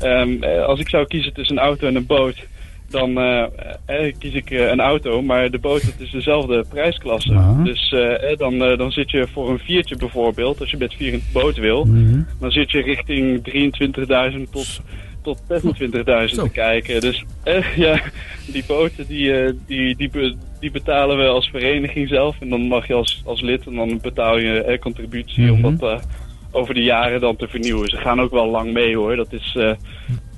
ehm, 0.03 0.43
eh, 0.43 0.65
als 0.65 0.81
ik 0.81 0.89
zou 0.89 1.07
kiezen 1.07 1.33
tussen 1.33 1.57
een 1.57 1.63
auto 1.63 1.87
en 1.87 1.95
een 1.97 2.07
boot... 2.07 2.49
Dan 2.91 3.19
eh, 3.19 3.43
eh, 3.87 4.15
kies 4.19 4.33
ik 4.35 4.51
een 4.51 4.81
auto, 4.81 5.23
maar 5.23 5.51
de 5.51 5.59
boot 5.59 5.83
het 5.83 5.95
is 6.01 6.11
dezelfde 6.11 6.65
prijsklasse. 6.69 7.33
Dus 7.65 7.93
eh, 7.93 8.37
dan, 8.37 8.59
dan 8.59 8.93
zit 8.93 9.11
je 9.11 9.27
voor 9.33 9.51
een 9.51 9.59
viertje 9.59 9.97
bijvoorbeeld, 9.97 10.61
als 10.61 10.71
je 10.71 10.77
met 10.77 10.95
vier 10.95 11.13
in 11.13 11.19
de 11.19 11.31
boot 11.33 11.57
wil, 11.57 11.85
Mhm. 11.85 12.23
dan 12.41 12.51
zit 12.51 12.71
je 12.71 12.83
richting 12.83 13.43
23.000 13.45 14.53
tot, 14.53 14.81
tot 15.23 15.39
26.000 15.49 16.43
te 16.43 16.49
kijken. 16.53 17.01
Dus 17.01 17.25
eh, 17.43 17.77
ja, 17.87 18.01
die 18.47 18.65
boten 18.67 19.07
die, 19.07 19.33
eh, 19.41 19.53
die, 19.67 19.97
die, 19.97 20.37
die 20.61 20.71
betalen 20.71 21.19
we 21.19 21.25
als 21.27 21.49
vereniging 21.49 22.09
zelf. 22.09 22.37
En 22.41 22.49
dan 22.49 22.61
mag 22.61 22.87
je 22.87 22.95
als, 22.95 23.23
als 23.25 23.41
lid 23.41 23.67
en 23.67 23.75
dan 23.75 23.99
betaal 24.03 24.39
je 24.39 24.63
eh, 24.63 24.79
contributie 24.79 25.53
om 25.53 25.61
Mhm. 25.61 25.77
dat 25.77 26.01
eh, 26.01 26.07
over 26.53 26.75
de 26.75 26.83
jaren 26.83 27.21
dan 27.21 27.37
te 27.37 27.49
vernieuwen. 27.49 27.89
Ze 27.89 27.97
gaan 27.97 28.21
ook 28.21 28.31
wel 28.31 28.47
lang 28.51 28.73
mee 28.73 28.97
hoor. 28.97 29.17
Dat 29.17 29.33
is 29.33 29.57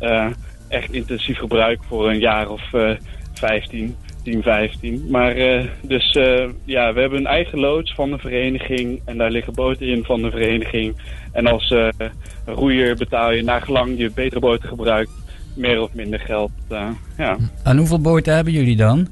eh, 0.01 0.27
echt 0.69 0.93
intensief 0.93 1.39
gebruik 1.39 1.85
voor 1.85 2.11
een 2.11 2.19
jaar 2.19 2.49
of 2.51 2.73
eh 2.73 2.91
15. 3.35 3.97
10, 4.25 4.43
15. 4.43 5.07
Maar 5.11 5.37
eh, 5.37 5.65
dus 5.83 6.11
eh, 6.11 6.49
ja, 6.65 6.93
we 6.93 7.01
hebben 7.01 7.19
een 7.19 7.27
eigen 7.27 7.59
loods 7.59 7.95
van 7.95 8.11
de 8.11 8.19
vereniging 8.19 9.01
en 9.05 9.19
daar 9.19 9.31
liggen 9.31 9.53
boten 9.55 9.87
in 9.87 10.05
van 10.05 10.23
de 10.23 10.31
vereniging. 10.31 10.97
En 11.33 11.47
als 11.47 11.71
eh, 11.71 11.89
roeier 12.47 12.97
betaal 12.97 13.33
je 13.33 13.43
naar 13.43 13.63
gelang 13.63 13.99
je 13.99 14.11
betere 14.15 14.41
boten 14.41 14.69
gebruikt 14.69 15.11
meer 15.57 15.81
of 15.83 15.93
minder 15.95 16.21
geld. 16.21 16.51
ja. 17.19 17.37
En 17.65 17.77
hoeveel 17.77 18.01
boten 18.01 18.35
hebben 18.35 18.53
jullie 18.53 18.77
dan? 18.77 19.09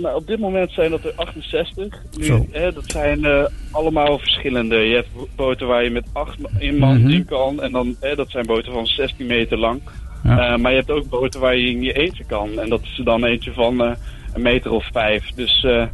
Nou, 0.00 0.14
op 0.14 0.26
dit 0.26 0.38
moment 0.38 0.70
zijn 0.72 0.90
dat 0.90 1.04
er 1.04 1.12
68. 1.16 2.02
Nu, 2.18 2.42
hè, 2.50 2.72
dat 2.72 2.90
zijn 2.90 3.48
allemaal 3.70 4.18
verschillende. 4.18 4.76
Je 4.76 4.94
hebt 4.94 5.08
boten 5.36 5.66
waar 5.66 5.84
je 5.84 5.90
met 5.90 6.04
acht 6.12 6.38
ma- 6.38 6.48
in 6.58 6.78
man 6.78 7.00
Mhm. 7.00 7.10
in 7.10 7.24
kan. 7.24 7.62
En 7.62 7.72
dan, 7.72 7.96
hè, 8.00 8.14
dat 8.14 8.30
zijn 8.30 8.46
boten 8.46 8.72
van 8.72 8.86
16 8.86 9.26
meter 9.26 9.58
lang. 9.58 9.80
Ja. 10.24 10.52
Eh, 10.52 10.56
maar 10.58 10.70
je 10.70 10.76
hebt 10.76 10.90
ook 10.90 11.08
boten 11.08 11.40
waar 11.40 11.56
je 11.56 11.70
in 11.70 11.82
je 11.82 11.92
eentje 11.92 12.24
kan. 12.24 12.58
En 12.58 12.68
dat 12.68 12.82
is 12.82 12.98
er 12.98 13.04
dan 13.04 13.24
eentje 13.24 13.52
van 13.52 13.82
eh, 13.82 13.90
een 14.34 14.42
meter 14.42 14.70
of 14.70 14.88
vijf. 14.92 15.30
Dus 15.34 15.64
eh, 15.64 15.86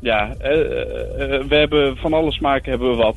ja, 0.00 0.34
we 1.48 1.54
hebben 1.54 1.96
van 1.96 2.12
alle 2.12 2.32
smaken 2.32 2.70
hebben 2.70 2.90
we 2.90 2.96
wat. 2.96 3.16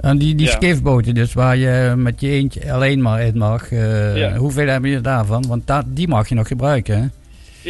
En 0.00 0.18
die, 0.18 0.34
die 0.34 0.46
Ja. 0.46 0.52
skiffboten 0.52 1.14
dus, 1.14 1.34
waar 1.34 1.56
je 1.56 1.94
met 1.96 2.20
je 2.20 2.28
eentje 2.28 2.72
alleen 2.72 3.02
maar 3.02 3.22
in 3.22 3.38
mag. 3.38 3.70
Ja. 4.14 4.36
Hoeveel 4.36 4.66
hebben 4.66 4.90
je 4.90 5.00
daarvan? 5.00 5.46
Want 5.48 5.66
dat, 5.66 5.84
die 5.88 6.08
mag 6.08 6.28
je 6.28 6.34
nog 6.34 6.46
gebruiken, 6.46 7.00
hè? 7.02 7.06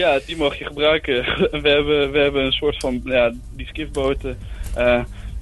Ja, 0.00 0.18
die 0.26 0.36
mag 0.36 0.58
je 0.58 0.64
gebruiken. 0.64 1.14
We 1.62 1.68
hebben, 1.68 2.12
we 2.12 2.18
hebben 2.18 2.44
een 2.44 2.52
soort 2.52 2.76
van, 2.78 3.00
ja, 3.04 3.32
die 3.56 3.66
skifboten. 3.66 4.36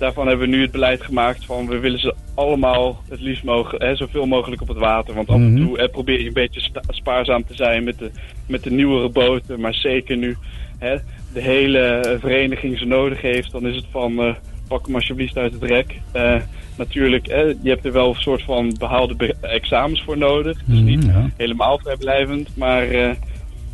Daarvan 0.02 0.26
hebben 0.28 0.48
we 0.50 0.56
nu 0.56 0.62
het 0.62 0.70
beleid 0.70 1.02
gemaakt 1.02 1.44
van 1.44 1.66
we 1.68 1.78
willen 1.78 1.98
ze 1.98 2.14
allemaal 2.34 3.02
het 3.08 3.20
liefst 3.20 3.44
mogelijk, 3.44 3.82
hè, 3.84 3.96
zoveel 3.96 4.26
mogelijk 4.26 4.62
op 4.62 4.68
het 4.68 4.76
water. 4.78 5.14
Want 5.14 5.28
af 5.28 5.34
en 5.34 5.52
Mhm. 5.54 5.64
toe 5.66 5.88
probeer 5.88 6.20
je 6.20 6.26
een 6.26 6.32
beetje 6.32 6.70
spaarzaam 6.88 7.44
te 7.46 7.54
zijn 7.54 7.84
met 7.84 7.98
de, 7.98 8.10
met 8.46 8.62
de 8.62 8.70
nieuwere 8.70 9.08
boten. 9.08 9.60
Maar 9.60 9.74
zeker 9.74 10.16
nu 10.16 10.36
hè, 10.78 10.96
de 11.32 11.40
hele 11.40 11.78
eh, 11.78 12.20
vereniging 12.20 12.78
ze 12.78 12.84
nodig 12.84 13.20
heeft, 13.20 13.52
dan 13.52 13.66
is 13.66 13.76
het 13.76 13.84
van 13.90 14.18
eh, 14.18 14.34
pak 14.68 14.86
hem 14.86 14.94
alsjeblieft 14.94 15.36
uit 15.36 15.52
het 15.52 15.62
rek. 15.62 16.00
Eh, 16.12 16.36
natuurlijk, 16.76 17.26
hè, 17.28 17.40
je 17.42 17.68
hebt 17.68 17.84
er 17.84 17.92
wel 17.92 18.08
een 18.08 18.20
soort 18.20 18.42
van 18.42 18.74
behaalde 18.78 19.14
be- 19.14 19.34
examens 19.40 20.02
voor 20.02 20.18
nodig. 20.18 20.58
Dus 20.66 20.76
Mhm, 20.78 20.84
niet 20.84 21.04
ja. 21.04 21.30
helemaal 21.36 21.78
vrijblijvend, 21.78 22.56
maar 22.56 22.86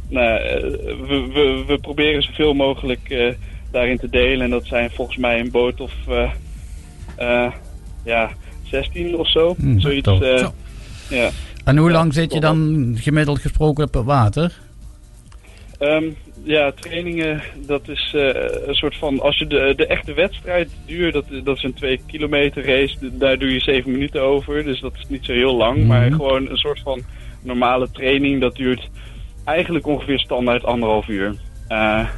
nou, 0.09 0.41
we, 1.07 1.29
we, 1.33 1.65
we 1.67 1.79
proberen 1.81 2.23
zoveel 2.23 2.55
mogelijk 2.55 3.35
daarin 3.71 3.99
te 3.99 4.09
delen. 4.11 4.41
En 4.45 4.51
dat 4.51 4.67
zijn 4.67 4.91
volgens 4.91 5.17
mij 5.17 5.41
een 5.41 5.51
boot 5.51 5.81
of 5.81 5.93
eh, 6.09 6.31
eh, 7.17 7.53
ja, 8.05 8.31
16 8.63 9.17
of 9.17 9.31
zo. 9.31 9.55
Hmm, 9.59 9.81
Zoiets. 9.81 10.09
eh, 10.09 10.37
Zo. 10.39 10.53
ja. 11.11 11.31
En 11.65 11.77
hoe 11.77 11.91
lang 11.91 12.15
zit 12.15 12.33
je 12.33 12.41
dan 12.41 12.93
gemiddeld 13.01 13.39
gesproken 13.39 13.85
op 13.85 13.95
het 13.95 14.05
water? 14.05 14.53
Ehm, 15.79 16.05
ja, 16.43 16.73
trainingen, 16.81 17.43
dat 17.67 17.89
is 17.89 18.13
eh, 18.15 18.23
een 18.67 18.75
soort 18.75 18.97
van... 18.97 19.21
Als 19.21 19.39
je 19.39 19.47
de, 19.47 19.73
de 19.77 19.87
echte 19.87 20.15
wedstrijd 20.15 20.69
duurt, 20.87 21.13
dat, 21.13 21.25
dat 21.45 21.57
is 21.57 21.63
een 21.63 21.75
twee 21.75 22.01
kilometer 22.07 22.65
race. 22.67 22.97
Daar 23.19 23.39
doe 23.39 23.53
je 23.53 23.61
zeven 23.61 23.91
minuten 23.91 24.23
over, 24.23 24.65
dus 24.65 24.81
dat 24.81 24.93
is 24.95 25.05
niet 25.09 25.25
zo 25.25 25.33
heel 25.33 25.57
lang. 25.57 25.87
Maar 25.87 26.13
gewoon 26.13 26.51
een 26.51 26.57
soort 26.57 26.81
van 26.81 27.01
normale 27.43 27.91
training, 27.91 28.41
dat 28.41 28.57
duurt 28.57 28.89
eigenlijk 29.45 29.87
ongeveer 29.87 30.19
standaard 30.19 30.65
anderhalf 30.65 31.09
uur. 31.09 31.35
Eh, 31.69 32.09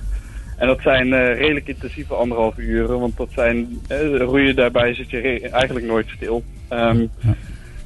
en 0.60 0.66
dat 0.66 0.80
zijn 0.82 1.12
eh, 1.12 1.38
redelijk 1.38 1.68
intensieve 1.68 2.14
anderhalf 2.14 2.58
uren, 2.58 2.98
want 3.00 3.16
dat 3.16 3.28
zijn... 3.34 3.80
eh, 3.88 4.16
roeien 4.16 4.56
daarbij 4.56 4.94
zit 4.94 5.10
je 5.10 5.48
eigenlijk 5.52 5.86
nooit 5.86 6.06
stil. 6.16 6.42
Ehm, 6.68 7.06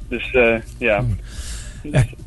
Dus 0.09 0.31
eh, 0.31 0.55
ja... 0.77 1.03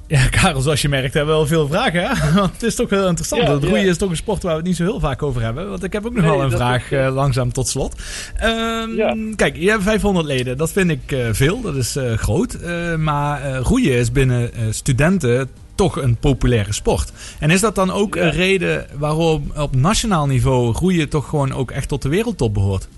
Ja, 0.06 0.28
Karel, 0.28 0.60
zoals 0.60 0.82
je 0.82 0.88
merkt 0.88 1.14
hebben 1.14 1.32
we 1.32 1.38
wel 1.38 1.46
veel 1.48 1.68
vragen. 1.68 2.02
Hè? 2.08 2.32
Want 2.40 2.52
het 2.52 2.62
is 2.62 2.74
toch 2.74 2.90
heel 2.90 3.06
interessant. 3.08 3.42
Ja, 3.42 3.52
het 3.54 3.64
roeien 3.64 3.86
is 3.86 3.96
toch 3.96 4.10
een 4.10 4.16
sport 4.16 4.42
waar 4.42 4.52
we 4.52 4.58
het 4.58 4.66
niet 4.66 4.76
zo 4.76 4.82
heel 4.84 5.00
vaak 5.00 5.22
over 5.22 5.42
hebben. 5.42 5.68
Want 5.70 5.82
ik 5.84 5.92
heb 5.92 6.06
ook 6.06 6.12
nog 6.14 6.24
Nee, 6.24 6.30
wel 6.36 6.42
een 6.42 6.50
vraag 6.50 6.90
is- 6.92 7.10
langzaam 7.12 7.52
tot 7.52 7.68
slot. 7.68 8.02
Ehm, 8.36 9.34
Kijk, 9.34 9.56
je 9.56 9.70
hebt 9.70 9.82
500 9.82 10.26
leden. 10.26 10.56
Dat 10.56 10.72
vind 10.72 10.90
ik 10.90 11.16
veel. 11.32 11.60
Dat 11.60 11.74
is 11.76 11.96
groot. 12.16 12.58
Maar 12.98 13.56
roeien 13.56 13.92
is 13.92 14.12
binnen 14.12 14.50
studenten 14.70 15.48
toch 15.78 15.96
een 15.96 16.16
populaire 16.16 16.72
sport. 16.72 17.12
En 17.40 17.50
is 17.50 17.60
dat 17.60 17.74
dan 17.74 17.90
ook 17.90 18.16
een 18.16 18.30
reden 18.30 18.86
waarom 18.98 19.52
op 19.56 19.76
nationaal 19.76 20.26
niveau 20.26 20.72
roeien 20.72 21.08
toch 21.08 21.28
gewoon 21.28 21.52
ook 21.52 21.70
echt 21.70 21.88
tot 21.88 22.02
de 22.02 22.08
wereldtop 22.08 22.54
behoort? 22.54 22.88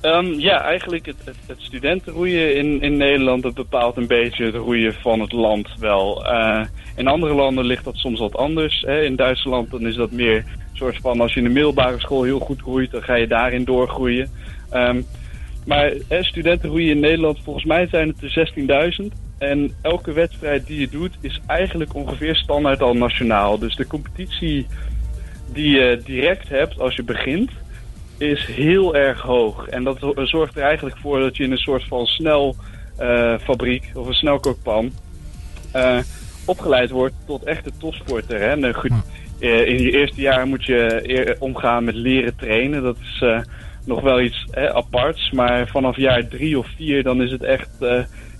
Ehm, 0.00 0.26
ja, 0.26 0.62
eigenlijk 0.62 1.06
het, 1.06 1.16
het, 1.24 1.36
het 1.46 1.60
studentenroeien 1.60 2.56
in, 2.56 2.82
in 2.82 2.96
Nederland 2.96 3.42
dat 3.42 3.54
bepaalt 3.54 3.96
een 3.96 4.06
beetje 4.06 4.44
het 4.44 4.54
roeien 4.54 4.94
van 4.94 5.20
het 5.20 5.32
land 5.32 5.68
wel. 5.78 6.26
Eh, 6.26 6.64
in 6.96 7.06
andere 7.06 7.34
landen 7.34 7.64
ligt 7.64 7.84
dat 7.84 7.96
soms 7.96 8.18
wat 8.18 8.36
anders. 8.36 8.80
Hè. 8.86 9.02
In 9.02 9.16
Duitsland 9.16 9.70
dan 9.70 9.86
is 9.86 9.94
dat 9.94 10.10
meer 10.10 10.36
een 10.36 10.76
soort 10.76 10.96
van 10.96 11.20
als 11.20 11.32
je 11.32 11.40
in 11.40 11.46
de 11.46 11.52
middelbare 11.52 12.00
school 12.00 12.22
heel 12.22 12.38
goed 12.38 12.60
roeit, 12.60 12.90
dan 12.90 13.02
ga 13.02 13.14
je 13.14 13.26
daarin 13.26 13.64
doorgroeien. 13.64 14.30
Ehm, 14.70 15.02
maar 15.66 15.92
hè, 16.08 16.24
studentenroeien 16.24 16.90
in 16.90 17.00
Nederland, 17.00 17.38
volgens 17.44 17.64
mij 17.64 17.86
zijn 17.86 18.08
het 18.08 18.22
er 18.22 18.30
16.000. 18.30 19.27
En 19.38 19.74
elke 19.82 20.12
wedstrijd 20.12 20.66
die 20.66 20.80
je 20.80 20.88
doet 20.88 21.16
is 21.20 21.40
eigenlijk 21.46 21.94
ongeveer 21.94 22.36
standaard 22.36 22.82
al 22.82 22.94
nationaal. 22.94 23.58
Dus 23.58 23.76
de 23.76 23.86
competitie 23.86 24.66
die 25.52 25.70
je 25.78 26.00
direct 26.04 26.48
hebt 26.48 26.80
als 26.80 26.94
je 26.96 27.02
begint, 27.02 27.50
is 28.18 28.46
heel 28.46 28.96
erg 28.96 29.20
hoog. 29.20 29.68
En 29.68 29.84
dat 29.84 29.98
zo- 29.98 30.12
zorgt 30.24 30.56
er 30.56 30.62
eigenlijk 30.62 30.96
voor 30.96 31.20
dat 31.20 31.36
je 31.36 31.44
in 31.44 31.50
een 31.52 31.58
soort 31.58 31.84
van 31.84 32.06
snel 32.06 32.56
eh, 32.96 33.34
fabriek 33.38 33.90
of 33.94 34.06
een 34.06 34.12
snelkookpan 34.14 34.92
eh, 35.72 35.98
opgeleid 36.46 36.90
wordt 36.90 37.14
tot 37.26 37.44
echte 37.44 37.70
topsporter. 37.78 38.40
Hè? 38.40 38.60
Eh, 38.68 38.74
goed, 38.74 38.92
eh, 39.40 39.66
in 39.66 39.82
je 39.82 39.90
eerste 39.90 40.20
jaar 40.20 40.46
moet 40.46 40.64
je 40.64 41.36
omgaan 41.38 41.84
met 41.84 41.94
leren 41.94 42.36
trainen. 42.36 42.82
Dat 42.82 42.96
is 42.98 43.22
nog 43.84 44.00
wel 44.00 44.20
iets 44.20 44.46
hè, 44.50 44.74
aparts. 44.74 45.30
Maar 45.30 45.68
vanaf 45.68 45.96
jaar 45.96 46.28
drie 46.28 46.58
of 46.58 46.66
vier 46.76 47.02
dan 47.02 47.22
is 47.22 47.30
het 47.30 47.42
echt 47.42 47.68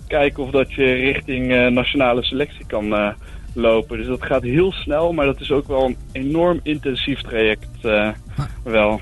kijken 0.08 0.42
of 0.42 0.50
dat 0.50 0.72
je 0.72 0.84
richting 0.84 1.52
eh, 1.52 1.66
nationale 1.66 2.24
selectie 2.24 2.66
kan 2.66 2.94
eh, 2.94 3.08
lopen. 3.52 3.98
Dus 3.98 4.06
dat 4.06 4.22
gaat 4.24 4.42
heel 4.42 4.72
snel, 4.72 5.12
maar 5.12 5.26
dat 5.26 5.40
is 5.40 5.50
ook 5.50 5.68
wel 5.68 5.84
een 5.84 5.96
enorm 6.12 6.60
intensief 6.62 7.20
traject 7.22 7.68
eh, 7.82 8.08
wel. 8.62 9.00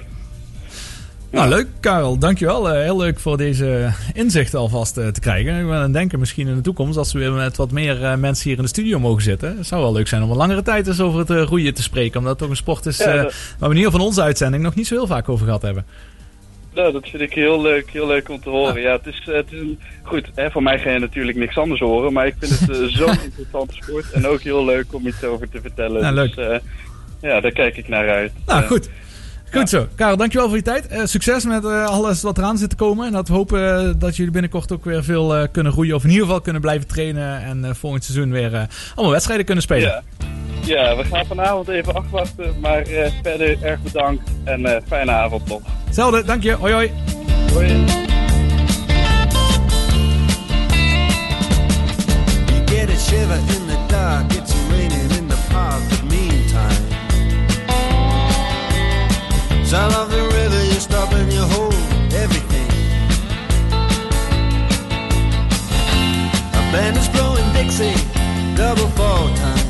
Nou, 1.31 1.49
leuk, 1.49 1.67
Karel. 1.81 2.19
Dankjewel. 2.19 2.71
Eh 2.71 2.83
heel 2.83 2.97
leuk 2.97 3.21
voor 3.21 3.37
deze 3.37 3.93
inzichten 4.15 4.59
alvast 4.59 4.95
te 4.95 5.21
krijgen. 5.21 5.59
Ik 5.61 5.67
ben 5.67 5.75
aan 5.75 5.83
het 5.83 5.93
denken 5.93 6.19
misschien 6.19 6.49
in 6.49 6.55
de 6.55 6.61
toekomst, 6.61 6.97
als 6.99 7.13
we 7.13 7.19
weer 7.19 7.33
met 7.33 7.57
wat 7.57 7.71
meer 7.71 8.19
mensen 8.19 8.49
hier 8.49 8.57
in 8.57 8.63
de 8.63 8.69
studio 8.69 8.99
mogen 8.99 9.23
zitten. 9.23 9.57
Het 9.57 9.67
zou 9.67 9.83
wel 9.83 9.93
leuk 9.93 10.09
zijn 10.09 10.23
om 10.23 10.31
een 10.31 10.37
langere 10.37 10.63
tijd 10.63 10.87
eens 10.87 11.01
over 11.01 11.19
het 11.19 11.49
roeien 11.49 11.75
te 11.75 11.83
spreken. 11.83 12.19
Omdat 12.19 12.31
het 12.33 12.41
toch 12.41 12.51
een 12.51 12.57
sport 12.57 12.87
is 12.87 12.99
Ja, 12.99 13.05
dat- 13.05 13.15
waar 13.15 13.69
we 13.69 13.75
in 13.75 13.77
ieder 13.77 13.85
geval 13.85 13.91
van 13.99 14.01
onze 14.09 14.23
uitzending 14.23 14.63
nog 14.63 14.75
niet 14.75 14.87
zo 14.87 14.95
heel 14.95 15.07
vaak 15.07 15.29
over 15.29 15.45
gehad 15.45 15.63
hebben. 15.63 15.85
Nou, 16.77 16.93
dat 16.93 17.09
vind 17.09 17.23
ik 17.23 17.33
heel 17.33 17.63
leuk, 17.63 17.91
heel 17.91 18.07
leuk 18.07 18.29
om 18.29 18.41
te 18.41 18.49
horen. 18.49 18.81
Ja, 18.81 18.93
het 18.93 19.07
is, 19.07 19.25
eh, 19.29 19.35
het 19.35 19.53
is 19.53 19.59
een, 19.59 19.79
goed, 20.03 20.31
hè, 20.35 20.51
van 20.51 20.63
mij 20.63 20.79
ga 20.79 20.91
je 20.91 20.99
natuurlijk 20.99 21.39
niks 21.39 21.59
anders 21.59 21.81
horen, 21.81 22.13
maar 22.13 22.27
ik 22.27 22.35
vind 22.39 22.59
het 22.61 22.71
eh, 22.71 22.85
zo'n 22.85 23.23
interessante 23.29 23.75
sport 23.75 24.13
en 24.13 24.27
ook 24.27 24.41
heel 24.41 24.65
leuk 24.65 24.95
om 24.95 25.07
iets 25.07 25.25
over 25.25 25.49
te 25.49 25.61
vertellen. 25.61 26.01
Ja, 26.01 26.11
leuk. 26.11 26.35
Dus, 26.35 26.61
ja, 27.21 27.41
daar 27.41 27.53
kijk 27.53 27.77
ik 27.77 27.89
naar 27.89 28.09
uit. 28.09 28.33
Nou, 28.47 28.65
goed. 28.65 28.91
Goed 29.53 29.69
zo. 29.69 29.87
Karel, 29.95 30.17
dankjewel 30.17 30.47
voor 30.49 30.57
je 30.57 30.63
tijd. 30.63 30.87
Eh, 30.87 31.01
succes 31.05 31.45
met 31.45 31.65
eh, 31.65 31.85
alles 31.87 32.23
wat 32.23 32.39
eraan 32.39 32.59
zit 32.59 32.71
te 32.71 32.77
komen. 32.77 33.07
En 33.07 33.13
dat 33.13 33.29
we 33.29 33.35
hopen 33.35 33.79
eh, 33.89 33.91
dat 33.97 34.17
jullie 34.17 34.33
binnenkort 34.33 34.73
ook 34.73 34.85
weer 34.85 35.05
veel 35.05 35.37
eh, 35.37 35.49
kunnen 35.53 35.73
groeien. 35.73 35.95
Of 35.95 36.03
in 36.05 36.09
ieder 36.11 36.25
geval 36.25 36.41
kunnen 36.41 36.63
blijven 36.63 36.87
trainen. 36.87 37.43
En 37.43 37.65
eh, 37.65 37.71
volgend 37.75 38.05
seizoen 38.05 38.31
weer 38.31 38.55
eh, 38.55 38.63
allemaal 38.95 39.13
wedstrijden 39.13 39.45
kunnen 39.47 39.65
spelen. 39.65 39.89
Ja. 39.89 40.03
ja, 40.65 40.97
we 40.97 41.05
gaan 41.05 41.27
vanavond 41.27 41.69
even 41.69 41.95
afwachten, 41.95 42.55
maar 42.61 42.83
eh, 42.83 43.11
verder 43.23 43.63
erg 43.63 43.81
bedankt 43.83 44.31
en 44.45 44.67
eh, 44.67 44.83
fijne 44.87 45.11
avond 45.11 45.49
nog. 45.49 45.61
Hetzelfde, 45.85 46.25
dank 46.25 46.43
je. 46.43 46.53
Hoi 46.53 46.73
hoi. 46.73 46.91
Hoi. 47.53 47.67
You 52.47 52.67
get 52.67 52.91
a 52.91 52.99
shiver 52.99 53.39
in 53.61 53.66
Sound 59.77 59.95
of 59.95 60.11
the 60.11 60.23
river, 60.23 60.65
you 60.65 60.81
stop 60.81 61.13
and 61.13 61.31
you 61.31 61.43
hold 61.43 61.75
everything. 62.15 62.67
A 66.61 66.63
band 66.73 66.97
is 66.97 67.09
blowing 67.11 67.45
Dixie, 67.53 67.93
double 68.57 68.89
fall 68.97 69.29
time. 69.35 69.66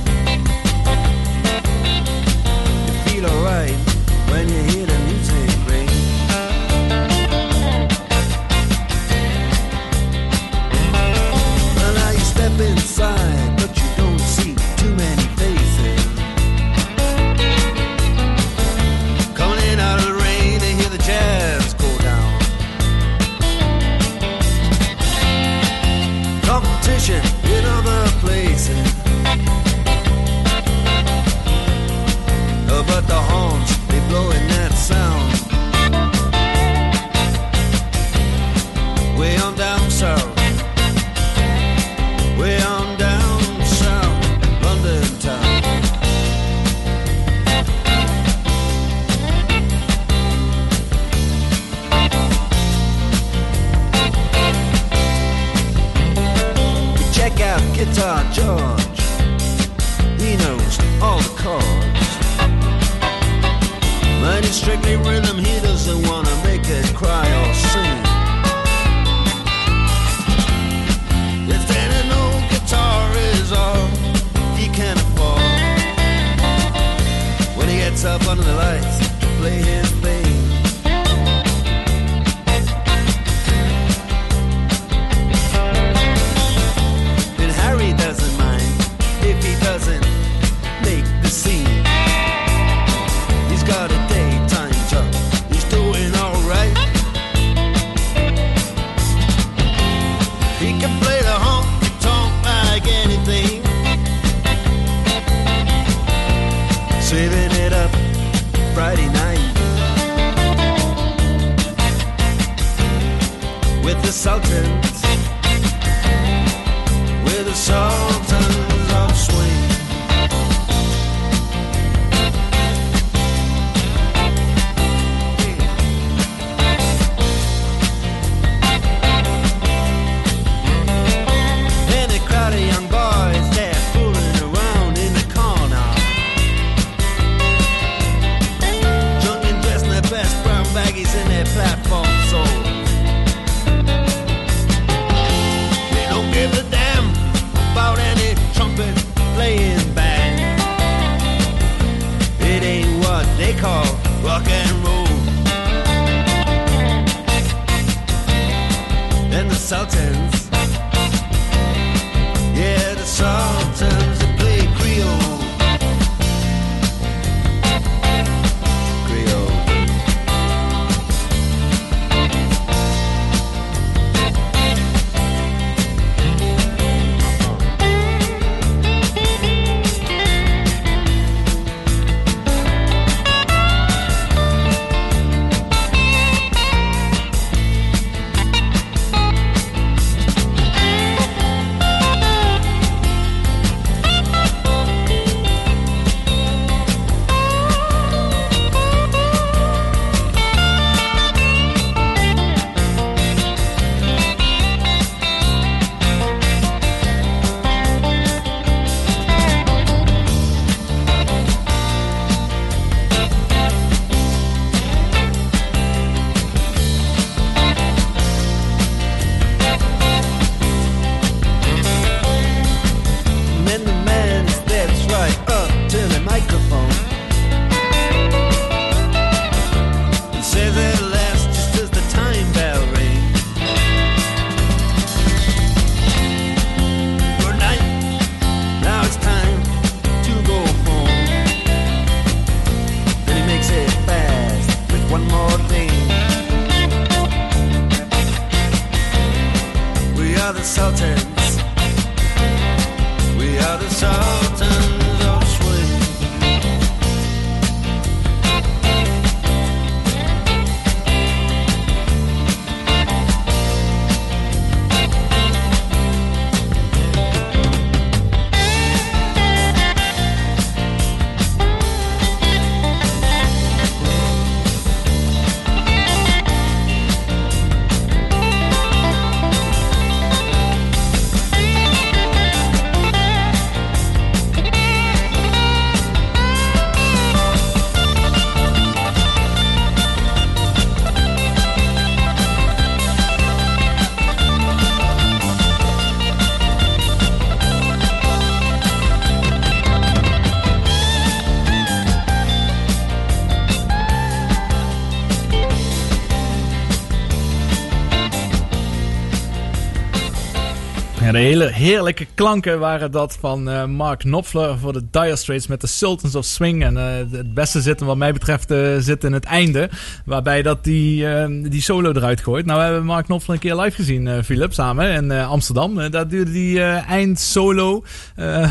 De 311.36 311.42
hele 311.42 311.72
heerlijke 311.72 312.26
klanken 312.34 312.78
waren 312.78 313.10
dat 313.10 313.36
van 313.40 313.68
eh, 313.68 313.84
Mark 313.84 314.18
Knopfler 314.18 314.78
voor 314.78 314.92
de 314.92 315.02
Dire 315.10 315.36
Straits 315.36 315.66
met 315.66 315.80
de 315.80 315.86
Sultans 315.86 316.34
of 316.34 316.44
Swing. 316.44 316.84
En 316.84 316.96
eh, 316.96 317.04
het 317.30 317.54
beste 317.54 317.80
zit 317.80 318.00
wat 318.00 318.16
mij 318.16 318.32
betreft 318.32 318.70
eh, 318.70 318.96
zit 318.98 319.24
in 319.24 319.32
het 319.32 319.44
einde. 319.44 319.90
Waarbij 320.24 320.62
dat 320.62 320.84
die, 320.84 321.26
die 321.68 321.82
solo 321.82 322.12
eruit 322.12 322.40
gooit. 322.40 322.66
Nou, 322.66 322.78
we 322.78 322.84
hebben 322.84 323.04
Mark 323.04 323.24
Knopfler 323.24 323.54
een 323.54 323.60
keer 323.60 323.76
live 323.76 323.96
gezien, 323.96 324.44
Philip, 324.44 324.72
samen 324.72 325.10
in 325.12 325.32
Amsterdam. 325.32 326.10
Daar 326.10 326.28
duurde 326.28 326.52
die 326.52 326.82
eh 326.82 327.10
eindsolo 327.10 328.04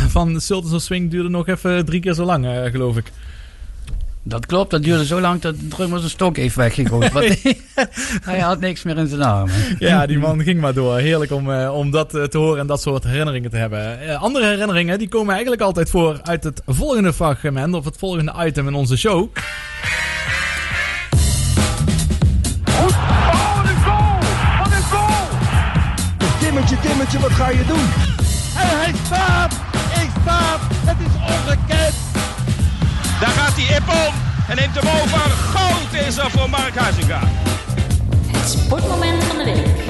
van 0.08 0.34
de 0.34 0.40
Sultans 0.40 0.74
of 0.74 0.82
Swing 0.82 1.12
duurde 1.12 1.30
nog 1.30 1.48
even 1.48 1.86
drie 1.86 2.00
keer 2.00 2.14
zo 2.14 2.26
lang, 2.26 2.48
geloof 2.72 2.98
ik. 2.98 3.12
Dat 4.28 4.46
klopt, 4.46 4.72
dat 4.72 4.84
duurde 4.84 5.06
zo 5.06 5.22
lang 5.22 5.42
dat 5.42 5.60
de 5.60 5.68
drummer 5.68 6.00
zijn 6.00 6.12
stok 6.12 6.38
heeft 6.38 6.56
weggegooid. 6.56 7.12
Want 7.12 7.42
hij 8.30 8.40
had 8.40 8.60
niks 8.60 8.84
meer 8.84 8.98
in 8.98 9.08
zijn 9.08 9.22
armen. 9.22 9.56
Ja, 9.80 10.06
die 10.06 10.20
man 10.20 10.42
ging 10.42 10.62
maar 10.62 10.74
door. 10.74 10.98
Heerlijk 10.98 11.32
om, 11.32 11.52
eh, 11.52 11.76
om 11.76 11.92
dat 11.92 12.16
eh, 12.16 12.24
te 12.24 12.38
horen 12.38 12.60
en 12.60 12.68
dat 12.68 12.82
soort 12.82 13.04
herinneringen 13.04 13.50
te 13.50 13.58
hebben. 13.58 14.00
Eh, 14.00 14.22
andere 14.22 14.46
herinneringen 14.46 15.00
die 15.00 15.08
komen 15.08 15.32
eigenlijk 15.32 15.62
altijd 15.62 15.90
voor 15.90 16.20
uit 16.24 16.44
het 16.44 16.62
volgende 16.66 17.14
fragment 17.14 17.74
of 17.74 17.86
het 17.86 17.98
volgende 17.98 18.34
item 18.38 18.68
in 18.68 18.74
onze 18.74 18.98
show. 18.98 19.30
Timmetje, 26.40 26.80
Timmetje, 26.80 27.20
wat 27.20 27.32
ga 27.32 27.50
je 27.50 27.66
doen? 27.68 27.86
En 28.62 28.78
hij 28.80 28.94
staat! 29.06 29.54
Ik 30.04 30.10
staat! 30.22 30.60
Het 30.62 30.98
is 31.00 31.34
ongekend! 31.34 31.75
Daar 33.26 33.34
gaat 33.34 33.54
hij 33.56 33.76
Ippon 33.76 34.14
en 34.48 34.56
neemt 34.56 34.76
hem 34.76 35.02
over. 35.02 35.20
Goud 35.20 36.08
is 36.08 36.18
er 36.18 36.32
voor 36.32 36.50
Mark 36.50 36.76
Huizinga. 36.76 37.22
Het 38.28 38.50
sportmoment 38.50 39.24
van 39.24 39.38
de 39.38 39.44
week. 39.44 39.85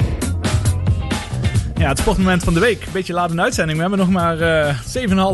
Ja, 1.78 1.88
het 1.88 1.98
sportmoment 1.98 2.44
van 2.44 2.54
de 2.54 2.60
week. 2.60 2.86
Beetje 2.92 3.12
laat 3.12 3.30
de 3.30 3.40
uitzending. 3.40 3.76
We 3.78 3.80
hebben 3.88 3.98
nog 4.06 4.10
maar 4.10 4.40
eh 4.40 4.74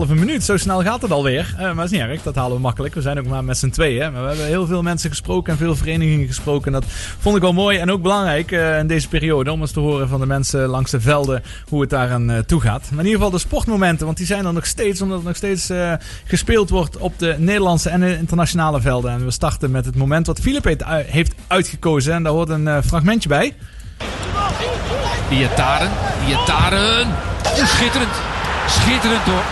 7,5 0.06 0.14
minuut. 0.14 0.42
Zo 0.44 0.56
snel 0.56 0.82
gaat 0.82 1.02
het 1.02 1.10
alweer. 1.10 1.54
Eh, 1.56 1.62
maar 1.64 1.74
dat 1.74 1.84
is 1.84 1.90
niet 1.90 2.00
erg. 2.00 2.22
Dat 2.22 2.34
halen 2.34 2.56
we 2.56 2.62
makkelijk. 2.62 2.94
We 2.94 3.00
zijn 3.00 3.18
ook 3.18 3.26
maar 3.26 3.44
met 3.44 3.58
z'n 3.58 3.68
tweeën. 3.70 4.12
Maar 4.12 4.22
we 4.22 4.28
hebben 4.28 4.46
heel 4.46 4.66
veel 4.66 4.82
mensen 4.82 5.10
gesproken 5.10 5.52
en 5.52 5.58
veel 5.58 5.76
verenigingen 5.76 6.26
gesproken. 6.26 6.66
En 6.66 6.80
dat 6.80 6.90
vond 7.18 7.36
ik 7.36 7.42
wel 7.42 7.52
mooi 7.52 7.78
en 7.78 7.90
ook 7.90 8.02
belangrijk 8.02 8.52
eh, 8.52 8.78
in 8.78 8.86
deze 8.86 9.08
periode. 9.08 9.52
Om 9.52 9.60
eens 9.60 9.70
te 9.70 9.80
horen 9.80 10.08
van 10.08 10.20
de 10.20 10.26
mensen 10.26 10.66
langs 10.68 10.90
de 10.90 11.00
velden 11.00 11.42
hoe 11.68 11.80
het 11.80 11.90
daar 11.90 12.10
aan 12.10 12.42
toe 12.46 12.60
gaat. 12.60 12.80
Maar 12.90 12.98
in 12.98 13.04
ieder 13.10 13.14
geval 13.14 13.30
de 13.30 13.38
sportmomenten. 13.38 14.06
Want 14.06 14.16
die 14.18 14.26
zijn 14.26 14.46
er 14.46 14.52
nog 14.52 14.66
steeds. 14.66 15.02
Omdat 15.02 15.18
er 15.18 15.24
nog 15.24 15.36
steeds 15.36 15.70
gespeeld 16.24 16.70
wordt 16.70 16.96
op 16.96 17.18
de 17.18 17.34
Nederlandse 17.38 17.88
en 17.88 18.00
de 18.00 18.18
internationale 18.18 18.80
velden. 18.80 19.10
En 19.10 19.24
we 19.24 19.30
starten 19.30 19.70
met 19.70 19.84
het 19.84 19.96
moment 19.96 20.26
wat 20.26 20.40
Filip 20.40 20.64
heeft, 20.64 20.82
ui- 20.84 21.04
heeft 21.08 21.34
uitgekozen. 21.46 22.14
En 22.14 22.22
daar 22.22 22.32
hoort 22.32 22.48
een 22.48 22.82
fragmentje 22.82 23.28
bij. 23.28 23.54
Iataren, 25.32 25.90
Iataren. 26.26 27.08
Oeh, 27.58 27.66
schitterend. 27.66 28.14
Schitterend 28.66 29.24
hoor. 29.24 29.44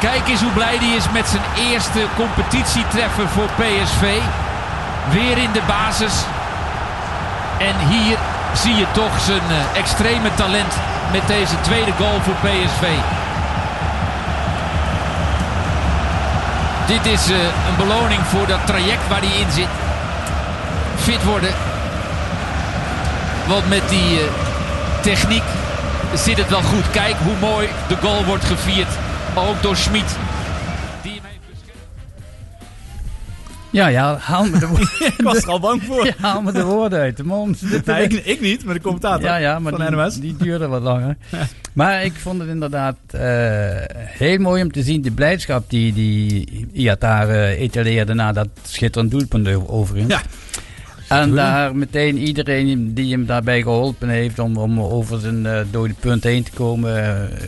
Kijk 0.00 0.28
eens 0.28 0.40
hoe 0.40 0.52
blij 0.52 0.76
hij 0.76 0.96
is 0.96 1.10
met 1.12 1.28
zijn 1.28 1.42
eerste 1.70 2.00
competitietreffer 2.16 3.28
voor 3.28 3.48
PSV. 3.56 4.18
Weer 5.10 5.38
in 5.38 5.52
de 5.52 5.62
basis. 5.66 6.12
En 7.58 7.88
hier 7.88 8.18
zie 8.52 8.74
je 8.74 8.86
toch 8.92 9.20
zijn 9.20 9.46
eh, 9.48 9.78
extreme 9.78 10.34
talent 10.34 10.72
met 11.12 11.26
deze 11.26 11.60
tweede 11.60 11.92
goal 11.98 12.20
voor 12.20 12.34
PSV. 12.34 12.84
Dit 16.86 17.06
is 17.06 17.30
eh, 17.30 17.36
een 17.68 17.76
beloning 17.76 18.20
voor 18.26 18.46
dat 18.46 18.66
traject 18.66 19.08
waar 19.08 19.20
hij 19.20 19.40
in 19.40 19.50
zit. 19.50 19.68
Fit 20.96 21.24
worden. 21.24 21.54
Want 23.46 23.68
met 23.68 23.88
die 23.88 24.20
eh, 24.20 24.49
techniek 25.02 25.42
zit 26.14 26.36
het 26.36 26.48
wel 26.48 26.62
goed. 26.62 26.90
Kijk 26.90 27.14
hoe 27.14 27.36
mooi 27.40 27.68
de 27.88 27.96
goal 27.96 28.24
wordt 28.24 28.44
gevierd. 28.44 28.88
Ook 29.34 29.62
door 29.62 29.76
Schmid. 29.76 30.16
Ja, 33.72 33.86
ja, 33.86 34.16
haal 34.20 34.44
me 34.44 34.58
de 34.58 34.66
woorden. 34.66 34.88
ik 35.18 35.22
was 35.22 35.36
er 35.42 35.48
al 35.48 35.60
bang 35.60 35.82
voor. 35.82 36.06
Ja, 36.06 36.12
haal 36.20 36.42
me 36.42 36.52
de 36.52 36.64
woorden 36.64 36.98
uit 37.00 37.16
de 37.16 37.24
mond. 37.24 37.60
Nee, 37.86 38.02
ik, 38.02 38.12
ik 38.12 38.40
niet, 38.40 38.64
maar 38.64 38.74
de 38.74 38.80
commentator 38.80 39.24
Ja, 39.24 39.36
ja, 39.36 39.58
maar 39.58 39.72
van 39.72 39.80
die, 39.86 39.90
NMS. 39.96 40.14
die 40.20 40.36
duurde 40.36 40.66
wat 40.66 40.82
langer. 40.82 41.16
Maar 41.72 42.04
ik 42.04 42.12
vond 42.12 42.40
het 42.40 42.48
inderdaad 42.48 42.96
eh, 43.10 43.20
heel 43.96 44.38
mooi 44.38 44.62
om 44.62 44.72
te 44.72 44.82
zien 44.82 45.02
de 45.02 45.10
blijdschap 45.10 45.64
die, 45.70 45.92
die 45.92 46.68
Iatare 46.72 47.32
eh, 47.44 47.60
etaleerde 47.60 48.14
na 48.14 48.32
dat 48.32 48.48
schitterend 48.62 49.10
doelpunt 49.10 49.48
over- 49.48 49.68
overigens. 49.70 50.12
Ja. 50.12 50.20
En 51.10 51.34
daar 51.34 51.76
meteen 51.76 52.18
iedereen 52.18 52.94
die 52.94 53.12
hem 53.12 53.26
daarbij 53.26 53.62
geholpen 53.62 54.08
heeft 54.08 54.38
om, 54.38 54.56
om 54.56 54.80
over 54.80 55.20
zijn 55.20 55.46
eh, 55.46 55.60
dode 55.70 55.94
punt 56.00 56.24
heen 56.24 56.42
te 56.42 56.50
komen, 56.50 57.04
eh, 57.04 57.38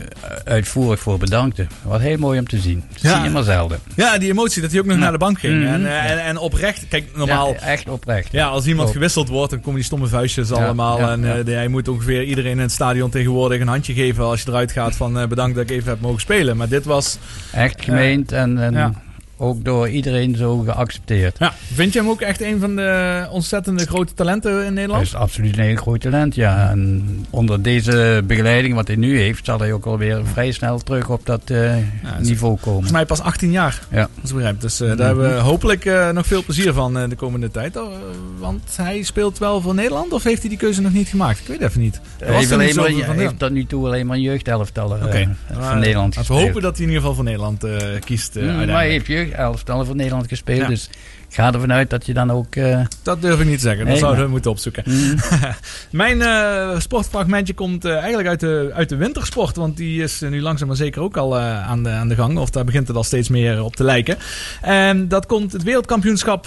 uitvoerig 0.43 0.99
voor 0.99 1.17
bedankte. 1.17 1.67
Wat 1.81 1.99
heel 1.99 2.17
mooi 2.17 2.39
om 2.39 2.47
te 2.47 2.57
zien. 2.59 2.83
Dat 2.91 3.01
Ja. 3.01 3.15
zie 3.15 3.23
je 3.23 3.29
maar 3.29 3.43
zelden. 3.43 3.79
Ja, 3.95 4.17
die 4.17 4.29
emotie 4.31 4.61
dat 4.61 4.71
hij 4.71 4.79
ook 4.79 4.85
nog 4.85 4.97
naar 4.97 5.11
de 5.11 5.17
bank 5.17 5.39
ging. 5.39 5.63
Mhm. 5.63 5.73
En, 5.73 5.85
eh, 5.85 6.11
en, 6.11 6.23
en 6.23 6.37
oprecht, 6.37 6.85
kijk, 6.89 7.05
normaal... 7.15 7.53
Ja, 7.53 7.59
echt 7.59 7.89
oprecht. 7.89 8.31
Ja, 8.31 8.47
als 8.47 8.65
iemand 8.65 8.89
gewisseld 8.91 9.27
wordt, 9.29 9.49
dan 9.51 9.59
komen 9.59 9.75
die 9.75 9.83
stomme 9.83 10.07
vuistjes 10.07 10.49
Ja, 10.49 10.55
allemaal. 10.55 10.99
en 10.99 11.45
eh, 11.47 11.53
hij 11.55 11.67
moet 11.67 11.87
ongeveer 11.87 12.23
iedereen 12.23 12.51
in 12.51 12.59
het 12.59 12.71
stadion 12.71 13.09
tegenwoordig 13.09 13.59
een 13.61 13.67
handje 13.67 13.93
geven 13.93 14.23
als 14.23 14.41
je 14.41 14.49
eruit 14.49 14.71
gaat 14.71 14.95
van 14.95 15.27
bedankt 15.29 15.55
dat 15.55 15.63
ik 15.63 15.75
even 15.75 15.89
heb 15.89 16.01
mogen 16.01 16.21
spelen. 16.21 16.57
Maar 16.57 16.69
dit 16.69 16.85
was... 16.85 17.17
Echt 17.51 17.83
gemeend 17.83 18.31
en, 18.31 18.57
en. 18.57 18.95
Ook 19.43 19.63
door 19.65 19.89
iedereen 19.89 20.35
zo 20.35 20.57
geaccepteerd. 20.59 21.35
Ja, 21.39 21.53
vind 21.73 21.93
je 21.93 21.99
hem 21.99 22.09
ook 22.09 22.21
echt 22.21 22.41
een 22.41 22.59
van 22.59 22.75
de 22.75 23.25
ontzettende 23.31 23.85
grote 23.85 24.13
talenten 24.13 24.51
in 24.51 24.59
Hij 24.59 24.69
Nederland? 24.69 25.01
is 25.05 25.15
absoluut 25.15 25.57
een 25.57 25.63
heel 25.63 25.75
groot 25.75 26.01
talent, 26.01 26.35
ja. 26.35 26.69
En 26.69 27.03
onder 27.29 27.61
deze 27.61 28.23
begeleiding 28.27 28.75
wat 28.75 28.87
hij 28.87 28.95
nu 28.95 29.19
heeft, 29.19 29.45
zal 29.45 29.59
hij 29.59 29.73
ook 29.73 29.85
alweer 29.85 30.21
vrij 30.31 30.51
snel 30.51 30.79
terug 30.79 31.09
op 31.09 31.25
dat 31.25 31.41
eh, 31.49 31.73
niveau 32.19 32.51
komen. 32.55 32.61
Volgens 32.63 32.91
mij 32.91 33.05
pas 33.05 33.21
18 33.21 33.51
jaar. 33.51 33.79
Ja. 33.91 34.09
Als 34.21 34.29
ik 34.29 34.35
begrijp. 34.35 34.61
Dus 34.61 34.79
eh, 34.81 34.87
daar 34.97 35.07
hebben 35.07 35.29
we 35.35 35.39
hopelijk 35.41 35.85
eh, 35.85 36.09
nog 36.09 36.25
veel 36.27 36.43
plezier 36.43 36.73
van 36.73 36.93
de 37.09 37.15
komende 37.15 37.51
tijd. 37.51 37.77
Oh, 37.77 37.93
want 38.39 38.61
hij 38.75 39.01
speelt 39.03 39.37
wel 39.37 39.61
voor 39.61 39.73
Nederland 39.73 40.11
of 40.13 40.23
heeft 40.23 40.39
hij 40.39 40.49
die 40.49 40.57
keuze 40.57 40.81
nog 40.81 40.93
niet 40.93 41.07
gemaakt? 41.07 41.39
Ik 41.39 41.47
weet 41.47 41.61
even 41.61 41.81
niet. 41.81 42.01
Hij 42.23 42.35
alleen 42.51 42.75
maar, 42.75 42.91
van 43.05 43.15
heeft 43.17 43.39
tot 43.39 43.51
nu 43.51 43.65
toe 43.65 43.85
alleen 43.85 44.05
maar 44.05 44.15
een 44.15 44.21
jeugdelftallen 44.21 45.03
Oké. 45.05 45.35
van 45.59 45.79
Nederland 45.79 46.27
we 46.27 46.33
hopen 46.33 46.61
dat 46.61 46.77
hij 46.77 46.85
in 46.85 46.91
ieder 46.91 46.95
geval 46.99 47.13
voor 47.15 47.23
Nederland 47.23 47.65
kiest. 48.05 48.35
eh, 48.35 48.43
Mm, 48.43 48.55
maar 48.55 48.67
hij 48.67 48.89
heeft 48.89 49.07
jeugdelftallen 49.37 49.85
voor 49.85 49.95
Nederland 49.95 50.27
gespeeld, 50.27 50.59
Ja. 50.59 50.67
dus 50.67 50.89
ik 51.29 51.39
ga 51.39 51.53
ervan 51.53 51.71
uit 51.73 51.89
dat 51.89 52.05
je 52.05 52.13
dan 52.13 52.31
ook... 52.31 52.55
eh, 52.55 52.79
Dat 53.03 53.21
durf 53.21 53.39
ik 53.39 53.45
niet 53.45 53.55
te 53.55 53.61
zeggen. 53.61 53.79
Dat 53.79 53.87
Nee, 53.93 53.97
zouden 54.01 54.23
we 54.25 54.29
moeten 54.31 54.51
opzoeken. 54.51 54.83
Mm. 54.85 55.15
Mijn 55.91 56.21
eh, 56.21 56.79
sportfragmentje 56.79 57.53
komt 57.53 57.85
eh, 57.85 57.95
eigenlijk 57.97 58.27
uit 58.27 58.39
de, 58.39 58.71
uit 58.73 58.89
de 58.89 58.95
wintersport. 58.95 59.55
Want 59.55 59.77
die 59.77 60.03
is 60.03 60.19
nu 60.19 60.41
langzaam 60.41 60.67
maar 60.67 60.77
zeker 60.77 61.01
ook 61.01 61.17
al 61.17 61.37
aan, 61.39 61.83
de, 61.83 61.89
aan 61.89 62.07
de 62.07 62.15
gang. 62.15 62.37
Of 62.37 62.49
daar 62.49 62.63
begint 62.65 62.87
het 62.87 62.97
al 62.97 63.03
steeds 63.03 63.29
meer 63.29 63.63
op 63.63 63.75
te 63.75 63.83
lijken. 63.83 64.17
En 64.61 65.07
dat 65.07 65.25
komt 65.25 65.51
het 65.51 65.63
wereldkampioenschap 65.63 66.45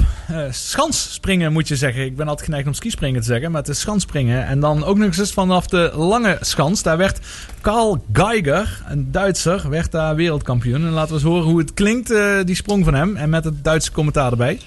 schansspringen 0.50 1.52
moet 1.52 1.68
je 1.68 1.76
zeggen. 1.76 2.04
Ik 2.04 2.16
ben 2.16 2.28
altijd 2.28 2.46
geneigd 2.46 2.66
om 2.66 2.74
skispringen 2.74 3.20
te 3.20 3.26
zeggen. 3.26 3.50
Maar 3.50 3.60
het 3.60 3.70
is 3.70 3.80
schansspringen. 3.80 4.46
En 4.46 4.60
dan 4.60 4.84
ook 4.84 4.96
nog 4.98 5.16
eens 5.16 5.32
vanaf 5.32 5.66
de 5.66 5.90
lange 5.94 6.38
schans. 6.40 6.82
Daar 6.82 6.96
werd 6.96 7.18
Karl 7.66 8.05
Geiger, 8.12 8.82
een 8.88 9.12
Duitser, 9.12 9.68
werd 9.70 9.93
daar 9.93 10.14
wereldkampioen. 10.14 10.86
En 10.86 10.90
laten 10.90 11.09
we 11.09 11.14
eens 11.14 11.24
horen 11.24 11.44
hoe 11.44 11.59
het 11.59 11.74
klinkt, 11.74 12.10
eh, 12.10 12.34
die 12.44 12.55
sprong 12.55 12.84
van 12.84 12.94
hem. 12.94 13.16
En 13.16 13.30
met 13.30 13.44
het 13.44 13.64
Duitse 13.64 13.93
commentaar 13.93 14.30
erbij. 14.30 14.60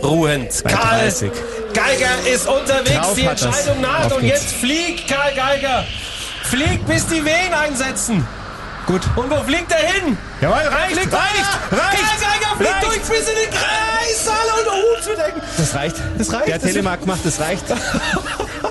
Ruhend. 0.00 0.62
Karl 0.64 1.10
Geiger 1.72 2.58
unterwegs. 2.58 2.92
Drauf 2.92 3.14
die. 3.14 3.28
Entscheidung 3.28 3.80
naht. 3.80 4.04
Auf 4.04 4.16
Und 4.16 4.24
jetzt 4.24 4.52
fliegt 4.52 5.06
Karl 5.06 5.32
Geiger. 5.34 5.84
Fliegt, 6.42 6.86
bis 6.86 7.06
die 7.06 7.24
Wehen 7.24 7.52
einsetzen. 7.52 8.26
Gut. 8.86 9.02
Und 9.16 9.30
wo 9.30 9.42
fliegt 9.42 9.72
er 9.72 9.92
hin? 9.92 10.16
Jawohl, 10.40 10.56
reicht, 10.56 10.96
Fliegt 10.96 11.12
reicht, 11.12 11.34
reicht, 11.70 12.02
Karl 12.02 12.20
Geiger 12.20 12.56
fliegt 12.56 12.72
reicht. 12.72 12.86
durch 12.86 13.00
bis 13.00 13.28
in 13.28 13.34
den 13.34 13.50
Kreissaal 13.50 14.46
und 14.58 14.72
Hut 14.72 15.04
zu 15.04 15.10
decken. 15.10 15.40
Das 15.56 15.74
reicht. 15.74 15.96
Das 16.18 16.32
reicht. 16.32 16.48
Der 16.48 16.60
Telemark 16.60 17.06
macht, 17.06 17.24
das 17.24 17.40
reicht. 17.40 17.64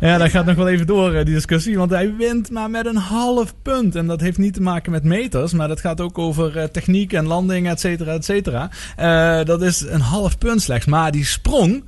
Ja, 0.00 0.18
dat 0.18 0.30
gaat 0.30 0.46
nog 0.46 0.56
wel 0.56 0.68
even 0.68 0.86
door, 0.86 1.14
eh, 1.14 1.24
die 1.24 1.34
discussie. 1.34 1.76
Want 1.76 1.90
hij 1.90 2.14
wint 2.16 2.50
maar 2.50 2.70
met 2.70 2.86
een 2.86 2.96
half 2.96 3.54
punt. 3.62 3.94
En 3.94 4.06
dat 4.06 4.20
heeft 4.20 4.38
niet 4.38 4.54
te 4.54 4.62
maken 4.62 4.92
met 4.92 5.04
meters. 5.04 5.52
Maar 5.52 5.68
dat 5.68 5.80
gaat 5.80 6.00
ook 6.00 6.18
over 6.18 6.58
eh, 6.58 6.64
techniek 6.64 7.12
en 7.12 7.26
landing, 7.26 7.68
et 7.68 7.80
cetera, 7.80 8.12
et 8.12 8.24
cetera. 8.24 8.70
Eh, 8.96 9.44
dat 9.44 9.62
is 9.62 9.80
een 9.80 10.00
half 10.00 10.38
punt 10.38 10.62
slechts. 10.62 10.86
Maar 10.86 11.12
die 11.12 11.24
sprong, 11.24 11.84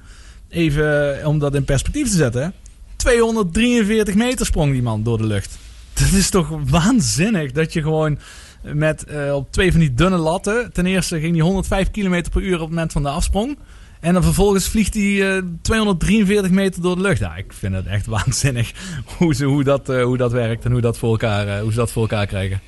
even 0.49 1.21
om 1.27 1.39
dat 1.39 1.55
in 1.55 1.65
perspectief 1.65 2.09
te 2.09 2.17
zetten. 2.17 2.53
243 2.97 4.15
meter 4.15 4.47
sprong 4.47 4.73
die 4.73 4.83
man 4.83 5.03
door 5.03 5.19
de 5.19 5.27
lucht. 5.27 5.59
Dat 5.93 6.13
is 6.13 6.31
toch 6.31 6.49
waanzinnig 6.71 7.53
dat 7.53 7.73
je 7.73 7.83
gewoon 7.83 8.19
met 8.63 9.05
op 9.33 9.53
twee 9.53 9.71
van 9.71 9.81
die 9.81 9.95
dunne 9.95 10.17
latten. 10.17 10.73
Ten 10.73 10.87
eerste 10.87 11.21
ging 11.21 11.33
die 11.33 11.43
105 11.43 11.91
km 11.91 12.25
per 12.33 12.43
uur 12.43 12.55
op 12.55 12.61
het 12.61 12.69
moment 12.69 12.93
van 12.93 13.03
de 13.03 13.09
afsprong. 13.09 13.59
En 14.01 14.13
dan 14.13 14.23
vervolgens 14.23 14.69
vliegt 14.69 14.95
hij 14.95 15.37
eh, 15.37 15.43
243 15.63 16.51
meter 16.53 16.83
door 16.83 16.97
de 16.97 17.03
lucht. 17.03 17.19
Ja, 17.19 17.37
ik 17.37 17.53
vind 17.53 17.75
het 17.75 17.87
echt 17.87 18.07
waanzinnig 18.17 18.73
hoe, 19.17 19.35
ze, 19.35 19.45
hoe, 19.45 19.65
dat, 19.65 19.89
eh, 19.89 20.03
hoe 20.03 20.17
dat 20.17 20.33
werkt 20.33 20.65
en 20.65 20.73
hoe, 20.73 20.81
dat 20.81 20.99
voor 20.99 21.11
elkaar, 21.11 21.49
eh, 21.49 21.61
hoe 21.61 21.71
ze 21.71 21.77
dat 21.77 21.93
voor 21.93 22.03
elkaar 22.03 22.27
krijgen. 22.27 22.61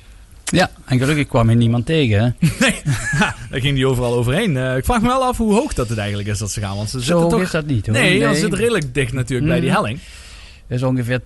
Ja, 0.43 0.71
en 0.85 0.99
gelukkig 0.99 1.27
kwam 1.27 1.49
er 1.49 1.55
niemand 1.55 1.85
tegen. 1.85 2.35
Hè? 2.39 2.47
Ja, 3.19 3.35
daar 3.49 3.59
ging 3.61 3.75
die 3.75 3.87
overal 3.87 4.13
overheen. 4.13 4.57
Eh, 4.57 4.77
ik 4.77 4.85
vraag 4.85 5.01
me 5.01 5.07
wel 5.07 5.23
af 5.23 5.37
hoe 5.37 5.53
hoog 5.53 5.73
dat 5.73 5.89
het 5.89 5.97
eigenlijk 5.97 6.29
is 6.29 6.37
dat 6.37 6.51
ze 6.51 6.59
gaan. 6.59 6.75
Want 6.75 6.89
ze 6.89 7.01
Zo 7.03 7.05
zitten 7.05 7.29
toch... 7.29 7.41
is 7.41 7.51
dat 7.51 7.65
niet, 7.65 7.85
hoor. 7.85 7.95
Nee, 7.95 8.19
Nee. 8.19 8.33
ze 8.33 8.39
zitten 8.39 8.59
redelijk 8.59 8.93
dicht 8.93 9.13
natuurlijk 9.13 9.49
bij 9.51 9.59
die 9.59 9.69
Mhm. 9.69 9.77
helling. 9.79 9.99
Dus 10.71 10.83
ongeveer 10.83 11.21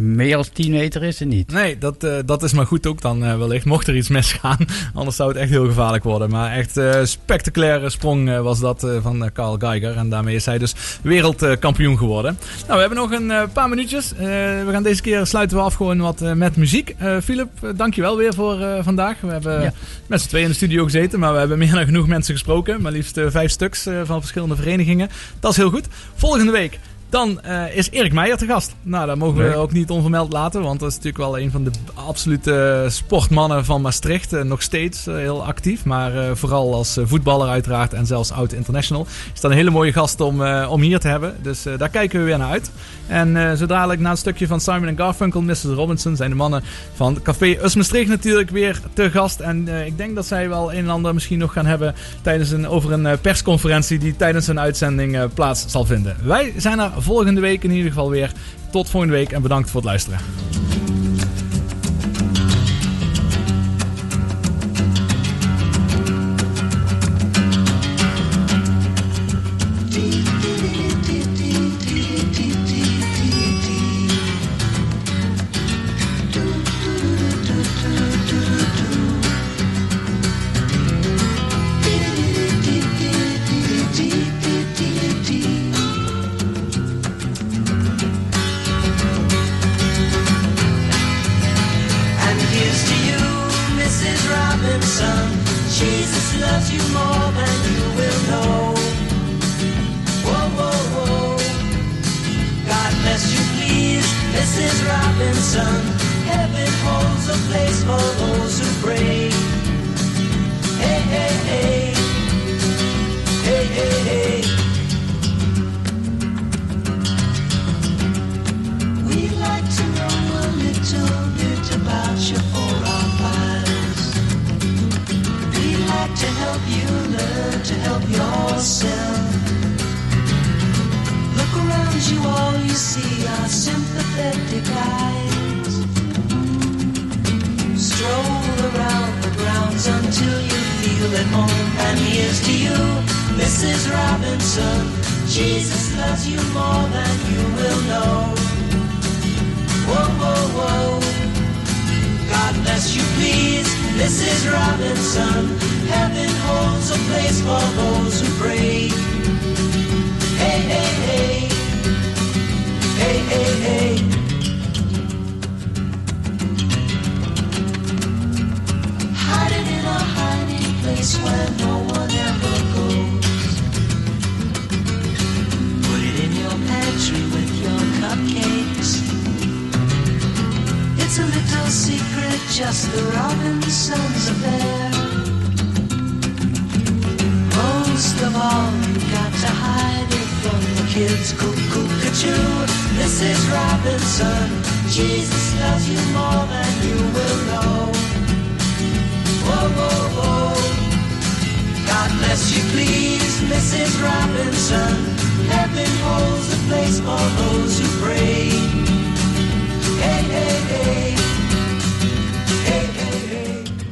meer 0.00 0.36
dan 0.36 0.44
10 0.52 0.70
meter 0.70 1.02
is 1.02 1.18
het 1.18 1.28
niet. 1.28 1.52
Nee, 1.52 1.78
dat, 1.78 2.04
eh, 2.04 2.16
dat 2.26 2.42
is 2.42 2.52
maar 2.52 2.66
goed 2.66 2.86
ook 2.86 3.00
dan 3.00 3.24
eh, 3.24 3.38
wellicht. 3.38 3.64
Mocht 3.64 3.86
er 3.88 3.96
iets 3.96 4.08
misgaan, 4.08 4.56
anders 4.94 5.16
zou 5.16 5.28
het 5.28 5.38
echt 5.38 5.50
heel 5.50 5.66
gevaarlijk 5.66 6.04
worden. 6.04 6.30
Maar 6.30 6.52
echt 6.52 6.76
eh 6.76 7.04
spectaculaire 7.04 7.90
sprong 7.90 8.38
was 8.40 8.60
dat 8.60 8.86
van 9.02 9.30
Carl 9.32 9.56
Geiger. 9.58 9.96
En 9.96 10.08
daarmee 10.08 10.34
is 10.34 10.44
hij 10.44 10.58
dus 10.58 10.74
wereldkampioen 11.02 11.98
geworden. 11.98 12.38
Nou, 12.60 12.72
we 12.72 12.80
hebben 12.80 12.98
nog 12.98 13.12
een 13.12 13.52
paar 13.52 13.68
minuutjes. 13.68 14.12
We 14.18 14.68
gaan 14.70 14.82
deze 14.82 15.02
keer 15.02 15.26
sluiten 15.26 15.56
we 15.56 15.62
af 15.62 15.74
gewoon 15.74 15.98
wat 15.98 16.20
met 16.34 16.56
muziek. 16.56 16.94
Philip, 17.22 17.48
eh, 17.62 17.70
dankjewel 17.76 18.16
weer 18.16 18.34
voor 18.34 18.82
vandaag. 18.82 19.20
We 19.20 19.30
hebben 19.30 19.62
Ja. 19.62 19.72
met 20.06 20.20
z'n 20.20 20.28
tweeën 20.28 20.44
in 20.44 20.50
de 20.50 20.56
studio 20.56 20.84
gezeten. 20.84 21.18
Maar 21.18 21.32
we 21.32 21.38
hebben 21.38 21.58
meer 21.58 21.72
dan 21.72 21.84
genoeg 21.84 22.06
mensen 22.06 22.34
gesproken. 22.34 22.82
Maar 22.82 22.92
liefst 22.92 23.20
vijf 23.26 23.50
stuks 23.50 23.86
van 24.04 24.20
verschillende 24.20 24.56
verenigingen. 24.56 25.08
Dat 25.40 25.50
is 25.50 25.56
heel 25.56 25.70
goed. 25.70 25.86
Volgende 26.14 26.52
week 26.52 26.78
dan 27.10 27.40
eh, 27.40 27.76
is 27.76 27.90
Erik 27.90 28.12
Meijer 28.12 28.36
te 28.36 28.46
gast. 28.46 28.74
Nou, 28.82 29.06
dat 29.06 29.16
mogen 29.16 29.48
we 29.48 29.54
ook 29.54 29.72
niet 29.72 29.90
onvermeld 29.90 30.32
laten. 30.32 30.62
Want 30.62 30.80
dat 30.80 30.88
is 30.88 30.94
natuurlijk 30.96 31.24
wel 31.24 31.38
een 31.38 31.50
van 31.50 31.64
de 31.64 31.70
absolute 31.94 32.86
sportmannen 32.88 33.64
van 33.64 33.80
Maastricht. 33.80 34.32
Eh, 34.32 34.42
nog 34.42 34.62
steeds 34.62 35.06
eh, 35.06 35.14
heel 35.14 35.44
actief. 35.44 35.84
Maar 35.84 36.16
eh, 36.16 36.34
vooral 36.34 36.74
als 36.74 36.96
eh, 36.96 37.04
voetballer 37.06 37.48
uiteraard. 37.48 37.92
En 37.94 38.06
zelfs 38.06 38.32
oud 38.32 38.52
international. 38.52 39.06
Is 39.34 39.40
dat 39.40 39.50
een 39.50 39.56
hele 39.56 39.70
mooie 39.70 39.92
gast 39.92 40.20
om, 40.20 40.42
eh, 40.44 40.68
om 40.70 40.80
hier 40.80 40.98
te 40.98 41.08
hebben. 41.08 41.36
Dus 41.42 41.66
eh, 41.66 41.78
daar 41.78 41.88
kijken 41.88 42.18
we 42.18 42.24
weer 42.24 42.38
naar 42.38 42.50
uit. 42.50 42.70
En 43.06 43.36
eh 43.36 43.52
zo 43.52 43.66
dadelijk 43.66 44.00
na 44.00 44.10
het 44.10 44.18
stukje 44.18 44.46
van 44.46 44.60
Simon 44.60 44.96
Garfunkel, 44.96 45.42
Mrs. 45.42 45.64
Robinson... 45.64 46.16
zijn 46.16 46.30
de 46.30 46.36
mannen 46.36 46.62
van 46.94 47.22
Café 47.22 47.56
Us 47.62 47.74
Maastricht 47.74 48.08
natuurlijk 48.08 48.50
weer 48.50 48.80
te 48.92 49.10
gast. 49.10 49.40
En 49.40 49.68
eh, 49.68 49.86
ik 49.86 49.96
denk 49.96 50.14
dat 50.14 50.26
zij 50.26 50.48
wel 50.48 50.72
een 50.72 50.78
en 50.78 50.88
ander 50.88 51.14
misschien 51.14 51.38
nog 51.38 51.52
gaan 51.52 51.66
hebben... 51.66 51.94
Tijdens 52.22 52.50
een, 52.50 52.68
over 52.68 52.92
een 52.92 53.06
eh, 53.06 53.18
persconferentie 53.20 53.98
die 53.98 54.16
tijdens 54.16 54.46
een 54.46 54.60
uitzending 54.60 55.16
eh, 55.16 55.24
plaats 55.34 55.64
zal 55.66 55.84
vinden. 55.84 56.16
Wij 56.22 56.52
zijn 56.56 56.78
er 56.78 56.90
volgende 57.02 57.40
week 57.40 57.64
in 57.64 57.70
ieder 57.70 57.88
geval 57.88 58.10
weer. 58.10 58.32
Tot 58.70 58.90
volgende 58.90 59.14
week 59.14 59.32
en 59.32 59.42
bedankt 59.42 59.70
voor 59.70 59.80
het 59.80 59.88
luisteren. 59.88 60.18